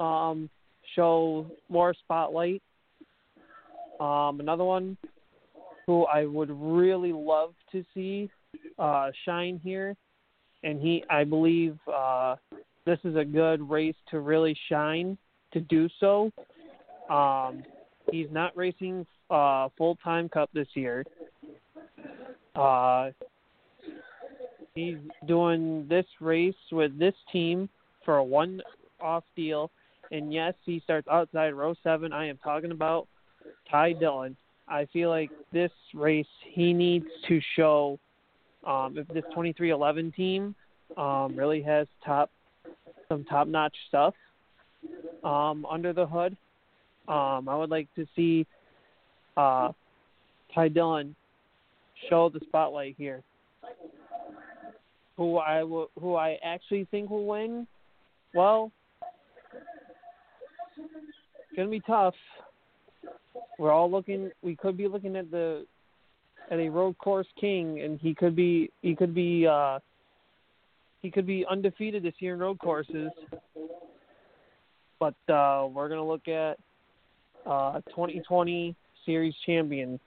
um, 0.00 0.48
show 0.94 1.46
more 1.68 1.94
spotlight. 1.94 2.62
Um, 4.00 4.40
another 4.40 4.64
one 4.64 4.96
who 5.86 6.04
I 6.06 6.24
would 6.24 6.50
really 6.50 7.12
love 7.12 7.54
to 7.72 7.84
see 7.94 8.30
uh, 8.78 9.10
shine 9.24 9.60
here, 9.62 9.96
and 10.62 10.80
he, 10.80 11.04
I 11.10 11.24
believe, 11.24 11.78
uh, 11.92 12.36
this 12.86 12.98
is 13.04 13.16
a 13.16 13.24
good 13.24 13.68
race 13.68 13.94
to 14.10 14.20
really 14.20 14.56
shine 14.68 15.16
to 15.52 15.60
do 15.60 15.88
so. 16.00 16.30
Um, 17.10 17.62
he's 18.10 18.28
not 18.30 18.56
racing 18.56 19.06
uh, 19.30 19.68
full 19.76 19.96
time 20.02 20.28
cup 20.28 20.50
this 20.52 20.68
year. 20.74 21.04
Uh, 22.54 23.10
he's 24.74 24.96
doing 25.26 25.86
this 25.88 26.06
race 26.20 26.54
with 26.72 26.98
this 26.98 27.14
team 27.32 27.68
for 28.04 28.16
a 28.16 28.24
one 28.24 28.60
off 29.00 29.24
deal. 29.36 29.70
And 30.10 30.32
yes, 30.32 30.54
he 30.64 30.80
starts 30.80 31.08
outside 31.08 31.50
row 31.54 31.74
seven. 31.82 32.12
I 32.12 32.28
am 32.28 32.38
talking 32.38 32.70
about 32.70 33.08
Ty 33.70 33.94
Dillon. 33.94 34.36
I 34.68 34.86
feel 34.92 35.10
like 35.10 35.30
this 35.52 35.70
race 35.94 36.26
he 36.52 36.72
needs 36.72 37.06
to 37.28 37.40
show 37.56 37.98
um, 38.66 38.96
if 38.96 39.06
this 39.08 39.24
2311 39.30 40.12
team 40.12 40.54
um, 40.96 41.36
really 41.36 41.62
has 41.62 41.86
top 42.04 42.30
some 43.08 43.24
top 43.24 43.46
notch 43.46 43.74
stuff 43.88 44.14
um, 45.22 45.66
under 45.70 45.92
the 45.92 46.06
hood. 46.06 46.36
Um, 47.08 47.48
I 47.48 47.56
would 47.56 47.70
like 47.70 47.88
to 47.96 48.06
see 48.16 48.46
uh, 49.36 49.72
Ty 50.54 50.68
Dillon 50.68 51.14
show 52.08 52.28
the 52.28 52.40
spotlight 52.46 52.94
here. 52.96 53.22
Who 55.16 55.38
I 55.38 55.60
who 55.60 56.14
I 56.16 56.38
actually 56.42 56.86
think 56.90 57.10
will 57.10 57.26
win? 57.26 57.66
Well, 58.34 58.72
it's 60.76 61.56
gonna 61.56 61.68
be 61.68 61.80
tough. 61.80 62.14
We're 63.58 63.72
all 63.72 63.90
looking. 63.90 64.30
We 64.42 64.56
could 64.56 64.76
be 64.76 64.88
looking 64.88 65.16
at 65.16 65.30
the 65.30 65.66
at 66.50 66.58
a 66.58 66.68
road 66.68 66.98
course 66.98 67.26
king, 67.40 67.80
and 67.80 67.98
he 68.00 68.14
could 68.14 68.36
be 68.36 68.70
he 68.82 68.94
could 68.94 69.14
be 69.14 69.46
uh, 69.46 69.78
he 71.02 71.10
could 71.10 71.26
be 71.26 71.44
undefeated 71.48 72.02
this 72.02 72.14
year 72.18 72.34
in 72.34 72.40
road 72.40 72.58
courses. 72.58 73.10
But 74.98 75.14
uh, 75.32 75.68
we're 75.72 75.88
gonna 75.88 76.06
look 76.06 76.28
at 76.28 76.58
uh, 77.46 77.80
2020 77.90 78.74
series 79.04 79.34
champion, 79.44 80.00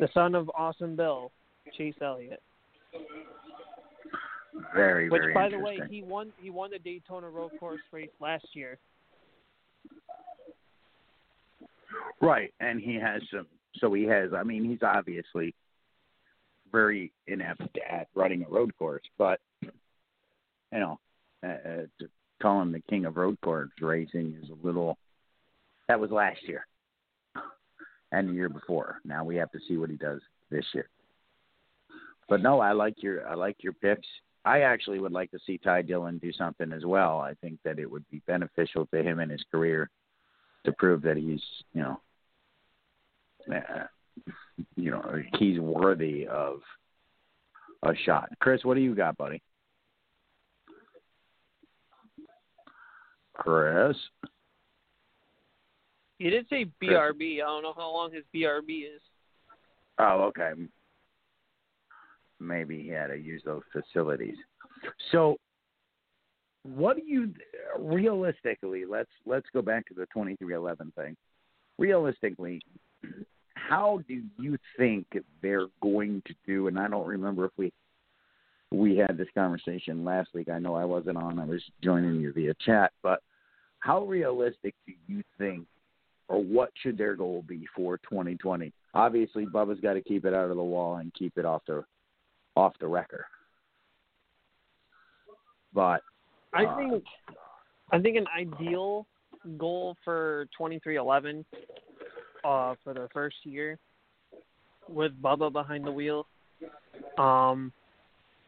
the 0.00 0.08
son 0.12 0.34
of 0.34 0.50
Awesome 0.56 0.96
Bill, 0.96 1.30
Chase 1.76 1.94
Elliott. 2.00 2.42
Very, 4.74 5.08
Which, 5.08 5.20
very 5.22 5.34
by 5.34 5.48
the 5.48 5.58
way, 5.58 5.78
he 5.88 6.02
won 6.02 6.32
he 6.40 6.50
won 6.50 6.70
the 6.70 6.78
Daytona 6.78 7.28
road 7.28 7.52
course 7.58 7.80
race 7.90 8.10
last 8.20 8.44
year. 8.52 8.78
Right, 12.20 12.52
and 12.60 12.80
he 12.80 12.94
has 12.96 13.22
some. 13.32 13.46
So 13.78 13.92
he 13.94 14.04
has. 14.04 14.32
I 14.34 14.42
mean, 14.42 14.64
he's 14.64 14.82
obviously 14.82 15.54
very 16.70 17.12
inept 17.26 17.78
at 17.90 18.08
running 18.14 18.44
a 18.44 18.48
road 18.48 18.76
course, 18.78 19.02
but 19.18 19.40
you 19.62 19.70
know, 20.72 20.98
uh, 21.44 21.46
uh, 21.46 21.82
to 21.98 22.08
call 22.40 22.62
him 22.62 22.72
the 22.72 22.82
king 22.88 23.04
of 23.06 23.16
road 23.16 23.38
course 23.42 23.70
racing 23.80 24.36
is 24.42 24.50
a 24.50 24.66
little. 24.66 24.98
That 25.88 25.98
was 25.98 26.10
last 26.10 26.40
year, 26.46 26.66
and 28.12 28.28
the 28.28 28.34
year 28.34 28.48
before. 28.48 29.00
Now 29.04 29.24
we 29.24 29.36
have 29.36 29.50
to 29.52 29.58
see 29.66 29.76
what 29.76 29.90
he 29.90 29.96
does 29.96 30.20
this 30.50 30.64
year. 30.74 30.88
But 32.28 32.42
no, 32.42 32.60
I 32.60 32.72
like 32.72 33.02
your 33.02 33.26
I 33.26 33.34
like 33.34 33.56
your 33.60 33.72
picks. 33.72 34.06
I 34.44 34.62
actually 34.62 34.98
would 34.98 35.12
like 35.12 35.30
to 35.30 35.38
see 35.46 35.58
Ty 35.58 35.82
Dillon 35.82 36.18
do 36.18 36.32
something 36.32 36.72
as 36.72 36.84
well. 36.84 37.20
I 37.20 37.34
think 37.34 37.58
that 37.64 37.78
it 37.78 37.90
would 37.90 38.04
be 38.10 38.20
beneficial 38.26 38.86
to 38.86 39.02
him 39.02 39.20
in 39.20 39.30
his 39.30 39.44
career 39.50 39.88
to 40.64 40.72
prove 40.72 41.02
that 41.02 41.16
he's 41.16 41.42
you 41.72 41.82
know 41.82 42.00
uh, 43.54 43.84
you 44.76 44.90
know 44.90 45.22
he's 45.38 45.60
worthy 45.60 46.26
of 46.26 46.60
a 47.84 47.94
shot. 48.04 48.30
Chris, 48.40 48.64
what 48.64 48.74
do 48.74 48.80
you 48.80 48.94
got, 48.94 49.16
buddy? 49.16 49.42
Chris, 53.34 53.96
He 56.18 56.30
did 56.30 56.46
say 56.48 56.66
BRB. 56.80 57.36
I 57.36 57.46
don't 57.46 57.62
know 57.62 57.72
how 57.74 57.90
long 57.90 58.12
his 58.12 58.24
BRB 58.34 58.84
is. 58.84 59.00
oh 59.98 60.24
okay, 60.24 60.52
maybe 62.46 62.82
he 62.82 62.88
had 62.88 63.08
to 63.08 63.16
use 63.16 63.42
those 63.44 63.62
facilities. 63.72 64.36
So, 65.10 65.36
what 66.64 66.96
do 66.96 67.02
you 67.04 67.32
realistically? 67.78 68.84
Let's 68.84 69.10
let's 69.26 69.46
go 69.52 69.62
back 69.62 69.86
to 69.88 69.94
the 69.94 70.06
twenty 70.06 70.36
three 70.36 70.54
eleven 70.54 70.92
thing. 70.96 71.16
Realistically, 71.78 72.60
how 73.54 74.00
do 74.08 74.22
you 74.38 74.58
think 74.76 75.06
they're 75.40 75.66
going 75.82 76.22
to 76.26 76.34
do? 76.46 76.68
And 76.68 76.78
I 76.78 76.88
don't 76.88 77.06
remember 77.06 77.46
if 77.46 77.52
we 77.56 77.72
we 78.72 78.96
had 78.96 79.16
this 79.16 79.28
conversation 79.34 80.04
last 80.04 80.30
week. 80.34 80.48
I 80.48 80.58
know 80.58 80.74
I 80.74 80.84
wasn't 80.84 81.18
on. 81.18 81.38
I 81.38 81.44
was 81.44 81.62
joining 81.82 82.20
you 82.20 82.32
via 82.32 82.54
chat. 82.64 82.92
But 83.02 83.20
how 83.80 84.04
realistic 84.04 84.74
do 84.86 84.94
you 85.06 85.22
think, 85.38 85.66
or 86.28 86.42
what 86.42 86.70
should 86.82 86.96
their 86.96 87.14
goal 87.14 87.44
be 87.46 87.66
for 87.76 87.98
2020? 87.98 88.72
Obviously, 88.94 89.46
Bubba's 89.46 89.80
got 89.80 89.94
to 89.94 90.00
keep 90.00 90.24
it 90.24 90.34
out 90.34 90.50
of 90.50 90.56
the 90.56 90.62
wall 90.62 90.96
and 90.96 91.12
keep 91.14 91.36
it 91.36 91.44
off 91.44 91.62
the 91.66 91.84
off 92.56 92.74
the 92.80 92.86
record. 92.86 93.24
But 95.72 96.02
I 96.52 96.64
Uh, 96.66 96.76
think 96.76 97.04
I 97.90 98.00
think 98.00 98.16
an 98.16 98.26
ideal 98.28 99.06
goal 99.58 99.96
for 100.04 100.46
2311 100.56 101.44
uh, 102.44 102.74
for 102.82 102.94
the 102.94 103.08
first 103.12 103.36
year 103.44 103.78
with 104.88 105.20
Bubba 105.20 105.52
behind 105.52 105.84
the 105.84 105.92
wheel. 105.92 106.26
Um, 107.18 107.72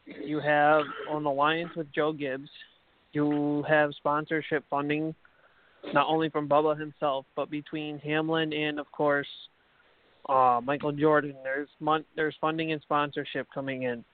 you 0.07 0.41
have 0.41 0.85
an 1.11 1.25
alliance 1.25 1.75
with 1.77 1.91
Joe 1.93 2.13
Gibbs. 2.13 2.51
You 3.13 3.63
have 3.69 3.95
sponsorship 3.95 4.65
funding, 4.69 5.15
not 5.93 6.07
only 6.09 6.29
from 6.31 6.49
Bubba 6.49 6.79
himself, 6.79 7.27
but 7.37 7.51
between 7.51 7.99
Hamlin 7.99 8.53
and, 8.53 8.79
of 8.79 8.91
course, 8.93 9.29
uh, 10.29 10.61
Michael 10.63 10.93
Jordan. 10.93 11.35
There's 11.43 11.69
mon- 11.81 12.05
there's 12.17 12.35
funding 12.41 12.73
and 12.73 12.81
sponsorship 12.83 13.47
coming 13.53 13.83
in. 13.83 14.05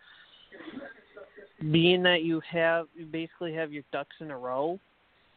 Being 1.70 2.02
that 2.04 2.22
you 2.22 2.40
have 2.50 2.86
you 2.96 3.06
basically 3.06 3.54
have 3.54 3.72
your 3.72 3.82
ducks 3.92 4.16
in 4.20 4.30
a 4.30 4.38
row. 4.38 4.78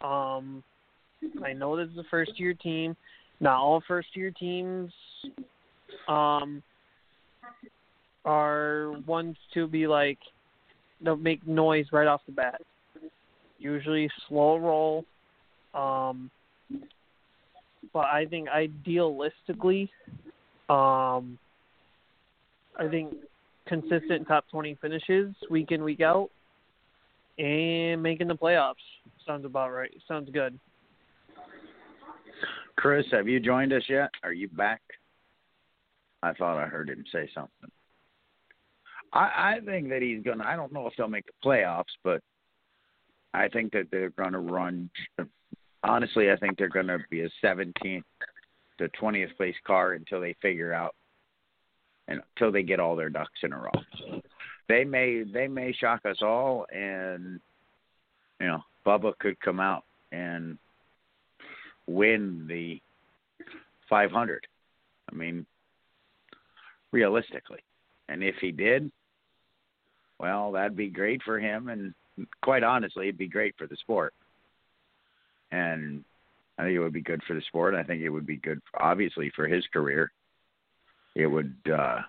Um, 0.01 0.63
I 1.43 1.53
know 1.53 1.77
this 1.77 1.89
is 1.89 1.97
a 1.97 2.03
first 2.09 2.39
year 2.39 2.53
team. 2.53 2.95
Not 3.39 3.57
all 3.57 3.83
first 3.87 4.09
year 4.15 4.31
teams 4.31 4.91
um, 6.07 6.63
are 8.25 8.93
ones 9.05 9.35
to 9.53 9.67
be 9.67 9.87
like 9.87 10.17
they'll 11.01 11.15
make 11.15 11.45
noise 11.45 11.85
right 11.91 12.07
off 12.07 12.21
the 12.25 12.31
bat. 12.31 12.61
Usually 13.59 14.09
slow 14.27 14.57
roll. 14.57 15.05
Um, 15.73 16.29
but 17.91 18.05
I 18.05 18.25
think 18.25 18.47
idealistically, 18.49 19.89
um, 20.69 21.37
I 22.79 22.87
think 22.89 23.13
consistent 23.67 24.27
top 24.27 24.45
20 24.51 24.77
finishes 24.81 25.33
week 25.49 25.71
in, 25.71 25.83
week 25.83 26.01
out, 26.01 26.29
and 27.37 28.01
making 28.01 28.27
the 28.27 28.35
playoffs. 28.35 28.75
Sounds 29.25 29.45
about 29.45 29.71
right. 29.71 29.91
Sounds 30.07 30.29
good. 30.31 30.57
Chris, 32.75 33.05
have 33.11 33.27
you 33.27 33.39
joined 33.39 33.71
us 33.73 33.83
yet? 33.87 34.09
Are 34.23 34.33
you 34.33 34.47
back? 34.49 34.81
I 36.21 36.33
thought 36.33 36.57
I 36.57 36.67
heard 36.67 36.89
him 36.89 37.03
say 37.11 37.29
something. 37.33 37.69
I, 39.11 39.57
I 39.57 39.59
think 39.65 39.89
that 39.89 40.01
he's 40.01 40.23
gonna. 40.23 40.43
I 40.43 40.55
don't 40.55 40.73
know 40.73 40.87
if 40.87 40.93
they'll 40.97 41.07
make 41.07 41.25
the 41.25 41.47
playoffs, 41.47 41.83
but 42.03 42.21
I 43.33 43.47
think 43.47 43.71
that 43.73 43.89
they're 43.91 44.09
gonna 44.11 44.39
run. 44.39 44.89
Honestly, 45.83 46.31
I 46.31 46.35
think 46.37 46.57
they're 46.57 46.69
gonna 46.69 46.99
be 47.09 47.21
a 47.21 47.29
17th 47.43 48.03
to 48.77 48.89
20th 48.89 49.35
place 49.37 49.55
car 49.65 49.93
until 49.93 50.21
they 50.21 50.35
figure 50.41 50.73
out 50.73 50.95
and 52.07 52.21
until 52.35 52.51
they 52.51 52.63
get 52.63 52.79
all 52.79 52.95
their 52.95 53.09
ducks 53.09 53.39
in 53.43 53.53
a 53.53 53.57
row. 53.57 54.21
They 54.67 54.83
may 54.83 55.23
they 55.23 55.47
may 55.47 55.73
shock 55.73 56.05
us 56.05 56.17
all, 56.21 56.65
and 56.73 57.39
you 58.39 58.47
know 58.47 58.63
Bubba 58.85 59.17
could 59.19 59.39
come 59.41 59.59
out 59.59 59.83
and 60.11 60.57
win 61.87 62.45
the 62.47 62.81
500. 63.89 64.47
I 65.11 65.15
mean, 65.15 65.45
realistically, 66.91 67.59
and 68.09 68.23
if 68.23 68.35
he 68.41 68.51
did, 68.51 68.91
well, 70.19 70.51
that'd 70.53 70.77
be 70.77 70.89
great 70.89 71.21
for 71.23 71.39
him, 71.39 71.69
and 71.69 71.93
quite 72.41 72.63
honestly, 72.63 73.07
it'd 73.07 73.17
be 73.17 73.27
great 73.27 73.55
for 73.57 73.67
the 73.67 73.75
sport. 73.77 74.13
And 75.51 76.03
I 76.57 76.63
think 76.63 76.75
it 76.75 76.79
would 76.79 76.93
be 76.93 77.01
good 77.01 77.21
for 77.27 77.33
the 77.33 77.41
sport. 77.41 77.73
I 77.73 77.83
think 77.83 78.01
it 78.01 78.09
would 78.09 78.27
be 78.27 78.37
good, 78.37 78.61
obviously, 78.79 79.31
for 79.35 79.47
his 79.47 79.65
career. 79.73 80.11
It 81.15 81.27
would. 81.27 81.55
uh 81.71 81.99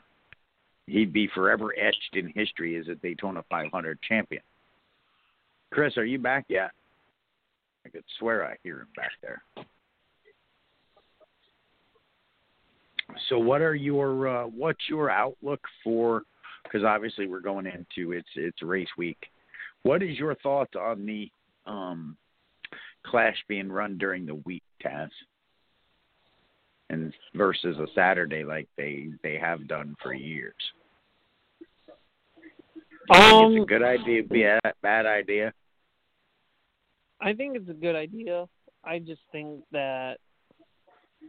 He'd 0.87 1.15
be 1.15 1.29
forever 1.35 1.73
etched 1.81 2.15
in 2.15 2.29
history 2.29 2.77
as 2.77 2.89
a 2.89 2.95
Daytona 2.95 3.43
500 3.49 3.99
champion. 4.03 4.43
Chris, 5.73 5.97
are 5.97 6.05
you 6.05 6.19
back 6.19 6.45
yet? 6.49 6.73
I 7.87 7.89
could 7.89 8.05
swear 8.19 8.47
I 8.47 8.57
hear 8.63 8.81
him 8.81 8.89
back 8.95 9.13
there. 9.23 9.43
So, 13.29 13.39
what 13.39 13.63
are 13.63 13.75
your 13.75 14.29
uh, 14.29 14.45
what's 14.45 14.89
your 14.89 15.11
outlook 15.11 15.61
for? 15.83 16.23
Because 16.65 16.85
obviously 16.85 17.27
we're 17.27 17.41
going 17.41 17.67
into 17.67 18.13
it's 18.13 18.29
it's 18.37 18.63
race 18.63 18.89
week. 18.97 19.19
What 19.83 20.03
is 20.03 20.19
your 20.19 20.35
thoughts 20.37 20.75
on 20.79 21.05
the 21.07 21.31
um, 21.67 22.17
clash 23.07 23.37
being 23.49 23.71
run 23.71 23.99
during 23.99 24.27
the 24.27 24.35
week, 24.35 24.63
Taz? 24.85 25.11
And 26.91 27.13
versus 27.35 27.77
a 27.79 27.87
Saturday 27.95 28.45
like 28.45 28.69
they 28.77 29.09
they 29.23 29.39
have 29.39 29.67
done 29.67 29.97
for 30.03 30.13
years. 30.13 30.55
Um, 33.11 33.57
it's 33.57 33.63
a 33.63 33.67
good 33.67 33.83
idea, 33.83 34.23
be 34.23 34.45
a 34.45 34.61
bad 34.83 35.07
idea. 35.07 35.53
I 37.21 37.33
think 37.33 37.57
it's 37.57 37.69
a 37.69 37.75
good 37.75 37.97
idea. 37.97 38.47
I 38.85 38.99
just 38.99 39.23
think 39.33 39.63
that 39.73 40.19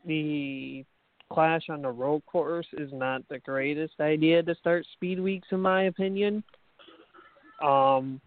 the 0.06 0.86
clash 1.32 1.64
on 1.70 1.82
the 1.82 1.90
road 1.90 2.22
course 2.26 2.68
is 2.74 2.92
not 2.94 3.28
the 3.30 3.40
greatest 3.40 3.96
idea 4.00 4.44
to 4.44 4.56
start 4.56 4.86
speed 4.94 5.20
weeks 5.20 5.48
in 5.52 5.62
my 5.62 5.84
opinion. 5.84 6.44
Um 7.64 8.22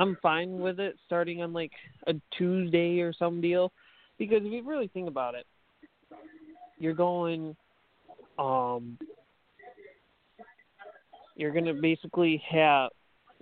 I'm 0.00 0.16
fine 0.22 0.60
with 0.60 0.80
it 0.80 0.96
starting 1.04 1.42
on 1.42 1.52
like 1.52 1.72
a 2.06 2.14
Tuesday 2.38 3.00
or 3.00 3.12
some 3.12 3.42
deal 3.42 3.70
because 4.18 4.38
if 4.42 4.50
you 4.50 4.66
really 4.66 4.88
think 4.88 5.08
about 5.08 5.34
it, 5.34 5.44
you're 6.78 6.94
going 6.94 7.54
um 8.38 8.96
you're 11.36 11.52
to 11.66 11.74
basically 11.74 12.42
have 12.50 12.88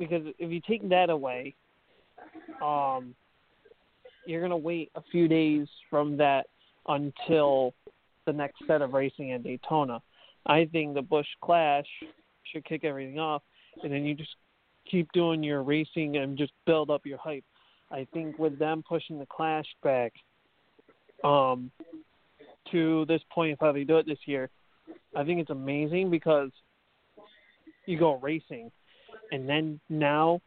because 0.00 0.22
if 0.40 0.50
you 0.50 0.60
take 0.66 0.88
that 0.88 1.10
away 1.10 1.54
um 2.60 3.14
you're 4.26 4.40
to 4.50 4.56
wait 4.56 4.90
a 4.96 5.02
few 5.12 5.28
days 5.28 5.68
from 5.88 6.16
that 6.16 6.46
until 6.88 7.72
the 8.26 8.32
next 8.32 8.56
set 8.66 8.82
of 8.82 8.94
racing 8.94 9.30
at 9.30 9.44
Daytona. 9.44 10.02
I 10.44 10.64
think 10.64 10.94
the 10.94 11.02
Busch 11.02 11.28
Clash 11.40 11.86
should 12.52 12.64
kick 12.64 12.84
everything 12.84 13.20
off, 13.20 13.42
and 13.84 13.92
then 13.92 14.04
you 14.04 14.14
just 14.14 14.34
keep 14.90 15.10
doing 15.12 15.42
your 15.42 15.62
racing 15.62 16.16
and 16.16 16.36
just 16.36 16.52
build 16.66 16.90
up 16.90 17.06
your 17.06 17.18
hype. 17.18 17.44
I 17.90 18.06
think 18.12 18.38
with 18.38 18.58
them 18.58 18.82
pushing 18.86 19.18
the 19.18 19.26
Clash 19.26 19.66
back 19.82 20.12
um, 21.24 21.70
to 22.70 23.04
this 23.06 23.22
point, 23.30 23.58
if 23.60 23.74
they 23.74 23.84
do 23.84 23.98
it 23.98 24.06
this 24.06 24.18
year, 24.26 24.50
I 25.16 25.24
think 25.24 25.40
it's 25.40 25.50
amazing 25.50 26.10
because 26.10 26.50
you 27.86 27.98
go 27.98 28.18
racing, 28.18 28.70
and 29.32 29.48
then 29.48 29.80
now 29.88 30.40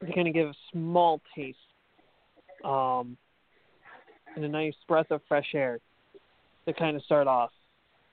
they're 0.00 0.14
going 0.14 0.26
to 0.26 0.32
give 0.32 0.48
a 0.48 0.54
small 0.72 1.20
taste 1.36 1.58
um, 2.64 3.16
and 4.34 4.44
a 4.44 4.48
nice 4.48 4.74
breath 4.88 5.10
of 5.10 5.20
fresh 5.28 5.54
air 5.54 5.78
to 6.66 6.72
kind 6.72 6.96
of 6.96 7.02
start 7.04 7.26
off. 7.26 7.50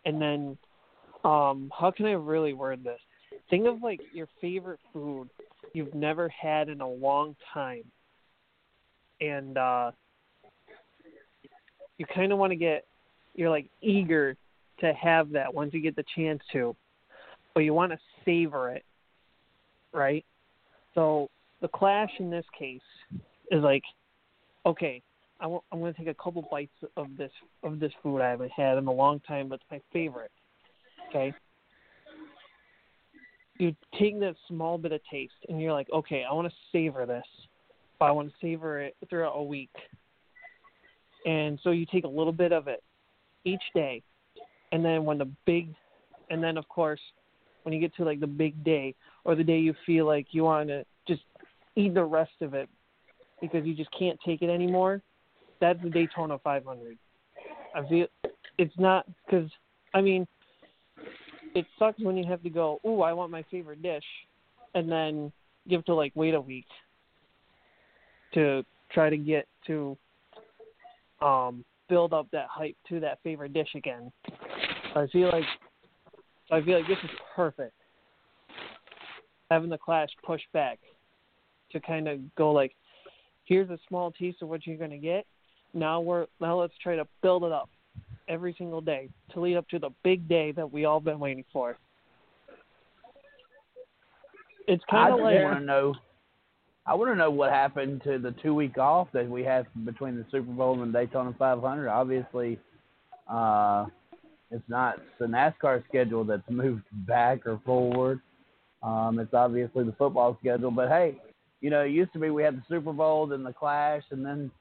And 0.05 0.21
then, 0.21 0.57
um, 1.23 1.71
how 1.77 1.91
can 1.95 2.05
I 2.05 2.11
really 2.11 2.53
word 2.53 2.83
this? 2.83 2.99
Think 3.51 3.67
of 3.67 3.83
like 3.83 3.99
your 4.13 4.27
favorite 4.39 4.79
food 4.91 5.29
you've 5.73 5.93
never 5.93 6.29
had 6.29 6.69
in 6.69 6.81
a 6.81 6.89
long 6.89 7.35
time. 7.53 7.83
And 9.19 9.57
uh, 9.57 9.91
you 11.97 12.05
kind 12.07 12.31
of 12.31 12.39
want 12.39 12.51
to 12.51 12.55
get, 12.55 12.85
you're 13.35 13.51
like 13.51 13.69
eager 13.81 14.35
to 14.79 14.93
have 14.93 15.31
that 15.31 15.53
once 15.53 15.73
you 15.73 15.81
get 15.81 15.95
the 15.95 16.05
chance 16.15 16.41
to, 16.53 16.75
but 17.53 17.59
you 17.59 17.73
want 17.73 17.91
to 17.91 17.99
savor 18.25 18.71
it, 18.71 18.83
right? 19.93 20.25
So 20.95 21.29
the 21.61 21.67
clash 21.67 22.09
in 22.19 22.31
this 22.31 22.45
case 22.57 22.79
is 23.51 23.61
like, 23.61 23.83
okay, 24.65 25.03
I 25.39 25.43
w- 25.43 25.61
I'm 25.71 25.79
going 25.79 25.93
to 25.93 25.99
take 25.99 26.07
a 26.07 26.23
couple 26.23 26.47
bites 26.49 26.71
of 26.95 27.07
this 27.17 27.31
of 27.63 27.79
this 27.79 27.91
food 28.01 28.21
I 28.21 28.29
haven't 28.29 28.51
had 28.51 28.77
in 28.77 28.87
a 28.87 28.91
long 28.91 29.19
time, 29.21 29.49
but 29.49 29.55
it's 29.55 29.71
my 29.71 29.81
favorite. 29.91 30.31
Okay. 31.09 31.33
You 33.61 33.75
take 33.99 34.19
that 34.21 34.33
small 34.47 34.79
bit 34.79 34.91
of 34.91 35.01
taste, 35.11 35.33
and 35.47 35.61
you're 35.61 35.71
like, 35.71 35.87
okay, 35.93 36.25
I 36.27 36.33
want 36.33 36.47
to 36.47 36.53
savor 36.71 37.05
this, 37.05 37.23
but 37.99 38.05
I 38.05 38.11
want 38.11 38.29
to 38.29 38.33
savor 38.41 38.81
it 38.81 38.95
throughout 39.07 39.33
a 39.35 39.43
week. 39.43 39.69
And 41.27 41.59
so 41.63 41.69
you 41.69 41.85
take 41.85 42.03
a 42.03 42.07
little 42.07 42.33
bit 42.33 42.51
of 42.51 42.67
it 42.67 42.81
each 43.45 43.61
day, 43.75 44.01
and 44.71 44.83
then 44.83 45.05
when 45.05 45.19
the 45.19 45.29
big, 45.45 45.75
and 46.31 46.43
then 46.43 46.57
of 46.57 46.67
course, 46.69 46.99
when 47.61 47.71
you 47.71 47.79
get 47.79 47.95
to 47.97 48.03
like 48.03 48.19
the 48.19 48.25
big 48.25 48.63
day 48.63 48.95
or 49.25 49.35
the 49.35 49.43
day 49.43 49.59
you 49.59 49.75
feel 49.85 50.07
like 50.07 50.25
you 50.31 50.45
want 50.45 50.69
to 50.69 50.83
just 51.07 51.21
eat 51.75 51.93
the 51.93 52.03
rest 52.03 52.31
of 52.41 52.55
it 52.55 52.67
because 53.41 53.63
you 53.63 53.75
just 53.75 53.91
can't 53.97 54.17
take 54.25 54.41
it 54.41 54.49
anymore, 54.49 55.03
that's 55.59 55.79
the 55.83 55.89
Daytona 55.91 56.39
500. 56.39 56.97
I 57.75 57.87
feel 57.87 58.07
it's 58.57 58.73
not 58.79 59.05
because 59.23 59.51
I 59.93 60.01
mean 60.01 60.25
it 61.55 61.65
sucks 61.77 61.99
when 61.99 62.17
you 62.17 62.25
have 62.25 62.43
to 62.43 62.49
go. 62.49 62.79
Ooh, 62.85 63.01
I 63.01 63.13
want 63.13 63.31
my 63.31 63.43
favorite 63.51 63.81
dish, 63.81 64.03
and 64.73 64.91
then 64.91 65.31
you 65.65 65.77
have 65.77 65.85
to 65.85 65.93
like 65.93 66.11
wait 66.15 66.33
a 66.33 66.41
week 66.41 66.65
to 68.33 68.63
try 68.91 69.09
to 69.09 69.17
get 69.17 69.47
to 69.67 69.97
um 71.21 71.63
build 71.89 72.13
up 72.13 72.27
that 72.31 72.47
hype 72.49 72.75
to 72.89 72.99
that 72.99 73.19
favorite 73.23 73.53
dish 73.53 73.69
again. 73.75 74.11
I 74.95 75.07
feel 75.11 75.29
like 75.29 75.43
I 76.51 76.61
feel 76.61 76.77
like 76.77 76.87
this 76.87 76.97
is 77.03 77.09
perfect. 77.35 77.73
Having 79.49 79.69
the 79.69 79.77
clash 79.77 80.09
push 80.25 80.41
back 80.53 80.79
to 81.71 81.79
kind 81.79 82.07
of 82.07 82.19
go 82.35 82.51
like, 82.51 82.73
here's 83.45 83.69
a 83.69 83.77
small 83.87 84.11
taste 84.11 84.41
of 84.41 84.47
what 84.47 84.65
you're 84.65 84.77
gonna 84.77 84.97
get, 84.97 85.25
now 85.73 85.99
we're 85.99 86.27
now 86.39 86.59
let's 86.59 86.73
try 86.81 86.95
to 86.95 87.07
build 87.21 87.43
it 87.43 87.51
up 87.51 87.69
every 88.27 88.55
single 88.57 88.81
day 88.81 89.09
to 89.33 89.39
lead 89.39 89.57
up 89.57 89.67
to 89.69 89.79
the 89.79 89.89
big 90.03 90.27
day 90.27 90.51
that 90.51 90.71
we 90.71 90.85
all 90.85 90.99
been 90.99 91.19
waiting 91.19 91.45
for. 91.51 91.77
It's 94.67 94.83
kind 94.89 95.13
of 95.13 95.19
like 95.19 95.37
I 95.37 95.43
want 95.43 95.59
to 95.59 95.65
know. 95.65 95.95
I 96.85 96.95
want 96.95 97.11
to 97.11 97.15
know 97.15 97.29
what 97.29 97.51
happened 97.51 98.01
to 98.05 98.17
the 98.17 98.33
two 98.41 98.55
week 98.55 98.77
off 98.77 99.07
that 99.13 99.29
we 99.29 99.43
had 99.43 99.67
between 99.85 100.15
the 100.15 100.25
Super 100.31 100.51
Bowl 100.51 100.81
and 100.81 100.91
Daytona 100.91 101.35
500. 101.37 101.89
Obviously, 101.89 102.59
uh, 103.27 103.85
it's 104.49 104.67
not 104.67 104.99
the 105.19 105.25
NASCAR 105.25 105.83
schedule 105.87 106.23
that's 106.23 106.43
moved 106.49 106.83
back 107.07 107.45
or 107.45 107.59
forward. 107.65 108.19
Um, 108.83 109.19
it's 109.19 109.33
obviously 109.33 109.83
the 109.83 109.93
football 109.93 110.37
schedule. 110.41 110.71
But 110.71 110.89
hey, 110.89 111.17
you 111.61 111.69
know, 111.69 111.81
it 111.81 111.91
used 111.91 112.13
to 112.13 112.19
be 112.19 112.29
we 112.29 112.43
had 112.43 112.57
the 112.57 112.63
Super 112.67 112.93
Bowl, 112.93 113.27
then 113.27 113.43
the 113.43 113.53
Clash, 113.53 114.03
and 114.11 114.25
then 114.25 114.51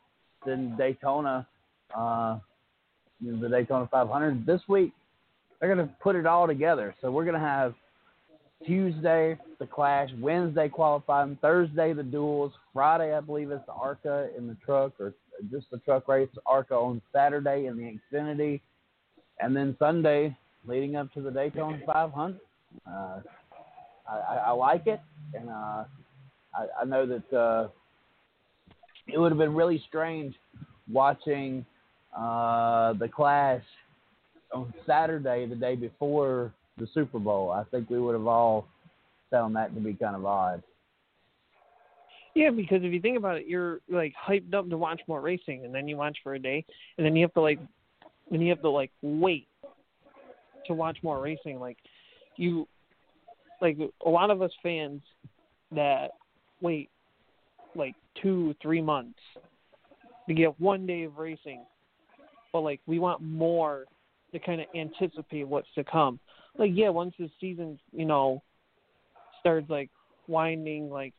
then 0.46 0.74
Daytona, 0.78 1.46
uh, 1.96 2.38
the 3.20 3.48
Daytona 3.48 3.88
500. 3.90 4.46
This 4.46 4.60
week, 4.68 4.92
they're 5.58 5.68
gonna 5.68 5.90
put 6.02 6.16
it 6.16 6.26
all 6.26 6.46
together. 6.46 6.94
So 7.00 7.10
we're 7.10 7.24
gonna 7.24 7.38
have 7.38 7.74
Tuesday 8.66 9.38
the 9.58 9.66
Clash, 9.66 10.10
Wednesday 10.18 10.68
qualifying, 10.68 11.38
Thursday 11.40 11.92
the 11.92 12.02
duels, 12.02 12.52
Friday 12.72 13.14
I 13.14 13.20
believe 13.20 13.50
it's 13.50 13.64
the 13.66 13.72
ARCA 13.72 14.28
in 14.36 14.46
the 14.46 14.56
truck 14.64 14.92
or 15.00 15.14
just 15.50 15.70
the 15.70 15.78
truck 15.78 16.08
race, 16.08 16.28
ARCA 16.46 16.74
on 16.74 17.00
Saturday 17.12 17.66
in 17.66 17.76
the 17.76 17.98
Xfinity, 18.16 18.60
and 19.38 19.56
then 19.56 19.76
Sunday 19.78 20.36
leading 20.66 20.96
up 20.96 21.12
to 21.14 21.22
the 21.22 21.30
Daytona 21.30 21.78
500. 21.86 22.38
Uh, 22.86 23.20
I, 24.08 24.36
I, 24.46 24.50
like 24.50 24.86
it, 24.86 25.00
and 25.34 25.48
uh, 25.48 25.84
I, 26.54 26.66
I 26.82 26.84
know 26.84 27.06
that 27.06 27.36
uh, 27.36 27.68
it 29.06 29.18
would 29.18 29.32
have 29.32 29.38
been 29.38 29.54
really 29.54 29.82
strange 29.88 30.34
watching 30.90 31.64
uh, 32.16 32.92
the 32.94 33.08
Clash 33.08 33.62
on 34.52 34.72
Saturday, 34.86 35.46
the 35.46 35.54
day 35.54 35.76
before 35.76 36.52
the 36.76 36.88
Super 36.92 37.18
Bowl. 37.18 37.50
I 37.50 37.64
think 37.64 37.90
we 37.90 38.00
would 38.00 38.14
have 38.14 38.26
all 38.26 38.66
found 39.30 39.54
that 39.56 39.74
to 39.74 39.80
be 39.80 39.94
kind 39.94 40.16
of 40.16 40.26
odd. 40.26 40.62
Yeah, 42.34 42.50
because 42.50 42.82
if 42.82 42.92
you 42.92 43.00
think 43.00 43.16
about 43.16 43.38
it, 43.38 43.46
you're 43.46 43.80
like 43.88 44.14
hyped 44.14 44.54
up 44.54 44.68
to 44.70 44.76
watch 44.76 45.00
more 45.08 45.20
racing, 45.20 45.64
and 45.64 45.74
then 45.74 45.88
you 45.88 45.96
watch 45.96 46.18
for 46.22 46.34
a 46.34 46.38
day, 46.38 46.64
and 46.96 47.04
then 47.04 47.16
you 47.16 47.22
have 47.22 47.34
to 47.34 47.40
like, 47.40 47.58
and 48.30 48.42
you 48.42 48.50
have 48.50 48.62
to 48.62 48.70
like 48.70 48.92
wait 49.02 49.48
to 50.66 50.74
watch 50.74 50.98
more 51.02 51.20
racing. 51.20 51.58
Like, 51.58 51.78
you, 52.36 52.68
like 53.60 53.76
a 54.04 54.08
lot 54.08 54.30
of 54.30 54.42
us 54.42 54.52
fans 54.62 55.02
that 55.72 56.12
wait 56.60 56.88
like 57.74 57.94
two, 58.22 58.54
three 58.62 58.80
months 58.80 59.18
to 60.28 60.34
get 60.34 60.58
one 60.60 60.86
day 60.86 61.02
of 61.02 61.18
racing, 61.18 61.62
but 62.52 62.60
like 62.60 62.80
we 62.86 62.98
want 62.98 63.22
more 63.22 63.84
to 64.32 64.38
kind 64.38 64.60
of 64.60 64.66
anticipate 64.74 65.46
what's 65.46 65.68
to 65.74 65.84
come. 65.84 66.18
Like 66.58 66.70
yeah, 66.74 66.88
once 66.88 67.14
the 67.18 67.30
season 67.40 67.78
you 67.92 68.04
know 68.04 68.42
starts 69.40 69.68
like 69.68 69.90
winding 70.26 70.90
like 70.90 71.14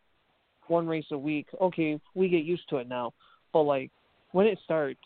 one 0.68 0.88
race 0.88 1.06
a 1.12 1.18
week, 1.18 1.48
okay, 1.60 2.00
we 2.16 2.30
get 2.30 2.44
used 2.44 2.68
to 2.70 2.78
it 2.78 2.88
now. 2.88 3.14
But 3.54 3.64
like 3.64 3.92
when 4.32 4.48
it 4.48 4.60
starts, 4.64 5.00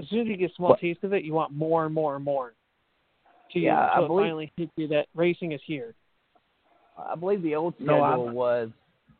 as 0.00 0.08
soon 0.08 0.20
as 0.20 0.26
you 0.26 0.36
get 0.36 0.50
a 0.50 0.54
small 0.54 0.70
what? 0.70 0.80
taste 0.80 1.02
of 1.04 1.12
it, 1.12 1.24
you 1.24 1.32
want 1.32 1.52
more 1.52 1.84
and 1.84 1.94
more 1.94 2.16
and 2.16 2.24
more. 2.24 2.54
To 3.52 3.58
yeah, 3.58 3.88
I 3.92 4.06
believe, 4.06 4.26
finally 4.26 4.52
hit 4.56 4.70
you 4.76 4.86
that 4.88 5.06
racing 5.14 5.52
is 5.52 5.60
here. 5.66 5.94
I 6.96 7.16
believe 7.16 7.42
the 7.42 7.54
old 7.54 7.74
schedule 7.74 8.26
no, 8.26 8.32
was 8.32 8.70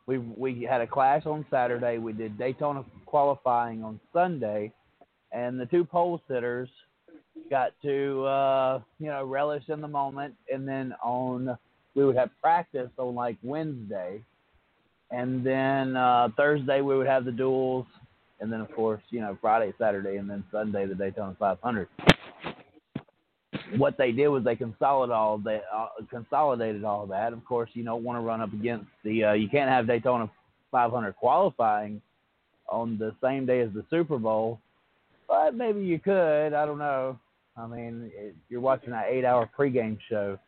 we 0.06 0.18
we 0.18 0.66
had 0.68 0.80
a 0.80 0.86
clash 0.86 1.26
on 1.26 1.44
Saturday. 1.50 1.98
We 1.98 2.12
did 2.12 2.38
Daytona 2.38 2.84
qualifying 3.06 3.84
on 3.84 4.00
Sunday, 4.12 4.72
and 5.32 5.58
the 5.58 5.66
two 5.66 5.84
pole 5.84 6.20
sitters 6.28 6.68
got 7.48 7.72
to 7.82 8.24
uh, 8.24 8.80
you 8.98 9.06
know 9.06 9.24
relish 9.24 9.64
in 9.68 9.80
the 9.80 9.88
moment. 9.88 10.34
And 10.52 10.66
then 10.66 10.94
on 11.02 11.56
we 11.94 12.04
would 12.04 12.16
have 12.16 12.30
practice 12.40 12.90
on 12.96 13.14
like 13.14 13.36
Wednesday, 13.42 14.22
and 15.10 15.44
then 15.44 15.96
uh, 15.96 16.28
Thursday 16.36 16.80
we 16.80 16.96
would 16.96 17.06
have 17.06 17.24
the 17.24 17.32
duels, 17.32 17.86
and 18.40 18.52
then 18.52 18.60
of 18.60 18.72
course 18.72 19.02
you 19.10 19.20
know 19.20 19.36
Friday, 19.40 19.72
Saturday, 19.78 20.16
and 20.16 20.28
then 20.28 20.44
Sunday 20.50 20.86
the 20.86 20.94
Daytona 20.94 21.36
500 21.38 21.88
what 23.76 23.96
they 23.96 24.12
did 24.12 24.28
was 24.28 24.44
they 24.44 24.56
consolidated 24.56 25.14
all 25.14 25.38
that, 25.38 25.62
uh, 25.74 25.88
consolidated 26.08 26.84
all 26.84 27.06
that. 27.06 27.32
Of 27.32 27.44
course, 27.44 27.70
you 27.74 27.84
don't 27.84 28.02
want 28.02 28.16
to 28.16 28.20
run 28.20 28.40
up 28.40 28.52
against 28.52 28.86
the. 29.04 29.24
Uh, 29.24 29.32
you 29.32 29.48
can't 29.48 29.70
have 29.70 29.86
Daytona 29.86 30.30
500 30.70 31.14
qualifying 31.16 32.00
on 32.68 32.98
the 32.98 33.14
same 33.22 33.46
day 33.46 33.60
as 33.60 33.70
the 33.72 33.84
Super 33.90 34.18
Bowl, 34.18 34.60
but 35.28 35.54
maybe 35.54 35.80
you 35.80 35.98
could. 35.98 36.52
I 36.52 36.66
don't 36.66 36.78
know. 36.78 37.18
I 37.56 37.66
mean, 37.66 38.10
it, 38.14 38.34
you're 38.48 38.60
watching 38.60 38.90
that 38.90 39.08
eight-hour 39.08 39.50
pregame 39.58 39.98
show. 40.08 40.38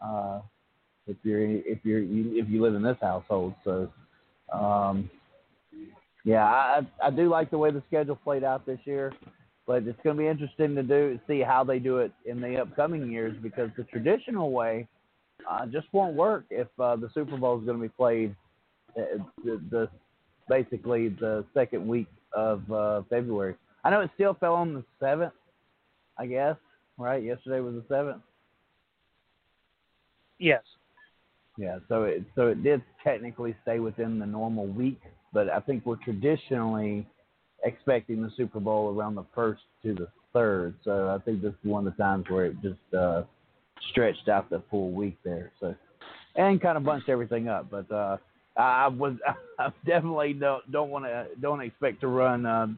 Uh, 0.00 0.40
if 1.06 1.16
you're 1.22 1.42
if 1.42 1.78
you're 1.84 2.00
you, 2.00 2.40
if 2.40 2.48
you 2.48 2.62
live 2.62 2.74
in 2.74 2.82
this 2.82 2.98
household, 3.00 3.54
so 3.64 3.90
um, 4.52 5.10
yeah, 6.24 6.44
I 6.44 6.80
I 7.02 7.10
do 7.10 7.28
like 7.28 7.50
the 7.50 7.58
way 7.58 7.70
the 7.70 7.82
schedule 7.88 8.16
played 8.16 8.44
out 8.44 8.66
this 8.66 8.80
year 8.84 9.12
but 9.68 9.82
it's 9.86 10.00
going 10.02 10.16
to 10.16 10.22
be 10.22 10.26
interesting 10.26 10.74
to 10.74 10.82
do 10.82 11.20
see 11.28 11.40
how 11.40 11.62
they 11.62 11.78
do 11.78 11.98
it 11.98 12.10
in 12.24 12.40
the 12.40 12.56
upcoming 12.56 13.12
years 13.12 13.36
because 13.42 13.68
the 13.76 13.84
traditional 13.84 14.50
way 14.50 14.88
uh, 15.48 15.66
just 15.66 15.86
won't 15.92 16.16
work 16.16 16.46
if 16.50 16.66
uh, 16.80 16.96
the 16.96 17.10
Super 17.12 17.36
Bowl 17.36 17.60
is 17.60 17.66
going 17.66 17.76
to 17.76 17.82
be 17.82 17.90
played 17.90 18.34
uh, 18.96 19.22
the, 19.44 19.60
the 19.70 19.88
basically 20.48 21.10
the 21.10 21.44
second 21.52 21.86
week 21.86 22.08
of 22.32 22.72
uh, 22.72 23.02
February. 23.10 23.54
I 23.84 23.90
know 23.90 24.00
it 24.00 24.10
still 24.14 24.34
fell 24.34 24.54
on 24.54 24.72
the 24.72 24.84
seventh, 24.98 25.34
I 26.18 26.26
guess. 26.26 26.56
Right? 26.96 27.22
Yesterday 27.22 27.60
was 27.60 27.74
the 27.74 27.84
seventh. 27.88 28.22
Yes. 30.38 30.62
Yeah. 31.58 31.78
So 31.88 32.04
it 32.04 32.24
so 32.34 32.48
it 32.48 32.62
did 32.62 32.82
technically 33.04 33.54
stay 33.62 33.80
within 33.80 34.18
the 34.18 34.26
normal 34.26 34.66
week, 34.66 35.00
but 35.32 35.50
I 35.50 35.60
think 35.60 35.84
we're 35.84 35.96
traditionally 35.96 37.06
expecting 37.64 38.22
the 38.22 38.30
Super 38.36 38.60
Bowl 38.60 38.94
around 38.94 39.14
the 39.14 39.24
first 39.34 39.62
to 39.82 39.94
the 39.94 40.08
third. 40.32 40.74
So 40.84 41.08
I 41.08 41.22
think 41.24 41.42
this 41.42 41.52
is 41.52 41.70
one 41.70 41.86
of 41.86 41.96
the 41.96 42.02
times 42.02 42.26
where 42.28 42.46
it 42.46 42.56
just 42.62 42.94
uh, 42.96 43.22
stretched 43.90 44.28
out 44.28 44.50
the 44.50 44.62
full 44.70 44.92
week 44.92 45.16
there. 45.24 45.52
So 45.60 45.74
and 46.38 46.60
kind 46.60 46.76
of 46.78 46.84
bunched 46.84 47.08
everything 47.08 47.48
up. 47.48 47.70
But 47.70 47.90
uh, 47.90 48.16
I 48.56 48.88
was 48.88 49.14
I 49.58 49.70
definitely 49.86 50.32
don't 50.32 50.70
don't 50.70 50.90
want 50.90 51.04
to 51.04 51.26
don't 51.40 51.60
expect 51.60 52.00
to 52.00 52.08
run 52.08 52.46
uh, 52.46 52.68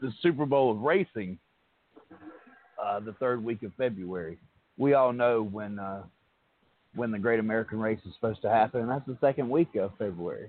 the 0.00 0.12
Super 0.22 0.46
Bowl 0.46 0.70
of 0.70 0.80
racing 0.80 1.38
uh, 2.82 3.00
the 3.00 3.12
third 3.14 3.44
week 3.44 3.62
of 3.62 3.72
February. 3.76 4.38
We 4.78 4.94
all 4.94 5.12
know 5.12 5.42
when 5.42 5.78
uh, 5.78 6.04
when 6.94 7.10
the 7.10 7.18
Great 7.18 7.40
American 7.40 7.78
Race 7.78 8.00
is 8.06 8.14
supposed 8.14 8.42
to 8.42 8.50
happen, 8.50 8.82
and 8.82 8.90
that's 8.90 9.06
the 9.06 9.18
second 9.20 9.50
week 9.50 9.74
of 9.76 9.92
February. 9.98 10.48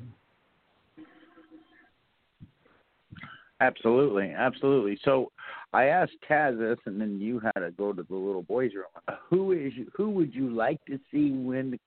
Absolutely, 3.63 4.29
absolutely. 4.37 4.99
So 5.05 5.31
I 5.71 5.85
asked 5.85 6.17
Taz 6.29 6.59
this, 6.59 6.77
and 6.85 6.99
then 6.99 7.19
you 7.19 7.39
had 7.39 7.61
to 7.61 7.71
go 7.71 7.93
to 7.93 8.03
the 8.03 8.15
little 8.15 8.41
boys' 8.41 8.71
room. 8.75 9.17
Who 9.29 9.53
is 9.53 9.71
who 9.95 10.09
would 10.09 10.33
you 10.35 10.49
like 10.49 10.83
to 10.85 10.99
see 11.11 11.31
win 11.31 11.71
the 11.71 11.79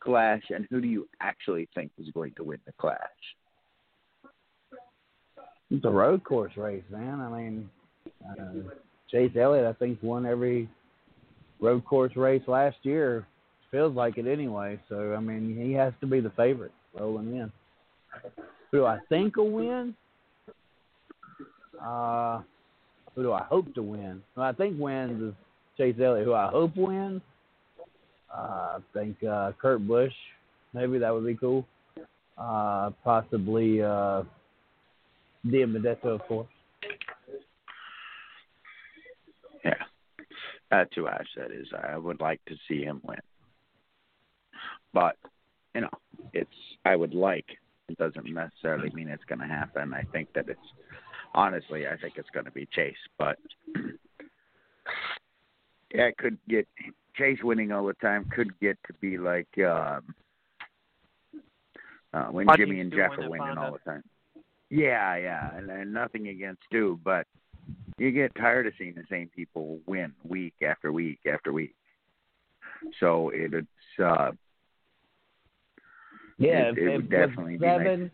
Clash, 0.00 0.42
and 0.50 0.66
who 0.70 0.80
do 0.80 0.88
you 0.88 1.08
actually 1.20 1.68
think 1.74 1.92
is 1.98 2.08
going 2.12 2.32
to 2.36 2.44
win 2.44 2.58
the 2.66 2.72
Clash? 2.78 2.98
It's 5.70 5.84
a 5.84 5.90
road 5.90 6.24
course 6.24 6.52
race, 6.56 6.82
man. 6.90 7.20
I 7.20 7.28
mean, 7.28 7.70
uh, 8.28 8.74
Chase 9.10 9.32
Elliott, 9.40 9.66
I 9.66 9.72
think, 9.74 9.98
won 10.02 10.26
every 10.26 10.68
road 11.60 11.84
course 11.84 12.14
race 12.16 12.42
last 12.46 12.76
year. 12.82 13.26
Feels 13.70 13.94
like 13.94 14.18
it 14.18 14.26
anyway. 14.26 14.78
So 14.88 15.14
I 15.14 15.20
mean, 15.20 15.56
he 15.56 15.72
has 15.74 15.92
to 16.00 16.06
be 16.06 16.20
the 16.20 16.30
favorite 16.30 16.72
rolling 16.98 17.36
in. 17.36 17.52
Who 18.72 18.84
I 18.84 18.98
think 19.08 19.36
will 19.36 19.50
win? 19.50 19.94
Uh, 21.84 22.40
who 23.14 23.22
do 23.22 23.32
I 23.32 23.42
hope 23.42 23.72
to 23.74 23.82
win? 23.82 24.22
Well, 24.36 24.46
I 24.46 24.52
think 24.52 24.78
wins 24.78 25.22
is 25.22 25.34
Chase 25.76 25.96
Elliott. 26.02 26.26
Who 26.26 26.34
I 26.34 26.48
hope 26.48 26.76
wins, 26.76 27.20
uh, 28.34 28.40
I 28.40 28.78
think 28.92 29.22
uh, 29.22 29.52
Kurt 29.60 29.86
Busch. 29.86 30.12
Maybe 30.72 30.98
that 30.98 31.12
would 31.12 31.26
be 31.26 31.36
cool. 31.36 31.66
Uh, 32.36 32.90
possibly 33.04 33.80
uh, 33.82 34.22
DiBenedetto, 35.46 36.06
of 36.06 36.22
course. 36.26 36.48
Yeah, 39.64 39.74
that's 40.70 40.90
who 40.96 41.06
I 41.06 41.22
said 41.36 41.50
is 41.52 41.68
I 41.88 41.96
would 41.96 42.20
like 42.20 42.40
to 42.46 42.56
see 42.68 42.82
him 42.82 43.00
win. 43.04 43.20
But 44.92 45.16
you 45.74 45.82
know, 45.82 45.90
it's 46.32 46.50
I 46.84 46.96
would 46.96 47.14
like. 47.14 47.46
It 47.88 47.98
doesn't 47.98 48.32
necessarily 48.32 48.90
mean 48.94 49.08
it's 49.08 49.24
going 49.24 49.40
to 49.40 49.46
happen. 49.46 49.92
I 49.92 50.04
think 50.10 50.32
that 50.34 50.48
it's 50.48 50.58
honestly, 51.34 51.86
I 51.86 51.96
think 51.96 52.14
it's 52.16 52.30
going 52.30 52.46
to 52.46 52.52
be 52.52 52.66
Chase. 52.72 52.96
But 53.18 53.38
yeah, 55.94 56.06
it 56.06 56.16
could 56.16 56.38
get 56.48 56.66
Chase 57.16 57.38
winning 57.42 57.72
all 57.72 57.86
the 57.86 57.94
time. 57.94 58.30
Could 58.34 58.58
get 58.60 58.78
to 58.86 58.92
be 58.94 59.18
like 59.18 59.48
um, 59.58 60.14
uh, 62.12 62.26
when 62.26 62.46
Jimmy 62.56 62.80
and 62.80 62.92
Jeff 62.92 63.12
are 63.18 63.28
winning 63.28 63.58
all 63.58 63.72
the 63.72 63.90
time. 63.90 64.02
Yeah, 64.70 65.16
yeah, 65.16 65.56
and, 65.56 65.70
and 65.70 65.92
nothing 65.92 66.28
against 66.28 66.62
Stu, 66.66 66.98
but 67.04 67.26
you 67.98 68.10
get 68.10 68.34
tired 68.34 68.66
of 68.66 68.72
seeing 68.78 68.94
the 68.94 69.04
same 69.10 69.30
people 69.34 69.78
win 69.86 70.12
week 70.24 70.54
after 70.66 70.90
week 70.92 71.20
after 71.32 71.52
week. 71.52 71.74
So 72.98 73.30
it, 73.30 73.54
it's 73.54 73.68
uh, 74.02 74.32
yeah, 76.38 76.70
it, 76.70 76.78
it 76.78 76.96
would 76.96 77.10
definitely 77.10 77.58
seven 77.60 78.02
nice. 78.02 78.10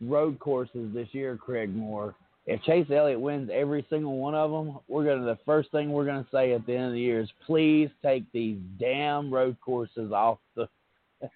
road 0.00 0.38
courses 0.38 0.92
this 0.92 1.08
year, 1.12 1.36
Craig 1.36 1.74
Moore 1.74 2.14
if 2.46 2.62
Chase 2.62 2.86
Elliott 2.90 3.20
wins 3.20 3.50
every 3.52 3.86
single 3.90 4.16
one 4.16 4.34
of 4.34 4.50
them, 4.50 4.78
we're 4.88 5.04
gonna 5.04 5.24
the 5.24 5.38
first 5.44 5.70
thing 5.70 5.92
we're 5.92 6.06
gonna 6.06 6.26
say 6.32 6.52
at 6.52 6.66
the 6.66 6.74
end 6.74 6.86
of 6.86 6.92
the 6.92 7.00
year 7.00 7.20
is 7.20 7.30
please 7.46 7.90
take 8.02 8.24
these 8.32 8.58
damn 8.78 9.32
road 9.32 9.56
courses 9.60 10.10
off 10.12 10.38
the 10.56 10.68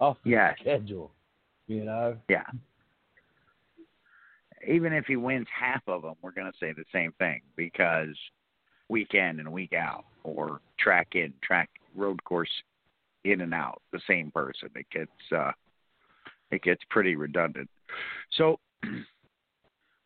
off 0.00 0.16
the 0.24 0.30
yes. 0.30 0.56
schedule. 0.60 1.10
You 1.66 1.84
know? 1.84 2.16
Yeah. 2.28 2.44
Even 4.66 4.92
if 4.92 5.06
he 5.06 5.16
wins 5.16 5.46
half 5.54 5.82
of 5.86 6.02
them, 6.02 6.14
we're 6.22 6.32
gonna 6.32 6.52
say 6.60 6.72
the 6.72 6.84
same 6.92 7.12
thing 7.18 7.40
because 7.56 8.16
week 8.88 9.14
in 9.14 9.40
and 9.40 9.52
week 9.52 9.72
out, 9.72 10.04
or 10.22 10.60
track 10.78 11.08
in, 11.14 11.32
track 11.42 11.68
road 11.96 12.22
course 12.24 12.50
in 13.24 13.40
and 13.40 13.54
out, 13.54 13.82
the 13.92 14.00
same 14.08 14.30
person. 14.30 14.70
It 14.76 14.86
gets 14.90 15.32
uh, 15.36 15.52
it 16.50 16.62
gets 16.62 16.82
pretty 16.90 17.16
redundant. 17.16 17.68
So 18.36 18.60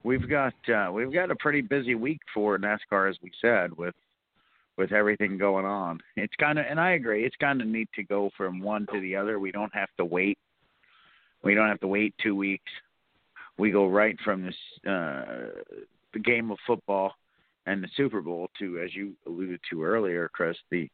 we've 0.08 0.28
got 0.28 0.54
uh, 0.74 0.90
we've 0.90 1.12
got 1.12 1.30
a 1.30 1.36
pretty 1.36 1.60
busy 1.60 1.94
week 1.94 2.20
for 2.32 2.58
NASCAR, 2.58 3.10
as 3.10 3.16
we 3.22 3.30
said, 3.42 3.76
with 3.76 3.94
with 4.78 4.90
everything 4.92 5.36
going 5.36 5.66
on. 5.66 6.00
It's 6.16 6.34
kind 6.40 6.58
of, 6.58 6.64
and 6.68 6.80
I 6.80 6.92
agree, 6.92 7.26
it's 7.26 7.36
kind 7.36 7.60
of 7.60 7.66
neat 7.66 7.90
to 7.96 8.02
go 8.04 8.30
from 8.36 8.60
one 8.60 8.86
to 8.92 9.00
the 9.00 9.14
other. 9.14 9.38
We 9.38 9.52
don't 9.52 9.74
have 9.74 9.90
to 9.98 10.04
wait. 10.04 10.38
We 11.42 11.54
don't 11.54 11.68
have 11.68 11.80
to 11.80 11.88
wait 11.88 12.14
two 12.22 12.34
weeks. 12.34 12.70
We 13.58 13.70
go 13.70 13.86
right 13.86 14.16
from 14.24 14.44
this 14.46 14.54
uh, 14.88 15.24
the 16.14 16.20
game 16.20 16.50
of 16.50 16.58
football 16.66 17.12
and 17.66 17.84
the 17.84 17.88
Super 17.94 18.22
Bowl 18.22 18.48
to, 18.58 18.80
as 18.80 18.94
you 18.94 19.12
alluded 19.26 19.60
to 19.70 19.84
earlier, 19.84 20.30
Chris, 20.32 20.56
the 20.70 20.88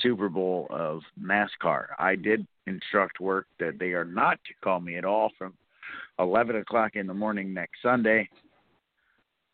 Super 0.00 0.30
Bowl 0.30 0.68
of 0.70 1.02
NASCAR. 1.22 1.88
I 1.98 2.16
did 2.16 2.46
instruct 2.66 3.20
work 3.20 3.46
that 3.60 3.78
they 3.78 3.92
are 3.92 4.06
not 4.06 4.38
to 4.46 4.54
call 4.62 4.80
me 4.80 4.96
at 4.96 5.04
all 5.04 5.32
from 5.36 5.52
11 6.18 6.56
o'clock 6.56 6.92
in 6.94 7.06
the 7.06 7.12
morning 7.12 7.52
next 7.52 7.82
Sunday 7.82 8.26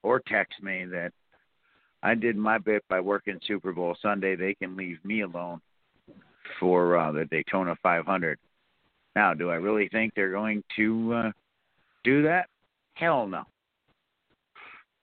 or 0.02 0.20
text 0.20 0.62
me 0.62 0.84
that 0.86 1.12
I 2.02 2.14
did 2.14 2.36
my 2.36 2.58
bit 2.58 2.82
by 2.88 3.00
working 3.00 3.38
Super 3.46 3.72
Bowl 3.72 3.96
Sunday. 4.00 4.36
They 4.36 4.54
can 4.54 4.76
leave 4.76 5.04
me 5.04 5.22
alone 5.22 5.60
for 6.58 6.96
uh, 6.96 7.12
the 7.12 7.26
Daytona 7.26 7.76
500. 7.82 8.38
Now, 9.16 9.34
do 9.34 9.50
I 9.50 9.56
really 9.56 9.88
think 9.88 10.14
they're 10.14 10.32
going 10.32 10.62
to 10.76 11.12
uh, 11.12 11.30
do 12.04 12.22
that? 12.22 12.46
Hell 12.94 13.26
no. 13.26 13.44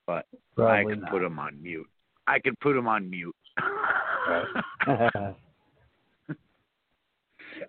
But 0.06 0.26
Probably 0.56 0.80
I 0.80 0.84
can 0.96 1.02
not. 1.02 1.12
put 1.12 1.22
them 1.22 1.38
on 1.40 1.62
mute. 1.62 1.88
I 2.26 2.40
can 2.40 2.56
put 2.62 2.74
them 2.74 2.88
on 2.88 3.10
mute. 3.10 3.36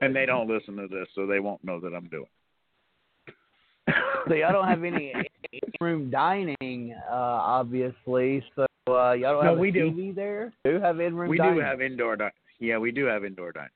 and 0.00 0.14
they 0.14 0.26
don't 0.26 0.48
listen 0.48 0.76
to 0.76 0.86
this, 0.88 1.08
so 1.14 1.26
they 1.26 1.40
won't 1.40 1.64
know 1.64 1.80
that 1.80 1.94
I'm 1.94 2.08
doing. 2.08 2.26
So 4.26 4.34
y'all 4.34 4.52
don't 4.52 4.68
have 4.68 4.84
any 4.84 5.12
in-room 5.52 6.10
dining, 6.10 6.94
uh, 7.10 7.14
obviously. 7.14 8.42
So 8.56 8.66
uh, 8.88 9.12
y'all 9.12 9.34
don't 9.34 9.44
No, 9.44 9.50
have 9.50 9.58
a 9.58 9.60
we 9.60 9.70
do. 9.70 9.90
TV 9.90 10.14
there. 10.14 10.52
Do 10.64 10.80
have 10.80 11.00
in-room 11.00 11.28
We 11.28 11.36
dining? 11.38 11.54
do 11.56 11.60
have 11.60 11.80
indoor 11.80 12.16
dining. 12.16 12.32
Yeah, 12.58 12.78
we 12.78 12.90
do 12.90 13.04
have 13.04 13.24
indoor 13.24 13.52
dining. 13.52 13.70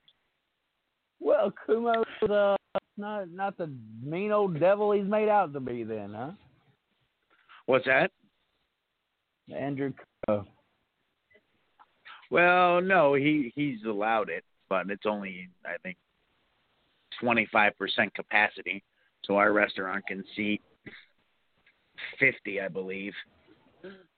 Well, 1.21 1.53
Cuomo's 1.69 2.31
uh, 2.31 2.57
not 2.97 3.31
not 3.31 3.57
the 3.57 3.73
mean 4.03 4.33
old 4.33 4.59
devil 4.59 4.91
he's 4.93 5.07
made 5.07 5.29
out 5.29 5.53
to 5.53 5.61
be, 5.61 5.85
then, 5.85 6.13
huh? 6.15 6.31
What's 7.67 7.85
that? 7.87 8.11
Andrew 9.55 9.93
Cuomo. 10.29 10.47
Well, 12.31 12.81
no, 12.81 13.15
he 13.15 13.53
he's 13.55 13.85
allowed 13.87 14.31
it, 14.31 14.43
but 14.69 14.91
it's 14.91 15.07
only 15.07 15.49
I 15.65 15.77
think 15.83 15.97
twenty 17.21 17.47
five 17.53 17.77
percent 17.79 18.13
capacity. 18.15 18.83
So 19.25 19.37
our 19.37 19.53
restaurant 19.53 20.05
can 20.07 20.25
seat 20.37 20.63
fifty, 22.19 22.61
I 22.61 22.69
believe. 22.69 23.13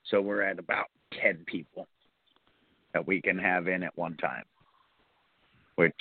So 0.06 0.20
we're 0.20 0.42
at 0.42 0.58
about 0.58 0.86
ten 1.20 1.44
people 1.46 1.86
that 2.92 3.06
we 3.06 3.20
can 3.20 3.38
have 3.38 3.68
in 3.68 3.82
at 3.82 3.96
one 3.96 4.16
time. 4.16 4.44
Which 5.76 5.92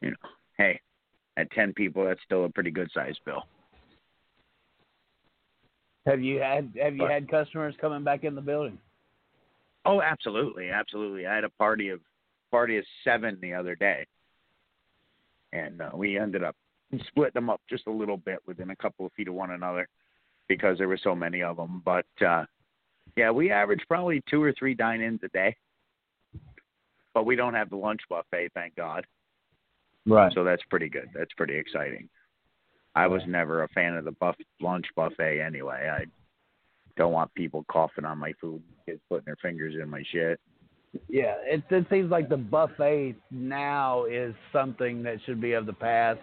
you 0.00 0.10
know, 0.10 0.16
hey, 0.58 0.80
at 1.36 1.50
ten 1.52 1.72
people 1.72 2.04
that's 2.04 2.20
still 2.24 2.44
a 2.44 2.48
pretty 2.50 2.70
good 2.70 2.90
size 2.92 3.16
bill. 3.24 3.44
Have 6.06 6.20
you 6.22 6.40
had 6.40 6.72
Have 6.82 6.94
you 6.94 7.02
But- 7.02 7.10
had 7.10 7.28
customers 7.28 7.74
coming 7.80 8.04
back 8.04 8.24
in 8.24 8.34
the 8.34 8.40
building? 8.40 8.78
Oh, 9.86 10.02
absolutely, 10.02 10.70
absolutely. 10.70 11.26
I 11.26 11.34
had 11.34 11.44
a 11.44 11.50
party 11.50 11.88
of 11.88 12.00
party 12.50 12.76
of 12.76 12.84
seven 13.04 13.38
the 13.40 13.54
other 13.54 13.74
day, 13.74 14.06
and 15.52 15.80
uh, 15.80 15.90
we 15.94 16.18
ended 16.18 16.42
up 16.42 16.54
splitting 17.08 17.34
them 17.34 17.50
up 17.50 17.60
just 17.68 17.86
a 17.86 17.92
little 17.92 18.16
bit 18.16 18.38
within 18.46 18.70
a 18.70 18.76
couple 18.76 19.06
of 19.06 19.12
feet 19.12 19.28
of 19.28 19.34
one 19.34 19.52
another 19.52 19.88
because 20.48 20.78
there 20.78 20.88
were 20.88 20.98
so 21.02 21.14
many 21.14 21.42
of 21.42 21.56
them. 21.56 21.82
But 21.84 22.06
uh, 22.26 22.44
yeah, 23.16 23.30
we 23.30 23.50
average 23.50 23.82
probably 23.88 24.22
two 24.28 24.42
or 24.42 24.52
three 24.58 24.74
dine-ins 24.74 25.20
a 25.22 25.28
day, 25.28 25.56
but 27.14 27.26
we 27.26 27.36
don't 27.36 27.54
have 27.54 27.70
the 27.70 27.76
lunch 27.76 28.00
buffet, 28.08 28.50
thank 28.54 28.74
God. 28.76 29.06
Right. 30.06 30.32
So 30.34 30.44
that's 30.44 30.62
pretty 30.70 30.88
good. 30.88 31.08
That's 31.14 31.32
pretty 31.36 31.56
exciting. 31.56 32.08
I 32.94 33.06
was 33.06 33.22
never 33.26 33.62
a 33.62 33.68
fan 33.68 33.94
of 33.94 34.04
the 34.04 34.12
buff 34.12 34.34
lunch 34.60 34.86
buffet 34.96 35.40
anyway. 35.40 35.88
I 35.92 36.04
don't 36.96 37.12
want 37.12 37.32
people 37.34 37.64
coughing 37.70 38.04
on 38.04 38.18
my 38.18 38.32
food, 38.40 38.62
kids 38.86 39.00
putting 39.08 39.26
their 39.26 39.36
fingers 39.40 39.74
in 39.80 39.88
my 39.88 40.02
shit. 40.10 40.40
Yeah, 41.08 41.36
it 41.44 41.62
it 41.70 41.86
seems 41.88 42.10
like 42.10 42.28
the 42.28 42.36
buffet 42.36 43.14
now 43.30 44.06
is 44.06 44.34
something 44.52 45.04
that 45.04 45.18
should 45.24 45.40
be 45.40 45.52
of 45.52 45.66
the 45.66 45.72
past. 45.72 46.20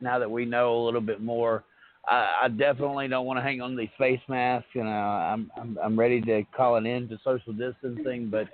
Now 0.00 0.18
that 0.18 0.30
we 0.30 0.44
know 0.44 0.74
a 0.74 0.84
little 0.84 1.00
bit 1.00 1.20
more, 1.20 1.64
I, 2.08 2.42
I 2.44 2.48
definitely 2.48 3.08
don't 3.08 3.26
want 3.26 3.38
to 3.38 3.42
hang 3.42 3.60
on 3.60 3.76
these 3.76 3.88
face 3.98 4.20
masks. 4.28 4.68
You 4.74 4.84
know, 4.84 4.90
I'm 4.90 5.50
I'm 5.56 5.78
I'm 5.82 5.98
ready 5.98 6.20
to 6.22 6.42
call 6.56 6.76
an 6.76 6.86
end 6.86 7.10
to 7.10 7.18
social 7.24 7.52
distancing, 7.52 8.30
but 8.30 8.48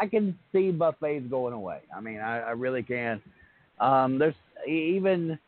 I 0.00 0.06
can 0.06 0.38
see 0.52 0.70
buffets 0.70 1.26
going 1.28 1.54
away. 1.54 1.80
I 1.96 2.00
mean, 2.00 2.18
I, 2.18 2.40
I 2.40 2.50
really 2.50 2.82
can. 2.82 3.20
Um, 3.80 4.18
there's 4.18 4.34
even 4.66 5.38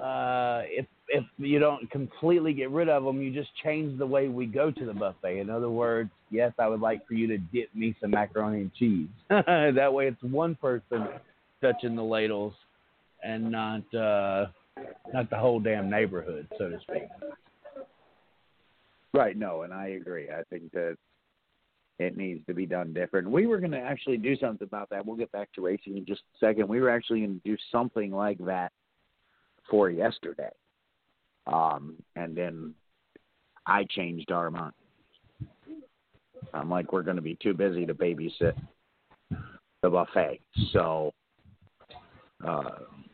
uh, 0.00 0.62
if 0.66 0.86
if 1.08 1.24
you 1.38 1.58
don't 1.58 1.90
completely 1.90 2.52
get 2.52 2.70
rid 2.70 2.88
of 2.88 3.02
them, 3.04 3.20
you 3.20 3.32
just 3.32 3.50
change 3.64 3.98
the 3.98 4.06
way 4.06 4.28
we 4.28 4.46
go 4.46 4.70
to 4.70 4.84
the 4.84 4.94
buffet. 4.94 5.40
In 5.40 5.50
other 5.50 5.68
words, 5.68 6.10
yes, 6.30 6.52
I 6.58 6.68
would 6.68 6.80
like 6.80 7.06
for 7.06 7.14
you 7.14 7.26
to 7.26 7.38
dip 7.38 7.74
me 7.74 7.96
some 8.00 8.12
macaroni 8.12 8.60
and 8.60 8.74
cheese. 8.74 9.08
that 9.28 9.92
way, 9.92 10.06
it's 10.06 10.22
one 10.22 10.54
person 10.54 11.08
touching 11.60 11.96
the 11.96 12.02
ladles, 12.02 12.54
and 13.22 13.50
not 13.50 13.94
uh, 13.94 14.46
not 15.12 15.30
the 15.30 15.36
whole 15.36 15.60
damn 15.60 15.90
neighborhood, 15.90 16.46
so 16.58 16.68
to 16.68 16.78
speak. 16.80 17.04
Right. 19.12 19.36
No, 19.36 19.62
and 19.62 19.72
I 19.72 19.88
agree. 19.88 20.28
I 20.30 20.42
think 20.50 20.70
that 20.72 20.96
it 21.98 22.16
needs 22.16 22.44
to 22.46 22.54
be 22.54 22.64
done 22.64 22.92
different. 22.92 23.30
We 23.30 23.46
were 23.46 23.58
going 23.58 23.72
to 23.72 23.78
actually 23.78 24.16
do 24.16 24.36
something 24.36 24.66
about 24.66 24.88
that. 24.90 25.04
We'll 25.04 25.16
get 25.16 25.32
back 25.32 25.52
to 25.54 25.60
racing 25.60 25.98
in 25.98 26.06
just 26.06 26.22
a 26.34 26.46
second. 26.46 26.68
We 26.68 26.80
were 26.80 26.90
actually 26.90 27.20
going 27.20 27.40
to 27.40 27.50
do 27.50 27.56
something 27.70 28.10
like 28.10 28.38
that 28.46 28.72
for 29.68 29.90
yesterday, 29.90 30.50
um, 31.46 31.96
and 32.16 32.36
then 32.36 32.74
I 33.66 33.84
changed 33.90 34.32
our 34.32 34.50
mind. 34.50 34.72
I'm 36.54 36.70
like, 36.70 36.92
we're 36.92 37.02
going 37.02 37.16
to 37.16 37.22
be 37.22 37.36
too 37.42 37.54
busy 37.54 37.84
to 37.86 37.94
babysit 37.94 38.54
the 39.82 39.90
buffet. 39.90 40.40
So, 40.72 41.12
uh, 42.46 42.70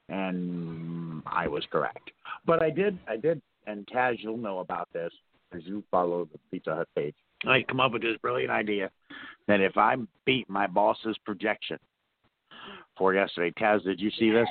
and 0.08 1.22
I 1.26 1.48
was 1.48 1.64
correct. 1.70 2.10
But 2.44 2.62
I 2.62 2.70
did, 2.70 2.98
I 3.08 3.16
did, 3.16 3.40
and 3.66 3.86
Taz, 3.86 4.16
you'll 4.18 4.36
know 4.36 4.60
about 4.60 4.88
this 4.92 5.12
because 5.50 5.66
you 5.66 5.82
follow 5.90 6.28
the 6.32 6.38
Pizza 6.50 6.74
Hut 6.74 6.88
page. 6.96 7.14
I 7.44 7.64
come 7.68 7.80
up 7.80 7.92
with 7.92 8.02
this 8.02 8.16
brilliant 8.22 8.50
idea 8.50 8.90
that 9.46 9.60
if 9.60 9.76
I 9.76 9.96
beat 10.24 10.48
my 10.48 10.66
boss's 10.66 11.16
projection 11.24 11.78
for 12.96 13.14
yesterday, 13.14 13.52
Taz, 13.60 13.84
did 13.84 14.00
you 14.00 14.10
see 14.18 14.30
this? 14.30 14.48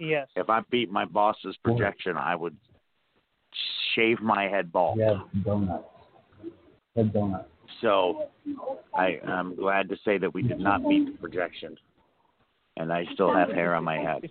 Yes. 0.00 0.28
If 0.34 0.50
I 0.50 0.60
beat 0.70 0.90
my 0.90 1.04
boss's 1.04 1.56
projection, 1.62 2.16
I 2.16 2.34
would 2.34 2.56
shave 3.94 4.20
my 4.20 4.44
head 4.44 4.72
bald. 4.72 4.98
Yeah, 4.98 5.20
donut. 5.44 5.84
Head 6.96 7.12
donut. 7.12 7.44
So 7.80 8.24
I, 8.96 9.20
I'm 9.26 9.54
glad 9.56 9.88
to 9.88 9.96
say 10.04 10.18
that 10.18 10.32
we 10.32 10.42
did 10.42 10.58
not 10.58 10.88
beat 10.88 11.06
the 11.06 11.18
projection, 11.18 11.76
and 12.76 12.92
I 12.92 13.04
still 13.14 13.32
have 13.32 13.50
hair 13.50 13.74
on 13.74 13.84
my 13.84 13.98
head 13.98 14.30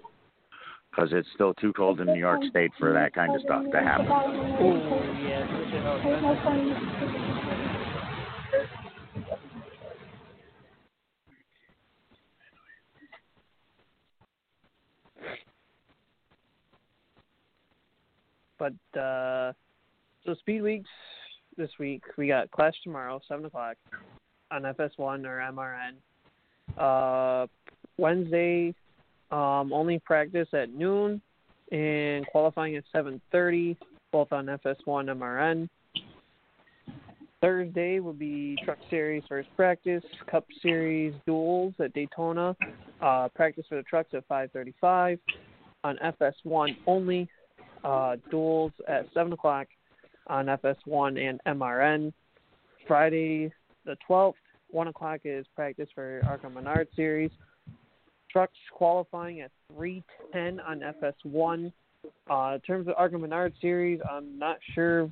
because 0.93 1.09
it's 1.11 1.27
still 1.33 1.53
too 1.55 1.73
cold 1.73 1.99
in 2.01 2.07
New 2.07 2.19
York 2.19 2.41
State 2.49 2.71
for 2.77 2.93
that 2.93 3.13
kind 3.13 3.35
of 3.35 3.41
stuff 3.41 3.63
to 3.71 3.79
happen. 3.79 4.07
But 18.59 18.99
uh, 18.99 19.53
so 20.25 20.35
speed 20.35 20.61
weeks 20.61 20.89
this 21.57 21.69
week 21.79 22.03
we 22.17 22.27
got 22.27 22.49
Clash 22.51 22.75
tomorrow, 22.83 23.19
seven 23.27 23.45
o'clock 23.45 23.77
on 24.51 24.61
FS1 24.61 25.25
or 25.25 25.41
MRN. 25.51 25.95
Uh, 26.77 27.47
Wednesday, 27.97 28.73
um, 29.33 29.73
only 29.73 29.97
practice 29.97 30.47
at 30.53 30.73
noon 30.73 31.19
and 31.71 32.25
qualifying 32.27 32.75
at 32.75 32.83
7:30, 32.93 33.75
both 34.11 34.31
on 34.31 34.45
FS1 34.45 35.09
and 35.09 35.19
MRN. 35.19 35.69
Thursday 37.41 37.99
will 37.99 38.13
be 38.13 38.55
Truck 38.63 38.77
Series 38.89 39.23
first 39.27 39.49
practice, 39.55 40.03
Cup 40.27 40.45
Series 40.61 41.13
duels 41.25 41.73
at 41.79 41.93
Daytona. 41.93 42.55
Uh, 43.01 43.27
practice 43.35 43.65
for 43.67 43.75
the 43.75 43.83
trucks 43.83 44.13
at 44.13 44.27
5:35 44.27 45.19
on 45.83 45.97
FS1 45.97 46.77
only. 46.85 47.27
Uh, 47.83 48.15
duels 48.29 48.71
at 48.87 49.11
7 49.13 49.33
o'clock 49.33 49.67
on 50.27 50.45
FS1 50.45 51.17
and 51.17 51.41
MRN. 51.45 52.13
Friday 52.87 53.51
the 53.85 53.97
12th. 54.07 54.35
One 54.69 54.87
o'clock 54.87 55.21
is 55.25 55.45
practice 55.55 55.89
for 55.93 56.21
ARCA 56.25 56.49
Menard 56.49 56.87
Series. 56.95 57.31
Trucks 58.33 58.57
qualifying 58.73 59.41
at 59.41 59.51
310 59.75 60.59
on 60.59 60.81
FS1. 61.01 61.71
Uh, 62.29 62.55
in 62.55 62.59
terms 62.61 62.87
of 62.87 62.95
ARCA 62.97 63.17
Menard 63.17 63.53
Series, 63.61 63.99
I'm 64.09 64.37
not 64.37 64.57
sure 64.73 65.09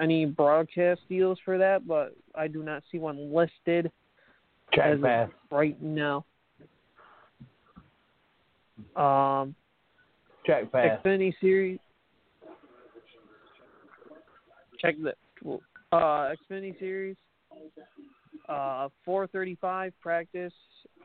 any 0.00 0.24
broadcast 0.24 1.02
deals 1.08 1.38
for 1.44 1.58
that, 1.58 1.86
but 1.86 2.16
I 2.34 2.48
do 2.48 2.62
not 2.62 2.82
see 2.90 2.98
one 2.98 3.32
listed 3.32 3.92
as 4.82 4.98
of 5.04 5.30
right 5.52 5.80
now. 5.80 6.24
Um, 8.96 9.54
Track 10.44 10.72
pass. 10.72 11.00
Xfinity 11.04 11.34
Series. 11.40 11.78
Check 14.80 14.96
the 15.02 15.14
uh, 15.92 16.34
Xfinity 16.50 16.78
Series. 16.78 17.16
Uh, 18.48 18.88
4:35 19.06 19.92
practice 20.02 20.52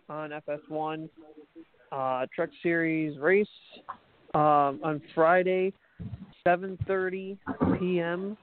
on 0.09 0.31
FS1. 0.47 1.09
Uh, 1.91 2.25
Truck 2.35 2.49
Series 2.61 3.17
race 3.19 3.47
um, 4.35 4.79
on 4.83 5.01
Friday, 5.15 5.73
7:30 6.45 7.37
p.m. 7.79 8.37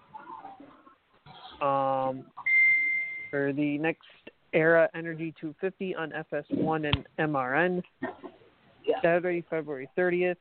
Um, 1.60 2.24
for 3.30 3.52
the 3.52 3.78
next 3.78 4.06
Era 4.52 4.88
Energy 4.94 5.34
250 5.40 5.94
on 5.94 6.12
FS1 6.32 6.92
and 6.92 7.06
MRN. 7.18 7.82
Saturday, 9.02 9.44
February 9.48 9.88
30th. 9.96 10.36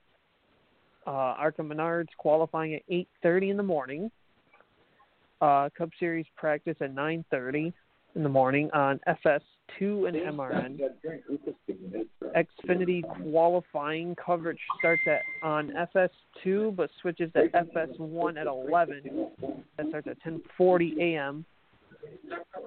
Uh, 1.08 1.12
Arca 1.12 1.62
Menards 1.62 2.08
qualifying 2.18 2.74
at 2.74 2.82
8:30 2.90 3.52
in 3.52 3.58
the 3.58 3.64
morning. 3.64 4.12
Uh, 5.42 5.70
Cup 5.78 5.90
Series 6.00 6.26
practice 6.36 6.78
at 6.82 6.94
9:30 6.96 7.72
in 8.16 8.24
the 8.24 8.30
morning 8.30 8.72
on 8.74 9.00
FS2 9.80 10.08
and 10.08 10.38
MRN. 10.38 10.80
Xfinity 12.36 13.02
qualifying 13.22 14.16
coverage 14.16 14.60
starts 14.80 15.02
at 15.08 15.22
on 15.44 15.72
FS2 15.96 16.76
but 16.76 16.90
switches 17.02 17.32
to 17.34 17.48
FS1 17.50 18.40
at 18.40 18.48
11. 18.48 19.28
That 19.78 19.88
starts 19.90 20.08
at 20.08 20.18
10:40 20.24 21.00
a.m. 21.00 21.46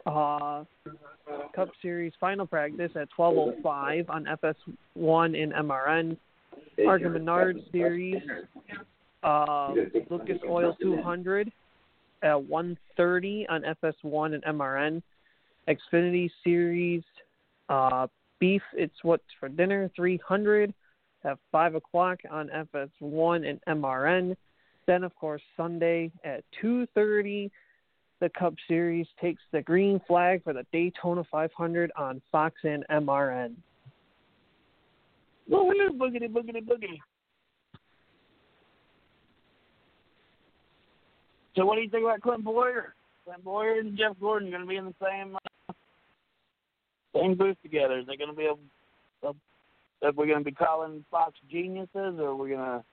Uh, 0.07 0.65
Cup 1.55 1.69
Series 1.83 2.12
final 2.20 2.47
practice 2.47 2.93
at 2.95 3.09
12:05 3.16 4.09
on 4.09 4.25
FS1 4.25 5.43
and 5.43 5.53
MRN. 5.53 6.16
Arca 6.87 7.09
Menard 7.09 7.59
Series, 7.73 8.23
uh, 9.25 9.75
Lucas 10.11 10.39
Oil 10.49 10.77
200 10.81 11.53
at 12.23 12.37
1:30 12.37 13.47
on 13.49 13.62
FS1 13.62 14.35
and 14.35 14.45
MRN. 14.45 15.03
Xfinity 15.69 16.31
Series, 16.43 17.03
uh, 17.69 18.07
Beef 18.39 18.62
It's 18.73 18.95
What's 19.03 19.24
for 19.39 19.49
Dinner 19.49 19.90
300 19.95 20.73
at 21.24 21.39
5 21.53 21.74
o'clock 21.74 22.20
on 22.31 22.49
FS1 22.49 23.49
and 23.49 23.61
MRN. 23.69 24.36
Then, 24.86 25.05
of 25.05 25.15
course, 25.16 25.43
Sunday 25.57 26.11
at 26.24 26.45
2:30, 26.62 27.51
the 28.20 28.31
Cup 28.31 28.55
Series 28.66 29.07
takes 29.20 29.43
the 29.53 29.62
green 29.62 30.01
flag 30.01 30.43
for 30.43 30.53
the 30.53 30.65
Daytona 30.73 31.24
500 31.24 31.93
on 31.97 32.23
Fox 32.32 32.57
and 32.65 32.85
MRN. 32.89 33.55
Boogity, 35.51 35.89
boogity, 35.97 36.28
boogity, 36.28 36.62
boogity. 36.66 37.01
So, 41.55 41.66
what 41.66 41.77
do 41.77 41.82
you 41.82 41.90
think 41.90 42.05
about 42.05 42.20
Clint 42.20 42.45
Bowyer? 42.45 42.95
Clint 43.24 43.45
Bowyer 43.45 43.81
and 43.81 43.97
Jeff 43.97 44.19
Gordon 44.20 44.51
going 44.51 44.62
to 44.62 44.69
be 44.69 44.77
in 44.77 44.86
the 44.86 44.95
same 45.03 45.36
uh, 45.36 45.39
same 47.14 47.35
booth 47.36 47.56
together? 47.62 47.98
Is 47.98 48.06
they 48.06 48.16
going 48.16 48.30
to 48.30 48.36
be 48.36 48.47
a, 48.47 49.28
a 49.28 49.32
are 50.02 50.12
we 50.12 50.26
going 50.26 50.39
to 50.39 50.44
be 50.44 50.52
calling 50.52 51.05
Fox 51.10 51.35
geniuses, 51.51 51.90
or 52.20 52.36
we're 52.36 52.48
going 52.48 52.59
to 52.59 52.85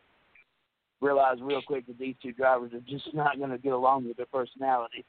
realize 1.01 1.37
real 1.41 1.61
quick 1.61 1.85
that 1.87 1.99
these 1.99 2.15
two 2.21 2.31
drivers 2.31 2.73
are 2.73 2.79
just 2.79 3.13
not 3.13 3.37
going 3.37 3.51
to 3.51 3.57
get 3.57 3.73
along 3.73 4.07
with 4.07 4.17
their 4.17 4.25
personality? 4.25 5.05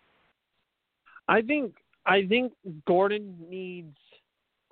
I 1.28 1.42
think 1.42 1.74
I 2.04 2.26
think 2.26 2.52
Gordon 2.86 3.36
needs 3.48 3.96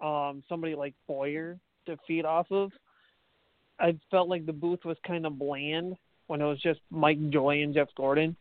um 0.03 0.43
somebody 0.49 0.75
like 0.75 0.95
Bowyer 1.09 1.59
to 1.87 1.97
feed 2.07 2.25
off 2.25 2.47
of. 2.51 2.71
I 3.81 3.99
felt 4.11 4.29
like 4.29 4.47
the 4.47 4.53
booth 4.53 4.85
was 4.85 4.97
kind 5.07 5.27
of 5.27 5.39
bland 5.39 5.97
when 6.27 6.41
it 6.41 6.45
was 6.45 6.61
just 6.61 6.81
Mike 6.91 7.31
Joy 7.31 7.63
and 7.63 7.75
Jeff 7.75 7.89
Gordon. 7.97 8.37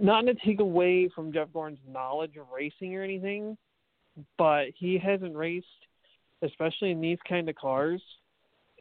Not 0.00 0.22
to 0.22 0.34
take 0.34 0.60
away 0.60 1.08
from 1.14 1.32
Jeff 1.32 1.48
Gordon's 1.52 1.80
knowledge 1.88 2.36
of 2.36 2.46
racing 2.54 2.96
or 2.96 3.02
anything, 3.02 3.56
but 4.38 4.66
he 4.76 4.98
hasn't 4.98 5.34
raced, 5.34 5.66
especially 6.42 6.90
in 6.90 7.00
these 7.00 7.18
kind 7.28 7.48
of 7.48 7.54
cars, 7.56 8.00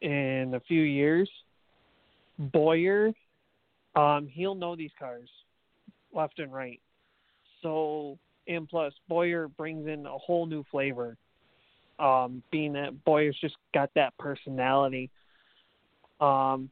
in 0.02 0.54
a 0.56 0.60
few 0.62 0.82
years. 0.82 1.30
Bowyer, 2.38 3.14
um, 3.96 4.28
he'll 4.28 4.56
know 4.56 4.76
these 4.76 4.92
cars 5.00 5.30
left 6.14 6.40
and 6.40 6.54
right. 6.54 6.82
So, 7.62 8.18
and 8.48 8.68
plus, 8.68 8.94
Bowyer 9.08 9.48
brings 9.48 9.88
in 9.88 10.06
a 10.06 10.18
whole 10.18 10.46
new 10.46 10.64
flavor. 10.70 11.18
Um, 12.00 12.44
being 12.52 12.74
that 12.74 13.04
Bowyer's 13.06 13.38
just 13.40 13.56
got 13.74 13.90
that 13.96 14.18
personality. 14.18 15.10
Um, 16.20 16.70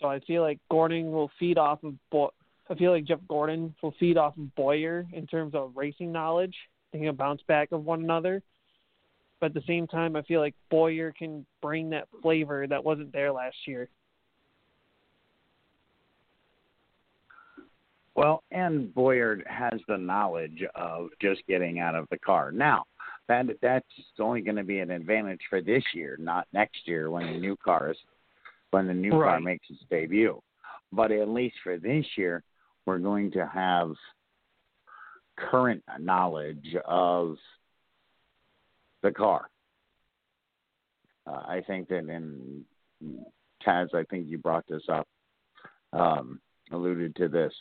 so 0.00 0.08
I 0.08 0.20
feel 0.20 0.42
like 0.42 0.58
Gordon 0.70 1.10
will 1.12 1.30
feed 1.38 1.58
off 1.58 1.82
of. 1.84 1.94
Bo- 2.10 2.32
I 2.68 2.74
feel 2.74 2.92
like 2.92 3.04
Jeff 3.04 3.20
Gordon 3.28 3.74
will 3.82 3.94
feed 3.98 4.18
off 4.18 4.36
of 4.36 4.54
Bowyer 4.54 5.06
in 5.12 5.26
terms 5.26 5.54
of 5.54 5.72
racing 5.74 6.12
knowledge. 6.12 6.54
They 6.92 7.00
can 7.00 7.14
bounce 7.16 7.42
back 7.46 7.72
of 7.72 7.84
one 7.84 8.02
another. 8.02 8.42
But 9.40 9.46
at 9.46 9.54
the 9.54 9.62
same 9.66 9.86
time, 9.86 10.16
I 10.16 10.22
feel 10.22 10.40
like 10.40 10.54
Bowyer 10.70 11.12
can 11.16 11.46
bring 11.62 11.90
that 11.90 12.08
flavor 12.22 12.66
that 12.66 12.82
wasn't 12.82 13.12
there 13.12 13.32
last 13.32 13.56
year. 13.66 13.88
Well, 18.16 18.42
and 18.50 18.92
Bowyer 18.92 19.44
has 19.46 19.80
the 19.86 19.96
knowledge 19.96 20.64
of 20.74 21.10
just 21.22 21.40
getting 21.46 21.78
out 21.78 21.94
of 21.94 22.08
the 22.10 22.18
car. 22.18 22.50
Now, 22.50 22.82
that 23.28 23.46
that's 23.62 23.86
only 24.18 24.40
going 24.40 24.56
to 24.56 24.64
be 24.64 24.80
an 24.80 24.90
advantage 24.90 25.42
for 25.48 25.60
this 25.60 25.84
year, 25.94 26.16
not 26.18 26.48
next 26.52 26.78
year 26.86 27.10
when 27.10 27.26
the 27.26 27.38
new 27.38 27.56
car 27.56 27.92
is 27.92 27.96
when 28.70 28.86
the 28.86 28.94
new 28.94 29.10
car 29.10 29.40
makes 29.40 29.66
its 29.70 29.80
debut. 29.88 30.40
But 30.92 31.12
at 31.12 31.28
least 31.28 31.56
for 31.62 31.78
this 31.78 32.04
year, 32.16 32.42
we're 32.86 32.98
going 32.98 33.30
to 33.32 33.46
have 33.46 33.92
current 35.50 35.82
knowledge 35.98 36.76
of 36.86 37.36
the 39.02 39.10
car. 39.10 39.48
Uh, 41.26 41.42
I 41.46 41.62
think 41.66 41.88
that 41.88 42.08
in 42.08 42.64
Taz, 43.66 43.94
I 43.94 44.04
think 44.04 44.28
you 44.28 44.38
brought 44.38 44.66
this 44.68 44.82
up, 44.88 45.06
um, 45.92 46.40
alluded 46.72 47.14
to 47.16 47.28
this, 47.28 47.52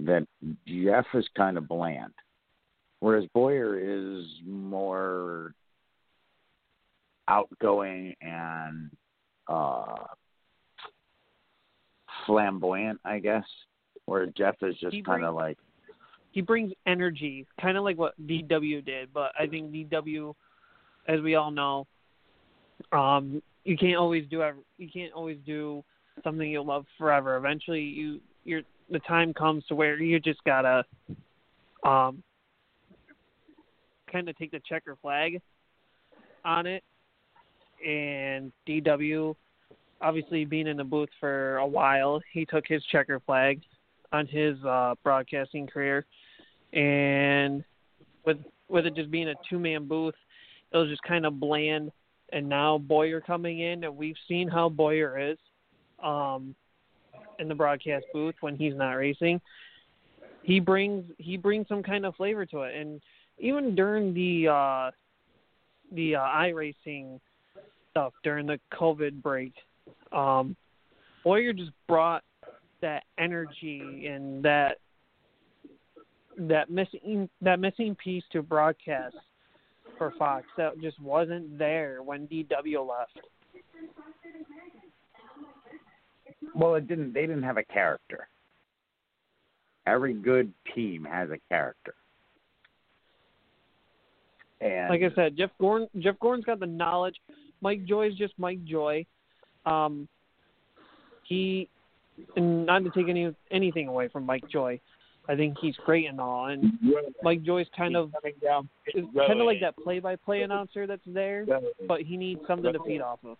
that 0.00 0.26
Jeff 0.66 1.06
is 1.14 1.26
kind 1.36 1.56
of 1.56 1.68
bland, 1.68 2.12
whereas 3.00 3.24
Bowyer 3.32 3.78
is 3.78 4.26
more 4.46 5.54
outgoing 7.28 8.14
and 8.20 8.90
uh, 9.48 9.94
flamboyant, 12.26 13.00
I 13.04 13.18
guess. 13.18 13.44
Where 14.06 14.26
Jeff 14.26 14.56
is 14.60 14.76
just 14.80 14.96
kind 15.06 15.24
of 15.24 15.34
like 15.34 15.56
he 16.34 16.40
brings 16.40 16.72
energy, 16.84 17.46
kind 17.60 17.78
of 17.78 17.84
like 17.84 17.96
what 17.96 18.14
DW 18.26 18.84
did. 18.84 19.12
But 19.14 19.30
I 19.38 19.46
think 19.46 19.70
DW, 19.70 20.34
as 21.06 21.20
we 21.20 21.36
all 21.36 21.52
know, 21.52 21.86
um, 22.90 23.40
you 23.62 23.76
can't 23.76 23.96
always 23.96 24.24
do 24.28 24.42
you 24.76 24.88
can't 24.92 25.12
always 25.12 25.38
do 25.46 25.84
something 26.24 26.50
you 26.50 26.60
love 26.60 26.86
forever. 26.98 27.36
Eventually, 27.36 27.82
you 27.82 28.20
your 28.44 28.62
the 28.90 28.98
time 29.00 29.32
comes 29.32 29.64
to 29.66 29.76
where 29.76 29.96
you 30.02 30.18
just 30.18 30.42
gotta 30.42 30.84
um, 31.84 32.20
kind 34.10 34.28
of 34.28 34.36
take 34.36 34.50
the 34.50 34.60
checker 34.68 34.96
flag 35.00 35.40
on 36.44 36.66
it. 36.66 36.82
And 37.86 38.50
DW, 38.66 39.36
obviously 40.00 40.44
being 40.44 40.66
in 40.66 40.78
the 40.78 40.84
booth 40.84 41.10
for 41.20 41.58
a 41.58 41.66
while, 41.66 42.20
he 42.32 42.44
took 42.44 42.64
his 42.66 42.82
checker 42.90 43.20
flag 43.20 43.60
on 44.12 44.26
his 44.26 44.56
uh, 44.64 44.94
broadcasting 45.02 45.66
career, 45.66 46.06
and 46.74 47.64
with 48.24 48.38
with 48.68 48.86
it 48.86 48.94
just 48.94 49.10
being 49.10 49.28
a 49.28 49.34
two 49.48 49.58
man 49.58 49.86
booth, 49.86 50.14
it 50.72 50.76
was 50.76 50.88
just 50.88 51.02
kind 51.02 51.24
of 51.24 51.40
bland. 51.40 51.92
And 52.32 52.48
now 52.48 52.78
Bowyer 52.78 53.20
coming 53.20 53.60
in, 53.60 53.84
and 53.84 53.96
we've 53.96 54.16
seen 54.26 54.48
how 54.48 54.68
Bowyer 54.68 55.18
is 55.18 55.38
um, 56.02 56.54
in 57.38 57.48
the 57.48 57.54
broadcast 57.54 58.06
booth 58.12 58.34
when 58.40 58.56
he's 58.56 58.74
not 58.74 58.92
racing. 58.92 59.40
He 60.42 60.58
brings 60.60 61.04
he 61.18 61.36
brings 61.36 61.68
some 61.68 61.82
kind 61.82 62.04
of 62.04 62.16
flavor 62.16 62.44
to 62.46 62.62
it, 62.62 62.74
and 62.74 63.00
even 63.38 63.74
during 63.74 64.12
the 64.12 64.48
uh, 64.48 64.90
the 65.92 66.16
uh, 66.16 66.20
iRacing 66.20 67.20
stuff 67.90 68.12
during 68.24 68.46
the 68.46 68.58
COVID 68.72 69.22
break, 69.22 69.52
um, 70.12 70.56
Bowyer 71.22 71.52
just 71.52 71.70
brought 71.86 72.24
that 72.80 73.04
energy 73.18 74.06
and 74.06 74.42
that 74.42 74.78
that 76.38 76.70
missing 76.70 77.28
that 77.40 77.60
missing 77.60 77.96
piece 78.02 78.24
to 78.32 78.42
broadcast 78.42 79.16
for 79.98 80.12
Fox 80.18 80.46
that 80.56 80.80
just 80.80 81.00
wasn't 81.00 81.58
there 81.58 82.02
when 82.02 82.26
DW 82.26 82.88
left. 82.88 83.20
Well, 86.54 86.74
it 86.74 86.86
didn't. 86.86 87.12
They 87.12 87.22
didn't 87.22 87.42
have 87.42 87.56
a 87.56 87.64
character. 87.64 88.28
Every 89.86 90.14
good 90.14 90.52
team 90.74 91.04
has 91.04 91.30
a 91.30 91.38
character. 91.48 91.94
And 94.60 94.88
Like 94.88 95.02
I 95.02 95.14
said, 95.14 95.36
Jeff 95.36 95.50
Gordon 95.60 95.88
Jeff 95.98 96.18
Gordon's 96.20 96.44
got 96.44 96.60
the 96.60 96.66
knowledge. 96.66 97.16
Mike 97.60 97.84
Joy 97.84 98.08
is 98.08 98.14
just 98.14 98.34
Mike 98.38 98.64
Joy. 98.64 99.04
Um, 99.66 100.08
he, 101.24 101.68
and 102.36 102.66
not 102.66 102.84
to 102.84 102.90
take 102.90 103.08
any 103.08 103.34
anything 103.50 103.88
away 103.88 104.08
from 104.08 104.24
Mike 104.24 104.48
Joy, 104.48 104.80
I 105.28 105.34
think 105.34 105.56
he's 105.60 105.76
great 105.86 106.06
and 106.06 106.20
all. 106.20 106.46
And 106.46 106.72
Mike 107.22 107.42
Joyce 107.42 107.66
kind 107.76 107.96
of 107.96 108.12
is 108.94 109.04
kind 109.26 109.40
of 109.40 109.46
like 109.46 109.60
that 109.60 109.76
play-by-play 109.78 110.42
announcer 110.42 110.86
that's 110.86 111.00
there, 111.06 111.46
but 111.88 112.02
he 112.02 112.16
needs 112.16 112.40
something 112.46 112.72
to 112.72 112.78
feed 112.86 113.00
off 113.00 113.20
of. 113.24 113.38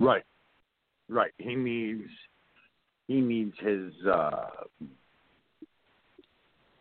right, 0.00 0.24
right. 1.08 1.32
He 1.38 1.54
needs 1.54 2.08
he 3.08 3.20
needs 3.20 3.54
his 3.60 3.92
uh 4.06 4.46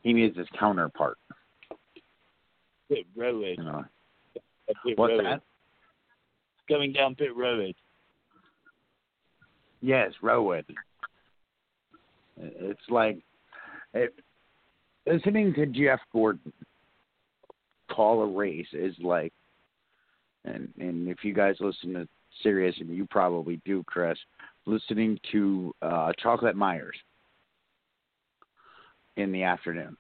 he 0.03 0.13
needs 0.13 0.37
his 0.37 0.47
counterpart. 0.57 1.17
Pit 2.89 3.05
Road. 3.15 3.55
You 3.57 3.63
know. 3.63 3.85
Pit 4.85 4.97
What's 4.97 5.11
Road. 5.11 5.25
that? 5.25 5.41
Coming 6.69 6.93
down 6.93 7.15
Pit 7.15 7.35
Road. 7.35 7.75
Yes, 9.81 10.11
Rowan. 10.21 10.63
It's 12.37 12.79
like 12.89 13.19
it, 13.97 14.13
listening 15.05 15.53
to 15.55 15.65
Jeff 15.65 15.99
Gordon 16.13 16.53
call 17.89 18.21
a 18.21 18.27
race 18.27 18.67
is 18.73 18.95
like, 19.01 19.33
and 20.45 20.69
and 20.79 21.07
if 21.07 21.23
you 21.23 21.33
guys 21.33 21.55
listen 21.59 21.93
to 21.93 22.07
Sirius, 22.43 22.75
and 22.79 22.89
you 22.89 23.07
probably 23.09 23.59
do, 23.65 23.83
Chris, 23.87 24.17
listening 24.65 25.19
to 25.31 25.73
uh, 25.81 26.11
Chocolate 26.21 26.55
Myers 26.55 26.95
in 29.15 29.31
the 29.31 29.43
afternoon. 29.43 29.97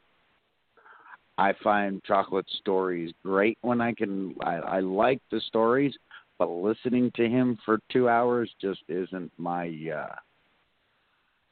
I 1.39 1.53
find 1.63 2.03
chocolate 2.03 2.47
stories 2.59 3.13
great 3.23 3.57
when 3.61 3.79
I 3.81 3.93
can. 3.93 4.35
I, 4.41 4.55
I 4.55 4.79
like 4.79 5.21
the 5.31 5.39
stories, 5.41 5.93
but 6.39 6.49
listening 6.49 7.11
to 7.15 7.27
him 7.27 7.57
for 7.65 7.79
two 7.91 8.09
hours 8.09 8.49
just 8.61 8.81
isn't 8.87 9.31
my 9.37 9.67
uh 9.95 10.15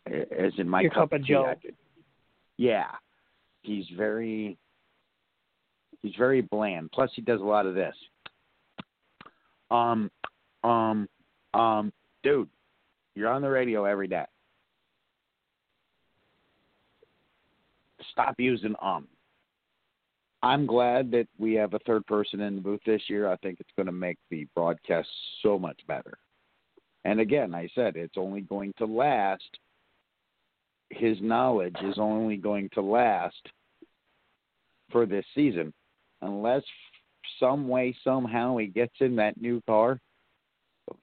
isn't 0.08 0.68
my 0.68 0.82
Your 0.82 0.92
cup, 0.92 1.10
cup 1.12 1.20
of 1.20 1.26
tea. 1.26 1.34
joe. 1.34 1.46
I 1.52 1.56
could- 1.56 1.76
yeah, 2.57 2.91
he's 3.61 3.86
very 3.95 4.57
he's 6.02 6.15
very 6.18 6.41
bland. 6.41 6.91
Plus, 6.91 7.10
he 7.15 7.22
does 7.22 7.41
a 7.41 7.44
lot 7.44 7.65
of 7.65 7.76
this. 7.76 7.95
Um, 9.72 10.11
um, 10.64 11.07
um, 11.53 11.91
dude, 12.23 12.49
you're 13.15 13.30
on 13.30 13.41
the 13.41 13.49
radio 13.49 13.86
every 13.86 14.07
day. 14.07 14.26
Stop 18.11 18.36
using 18.38 18.76
um. 18.82 19.07
I'm 20.44 20.68
glad 20.68 21.10
that 21.11 21.27
we 21.40 21.56
have 21.56 21.73
a 21.73 21.80
third 21.80 22.06
person 22.06 22.40
in 22.40 22.56
the 22.56 22.61
booth 22.61 22.82
this 22.86 23.02
year. 23.07 23.27
I 23.27 23.36
think 23.38 23.60
it's 23.60 23.72
going 23.76 23.88
to 23.88 23.91
make 23.91 24.19
the 24.30 24.45
broadcast 24.53 25.10
so 25.41 25.57
much 25.57 25.80
better. 25.88 26.19
And 27.03 27.19
again, 27.19 27.56
I 27.56 27.68
said 27.73 27.95
it's 27.95 28.18
only 28.18 28.41
going 28.41 28.73
to 28.77 28.86
last. 28.86 29.44
His 30.90 31.18
knowledge 31.22 31.76
is 31.84 31.95
only 31.98 32.38
going 32.38 32.70
to 32.74 32.82
last 32.82 33.41
for 34.91 35.06
this 35.06 35.26
season, 35.34 35.74
unless 36.22 36.64
some 37.40 37.68
way, 37.68 37.95
somehow, 38.03 38.57
he 38.57 38.68
gets 38.68 38.94
in 38.99 39.16
that 39.18 39.40
new 39.40 39.62
car. 39.68 39.99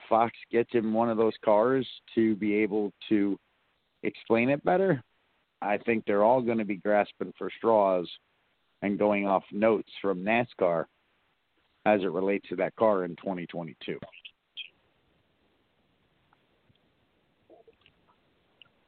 Fox 0.09 0.33
gets 0.51 0.73
him 0.73 0.95
one 0.95 1.11
of 1.11 1.17
those 1.17 1.35
cars 1.45 1.87
to 2.15 2.37
be 2.37 2.55
able 2.55 2.93
to 3.09 3.37
explain 4.03 4.49
it 4.49 4.65
better. 4.65 5.03
I 5.61 5.79
think 5.79 6.05
they're 6.05 6.25
all 6.25 6.43
going 6.43 6.59
to 6.59 6.65
be 6.65 6.77
grasping 6.77 7.33
for 7.37 7.51
straws 7.57 8.09
and 8.83 8.99
going 8.99 9.27
off 9.27 9.45
notes 9.53 9.91
from 10.01 10.25
NASCAR 10.25 10.87
as 11.85 12.03
it 12.03 12.11
relates 12.11 12.49
to 12.49 12.57
that 12.57 12.77
car 12.77 13.05
in 13.05 13.17
2022. 13.17 13.99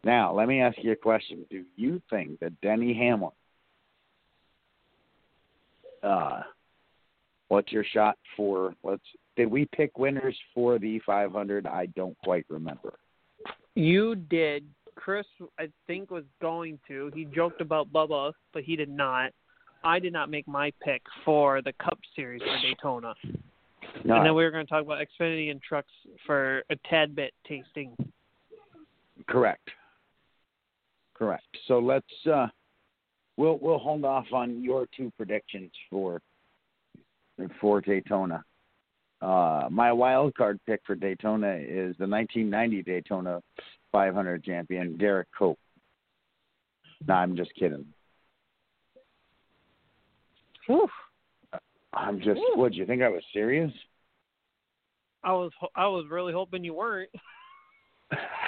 Now, 0.04 0.34
let 0.34 0.48
me 0.48 0.60
ask 0.60 0.76
you 0.82 0.92
a 0.92 0.96
question. 0.96 1.46
Do 1.50 1.64
you 1.76 2.00
think 2.10 2.38
that 2.40 2.60
Denny 2.60 2.94
Hamlin, 2.94 3.32
uh, 6.02 6.42
what's 7.48 7.72
your 7.72 7.84
shot 7.84 8.18
for? 8.36 8.74
Let's. 8.82 9.02
Did 9.36 9.50
we 9.50 9.64
pick 9.74 9.98
winners 9.98 10.36
for 10.54 10.78
the 10.78 11.00
500? 11.04 11.66
I 11.66 11.86
don't 11.86 12.16
quite 12.22 12.44
remember. 12.48 12.94
You 13.74 14.14
did. 14.14 14.64
Chris, 14.94 15.26
I 15.58 15.68
think, 15.86 16.10
was 16.10 16.24
going 16.40 16.78
to. 16.86 17.10
He 17.14 17.24
joked 17.24 17.60
about 17.60 17.92
Bubba, 17.92 18.32
but 18.52 18.62
he 18.62 18.76
did 18.76 18.88
not. 18.88 19.32
I 19.82 19.98
did 19.98 20.12
not 20.12 20.30
make 20.30 20.46
my 20.46 20.72
pick 20.82 21.02
for 21.24 21.62
the 21.62 21.72
Cup 21.82 21.98
Series 22.14 22.42
for 22.42 22.56
Daytona. 22.62 23.14
No, 24.04 24.16
And 24.16 24.26
then 24.26 24.34
we 24.34 24.44
were 24.44 24.50
going 24.50 24.64
to 24.64 24.70
talk 24.70 24.82
about 24.82 24.98
Xfinity 24.98 25.50
and 25.50 25.60
trucks 25.62 25.92
for 26.26 26.62
a 26.70 26.76
tad 26.88 27.14
bit 27.14 27.32
tasting. 27.46 27.96
Correct. 29.26 29.68
Correct. 31.24 31.56
So 31.68 31.78
let's 31.78 32.26
uh 32.30 32.48
we'll 33.38 33.58
we'll 33.62 33.78
hold 33.78 34.04
off 34.04 34.26
on 34.34 34.62
your 34.62 34.86
two 34.94 35.10
predictions 35.16 35.70
for 35.88 36.20
for 37.62 37.80
Daytona. 37.80 38.44
Uh 39.22 39.68
my 39.70 39.90
wild 39.90 40.34
card 40.34 40.60
pick 40.66 40.82
for 40.86 40.94
Daytona 40.94 41.54
is 41.54 41.96
the 41.98 42.06
1990 42.06 42.82
Daytona 42.82 43.40
500 43.90 44.44
champion 44.44 44.98
Derek 44.98 45.28
Cope. 45.38 45.58
No, 47.08 47.14
I'm 47.14 47.36
just 47.36 47.54
kidding. 47.54 47.86
Whew. 50.66 50.88
I'm 51.94 52.18
just. 52.20 52.40
What? 52.54 52.74
You 52.74 52.84
think 52.84 53.00
I 53.00 53.08
was 53.08 53.22
serious? 53.32 53.72
I 55.22 55.32
was 55.32 55.52
I 55.74 55.86
was 55.86 56.04
really 56.10 56.34
hoping 56.34 56.64
you 56.64 56.74
weren't. 56.74 57.08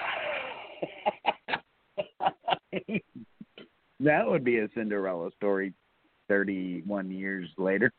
that 4.00 4.26
would 4.26 4.44
be 4.44 4.58
a 4.58 4.68
Cinderella 4.74 5.30
story. 5.36 5.72
Thirty-one 6.28 7.10
years 7.10 7.48
later. 7.56 7.92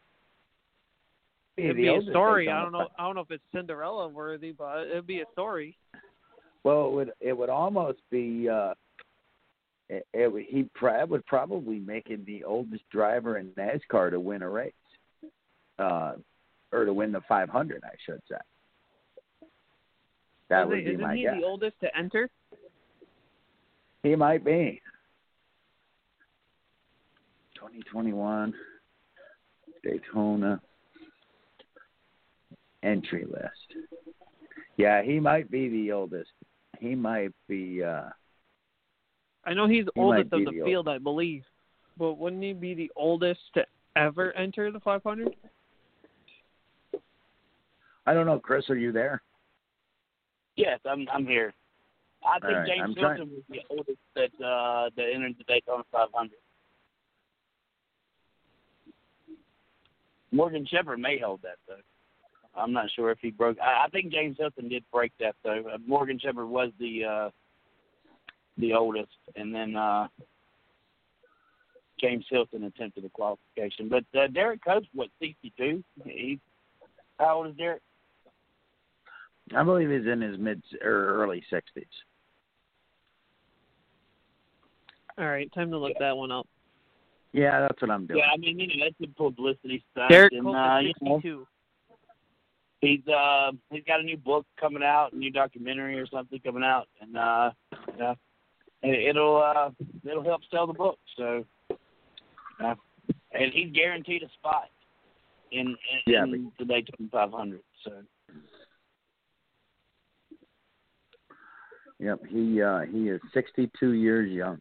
It'd 1.55 1.77
be 1.77 1.87
a 1.87 2.01
story. 2.09 2.49
I 2.49 2.61
don't 2.61 2.71
know. 2.73 2.87
I 2.99 3.03
don't 3.05 3.15
know 3.15 3.21
if 3.21 3.31
it's 3.31 3.43
Cinderella 3.55 4.07
worthy, 4.09 4.51
but 4.51 4.87
it'd 4.87 5.07
be 5.07 5.21
a 5.21 5.25
story. 5.31 5.77
Well, 6.63 6.87
it 6.87 6.91
would 6.91 7.11
it 7.21 7.33
would 7.37 7.49
almost 7.49 7.99
be 8.11 8.49
uh 8.49 8.73
it, 9.89 10.05
it 10.13 10.31
would 10.31 10.43
he 10.49 10.69
pro- 10.75 11.05
would 11.05 11.25
probably 11.25 11.79
make 11.79 12.07
him 12.09 12.23
the 12.27 12.43
oldest 12.43 12.83
driver 12.91 13.37
in 13.37 13.47
NASCAR 13.51 14.11
to 14.11 14.19
win 14.19 14.41
a 14.41 14.49
race. 14.49 14.73
Uh 15.79 16.13
or 16.73 16.83
to 16.83 16.93
win 16.93 17.13
the 17.13 17.21
500, 17.29 17.81
I 17.85 17.95
should 18.05 18.19
say. 18.29 18.35
That 20.49 20.63
Isn't- 20.63 20.69
would 20.69 20.83
be 20.85 20.91
isn't 20.91 21.01
my 21.01 21.15
he 21.15 21.21
guess. 21.23 21.35
the 21.39 21.45
oldest 21.45 21.79
to 21.79 21.97
enter? 21.97 22.29
He 24.07 24.15
might 24.15 24.45
be. 24.45 24.81
2021 27.55 28.53
Daytona 29.83 30.61
entry 32.83 33.25
list. 33.25 33.83
Yeah, 34.77 35.03
he 35.03 35.19
might 35.19 35.51
be 35.51 35.67
the 35.67 35.91
oldest. 35.91 36.29
He 36.79 36.95
might 36.95 37.33
be 37.49 37.83
uh 37.83 38.03
I 39.43 39.53
know 39.53 39.67
he's 39.67 39.85
He 39.93 39.99
oldest 39.99 40.31
might 40.31 40.39
of 40.39 40.45
the 40.45 40.57
the 40.57 40.63
field, 40.63 40.87
I 40.87 40.99
believe. 40.99 41.43
But 41.97 42.13
wouldn't 42.13 42.41
he 42.41 42.53
be 42.53 42.75
the 42.75 42.89
oldest 42.95 43.41
to 43.55 43.65
ever 43.97 44.31
enter 44.37 44.71
the 44.71 44.79
500? 44.79 45.35
I 48.05 48.13
don't 48.13 48.25
know, 48.25 48.39
Chris, 48.39 48.69
are 48.69 48.77
you 48.77 48.93
there? 48.93 49.21
Yes, 50.55 50.79
I'm 50.85 51.07
I'm 51.13 51.25
here. 51.25 51.53
I 52.25 52.39
think 52.39 52.53
right, 52.53 52.67
James 52.67 52.81
I'm 52.83 52.95
trying- 52.95 53.17
Hilton 53.17 53.35
was 53.35 53.43
the 53.49 53.61
oldest 53.69 53.99
that 54.15 54.45
uh 54.45 54.89
that 54.95 55.05
entered 55.13 55.35
the 55.37 55.43
Daytona 55.45 55.83
500. 55.91 56.31
Morgan 60.31 60.65
Shepherd 60.65 60.99
may 60.99 61.17
hold 61.19 61.41
that 61.43 61.57
though. 61.67 61.75
I'm 62.55 62.73
not 62.73 62.89
sure 62.95 63.11
if 63.11 63.19
he 63.21 63.29
broke. 63.29 63.57
I, 63.59 63.85
I 63.85 63.89
think 63.89 64.11
James 64.11 64.35
Hylton 64.39 64.67
did 64.67 64.83
break 64.91 65.11
that 65.19 65.35
though. 65.43 65.63
Uh, 65.73 65.77
Morgan 65.85 66.19
Shepherd 66.19 66.47
was 66.47 66.71
the 66.79 67.05
uh 67.05 67.29
the 68.57 68.73
oldest, 68.73 69.11
and 69.35 69.53
then 69.53 69.75
uh 69.75 70.07
James 71.99 72.25
Hylton 72.29 72.63
attempted 72.65 73.03
the 73.03 73.09
qualification. 73.09 73.89
But 73.89 74.03
uh, 74.19 74.27
Derek 74.27 74.63
Coates, 74.63 74.87
what 74.93 75.09
62? 75.19 75.83
He 76.05 76.39
how 77.19 77.37
old 77.37 77.47
is 77.47 77.55
Derek? 77.57 77.81
I 79.55 79.63
believe 79.63 79.89
he's 79.89 80.07
in 80.07 80.21
his 80.21 80.37
mid 80.37 80.61
or 80.83 81.23
early 81.23 81.43
60s. 81.51 81.85
All 85.17 85.25
right, 85.25 85.51
time 85.53 85.71
to 85.71 85.77
look 85.77 85.93
that 85.99 86.15
one 86.15 86.31
up. 86.31 86.47
Yeah, 87.33 87.61
that's 87.61 87.81
what 87.81 87.91
I'm 87.91 88.05
doing. 88.05 88.19
Yeah, 88.19 88.31
I 88.33 88.37
mean, 88.37 88.59
you 88.59 88.67
know, 88.67 88.85
that's 88.85 88.95
good 88.99 89.15
publicity 89.15 89.83
stuff. 89.91 90.09
Derek 90.09 90.33
and, 90.33 90.47
uh, 90.47 90.79
you 90.79 90.93
know, 91.01 91.45
he's 92.81 93.07
uh 93.07 93.51
he's 93.71 93.83
got 93.85 93.99
a 93.99 94.03
new 94.03 94.17
book 94.17 94.45
coming 94.59 94.83
out, 94.83 95.13
a 95.13 95.17
new 95.17 95.31
documentary 95.31 95.99
or 95.99 96.07
something 96.07 96.39
coming 96.39 96.63
out, 96.63 96.87
and 97.01 97.17
uh, 97.17 97.51
you 97.93 97.99
know, 97.99 98.15
it, 98.83 99.09
it'll 99.09 99.41
uh 99.41 99.69
it'll 100.09 100.23
help 100.23 100.41
sell 100.51 100.67
the 100.67 100.73
book. 100.73 100.99
So, 101.17 101.45
uh, 102.63 102.75
and 103.31 103.51
he's 103.53 103.71
guaranteed 103.73 104.23
a 104.23 104.29
spot 104.33 104.69
in 105.51 105.67
in, 105.69 105.75
Yeah, 106.05 106.23
in 106.23 106.51
the 106.59 106.65
Daytona 106.65 107.09
500. 107.11 107.61
So. 107.83 107.91
Yep, 111.99 112.25
he 112.29 112.61
uh 112.61 112.81
he 112.81 113.09
is 113.09 113.19
62 113.33 113.93
years 113.93 114.31
young. 114.31 114.59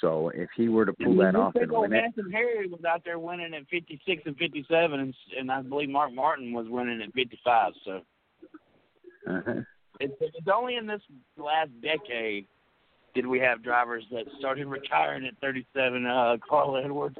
So 0.00 0.30
if 0.34 0.50
he 0.54 0.68
were 0.68 0.84
to 0.84 0.92
pull 0.92 1.16
that 1.16 1.34
off 1.34 1.54
and 1.54 1.72
win 1.72 1.92
it, 1.92 2.02
Handsome 2.02 2.30
Harry 2.30 2.68
was 2.68 2.84
out 2.84 3.02
there 3.04 3.18
winning 3.18 3.54
at 3.54 3.66
56 3.68 4.22
and 4.26 4.36
57, 4.36 5.00
and, 5.00 5.14
and 5.38 5.50
I 5.50 5.62
believe 5.62 5.88
Mark 5.88 6.12
Martin 6.12 6.52
was 6.52 6.66
winning 6.68 7.00
at 7.00 7.14
55. 7.14 7.72
So 7.86 8.00
uh-huh. 9.26 9.62
it's, 10.00 10.12
it's 10.20 10.48
only 10.52 10.76
in 10.76 10.86
this 10.86 11.00
last 11.38 11.70
decade 11.80 12.46
did 13.14 13.26
we 13.26 13.38
have 13.38 13.62
drivers 13.62 14.04
that 14.10 14.24
started 14.38 14.66
retiring 14.66 15.24
at 15.24 15.38
37. 15.40 16.04
Uh, 16.04 16.36
Carl 16.46 16.76
Edwards. 16.76 17.16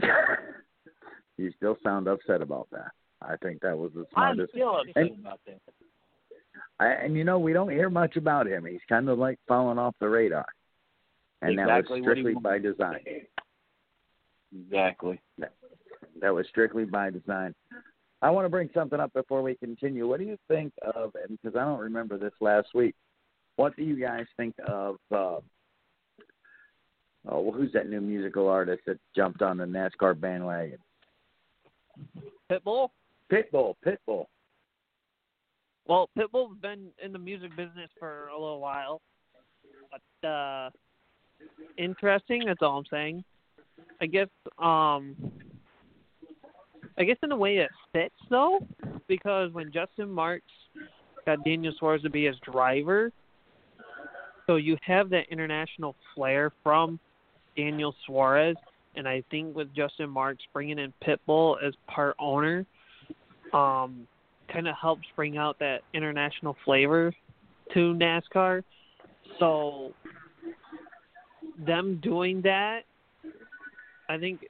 you 1.36 1.52
still 1.56 1.76
sound 1.82 2.08
upset 2.08 2.40
about 2.40 2.68
that. 2.70 2.92
I 3.26 3.36
think 3.42 3.60
that 3.62 3.76
was 3.76 3.92
the 3.94 4.04
smartest. 4.12 4.40
I'm 4.40 4.48
still 4.58 4.76
upset 4.76 4.96
And- 4.96 5.20
about 5.20 5.40
that. 5.46 5.60
I, 6.80 6.88
and 6.88 7.16
you 7.16 7.24
know, 7.24 7.38
we 7.38 7.52
don't 7.52 7.70
hear 7.70 7.88
much 7.88 8.16
about 8.16 8.46
him. 8.46 8.64
He's 8.64 8.80
kind 8.88 9.08
of 9.08 9.18
like 9.18 9.38
falling 9.46 9.78
off 9.78 9.94
the 10.00 10.08
radar, 10.08 10.46
and 11.40 11.52
Exactly 11.52 12.00
that 12.00 12.06
was 12.06 12.12
strictly 12.18 12.34
by 12.34 12.58
design. 12.58 13.00
Exactly. 14.52 15.20
That 16.20 16.34
was 16.34 16.46
strictly 16.48 16.84
by 16.84 17.10
design. 17.10 17.54
I 18.22 18.30
want 18.30 18.44
to 18.44 18.48
bring 18.48 18.70
something 18.72 18.98
up 19.00 19.12
before 19.12 19.42
we 19.42 19.54
continue. 19.56 20.08
What 20.08 20.18
do 20.18 20.26
you 20.26 20.38
think 20.48 20.72
of? 20.82 21.12
And 21.14 21.38
because 21.40 21.56
I 21.56 21.64
don't 21.64 21.80
remember 21.80 22.18
this 22.18 22.32
last 22.40 22.68
week, 22.74 22.94
what 23.56 23.76
do 23.76 23.82
you 23.82 23.96
guys 24.00 24.26
think 24.36 24.54
of? 24.66 24.96
Uh, 25.12 25.16
oh, 25.16 25.42
well, 27.26 27.52
who's 27.52 27.72
that 27.72 27.88
new 27.88 28.00
musical 28.00 28.48
artist 28.48 28.82
that 28.86 28.98
jumped 29.14 29.42
on 29.42 29.58
the 29.58 29.64
NASCAR 29.64 30.18
bandwagon? 30.18 30.78
Pitbull. 32.50 32.88
Pitbull. 33.34 33.74
Pitbull. 33.84 34.26
Well, 35.86 36.08
Pitbull's 36.16 36.56
been 36.62 36.88
in 37.02 37.12
the 37.12 37.18
music 37.18 37.50
business 37.50 37.90
for 37.98 38.28
a 38.28 38.38
little 38.38 38.60
while, 38.60 39.02
but 39.90 40.28
uh, 40.28 40.70
interesting. 41.76 42.44
That's 42.46 42.62
all 42.62 42.78
I'm 42.78 42.84
saying. 42.90 43.24
I 44.00 44.06
guess. 44.06 44.28
Um, 44.58 45.16
I 46.96 47.02
guess 47.02 47.16
in 47.22 47.32
a 47.32 47.36
way 47.36 47.56
it 47.56 47.70
fits 47.92 48.14
though, 48.30 48.60
because 49.08 49.52
when 49.52 49.72
Justin 49.72 50.08
Marks 50.08 50.44
got 51.26 51.44
Daniel 51.44 51.74
Suarez 51.78 52.02
to 52.02 52.10
be 52.10 52.26
his 52.26 52.36
driver, 52.44 53.10
so 54.46 54.56
you 54.56 54.76
have 54.82 55.10
that 55.10 55.24
international 55.30 55.96
flair 56.14 56.52
from 56.62 57.00
Daniel 57.56 57.94
Suarez, 58.06 58.56
and 58.94 59.08
I 59.08 59.22
think 59.30 59.56
with 59.56 59.74
Justin 59.74 60.08
Marks 60.08 60.44
bringing 60.52 60.78
in 60.78 60.92
Pitbull 61.04 61.56
as 61.66 61.74
part 61.88 62.14
owner, 62.20 62.64
um, 63.54 64.06
kind 64.52 64.68
of 64.68 64.74
helps 64.80 65.06
bring 65.16 65.38
out 65.38 65.58
that 65.60 65.78
international 65.94 66.56
flavor 66.64 67.14
to 67.72 67.78
NASCAR. 67.78 68.62
So 69.38 69.92
them 71.64 72.00
doing 72.02 72.42
that, 72.42 72.80
I 74.08 74.18
think, 74.18 74.40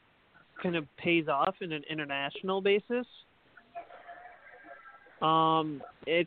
kind 0.62 0.76
of 0.76 0.86
pays 0.97 1.28
off 1.28 1.55
in 1.60 1.72
an 1.72 1.82
international 1.89 2.60
basis. 2.60 3.06
Um, 5.20 5.82
it, 6.06 6.26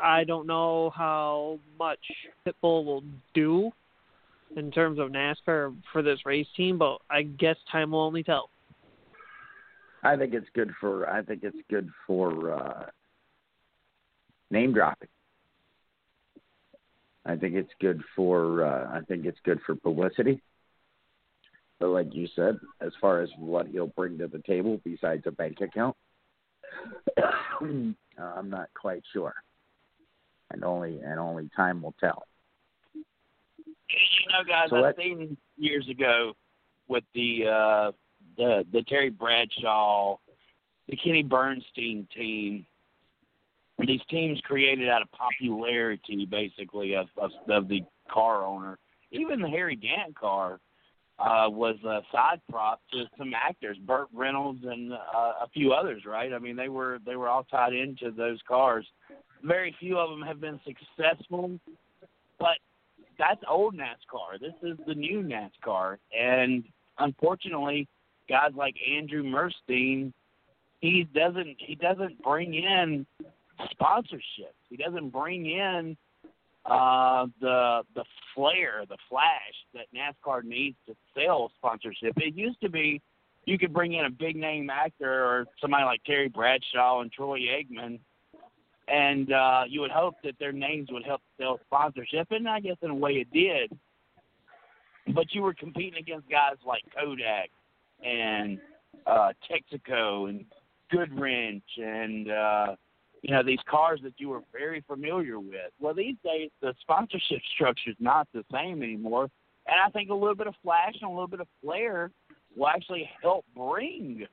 I 0.00 0.24
don't 0.24 0.46
know 0.46 0.90
how 0.96 1.58
much 1.78 1.98
Pitbull 2.46 2.84
will 2.84 3.02
do 3.34 3.70
in 4.56 4.70
terms 4.70 4.98
of 4.98 5.10
NASCAR 5.10 5.74
for 5.92 6.02
this 6.02 6.20
race 6.24 6.46
team, 6.56 6.78
but 6.78 6.98
I 7.10 7.22
guess 7.22 7.56
time 7.70 7.90
will 7.90 8.00
only 8.00 8.22
tell. 8.22 8.48
I 10.06 10.16
think 10.16 10.34
it's 10.34 10.48
good 10.54 10.70
for. 10.80 11.10
I 11.10 11.22
think 11.22 11.40
it's 11.42 11.56
good 11.68 11.90
for 12.06 12.52
uh, 12.52 12.86
name 14.52 14.72
dropping. 14.72 15.08
I 17.24 17.34
think 17.34 17.54
it's 17.54 17.72
good 17.80 18.00
for. 18.14 18.64
Uh, 18.64 18.98
I 18.98 19.00
think 19.06 19.24
it's 19.24 19.38
good 19.44 19.58
for 19.66 19.74
publicity. 19.74 20.40
But 21.80 21.88
like 21.88 22.14
you 22.14 22.28
said, 22.36 22.58
as 22.80 22.92
far 23.00 23.20
as 23.20 23.28
what 23.36 23.66
he'll 23.66 23.88
bring 23.88 24.16
to 24.18 24.28
the 24.28 24.42
table 24.46 24.80
besides 24.84 25.24
a 25.26 25.32
bank 25.32 25.60
account, 25.60 25.96
uh, 27.18 27.24
I'm 27.60 28.48
not 28.48 28.68
quite 28.80 29.02
sure. 29.12 29.34
And 30.52 30.62
only 30.62 31.00
and 31.00 31.18
only 31.18 31.50
time 31.56 31.82
will 31.82 31.96
tell. 31.98 32.28
You 32.94 33.02
know, 34.30 34.44
guys, 34.46 34.70
So 34.70 34.84
I've 34.84 34.94
seen 34.96 35.36
years 35.58 35.88
ago 35.88 36.34
with 36.86 37.04
the 37.14 37.46
uh, 37.48 37.92
the 38.36 38.64
the 38.72 38.82
Terry 38.82 39.10
Bradshaw, 39.10 40.16
the 40.88 40.96
Kenny 40.96 41.22
Bernstein 41.22 42.06
team. 42.14 42.66
These 43.78 44.00
teams 44.08 44.40
created 44.44 44.88
out 44.88 45.02
of 45.02 45.08
popularity, 45.12 46.26
basically, 46.30 46.94
of 46.94 47.08
of, 47.16 47.30
of 47.48 47.68
the 47.68 47.82
car 48.10 48.44
owner. 48.44 48.78
Even 49.12 49.40
the 49.40 49.48
Harry 49.48 49.76
Gant 49.76 50.14
car 50.14 50.60
uh, 51.18 51.48
was 51.48 51.76
a 51.84 52.00
side 52.12 52.40
prop 52.50 52.80
to 52.92 53.04
some 53.18 53.32
actors, 53.34 53.76
Burt 53.86 54.08
Reynolds 54.12 54.64
and 54.64 54.92
uh, 54.92 54.96
a 55.42 55.48
few 55.52 55.72
others. 55.72 56.02
Right? 56.06 56.32
I 56.32 56.38
mean, 56.38 56.56
they 56.56 56.68
were 56.68 56.98
they 57.04 57.16
were 57.16 57.28
all 57.28 57.44
tied 57.44 57.74
into 57.74 58.10
those 58.10 58.38
cars. 58.48 58.86
Very 59.42 59.74
few 59.78 59.98
of 59.98 60.10
them 60.10 60.22
have 60.22 60.40
been 60.40 60.58
successful, 60.64 61.58
but 62.38 62.58
that's 63.18 63.40
old 63.48 63.74
NASCAR. 63.74 64.40
This 64.40 64.54
is 64.62 64.78
the 64.86 64.94
new 64.94 65.22
NASCAR, 65.22 65.98
and 66.18 66.64
unfortunately, 66.98 67.88
guys 68.28 68.50
like 68.56 68.74
Andrew 68.88 69.22
Murstein, 69.22 70.12
he 70.80 71.06
doesn't 71.14 71.56
he 71.58 71.74
doesn't 71.74 72.22
bring 72.22 72.54
in 72.54 73.06
sponsorship. 73.70 74.54
He 74.68 74.76
doesn't 74.76 75.10
bring 75.10 75.46
in 75.46 75.96
uh, 76.64 77.26
the 77.40 77.82
the 77.94 78.04
flair, 78.34 78.84
the 78.88 78.98
flash 79.08 79.54
that 79.74 79.86
NASCAR 79.94 80.44
needs 80.44 80.76
to 80.86 80.94
sell 81.14 81.50
sponsorship. 81.56 82.14
It 82.16 82.34
used 82.34 82.60
to 82.60 82.68
be 82.68 83.00
you 83.44 83.58
could 83.58 83.72
bring 83.72 83.94
in 83.94 84.04
a 84.04 84.10
big 84.10 84.36
name 84.36 84.70
actor 84.70 85.24
or 85.24 85.46
somebody 85.60 85.84
like 85.84 86.02
Terry 86.04 86.28
Bradshaw 86.28 87.00
and 87.00 87.12
Troy 87.12 87.40
Aikman, 87.40 88.00
and 88.88 89.32
uh, 89.32 89.62
you 89.68 89.80
would 89.80 89.92
hope 89.92 90.16
that 90.24 90.34
their 90.38 90.52
names 90.52 90.88
would 90.90 91.04
help 91.04 91.20
sell 91.38 91.60
sponsorship, 91.66 92.28
and 92.30 92.48
I 92.48 92.60
guess 92.60 92.76
in 92.82 92.90
a 92.90 92.94
way 92.94 93.12
it 93.12 93.32
did. 93.32 93.78
But 95.14 95.26
you 95.32 95.42
were 95.42 95.54
competing 95.54 96.00
against 96.00 96.28
guys 96.28 96.56
like 96.66 96.82
Kodak 96.92 97.50
and 98.04 98.58
uh, 99.06 99.32
Texaco 99.50 100.28
and 100.28 100.44
Goodwrench 100.92 101.62
and 101.78 102.30
uh, 102.30 102.76
you 103.22 103.34
know 103.34 103.42
these 103.42 103.58
cars 103.68 104.00
that 104.04 104.14
you 104.18 104.28
were 104.28 104.42
very 104.52 104.82
familiar 104.86 105.40
with. 105.40 105.72
Well, 105.80 105.94
these 105.94 106.16
days 106.24 106.50
the 106.60 106.74
sponsorship 106.80 107.40
structure 107.54 107.90
is 107.90 107.96
not 107.98 108.28
the 108.32 108.44
same 108.52 108.82
anymore, 108.82 109.28
and 109.66 109.76
I 109.84 109.90
think 109.90 110.10
a 110.10 110.14
little 110.14 110.34
bit 110.34 110.46
of 110.46 110.54
flash 110.62 110.94
and 111.00 111.10
a 111.10 111.12
little 111.12 111.28
bit 111.28 111.40
of 111.40 111.48
flair 111.62 112.10
will 112.56 112.68
actually 112.68 113.08
help 113.22 113.44
bring 113.54 114.26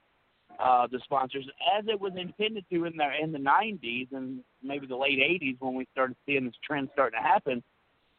uh, 0.59 0.87
the 0.91 0.99
sponsors 1.03 1.45
as 1.77 1.85
it 1.87 1.99
was 1.99 2.13
intended 2.15 2.65
to 2.71 2.85
in 2.85 2.95
the 2.95 3.07
in 3.21 3.31
the 3.31 3.39
90s 3.39 4.07
and 4.11 4.39
maybe 4.61 4.85
the 4.85 4.95
late 4.95 5.19
80s 5.19 5.57
when 5.59 5.75
we 5.75 5.87
started 5.91 6.15
seeing 6.25 6.45
this 6.45 6.53
trend 6.63 6.89
starting 6.93 7.19
to 7.19 7.27
happen. 7.27 7.63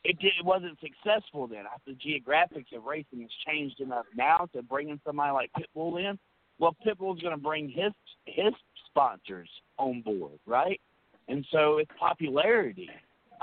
It, 0.04 0.18
did, 0.18 0.32
it 0.38 0.44
wasn't 0.44 0.78
successful 0.80 1.46
then. 1.46 1.64
The 1.86 1.92
geographics 1.92 2.76
of 2.76 2.84
racing 2.84 3.22
has 3.22 3.30
changed 3.46 3.80
enough 3.80 4.04
now 4.14 4.48
to 4.54 4.62
bring 4.62 4.90
in 4.90 5.00
somebody 5.04 5.32
like 5.32 5.50
Pitbull 5.58 5.98
in. 5.98 6.18
Well, 6.58 6.76
Pitbull's 6.86 7.20
going 7.20 7.34
to 7.34 7.42
bring 7.42 7.68
his 7.68 7.92
his 8.26 8.52
sponsors 8.86 9.48
on 9.78 10.02
board, 10.02 10.38
right? 10.46 10.80
And 11.28 11.44
so 11.50 11.78
it's 11.78 11.90
popularity. 11.98 12.88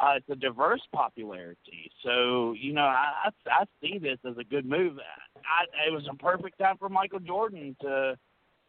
Uh, 0.01 0.13
it's 0.15 0.29
a 0.29 0.35
diverse 0.35 0.81
popularity. 0.93 1.91
So 2.03 2.53
you 2.53 2.73
know, 2.73 2.83
I 2.83 3.29
I, 3.47 3.51
I 3.51 3.65
see 3.81 3.97
this 3.97 4.17
as 4.25 4.37
a 4.37 4.43
good 4.43 4.65
move. 4.65 4.97
I, 5.37 5.87
it 5.87 5.91
was 5.91 6.07
a 6.09 6.15
perfect 6.15 6.59
time 6.59 6.77
for 6.77 6.89
Michael 6.89 7.19
Jordan 7.19 7.75
to 7.81 8.17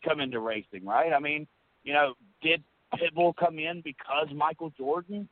come 0.05 0.21
into 0.21 0.41
racing, 0.41 0.85
right? 0.85 1.13
I 1.13 1.21
mean, 1.21 1.47
you 1.85 1.93
know, 1.93 2.15
did 2.43 2.63
Pitbull 2.95 3.37
come 3.37 3.59
in 3.59 3.81
because 3.83 4.29
Michael 4.35 4.73
Jordan 4.77 5.29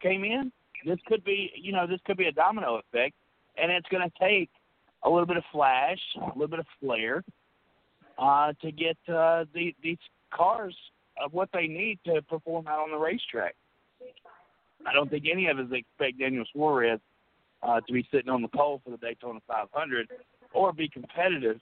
came 0.00 0.24
in? 0.24 0.52
This 0.84 0.98
could 1.06 1.24
be, 1.24 1.50
you 1.56 1.72
know, 1.72 1.86
this 1.86 2.00
could 2.04 2.16
be 2.16 2.26
a 2.26 2.32
domino 2.32 2.76
effect, 2.76 3.14
and 3.56 3.70
it's 3.70 3.88
going 3.88 4.08
to 4.08 4.12
take 4.18 4.50
a 5.02 5.10
little 5.10 5.26
bit 5.26 5.36
of 5.36 5.44
flash, 5.52 5.98
a 6.16 6.26
little 6.38 6.48
bit 6.48 6.58
of 6.58 6.66
flair, 6.80 7.24
uh, 8.18 8.52
to 8.62 8.72
get 8.72 8.96
uh, 9.08 9.44
the, 9.54 9.74
these 9.82 9.98
cars 10.32 10.74
of 11.22 11.32
what 11.32 11.48
they 11.52 11.66
need 11.66 11.98
to 12.04 12.22
perform 12.22 12.66
out 12.66 12.80
on 12.80 12.90
the 12.90 12.96
racetrack. 12.96 13.54
I 14.86 14.92
don't 14.92 15.10
think 15.10 15.24
any 15.30 15.46
of 15.46 15.58
us 15.58 15.66
expect 15.72 16.18
Daniel 16.18 16.44
Suarez 16.52 17.00
uh, 17.62 17.80
to 17.80 17.92
be 17.92 18.06
sitting 18.12 18.28
on 18.28 18.42
the 18.42 18.48
pole 18.48 18.80
for 18.84 18.90
the 18.90 18.96
Daytona 18.98 19.40
500 19.46 20.08
or 20.52 20.72
be 20.72 20.88
competitive 20.88 21.58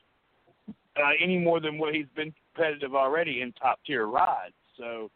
uh, 0.96 1.10
any 1.22 1.38
more 1.38 1.60
than 1.60 1.78
what 1.78 1.94
he's 1.94 2.06
been 2.16 2.34
competitive 2.54 2.94
already 2.94 3.40
in 3.40 3.52
top 3.52 3.78
tier 3.86 4.06
rides. 4.06 4.54
So, 4.76 5.10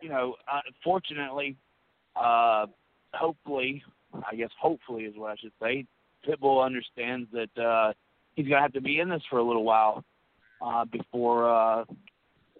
you 0.00 0.08
know, 0.08 0.36
uh, 0.50 0.60
fortunately, 0.82 1.56
uh, 2.16 2.66
hopefully, 3.14 3.82
I 4.30 4.34
guess 4.34 4.50
hopefully 4.60 5.04
is 5.04 5.14
what 5.16 5.30
I 5.30 5.36
should 5.36 5.52
say. 5.60 5.86
Pitbull 6.26 6.64
understands 6.64 7.28
that 7.32 7.62
uh, 7.62 7.92
he's 8.34 8.48
gonna 8.48 8.60
have 8.60 8.72
to 8.74 8.80
be 8.80 9.00
in 9.00 9.08
this 9.08 9.22
for 9.30 9.38
a 9.38 9.42
little 9.42 9.64
while 9.64 10.04
uh, 10.60 10.84
before 10.84 11.48
uh, 11.50 11.84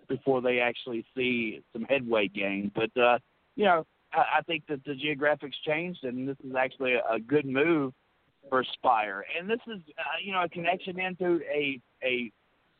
before 0.08 0.40
they 0.40 0.58
actually 0.58 1.04
see 1.16 1.62
some 1.72 1.84
headway 1.84 2.28
gained. 2.28 2.72
But 2.74 3.00
uh, 3.00 3.18
you 3.56 3.64
know, 3.64 3.86
I, 4.12 4.38
I 4.38 4.42
think 4.42 4.64
that 4.68 4.84
the 4.84 4.92
geographics 4.92 5.54
changed, 5.66 6.04
and 6.04 6.28
this 6.28 6.36
is 6.44 6.54
actually 6.56 6.94
a, 6.94 7.14
a 7.14 7.20
good 7.20 7.46
move 7.46 7.92
for 8.48 8.64
Spire. 8.74 9.24
And 9.38 9.48
this 9.48 9.60
is 9.66 9.80
uh, 9.98 10.18
you 10.22 10.32
know 10.32 10.42
a 10.42 10.48
connection 10.48 10.98
into 10.98 11.40
a 11.52 11.80
a 12.02 12.32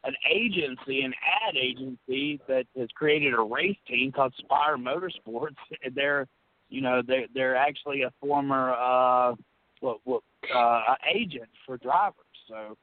an 0.05 0.14
agency, 0.30 1.02
an 1.02 1.12
ad 1.47 1.56
agency 1.56 2.40
that 2.48 2.64
has 2.78 2.88
created 2.94 3.34
a 3.34 3.40
race 3.40 3.76
team 3.86 4.10
called 4.10 4.32
Spire 4.38 4.78
Motorsports. 4.78 5.56
They're 5.94 6.26
you 6.70 6.80
know 6.80 7.02
they 7.06 7.26
they're 7.34 7.56
actually 7.56 8.02
a 8.02 8.12
former 8.20 8.72
uh, 8.72 9.34
what 9.80 9.98
what 10.05 10.22
uh, 10.55 10.94
agent 11.12 11.48
for 11.66 11.76
drivers. 11.78 12.14
So 12.48 12.76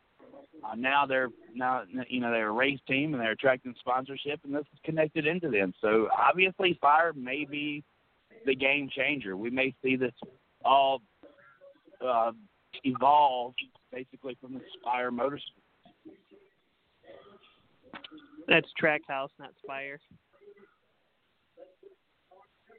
uh, 0.64 0.76
now 0.76 1.05
they're 1.05 1.30
now 1.55 1.84
you 2.09 2.19
know 2.19 2.31
they're 2.31 2.49
a 2.49 2.51
race 2.51 2.80
team 2.88 3.14
and 3.14 3.22
they're 3.22 3.31
attracting 3.31 3.73
sponsorship, 3.80 4.39
and 4.43 4.53
this 4.53 4.65
is 4.73 4.80
connected 4.84 5.26
into 5.26 5.49
them. 5.49 5.73
So 5.81 6.09
obviously, 6.15 6.76
Spire 6.76 7.14
may 7.14 7.45
be 7.45 7.84
the 8.45 8.55
game 8.55 8.89
changer. 8.95 9.35
We 9.35 9.49
may 9.49 9.73
see 9.84 9.95
this 9.95 10.14
all 10.64 11.01
uh, 12.05 12.31
evolve 12.84 13.53
basically 13.91 14.38
from 14.41 14.53
the 14.53 14.61
Spire 14.80 15.11
Motorsports. 15.11 15.39
That's 18.47 18.68
Trackhouse, 18.81 19.30
not 19.39 19.51
Spire. 19.64 19.99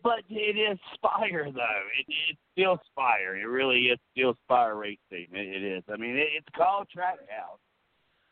But 0.02 0.20
it 0.28 0.56
is 0.56 0.78
Spire, 0.94 1.50
though. 1.52 1.82
It, 1.98 2.06
it's 2.30 2.38
still 2.52 2.78
Spire. 2.90 3.36
It 3.36 3.46
really 3.46 3.86
is 3.86 3.98
still 4.12 4.34
Spire 4.44 4.82
Team. 4.82 5.28
It, 5.32 5.62
it 5.62 5.62
is. 5.62 5.82
I 5.92 5.96
mean, 5.96 6.16
it, 6.16 6.28
it's 6.36 6.48
called 6.56 6.86
Trackhouse, 6.94 7.58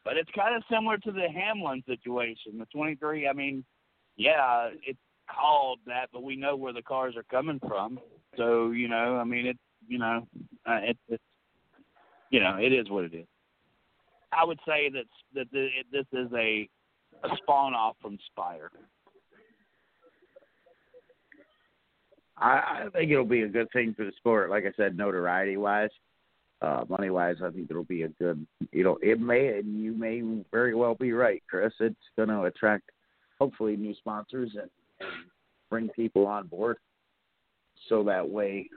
but 0.05 0.16
it's 0.16 0.30
kind 0.34 0.55
of 0.55 0.62
similar 0.70 0.98
to 0.98 1.12
the 1.12 1.28
Hamlin 1.28 1.82
situation. 1.86 2.59
The 2.59 2.66
23. 2.66 3.28
I 3.28 3.32
mean, 3.32 3.64
yeah, 4.16 4.70
it's 4.86 4.98
called 5.28 5.80
that, 5.86 6.09
but 6.12 6.22
we 6.22 6.36
know 6.36 6.56
where 6.56 6.72
the 6.72 6.82
cars 6.82 7.14
are 7.16 7.24
coming 7.24 7.60
from. 7.66 7.98
So 8.36 8.70
you 8.70 8.88
know, 8.88 9.16
I 9.16 9.24
mean, 9.24 9.47
it's 9.47 9.59
you 9.88 9.98
know, 9.98 10.26
uh, 10.68 10.80
it, 10.82 10.98
it's 11.09 11.22
you 12.30 12.40
know, 12.40 12.56
it 12.60 12.72
is 12.72 12.90
what 12.90 13.05
it 13.05 13.14
is. 13.14 13.26
I 14.32 14.44
would 14.44 14.59
say 14.66 14.90
that 14.90 15.05
that 15.34 15.51
the, 15.52 15.64
it, 15.64 15.86
this 15.93 16.06
is 16.12 16.30
a 16.32 16.68
a 17.24 17.36
spawn 17.38 17.74
off 17.74 17.97
from 18.01 18.18
Spire. 18.30 18.70
I, 22.39 22.85
I 22.85 22.89
think 22.93 23.11
it'll 23.11 23.25
be 23.25 23.43
a 23.43 23.49
good 23.49 23.71
thing 23.73 23.95
for 23.97 24.05
the 24.05 24.13
sport. 24.19 24.51
Like 24.51 24.65
I 24.65 24.73
said, 24.77 24.97
notoriety 24.97 25.57
wise, 25.57 25.91
uh, 26.61 26.85
money 26.89 27.11
wise, 27.11 27.37
I 27.43 27.51
think 27.51 27.69
it'll 27.71 27.85
be 27.85 28.03
a 28.03 28.09
good. 28.09 28.47
You 28.73 28.85
know, 28.85 28.99
it 29.03 29.21
may, 29.21 29.59
and 29.59 29.83
you 29.83 29.93
may 29.93 30.23
very 30.53 30.75
well 30.75 30.95
be 30.95 31.13
right, 31.13 31.43
Chris. 31.49 31.73
It's 31.81 31.97
going 32.17 32.29
to 32.29 32.43
attract, 32.43 32.91
hopefully, 33.39 33.77
new 33.77 33.95
sponsors 33.95 34.51
and, 34.55 34.71
and 35.01 35.11
bring 35.71 35.89
people 35.91 36.27
on 36.27 36.47
board, 36.47 36.77
so 37.89 38.03
that 38.05 38.29
way 38.29 38.69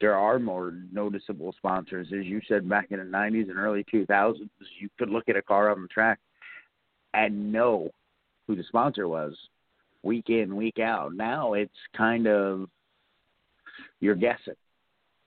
there 0.00 0.14
are 0.14 0.38
more 0.38 0.74
noticeable 0.92 1.54
sponsors. 1.58 2.08
As 2.08 2.24
you 2.24 2.40
said 2.48 2.68
back 2.68 2.88
in 2.90 2.98
the 2.98 3.04
90s 3.04 3.50
and 3.50 3.58
early 3.58 3.84
2000s, 3.92 4.48
you 4.80 4.88
could 4.98 5.10
look 5.10 5.28
at 5.28 5.36
a 5.36 5.42
car 5.42 5.70
on 5.70 5.82
the 5.82 5.88
track 5.88 6.18
and 7.14 7.52
know 7.52 7.90
who 8.46 8.56
the 8.56 8.64
sponsor 8.64 9.08
was 9.08 9.34
week 10.02 10.28
in, 10.28 10.56
week 10.56 10.78
out. 10.78 11.14
Now 11.14 11.54
it's 11.54 11.72
kind 11.96 12.26
of 12.26 12.68
you're 14.00 14.14
guessing. 14.14 14.54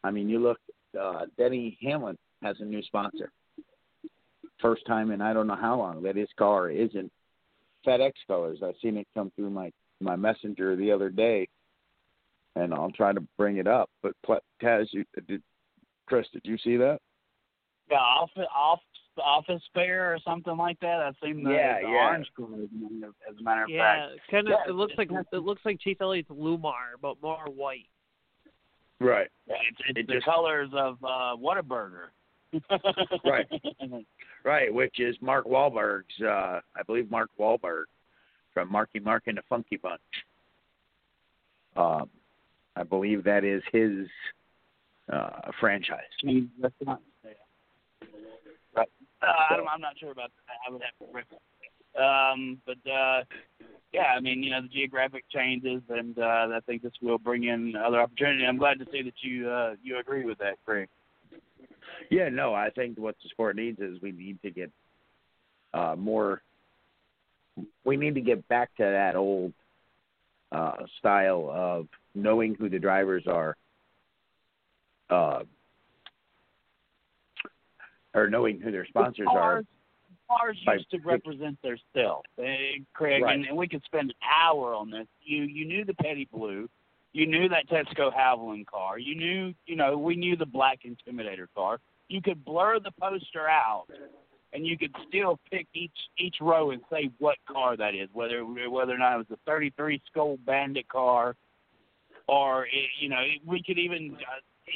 I 0.04 0.12
mean, 0.12 0.30
you 0.30 0.40
look, 0.40 0.60
uh, 1.00 1.26
Denny 1.38 1.78
Hamlin 1.82 2.18
has 2.42 2.56
a 2.60 2.66
new 2.66 2.82
sponsor. 2.84 3.32
First 4.62 4.86
time 4.86 5.12
in 5.12 5.22
I 5.22 5.34
don't 5.34 5.48
know 5.48 5.56
how 5.56 5.78
long 5.78 6.04
that 6.04 6.16
his 6.16 6.30
car 6.38 6.70
isn't 6.70 7.12
FedEx 7.86 8.12
colors. 8.28 8.60
I've 8.64 8.76
seen 8.82 8.98
it 8.98 9.08
come 9.14 9.32
through 9.36 9.50
my 9.50 9.72
my 10.02 10.16
messenger 10.16 10.76
the 10.76 10.92
other 10.92 11.10
day, 11.10 11.48
and 12.56 12.74
I'll 12.74 12.92
try 12.92 13.12
to 13.12 13.22
bring 13.38 13.58
it 13.58 13.68
up. 13.68 13.90
But 14.02 14.14
Taz, 14.62 14.88
you, 14.92 15.04
did, 15.28 15.42
Chris, 16.06 16.28
did 16.32 16.42
you 16.46 16.58
see 16.58 16.78
that? 16.78 17.00
Yeah, 17.92 17.98
I'll 17.98 18.30
off 18.54 18.80
off 19.20 19.46
office 19.50 19.62
fair 19.74 20.14
or 20.14 20.20
something 20.26 20.58
like 20.58 20.80
that. 20.80 21.00
I've 21.00 21.16
seen 21.24 21.44
the, 21.44 21.52
yeah, 21.52 21.82
the 21.82 21.88
yeah. 21.88 22.08
orange 22.08 22.28
color, 22.36 22.64
as 23.30 23.36
a 23.40 23.44
matter 23.44 23.64
of 23.64 23.70
Yeah, 23.70 24.08
fact. 24.10 24.22
kind 24.32 24.48
of. 24.48 24.52
Yeah, 24.52 24.70
it 24.72 24.76
looks 24.76 24.94
like 24.98 25.10
it 25.12 25.38
looks 25.38 25.62
like 25.66 25.80
Chase 25.80 25.98
Elliott's 26.02 26.30
Lumar, 26.30 26.98
but 27.02 27.22
more 27.22 27.46
white. 27.54 27.88
Right. 29.00 29.28
Yeah, 29.48 29.56
it's, 29.70 29.80
it's 29.90 30.00
It 30.00 30.08
the 30.08 30.14
just- 30.16 30.26
colors 30.26 30.70
of 30.74 30.98
uh, 31.04 31.36
Whataburger. 31.38 32.08
Right. 33.24 33.46
Right, 34.44 34.74
which 34.74 35.00
is 35.00 35.16
Mark 35.22 35.46
Wahlberg's. 35.46 36.20
Uh, 36.22 36.62
I 36.76 36.84
believe 36.86 37.12
Mark 37.12 37.30
Wahlberg 37.40 37.84
from 38.54 38.72
Marky 38.72 39.00
Mark 39.00 39.24
and 39.28 39.38
the 39.38 39.42
Funky 39.48 39.78
Bunch. 39.78 40.02
Um, 41.76 42.10
I 42.76 42.84
believe 42.84 43.24
that 43.26 43.44
is 43.44 43.62
his 43.72 44.08
uh, 45.12 45.52
franchise. 45.60 46.00
Cheese 46.22 46.46
restaurant. 46.60 47.02
Uh, 49.22 49.26
I 49.50 49.58
don't, 49.58 49.68
I'm 49.68 49.82
not 49.82 49.98
sure 50.00 50.12
about 50.12 50.32
that. 50.48 50.56
I 50.68 50.72
would 50.72 50.82
have 50.82 51.08
to 51.08 51.14
rip 51.14 51.26
it. 51.32 51.42
Um, 52.00 52.62
but 52.66 52.78
uh, 52.90 53.24
yeah, 53.92 54.14
I 54.16 54.20
mean, 54.20 54.44
you 54.44 54.52
know, 54.52 54.62
the 54.62 54.68
geographic 54.68 55.26
changes, 55.34 55.82
and 55.90 56.18
uh, 56.18 56.48
I 56.56 56.60
think 56.66 56.84
this 56.84 56.94
will 57.02 57.18
bring 57.18 57.46
in 57.46 57.74
other 57.76 58.00
opportunity. 58.00 58.46
I'm 58.46 58.58
glad 58.58 58.80
to 58.80 58.86
see 58.92 59.02
that 59.02 59.14
you 59.22 59.50
uh, 59.50 59.76
you 59.84 60.00
agree 60.00 60.26
with 60.26 60.38
that, 60.38 60.58
Craig. 60.66 60.88
Yeah, 62.10 62.30
no, 62.30 62.54
I 62.54 62.70
think 62.70 62.98
what 62.98 63.16
the 63.22 63.30
sport 63.30 63.56
needs 63.56 63.80
is 63.80 64.02
we 64.02 64.12
need 64.12 64.42
to 64.44 64.52
get 64.52 64.72
uh, 65.74 65.96
more. 65.98 66.42
We 67.84 67.98
need 67.98 68.16
to 68.16 68.22
get 68.22 68.48
back 68.48 68.76
to 68.78 68.84
that 68.84 69.16
old 69.16 69.54
uh, 70.52 70.74
style 71.00 71.50
of 71.52 71.88
knowing 72.16 72.56
who 72.56 72.70
the 72.70 72.80
drivers 72.80 73.24
are, 73.28 73.58
uh, 75.10 75.44
or 78.14 78.30
knowing 78.30 78.60
who 78.60 78.72
their 78.72 78.86
sponsors 78.86 79.28
are. 79.30 79.64
Cars, 80.28 80.58
by 80.64 80.76
used 80.76 80.92
to 80.92 81.00
represent 81.00 81.58
their 81.64 81.78
self, 81.96 82.24
uh, 82.38 82.44
Craig, 82.94 83.24
Right. 83.24 83.34
and, 83.36 83.46
and 83.46 83.58
we 83.58 83.68
could 83.68 83.84
spend 83.84 84.12
an 84.12 84.16
hour 84.32 84.76
on 84.76 84.92
this. 84.92 85.08
You 85.22 85.44
you 85.44 85.66
knew 85.66 85.84
the 85.86 85.96
Petty 85.96 86.28
Blue, 86.32 86.70
you 87.14 87.26
knew 87.26 87.50
that 87.50 87.68
Texaco 87.68 88.14
Havoline 88.14 88.66
car, 88.68 89.00
you 89.00 89.16
knew 89.16 89.54
you 89.66 89.76
know 89.76 89.98
we 89.98 90.16
knew 90.16 90.36
the 90.36 90.46
Black 90.46 90.82
Intimidator 90.84 91.48
car. 91.56 91.80
You 92.10 92.22
could 92.22 92.46
blur 92.46 92.80
the 92.80 92.92
poster 93.00 93.48
out, 93.50 93.86
and 94.54 94.68
you 94.68 94.78
could 94.78 94.94
still 95.08 95.40
pick 95.52 95.66
each 95.74 95.98
each 96.20 96.36
row 96.42 96.72
and 96.72 96.82
say 96.92 97.10
what 97.18 97.38
car 97.52 97.76
that 97.78 97.96
is, 97.96 98.08
whether 98.14 98.44
whether 98.46 98.94
or 98.94 99.00
not 99.00 99.16
it 99.16 99.18
was 99.18 99.28
the 99.30 99.40
33 99.48 100.00
Skoal 100.12 100.38
Bandit 100.46 100.88
car, 100.90 101.36
or 102.28 102.66
it, 102.66 102.90
you 103.00 103.10
know 103.10 103.24
we 103.48 103.64
could 103.64 103.80
even. 103.80 104.16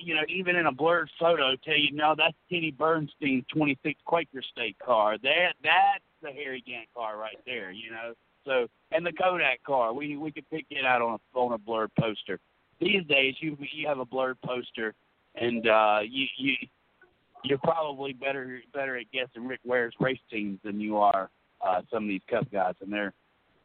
You 0.01 0.15
know, 0.15 0.21
even 0.27 0.55
in 0.55 0.65
a 0.65 0.71
blurred 0.71 1.09
photo, 1.19 1.55
tell 1.63 1.77
you 1.77 1.91
no, 1.91 2.15
that's 2.17 2.35
Kenny 2.49 2.71
Bernstein's 2.71 3.45
26 3.53 3.99
Quaker 4.05 4.41
State 4.51 4.77
car. 4.79 5.17
That 5.21 5.53
that's 5.63 6.03
the 6.21 6.31
Harry 6.31 6.63
Gant 6.65 6.87
car 6.95 7.17
right 7.17 7.37
there. 7.45 7.71
You 7.71 7.91
know, 7.91 8.13
so 8.45 8.67
and 8.91 9.05
the 9.05 9.13
Kodak 9.13 9.63
car, 9.63 9.93
we 9.93 10.17
we 10.17 10.31
could 10.31 10.49
pick 10.49 10.65
it 10.69 10.85
out 10.85 11.01
on 11.01 11.19
a 11.19 11.39
on 11.39 11.53
a 11.53 11.57
blurred 11.57 11.91
poster. 11.99 12.39
These 12.79 13.05
days, 13.07 13.35
you 13.39 13.57
you 13.71 13.87
have 13.87 13.99
a 13.99 14.05
blurred 14.05 14.41
poster, 14.41 14.93
and 15.35 15.67
uh, 15.67 15.99
you 16.07 16.25
you 16.37 16.55
you're 17.43 17.59
probably 17.59 18.13
better 18.13 18.61
better 18.73 18.97
at 18.97 19.11
guessing 19.11 19.47
Rick 19.47 19.61
Ware's 19.63 19.93
race 19.99 20.19
teams 20.29 20.59
than 20.63 20.79
you 20.79 20.97
are 20.97 21.29
uh, 21.65 21.81
some 21.91 22.03
of 22.03 22.09
these 22.09 22.21
Cup 22.29 22.51
guys 22.51 22.75
and 22.81 22.91
their 22.91 23.13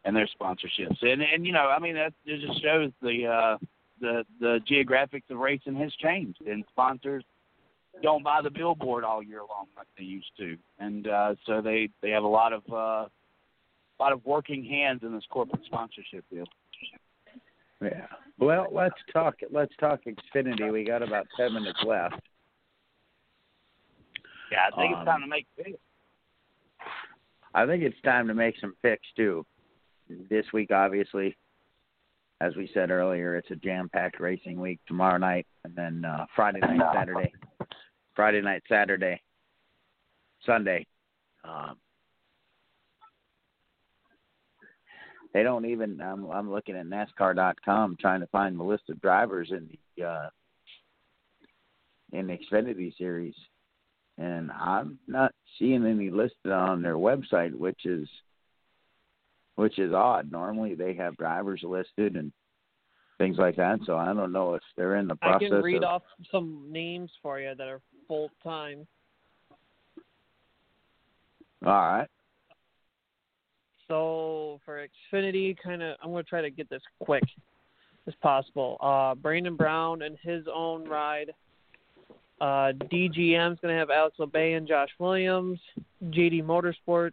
and 0.05 0.15
their 0.15 0.29
sponsorships. 0.41 1.03
And 1.03 1.23
and 1.23 1.47
you 1.47 1.53
know, 1.53 1.69
I 1.69 1.79
mean 1.79 1.95
that 1.95 2.13
it 2.25 2.47
just 2.47 2.63
shows 2.63 2.91
the 3.03 3.27
uh, 3.27 3.59
the 4.01 4.25
the 4.41 4.61
geographics 4.71 5.31
of 5.31 5.39
racing 5.39 5.77
has 5.77 5.93
changed, 5.95 6.41
and 6.47 6.65
sponsors 6.71 7.25
don't 8.03 8.23
buy 8.23 8.41
the 8.43 8.51
billboard 8.51 9.05
all 9.05 9.23
year 9.23 9.41
long 9.41 9.67
like 9.77 9.87
they 9.97 10.05
used 10.05 10.31
to, 10.39 10.57
and 10.79 11.09
uh, 11.09 11.35
so 11.47 11.61
they 11.61 11.89
they 12.03 12.11
have 12.11 12.25
a 12.25 12.29
lot 12.29 12.53
of 12.53 12.63
uh, 12.71 13.07
a 13.07 14.01
lot 14.01 14.13
of 14.13 14.25
working 14.25 14.65
hands 14.65 15.01
in 15.03 15.13
this 15.13 15.25
corporate 15.31 15.65
sponsorship 15.67 16.25
deal. 16.31 16.47
Yeah. 17.83 18.07
Well, 18.39 18.69
let's 18.73 18.95
talk. 19.13 19.37
Let's 19.51 19.75
talk 19.79 20.01
Xfinity. 20.05 20.73
We 20.73 20.85
got 20.85 21.03
about 21.03 21.27
ten 21.37 21.55
minutes 21.55 21.79
left. 21.87 22.21
Yeah, 24.51 24.59
I 24.73 24.77
think 24.77 24.95
Um, 24.95 25.01
it's 25.01 25.07
time 25.07 25.21
to 25.21 25.27
make 25.27 25.47
picks. 25.57 25.79
I 27.55 27.67
think 27.67 27.83
it's 27.83 28.01
time 28.03 28.29
to 28.29 28.35
make 28.35 28.55
some 28.61 28.75
picks 28.83 29.07
too. 29.17 29.45
This 30.09 30.47
week, 30.53 30.71
obviously, 30.71 31.37
as 32.41 32.55
we 32.57 32.71
said 32.73 32.91
earlier, 32.91 33.37
it's 33.37 33.51
a 33.51 33.57
jam-packed 33.57 34.21
racing 34.21 34.61
week. 34.61 34.79
Tomorrow 34.87 35.19
night, 35.19 35.47
and 35.65 35.75
then 35.75 36.05
uh, 36.05 36.27
Friday 36.37 36.61
night, 36.61 36.81
Saturday, 36.95 37.33
Friday 38.15 38.41
night, 38.41 38.63
Saturday, 38.69 39.21
Sunday. 40.47 40.87
Um, 41.45 41.77
they 45.35 45.43
don't 45.43 45.67
even. 45.67 46.01
I'm 46.01 46.31
I'm 46.31 46.51
looking 46.51 46.77
at 46.77 46.87
NASCAR.com 46.87 47.97
trying 48.01 48.21
to 48.21 48.27
find 48.29 48.59
the 48.59 48.65
list 48.65 48.85
of 48.89 49.01
drivers 49.01 49.51
in 49.51 49.69
the 49.97 50.05
uh, 50.05 50.29
in 52.13 52.29
the 52.29 52.39
Xfinity 52.39 52.97
series, 52.97 53.35
and 54.17 54.51
I'm 54.53 54.99
not 55.09 55.33
seeing 55.59 55.85
any 55.85 56.11
listed 56.11 56.53
on 56.53 56.83
their 56.83 56.97
website, 56.97 57.53
which 57.53 57.85
is 57.85 58.09
which 59.59 59.81
is 59.81 59.93
odd. 59.93 60.31
Normally 60.31 60.77
they 60.77 60.95
have 60.95 61.17
drivers 61.17 61.63
listed 61.65 62.15
and 62.15 62.31
things 63.19 63.39
like 63.39 63.57
that. 63.57 63.81
So 63.87 63.97
I 63.97 64.15
don't 64.15 64.31
know 64.31 64.55
if 64.55 64.63
they're 64.77 64.95
in 64.95 65.09
the 65.09 65.17
process. 65.17 65.47
I 65.47 65.49
can 65.49 65.63
read 65.63 65.83
of, 65.83 65.91
off 65.91 66.03
some 66.31 66.63
names 66.71 67.11
for 67.21 67.41
you 67.41 67.53
that 67.59 67.67
are 67.67 67.81
full 68.07 68.31
time. 68.45 68.87
All 71.67 71.73
right. 71.73 72.07
So 73.89 74.61
for 74.65 74.87
Xfinity, 75.13 75.57
kind 75.61 75.83
of, 75.83 75.97
I'm 76.05 76.13
going 76.13 76.23
to 76.23 76.31
try 76.31 76.41
to 76.41 76.51
get 76.51 76.71
this 76.71 76.83
quick 77.01 77.25
as 78.07 78.15
possible. 78.23 78.77
Uh, 78.81 79.17
Brandon 79.17 79.57
Brown 79.57 80.03
and 80.03 80.17
his 80.23 80.45
own 80.55 80.89
ride. 80.89 81.33
Uh, 82.41 82.71
DGM's 82.93 83.59
going 83.61 83.75
to 83.75 83.79
have 83.79 83.91
Alex 83.91 84.19
Labbé 84.21 84.57
and 84.57 84.69
Josh 84.69 84.91
Williams. 85.01 85.59
JD 86.05 86.45
Motorsports, 86.45 87.11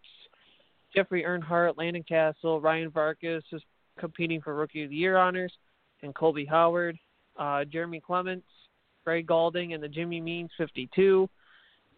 Jeffrey 0.95 1.23
Earnhardt, 1.23 1.77
Landon 1.77 2.03
Cassill, 2.09 2.61
Ryan 2.61 2.89
Vargas 2.89 3.43
is 3.51 3.61
competing 3.99 4.41
for 4.41 4.55
Rookie 4.55 4.83
of 4.83 4.89
the 4.89 4.95
Year 4.95 5.17
honors, 5.17 5.53
and 6.01 6.13
Colby 6.15 6.45
Howard. 6.45 6.97
Uh, 7.37 7.65
Jeremy 7.65 7.99
Clements, 7.99 8.47
Gray 9.03 9.21
Gaulding, 9.21 9.73
and 9.73 9.83
the 9.83 9.89
Jimmy 9.89 10.21
Means 10.21 10.49
52. 10.57 11.29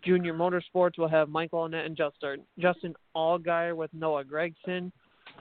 Junior 0.03 0.33
Motorsports 0.33 0.97
will 0.97 1.07
have 1.07 1.29
Michael 1.29 1.67
Annett 1.67 1.85
and 1.85 1.95
Justin 1.95 2.43
Justin 2.59 2.95
Allgaier 3.15 3.75
with 3.75 3.93
Noah 3.93 4.23
Gragson. 4.23 4.91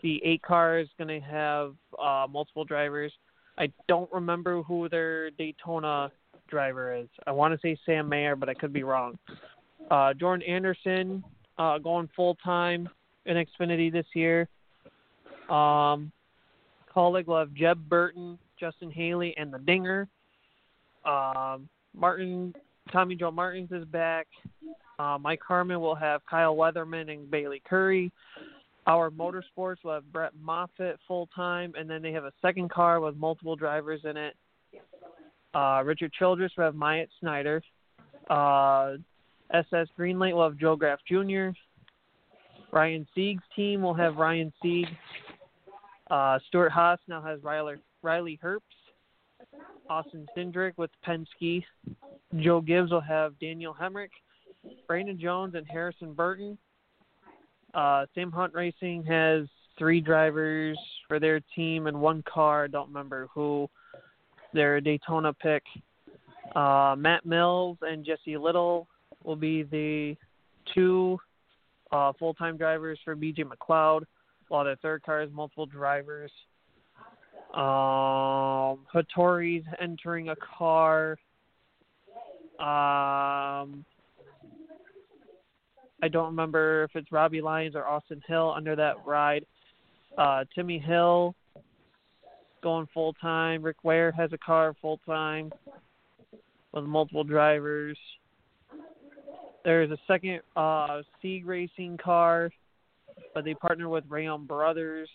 The 0.03 0.20
eight 0.24 0.43
car 0.43 0.78
is 0.78 0.89
going 0.99 1.09
to 1.09 1.27
have 1.27 1.74
uh, 1.99 2.27
multiple 2.31 2.65
drivers. 2.65 3.12
I 3.59 3.73
don't 3.89 4.11
remember 4.12 4.62
who 4.62 4.89
their 4.89 5.31
Daytona 5.31 6.11
driver 6.49 6.95
is. 6.95 7.09
I 7.27 7.33
want 7.33 7.55
to 7.55 7.61
say 7.61 7.78
Sam 7.87 8.09
Mayer, 8.09 8.37
but 8.37 8.49
I 8.49 8.55
could 8.55 8.73
be 8.73 8.83
wrong. 8.83 9.19
Uh, 9.91 10.12
Jordan 10.12 10.47
Anderson 10.47 11.24
uh, 11.59 11.78
going 11.78 12.09
full 12.15 12.35
time 12.37 12.89
in 13.27 13.36
Xfinity 13.36 13.93
this 13.93 14.07
year. 14.15 14.48
Um, 15.48 16.11
Kaulig 16.94 17.27
will 17.27 17.39
have 17.39 17.53
Jeb 17.55 17.89
Burton, 17.89 18.39
Justin 18.59 18.90
Haley, 18.90 19.35
and 19.36 19.53
the 19.53 19.59
Dinger. 19.59 20.09
Um, 21.05 21.69
Martin 21.94 22.55
Tommy 22.93 23.15
Joe 23.15 23.31
Martins 23.31 23.70
is 23.73 23.85
back. 23.86 24.27
Uh, 24.98 25.19
Mike 25.20 25.40
Harmon 25.47 25.81
will 25.81 25.94
have 25.94 26.23
Kyle 26.28 26.57
Weatherman 26.57 27.11
and 27.11 27.31
Bailey 27.31 27.62
Curry. 27.69 28.11
Our 28.86 29.11
Motorsports 29.11 29.77
will 29.85 29.94
have 29.94 30.12
Brett 30.12 30.32
Moffitt 30.40 30.98
full 31.07 31.28
time, 31.35 31.73
and 31.77 31.90
then 31.90 32.03
they 32.03 32.12
have 32.12 32.24
a 32.24 32.32
second 32.40 32.70
car 32.70 33.01
with 33.01 33.16
multiple 33.16 33.57
drivers 33.57 34.01
in 34.05 34.16
it. 34.16 34.35
Uh, 35.55 35.82
Richard 35.85 36.12
Childress 36.12 36.53
will 36.57 36.65
have 36.65 36.74
Myatt 36.74 37.09
Snyder. 37.20 37.62
Uh, 38.31 38.94
SS 39.53 39.89
Greenlight 39.98 40.35
will 40.35 40.44
have 40.44 40.59
Joe 40.59 40.77
Graf 40.77 41.01
Jr. 41.09 41.51
Ryan 42.72 43.06
Sieg's 43.14 43.43
team 43.55 43.82
will 43.82 43.94
have 43.94 44.16
Ryan 44.16 44.52
Sieg. 44.62 44.86
Uh, 46.10 46.38
Stewart-Haas 46.48 46.98
now 47.09 47.22
has 47.22 47.43
Riley, 47.43 47.76
Riley 48.02 48.38
Herbst. 48.43 48.60
Austin 49.88 50.26
Cindric 50.36 50.72
with 50.76 50.90
Penske. 51.06 51.64
Joe 52.36 52.60
Gibbs 52.60 52.90
will 52.90 53.01
have 53.01 53.38
Daniel 53.38 53.74
Hemric, 53.78 54.10
Brandon 54.86 55.18
Jones, 55.18 55.55
and 55.55 55.66
Harrison 55.66 56.12
Burton. 56.12 56.59
Uh, 57.74 58.06
Sam 58.14 58.32
Hunt 58.32 58.55
Racing 58.55 59.05
has 59.05 59.47
three 59.78 60.01
drivers 60.01 60.78
for 61.06 61.20
their 61.20 61.40
team 61.55 61.86
and 61.86 62.01
one 62.01 62.22
car. 62.22 62.64
I 62.64 62.68
don't 62.68 62.88
remember 62.88 63.28
who. 63.32 63.68
Their 64.52 64.80
Daytona 64.80 65.32
pick. 65.34 65.62
Uh, 66.55 66.94
Matt 66.97 67.26
Mills 67.26 67.76
and 67.82 68.05
Jesse 68.05 68.36
Little 68.36 68.88
will 69.22 69.36
be 69.36 69.64
the 69.64 70.16
two 70.74 71.18
uh, 71.93 72.13
full-time 72.19 72.57
drivers 72.57 72.99
for 73.05 73.17
BJ 73.17 73.41
McLeod, 73.41 74.03
while 74.49 74.65
their 74.65 74.77
third 74.77 75.03
cars, 75.03 75.31
multiple 75.33 75.67
drivers. 75.67 76.31
Um, 77.55 78.85
Hattori's 78.93 79.65
entering 79.81 80.29
a 80.29 80.37
car. 80.37 81.19
Um, 82.59 83.85
I 86.03 86.09
don't 86.11 86.27
remember 86.27 86.85
if 86.85 86.91
it's 86.95 87.11
Robbie 87.11 87.41
Lyons 87.41 87.75
or 87.75 87.87
Austin 87.87 88.23
Hill 88.27 88.53
under 88.55 88.77
that 88.77 88.97
ride. 89.05 89.47
Uh, 90.19 90.45
Timmy 90.55 90.79
Hill 90.79 91.35
going 92.63 92.89
full 92.93 93.13
time. 93.15 93.63
Rick 93.63 93.85
Ware 93.85 94.13
has 94.13 94.33
a 94.33 94.39
car 94.39 94.75
full 94.81 94.99
time 95.07 95.53
with 96.73 96.85
multiple 96.85 97.25
drivers. 97.25 97.99
There's 99.66 99.90
a 99.90 99.98
second 100.06 100.43
uh, 100.55 101.02
Sieg 101.20 101.44
Racing 101.44 101.98
car, 101.98 102.51
but 103.34 103.44
they 103.44 103.55
partner 103.55 103.88
with 103.88 104.09
Reaume 104.09 104.47
Brothers. 104.47 105.09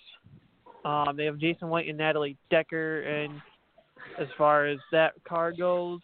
Um, 0.84 1.16
they 1.16 1.24
have 1.24 1.38
Jason 1.38 1.70
White 1.70 1.88
and 1.88 1.98
Natalie 1.98 2.36
Decker, 2.50 3.04
and 3.04 3.42
as 4.20 4.28
far 4.38 4.66
as 4.66 4.78
that 4.92 5.14
car 5.24 5.54
goes, 5.54 6.02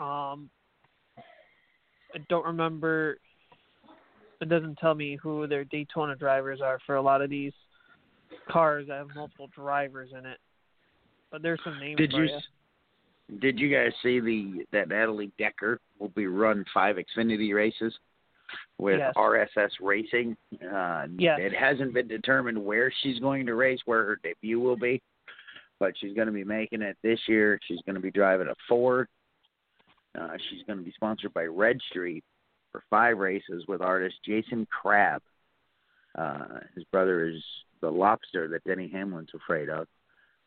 um, 0.00 0.50
I 1.16 2.18
don't 2.28 2.44
remember. 2.44 3.18
It 4.40 4.48
doesn't 4.48 4.78
tell 4.78 4.96
me 4.96 5.16
who 5.22 5.46
their 5.46 5.62
Daytona 5.66 6.16
drivers 6.16 6.60
are 6.60 6.80
for 6.84 6.96
a 6.96 7.02
lot 7.02 7.22
of 7.22 7.30
these 7.30 7.52
cars 8.50 8.88
that 8.88 8.94
have 8.94 9.08
multiple 9.14 9.48
drivers 9.54 10.10
in 10.18 10.26
it. 10.26 10.38
But 11.30 11.42
there's 11.42 11.60
some 11.62 11.78
names 11.78 11.98
Did 11.98 12.10
for 12.10 12.24
you 12.24 12.40
did 13.40 13.58
you 13.58 13.68
guys 13.70 13.92
see 14.02 14.20
the 14.20 14.64
that 14.72 14.88
Natalie 14.88 15.32
Decker 15.38 15.80
will 15.98 16.08
be 16.08 16.26
run 16.26 16.64
five 16.72 16.96
Xfinity 16.96 17.54
races 17.54 17.94
with 18.78 18.98
Yes. 18.98 19.12
RSS 19.16 19.70
Racing? 19.80 20.36
Uh, 20.62 21.06
Yes. 21.18 21.38
It 21.40 21.52
hasn't 21.52 21.92
been 21.94 22.08
determined 22.08 22.64
where 22.64 22.92
she's 23.02 23.18
going 23.18 23.46
to 23.46 23.54
race, 23.54 23.80
where 23.84 24.04
her 24.04 24.16
debut 24.22 24.58
will 24.60 24.76
be, 24.76 25.02
but 25.78 25.92
she's 25.98 26.14
going 26.14 26.26
to 26.26 26.32
be 26.32 26.44
making 26.44 26.82
it 26.82 26.96
this 27.02 27.20
year. 27.28 27.58
She's 27.66 27.80
going 27.82 27.96
to 27.96 28.00
be 28.00 28.10
driving 28.10 28.48
a 28.48 28.54
Ford. 28.68 29.08
Uh, 30.18 30.36
she's 30.48 30.62
going 30.66 30.78
to 30.78 30.84
be 30.84 30.92
sponsored 30.92 31.34
by 31.34 31.44
Red 31.44 31.78
Street 31.90 32.24
for 32.72 32.82
five 32.88 33.18
races 33.18 33.64
with 33.68 33.82
artist 33.82 34.16
Jason 34.24 34.66
Crabb. 34.70 35.22
Uh, 36.16 36.60
his 36.74 36.84
brother 36.84 37.28
is 37.28 37.42
the 37.80 37.90
lobster 37.90 38.48
that 38.48 38.64
Denny 38.64 38.88
Hamlin's 38.88 39.28
afraid 39.34 39.68
of. 39.68 39.86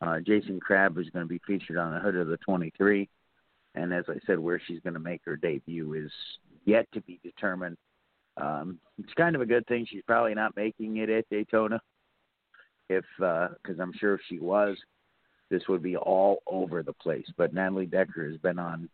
Uh, 0.02 0.18
Jason 0.20 0.58
Crabb 0.58 0.98
is 0.98 1.10
going 1.10 1.24
to 1.24 1.28
be 1.28 1.40
featured 1.46 1.76
on 1.76 1.94
the 1.94 2.00
hood 2.00 2.16
of 2.16 2.26
the 2.26 2.36
23. 2.38 3.08
And 3.74 3.94
as 3.94 4.04
I 4.08 4.16
said, 4.26 4.38
where 4.38 4.60
she's 4.66 4.80
going 4.80 4.94
to 4.94 5.00
make 5.00 5.22
her 5.24 5.36
debut 5.36 5.94
is 5.94 6.10
yet 6.64 6.86
to 6.92 7.00
be 7.02 7.20
determined. 7.22 7.76
Um, 8.36 8.78
it's 8.98 9.12
kind 9.14 9.36
of 9.36 9.42
a 9.42 9.46
good 9.46 9.66
thing 9.66 9.86
she's 9.88 10.02
probably 10.06 10.34
not 10.34 10.56
making 10.56 10.96
it 10.96 11.08
at 11.08 11.28
Daytona. 11.30 11.80
If 12.88 13.04
because 13.18 13.78
I'm 13.80 13.92
sure 13.98 14.14
if 14.14 14.20
she 14.28 14.38
was, 14.38 14.76
this 15.50 15.62
would 15.68 15.82
be 15.82 15.96
all 15.96 16.42
over 16.46 16.82
the 16.82 16.92
place. 16.94 17.26
But 17.36 17.54
Natalie 17.54 17.86
Decker 17.86 18.28
has 18.28 18.38
been 18.38 18.58
on 18.58 18.88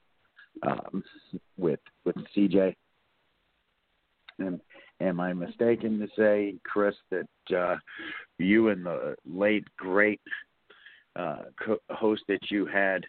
um, 0.62 1.02
with 1.56 1.80
with 2.04 2.16
CJ. 2.36 2.76
And 4.38 4.60
am 5.00 5.20
I 5.20 5.32
mistaken 5.32 5.98
to 5.98 6.08
say, 6.16 6.54
Chris, 6.64 6.94
that 7.10 7.56
uh, 7.56 7.76
you 8.38 8.68
and 8.68 8.86
the 8.86 9.16
late 9.26 9.64
great 9.76 10.20
uh, 11.18 11.38
co- 11.62 11.80
host 11.90 12.22
that 12.28 12.50
you 12.50 12.64
had 12.66 13.04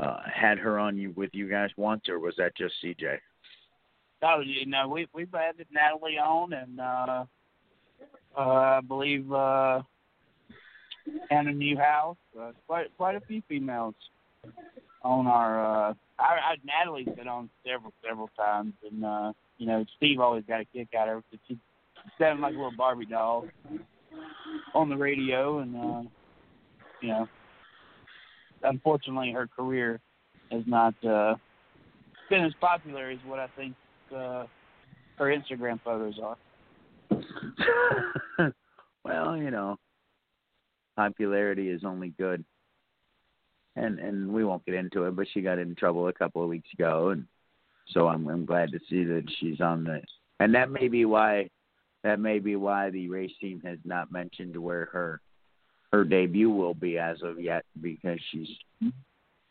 uh, 0.00 0.18
had 0.32 0.58
her 0.58 0.78
on 0.78 0.96
you 0.96 1.12
with 1.16 1.30
you 1.32 1.48
guys 1.48 1.70
once, 1.76 2.08
or 2.08 2.18
was 2.18 2.34
that 2.38 2.56
just 2.56 2.74
CJ? 2.82 3.18
Oh, 4.22 4.40
you 4.44 4.66
know, 4.66 4.88
we 4.88 5.06
we've 5.12 5.28
had 5.32 5.54
Natalie 5.70 6.18
on, 6.18 6.52
and 6.52 6.80
uh, 6.80 7.24
uh, 8.36 8.40
I 8.40 8.80
believe 8.86 9.30
uh, 9.32 9.82
Hannah 11.30 11.52
Newhouse, 11.52 12.16
uh, 12.40 12.52
quite 12.66 12.96
quite 12.96 13.16
a 13.16 13.20
few 13.20 13.42
females 13.48 13.94
on 15.02 15.26
our. 15.26 15.90
Uh, 15.90 15.94
I, 16.18 16.22
I 16.22 16.56
Natalie's 16.64 17.14
been 17.16 17.28
on 17.28 17.50
several 17.66 17.92
several 18.06 18.30
times, 18.36 18.72
and 18.90 19.04
uh, 19.04 19.32
you 19.58 19.66
know, 19.66 19.84
Steve 19.96 20.20
always 20.20 20.44
got 20.46 20.60
a 20.60 20.64
kick 20.64 20.88
out 20.98 21.08
of 21.08 21.16
her 21.16 21.22
because 21.30 21.44
she 21.48 21.58
sounded 22.18 22.42
like 22.42 22.54
a 22.54 22.56
little 22.56 22.72
Barbie 22.76 23.06
doll 23.06 23.46
on 24.74 24.88
the 24.88 24.96
radio, 24.96 25.58
and 25.58 25.76
uh, 25.76 26.02
you 27.00 27.08
know, 27.08 27.28
unfortunately, 28.62 29.32
her 29.32 29.46
career 29.46 30.00
has 30.50 30.62
not 30.66 30.94
uh, 31.04 31.34
been 32.30 32.44
as 32.44 32.52
popular 32.60 33.10
as 33.10 33.18
what 33.26 33.38
I 33.38 33.48
think 33.56 33.74
uh, 34.14 34.46
her 35.16 35.26
Instagram 35.26 35.80
photos 35.82 36.14
are. 36.22 36.36
well, 39.04 39.36
you 39.36 39.50
know, 39.50 39.76
popularity 40.96 41.68
is 41.70 41.82
only 41.84 42.08
good. 42.18 42.44
And 43.76 43.98
and 43.98 44.32
we 44.32 44.44
won't 44.44 44.64
get 44.64 44.76
into 44.76 45.04
it, 45.04 45.16
but 45.16 45.26
she 45.32 45.40
got 45.40 45.58
in 45.58 45.74
trouble 45.74 46.06
a 46.06 46.12
couple 46.12 46.42
of 46.42 46.48
weeks 46.48 46.68
ago 46.72 47.10
and 47.10 47.26
So 47.88 48.08
I'm 48.08 48.28
I'm 48.28 48.46
glad 48.46 48.70
to 48.72 48.78
see 48.88 49.04
that 49.04 49.24
she's 49.38 49.60
on 49.60 49.84
the, 49.84 50.00
and 50.40 50.54
that 50.54 50.70
may 50.70 50.88
be 50.88 51.04
why, 51.04 51.50
that 52.02 52.20
may 52.20 52.38
be 52.38 52.56
why 52.56 52.90
the 52.90 53.08
race 53.08 53.32
team 53.40 53.60
has 53.64 53.78
not 53.84 54.12
mentioned 54.12 54.56
where 54.56 54.86
her, 54.92 55.20
her 55.94 56.02
debut 56.02 56.50
will 56.50 56.74
be 56.74 56.98
as 56.98 57.18
of 57.22 57.40
yet 57.40 57.64
because 57.80 58.18
she's 58.32 58.48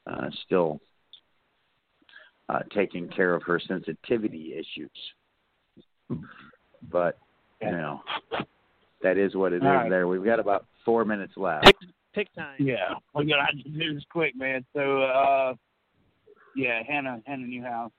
uh, 0.06 0.30
still 0.46 0.82
uh, 2.50 2.60
taking 2.76 3.08
care 3.08 3.34
of 3.34 3.44
her 3.44 3.62
sensitivity 3.66 4.54
issues. 4.54 6.20
But 6.92 7.18
you 7.62 7.72
know, 7.72 8.02
that 9.02 9.18
is 9.18 9.36
what 9.36 9.54
it 9.54 9.58
is. 9.58 9.64
All 9.64 9.70
right. 9.70 9.90
There, 9.90 10.06
we've 10.06 10.26
got 10.26 10.42
about 10.42 10.66
four 10.84 11.06
minutes 11.06 11.34
left. 11.38 11.64
Pick, 11.64 11.76
pick 12.14 12.36
time. 12.36 12.58
Yeah, 12.60 12.96
we're 13.16 13.24
gonna 13.24 13.64
to 13.64 13.70
do 13.70 13.94
this 13.94 14.04
quick, 14.12 14.36
man. 14.36 14.66
So, 14.74 15.04
uh, 15.04 15.54
yeah, 16.58 16.84
Hannah, 16.86 17.22
Hannah 17.26 17.48
Newhouse, 17.48 17.92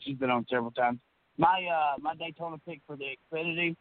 she's 0.00 0.16
been 0.16 0.30
on 0.30 0.46
several 0.48 0.70
times. 0.70 1.00
My 1.36 1.66
uh, 1.70 1.98
my 2.00 2.14
Daytona 2.14 2.56
pick 2.66 2.80
for 2.86 2.96
the 2.96 3.04
Xfinity. 3.04 3.76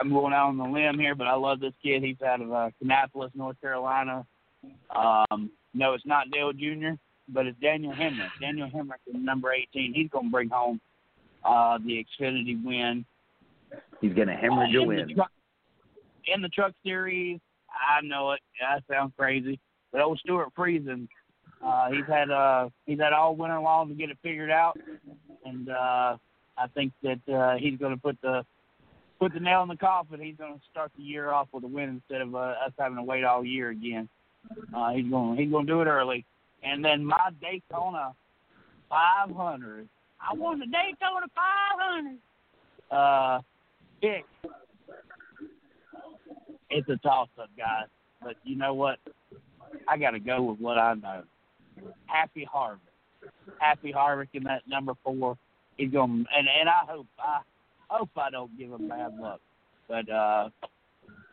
I'm 0.00 0.10
going 0.10 0.32
out 0.32 0.48
on 0.48 0.56
the 0.56 0.64
limb 0.64 0.98
here, 0.98 1.14
but 1.14 1.26
I 1.26 1.34
love 1.34 1.60
this 1.60 1.74
kid. 1.82 2.02
He's 2.02 2.20
out 2.22 2.40
of 2.40 2.52
uh, 2.52 2.70
Kannapolis, 2.82 3.34
North 3.34 3.60
Carolina. 3.60 4.26
Um, 4.94 5.50
no, 5.74 5.94
it's 5.94 6.06
not 6.06 6.30
Dale 6.30 6.52
Jr., 6.52 6.96
but 7.28 7.46
it's 7.46 7.58
Daniel 7.60 7.92
Hemric. 7.92 8.30
Daniel 8.40 8.68
Hemric 8.68 9.00
is 9.06 9.14
number 9.16 9.52
18. 9.52 9.92
He's 9.94 10.08
going 10.08 10.26
to 10.26 10.30
bring 10.30 10.48
home 10.48 10.80
uh, 11.44 11.78
the 11.78 12.04
Xfinity 12.20 12.62
win. 12.64 13.04
He's 14.00 14.14
gonna 14.14 14.36
hemorrhage 14.36 14.74
a 14.74 14.82
win. 14.82 15.08
The 15.08 15.14
truck, 15.14 15.30
in 16.32 16.42
the 16.42 16.48
truck 16.48 16.72
series, 16.84 17.40
I 17.68 18.00
know 18.06 18.32
it. 18.32 18.40
That 18.60 18.82
sounds 18.90 19.12
crazy, 19.16 19.58
but 19.92 20.00
old 20.00 20.18
Stewart 20.20 20.48
Friesen, 20.56 21.08
uh, 21.64 21.90
he's 21.90 22.06
had 22.06 22.30
uh, 22.30 22.68
he's 22.86 22.98
had 22.98 23.12
all 23.12 23.36
winter 23.36 23.60
long 23.60 23.88
to 23.88 23.94
get 23.94 24.10
it 24.10 24.18
figured 24.22 24.50
out, 24.50 24.78
and 25.44 25.68
uh, 25.68 26.16
I 26.56 26.66
think 26.74 26.92
that 27.02 27.20
uh, 27.32 27.56
he's 27.58 27.78
going 27.78 27.94
to 27.94 28.00
put 28.00 28.16
the 28.22 28.44
put 29.18 29.32
the 29.32 29.40
nail 29.40 29.62
in 29.62 29.68
the 29.68 29.76
coffin. 29.76 30.20
He's 30.20 30.36
going 30.36 30.54
to 30.54 30.60
start 30.70 30.92
the 30.96 31.02
year 31.02 31.30
off 31.30 31.48
with 31.52 31.64
a 31.64 31.68
win 31.68 31.88
instead 31.88 32.20
of 32.20 32.34
uh, 32.34 32.54
us 32.64 32.72
having 32.78 32.96
to 32.96 33.02
wait 33.02 33.24
all 33.24 33.44
year 33.44 33.70
again. 33.70 34.08
Uh, 34.74 34.90
he's 34.90 35.10
going 35.10 35.36
he's 35.38 35.50
going 35.50 35.66
to 35.66 35.72
do 35.72 35.80
it 35.80 35.86
early, 35.86 36.24
and 36.62 36.84
then 36.84 37.04
my 37.04 37.30
Daytona 37.40 38.14
500. 38.88 39.88
I 40.20 40.34
won 40.34 40.58
the 40.58 40.66
Daytona 40.66 41.26
500. 41.34 42.18
Uh, 42.90 43.40
pick. 44.00 44.24
It's 46.70 46.88
a 46.88 46.96
toss 46.96 47.28
up, 47.40 47.50
guys. 47.56 47.86
But 48.22 48.36
you 48.44 48.56
know 48.56 48.74
what? 48.74 48.98
I 49.86 49.98
got 49.98 50.12
to 50.12 50.20
go 50.20 50.42
with 50.42 50.60
what 50.60 50.78
I 50.78 50.94
know. 50.94 51.22
Happy 52.06 52.46
Harvick. 52.52 52.78
Happy 53.58 53.92
Harvick 53.92 54.28
in 54.32 54.44
that 54.44 54.62
number 54.66 54.94
four. 55.04 55.36
He's 55.76 55.92
going, 55.92 56.26
and 56.36 56.48
and 56.48 56.68
I 56.68 56.80
hope 56.86 57.06
I 57.18 57.40
hope 57.88 58.10
I 58.16 58.30
don't 58.30 58.56
give 58.58 58.72
him 58.72 58.88
bad 58.88 59.16
luck. 59.18 59.40
But 59.88 60.08
uh, 60.10 60.50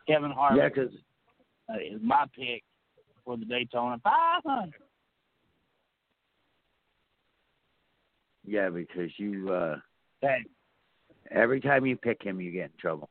Kevin 0.07 0.32
Yeah, 0.32 0.36
Harvick 0.69 0.76
'cause 0.76 0.94
uh, 1.69 1.73
is 1.80 2.02
my 2.02 2.26
pick 2.36 2.64
for 3.23 3.38
the 3.38 3.45
Daytona 3.45 3.99
500. 4.03 4.73
yeah, 8.45 8.69
because 8.69 9.11
you 9.18 9.52
uh 9.52 9.80
Hey, 10.22 10.45
every 11.32 11.60
time 11.60 11.86
you 11.86 11.98
pick 11.98 12.22
him, 12.23 12.40
you 12.40 12.52
get 12.52 12.65
in 12.65 12.77
trouble. 12.80 13.10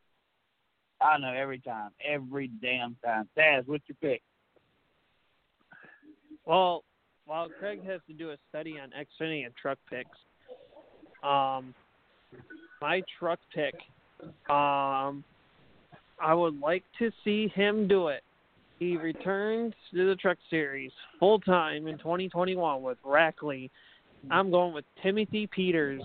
I 1.00 1.18
know 1.18 1.32
every 1.34 1.58
time, 1.60 1.90
every 2.02 2.48
damn 2.62 2.96
time. 3.04 3.28
Taz, 3.36 3.66
what's 3.66 3.84
your 3.88 3.96
pick? 4.00 4.22
Well, 6.46 6.84
while 7.26 7.48
Craig 7.58 7.84
has 7.86 8.00
to 8.06 8.14
do 8.14 8.30
a 8.30 8.36
study 8.48 8.78
on 8.78 8.90
Xfinity 8.90 9.44
and 9.44 9.54
truck 9.56 9.78
picks, 9.90 10.08
um, 11.22 11.74
my 12.84 13.00
truck 13.18 13.38
pick, 13.54 13.74
um, 14.50 15.24
I 16.20 16.34
would 16.34 16.60
like 16.60 16.84
to 16.98 17.10
see 17.24 17.48
him 17.54 17.88
do 17.88 18.08
it. 18.08 18.22
He 18.78 18.98
returns 18.98 19.72
to 19.94 20.06
the 20.06 20.14
Truck 20.16 20.36
Series 20.50 20.90
full 21.18 21.40
time 21.40 21.86
in 21.86 21.96
2021 21.96 22.82
with 22.82 22.98
Rackley. 23.02 23.70
I'm 24.30 24.50
going 24.50 24.74
with 24.74 24.84
Timothy 25.02 25.46
Peters 25.46 26.02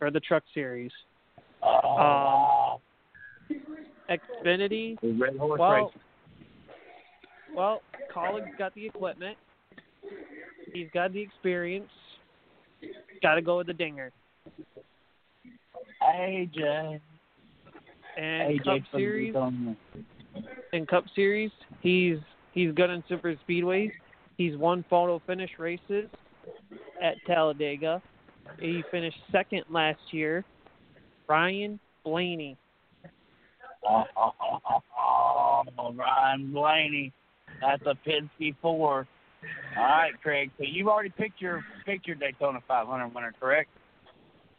for 0.00 0.10
the 0.10 0.18
Truck 0.18 0.42
Series. 0.52 0.90
Oh, 1.62 2.80
Xfinity, 4.10 4.96
Red 5.20 5.36
Horse 5.36 5.60
well, 5.60 5.92
well, 7.54 7.82
Kaulig's 8.12 8.50
got 8.58 8.74
the 8.74 8.86
equipment. 8.86 9.38
He's 10.72 10.88
got 10.92 11.12
the 11.12 11.20
experience. 11.20 11.90
Got 13.22 13.36
to 13.36 13.42
go 13.42 13.58
with 13.58 13.68
the 13.68 13.72
dinger. 13.72 14.10
AJ. 16.16 17.00
And 18.16 18.60
AJ 18.60 18.64
Cup 18.64 18.82
Series, 18.92 19.34
in 20.72 20.86
Cup 20.86 21.04
Series, 21.14 21.50
he's 21.80 22.18
he's 22.52 22.72
good 22.72 22.90
in 22.90 23.02
super 23.08 23.34
speedways. 23.48 23.92
He's 24.36 24.56
won 24.56 24.84
photo 24.90 25.20
finish 25.26 25.50
races 25.58 26.08
at 27.02 27.14
Talladega. 27.26 28.02
He 28.60 28.82
finished 28.90 29.16
second 29.30 29.64
last 29.70 30.00
year. 30.10 30.44
Ryan 31.28 31.78
Blaney. 32.04 32.56
Oh, 33.88 34.04
oh, 34.16 34.32
oh, 34.40 34.58
oh, 34.98 35.62
oh, 35.78 35.92
Ryan 35.94 36.52
Blaney. 36.52 37.12
That's 37.60 37.82
a 37.86 37.96
Penske 38.08 38.54
four. 38.60 39.06
All 39.76 39.82
right, 39.82 40.12
Craig. 40.22 40.50
So 40.58 40.64
you've 40.66 40.88
already 40.88 41.10
picked 41.10 41.40
your 41.40 41.64
picked 41.84 42.06
your 42.06 42.16
Daytona 42.16 42.60
500 42.66 43.14
winner, 43.14 43.32
correct? 43.38 43.70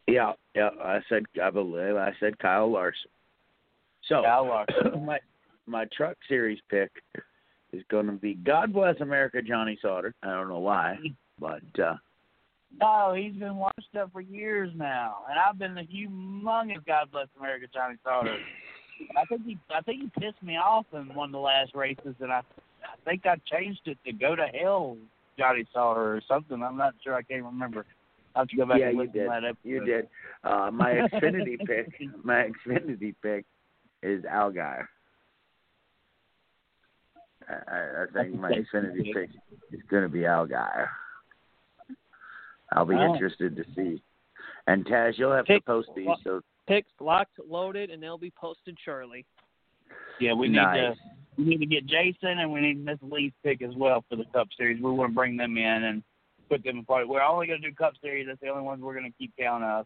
Yeah, 0.07 0.33
yeah. 0.55 0.69
I 0.83 0.99
said 1.09 1.23
I 1.41 1.49
believe 1.49 1.95
I 1.95 2.11
said 2.19 2.37
Kyle 2.39 2.71
Larson. 2.71 3.09
So 4.07 4.21
Kyle 4.23 4.47
Larson. 4.47 5.05
my 5.05 5.19
my 5.65 5.85
truck 5.95 6.17
series 6.27 6.59
pick 6.69 6.91
is 7.71 7.83
going 7.89 8.07
to 8.07 8.13
be 8.13 8.35
God 8.35 8.73
bless 8.73 8.99
America, 8.99 9.41
Johnny 9.41 9.77
Sauter. 9.81 10.13
I 10.23 10.27
don't 10.27 10.49
know 10.49 10.59
why, 10.59 10.97
but 11.39 11.61
uh 11.81 11.95
No, 12.79 13.13
he's 13.13 13.33
been 13.33 13.55
washed 13.55 13.95
up 13.99 14.11
for 14.11 14.21
years 14.21 14.71
now, 14.75 15.19
and 15.29 15.39
I've 15.39 15.57
been 15.57 15.75
the 15.75 15.81
humongous 15.81 16.85
God 16.85 17.11
bless 17.11 17.27
America 17.39 17.67
Johnny 17.73 17.95
Sauter. 18.03 18.37
I 19.17 19.25
think 19.25 19.45
he, 19.45 19.57
I 19.73 19.81
think 19.81 20.01
he 20.01 20.21
pissed 20.21 20.41
me 20.43 20.55
off 20.57 20.85
in 20.93 21.13
one 21.15 21.29
of 21.29 21.33
the 21.33 21.39
last 21.39 21.73
races, 21.75 22.15
and 22.19 22.31
I, 22.31 22.41
I 22.83 22.95
think 23.05 23.25
I 23.25 23.35
changed 23.51 23.81
it 23.85 23.97
to 24.05 24.13
go 24.13 24.35
to 24.35 24.45
hell 24.47 24.97
Johnny 25.37 25.65
Sauter 25.73 26.15
or 26.15 26.21
something. 26.27 26.61
I'm 26.61 26.77
not 26.77 26.93
sure. 27.03 27.15
I 27.15 27.23
can't 27.23 27.43
remember. 27.43 27.85
I 28.35 28.39
have 28.39 28.47
to 28.49 28.55
go 28.55 28.65
back 28.65 28.79
yeah, 28.79 28.87
and 28.87 28.95
you 28.97 29.01
listen 29.03 29.13
did. 29.13 29.25
to 29.25 29.39
that. 29.41 29.55
You 29.63 29.85
did. 29.85 30.07
Uh 30.43 30.71
my 30.71 30.91
Xfinity 31.13 31.57
pick, 31.65 31.93
my 32.23 32.49
Xfinity 32.67 33.15
pick 33.21 33.45
is 34.01 34.23
Allgaier. 34.23 34.87
I, 37.49 37.53
I 37.53 38.03
I 38.03 38.23
think 38.23 38.39
my 38.39 38.51
Xfinity 38.51 39.13
pick 39.13 39.29
is 39.71 39.81
going 39.89 40.03
to 40.03 40.09
be 40.09 40.19
Allgaier. 40.21 40.87
I'll 42.71 42.85
be 42.85 42.95
Oh. 42.95 43.13
interested 43.13 43.55
to 43.55 43.63
see. 43.75 44.01
And 44.67 44.85
Taz, 44.85 45.17
you'll 45.17 45.33
have 45.33 45.45
to 45.45 45.59
post 45.61 45.89
these. 45.95 46.07
So 46.23 46.41
Picks 46.67 46.89
locked, 47.01 47.37
loaded, 47.45 47.89
and 47.91 48.01
they'll 48.01 48.17
be 48.17 48.31
posted 48.31 48.77
shortly. 48.85 49.25
Yeah, 50.19 50.33
we 50.33 50.47
need 50.47 50.55
nice. 50.55 50.95
to 50.95 50.99
we 51.37 51.43
need 51.45 51.59
to 51.59 51.65
get 51.65 51.85
Jason 51.85 52.39
and 52.39 52.51
we 52.53 52.61
need 52.61 52.83
Miss 52.85 52.99
Lee's 53.01 53.33
pick 53.43 53.61
as 53.61 53.73
well 53.75 54.05
for 54.09 54.15
the 54.15 54.23
Cup 54.33 54.47
Series. 54.57 54.81
We 54.81 54.91
want 54.91 55.11
to 55.11 55.15
bring 55.15 55.35
them 55.35 55.57
in 55.57 55.83
and 55.83 56.03
put 56.49 56.63
them 56.63 56.79
apart. 56.79 57.07
We're 57.07 57.21
only 57.21 57.47
going 57.47 57.61
to 57.61 57.69
do 57.69 57.75
Cup 57.75 57.93
Series. 58.01 58.27
That's 58.27 58.39
the 58.41 58.49
only 58.49 58.63
ones 58.63 58.81
we're 58.81 58.93
going 58.93 59.11
to 59.11 59.17
keep 59.17 59.33
count 59.37 59.63
of. 59.63 59.85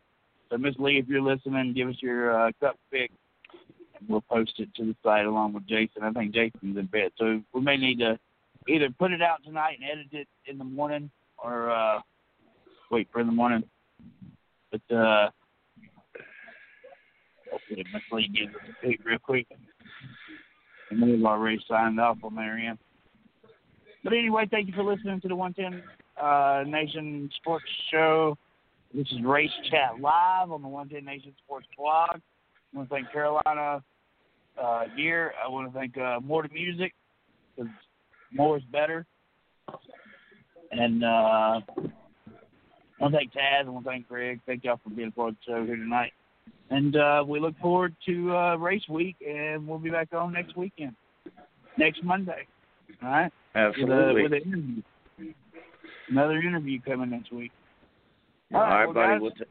So 0.49 0.57
Miss 0.57 0.75
Lee, 0.79 0.97
if 0.97 1.07
you're 1.07 1.21
listening, 1.21 1.73
give 1.73 1.89
us 1.89 1.95
your 2.01 2.47
uh, 2.47 2.51
Cup 2.59 2.77
pick. 2.91 3.11
And 3.99 4.07
we'll 4.07 4.21
post 4.21 4.53
it 4.59 4.73
to 4.75 4.85
the 4.85 4.95
site 5.03 5.25
along 5.25 5.53
with 5.53 5.67
Jason. 5.67 6.03
I 6.03 6.11
think 6.11 6.33
Jason's 6.33 6.77
in 6.77 6.85
bed, 6.85 7.11
so 7.17 7.41
we 7.53 7.61
may 7.61 7.77
need 7.77 7.99
to 7.99 8.19
either 8.67 8.89
put 8.99 9.11
it 9.11 9.21
out 9.21 9.43
tonight 9.43 9.79
and 9.81 9.89
edit 9.89 10.07
it 10.11 10.27
in 10.45 10.57
the 10.57 10.63
morning, 10.63 11.09
or 11.37 11.71
uh, 11.71 11.99
wait 12.91 13.07
for 13.11 13.23
the 13.23 13.31
morning. 13.31 13.63
But 14.71 14.95
uh, 14.95 15.29
hopefully 17.51 17.85
Miss 17.91 18.03
Lee 18.11 18.27
gives 18.27 18.55
us 18.55 18.61
a 18.69 18.85
pick 18.85 19.05
real 19.05 19.19
quick. 19.19 19.47
And 20.91 21.01
we've 21.01 21.25
already 21.25 21.59
signed 21.67 21.99
off 21.99 22.17
on 22.23 22.37
end. 22.37 22.77
But 24.03 24.13
anyway, 24.13 24.47
thank 24.49 24.67
you 24.67 24.73
for 24.73 24.83
listening 24.83 25.19
to 25.21 25.27
the 25.27 25.35
110 25.35 25.83
uh, 26.21 26.63
Nation 26.67 27.29
Sports 27.37 27.65
Show. 27.91 28.37
This 28.93 29.07
is 29.11 29.21
Race 29.23 29.51
Chat 29.69 29.99
Live 29.99 30.51
on 30.51 30.61
the 30.61 30.67
110 30.67 31.05
Nation 31.05 31.33
Sports 31.43 31.67
blog. 31.77 32.09
I 32.11 32.77
want 32.77 32.89
to 32.89 32.95
thank 32.95 33.11
Carolina 33.11 33.83
uh, 34.61 34.83
Gear. 34.95 35.33
I 35.43 35.49
want 35.49 35.71
to 35.71 35.77
thank 35.77 35.97
uh, 35.97 36.19
More 36.21 36.43
to 36.43 36.53
Music 36.53 36.93
because 37.55 37.71
more 38.31 38.57
is 38.57 38.63
better. 38.71 39.05
And 40.71 41.03
uh, 41.03 41.07
I 41.07 41.61
want 42.99 43.13
to 43.13 43.17
thank 43.17 43.33
Taz. 43.33 43.65
I 43.65 43.69
want 43.69 43.85
to 43.85 43.91
thank 43.91 44.07
Greg. 44.07 44.39
Thank 44.45 44.63
y'all 44.63 44.79
for 44.83 44.89
being 44.89 45.09
a 45.09 45.11
part 45.11 45.29
of 45.29 45.35
the 45.45 45.51
show 45.51 45.65
here 45.65 45.75
tonight. 45.75 46.13
And 46.69 46.95
uh, 46.95 47.23
we 47.25 47.39
look 47.39 47.57
forward 47.59 47.95
to 48.07 48.35
uh, 48.35 48.55
race 48.55 48.83
week, 48.89 49.15
and 49.25 49.67
we'll 49.67 49.79
be 49.79 49.89
back 49.89 50.13
on 50.13 50.33
next 50.33 50.57
weekend, 50.57 50.95
next 51.77 52.03
Monday. 52.03 52.45
All 53.01 53.09
right? 53.09 53.31
With 53.55 53.63
a, 53.63 53.67
absolutely. 53.67 54.23
with 54.23 54.33
interview. 54.33 54.81
Another 56.09 56.39
interview 56.39 56.79
coming 56.81 57.09
next 57.09 57.31
week. 57.31 57.51
All 58.53 58.61
right, 58.61 58.85
well, 58.85 58.93
buddy. 58.93 59.13
guys, 59.13 59.21
We'll 59.21 59.31
t- 59.31 59.43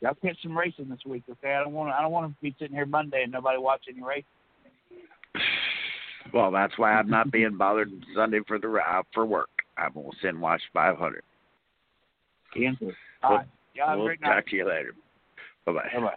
y'all 0.00 0.14
catch 0.22 0.36
some 0.42 0.56
racing 0.56 0.88
this 0.90 1.00
week, 1.06 1.22
okay? 1.30 1.54
I 1.54 1.64
don't 1.64 1.72
want 1.72 1.90
to. 1.90 1.96
I 1.96 2.02
don't 2.02 2.12
want 2.12 2.30
to 2.30 2.36
be 2.42 2.54
sitting 2.58 2.76
here 2.76 2.86
Monday 2.86 3.22
and 3.22 3.32
nobody 3.32 3.58
watch 3.58 3.84
any 3.88 4.02
race. 4.02 4.24
well, 6.34 6.50
that's 6.50 6.76
why 6.76 6.92
I'm 6.92 7.08
not 7.08 7.30
being 7.30 7.56
bothered 7.56 7.90
Sunday 8.14 8.40
for 8.46 8.58
the 8.58 8.68
uh, 8.68 9.02
for 9.14 9.24
work. 9.24 9.48
I'm 9.78 9.92
gonna 9.94 10.08
send 10.20 10.40
watch 10.40 10.62
500. 10.72 11.22
Cancel. 12.54 12.92
All 13.22 13.36
right. 13.36 13.46
Y'all 13.74 13.96
we'll 13.96 14.06
great 14.06 14.20
night. 14.20 14.34
talk 14.34 14.46
to 14.48 14.56
you 14.56 14.68
later. 14.68 14.92
Bye 15.64 15.72
bye. 15.72 15.88
Bye 15.94 16.00
bye. 16.00 16.16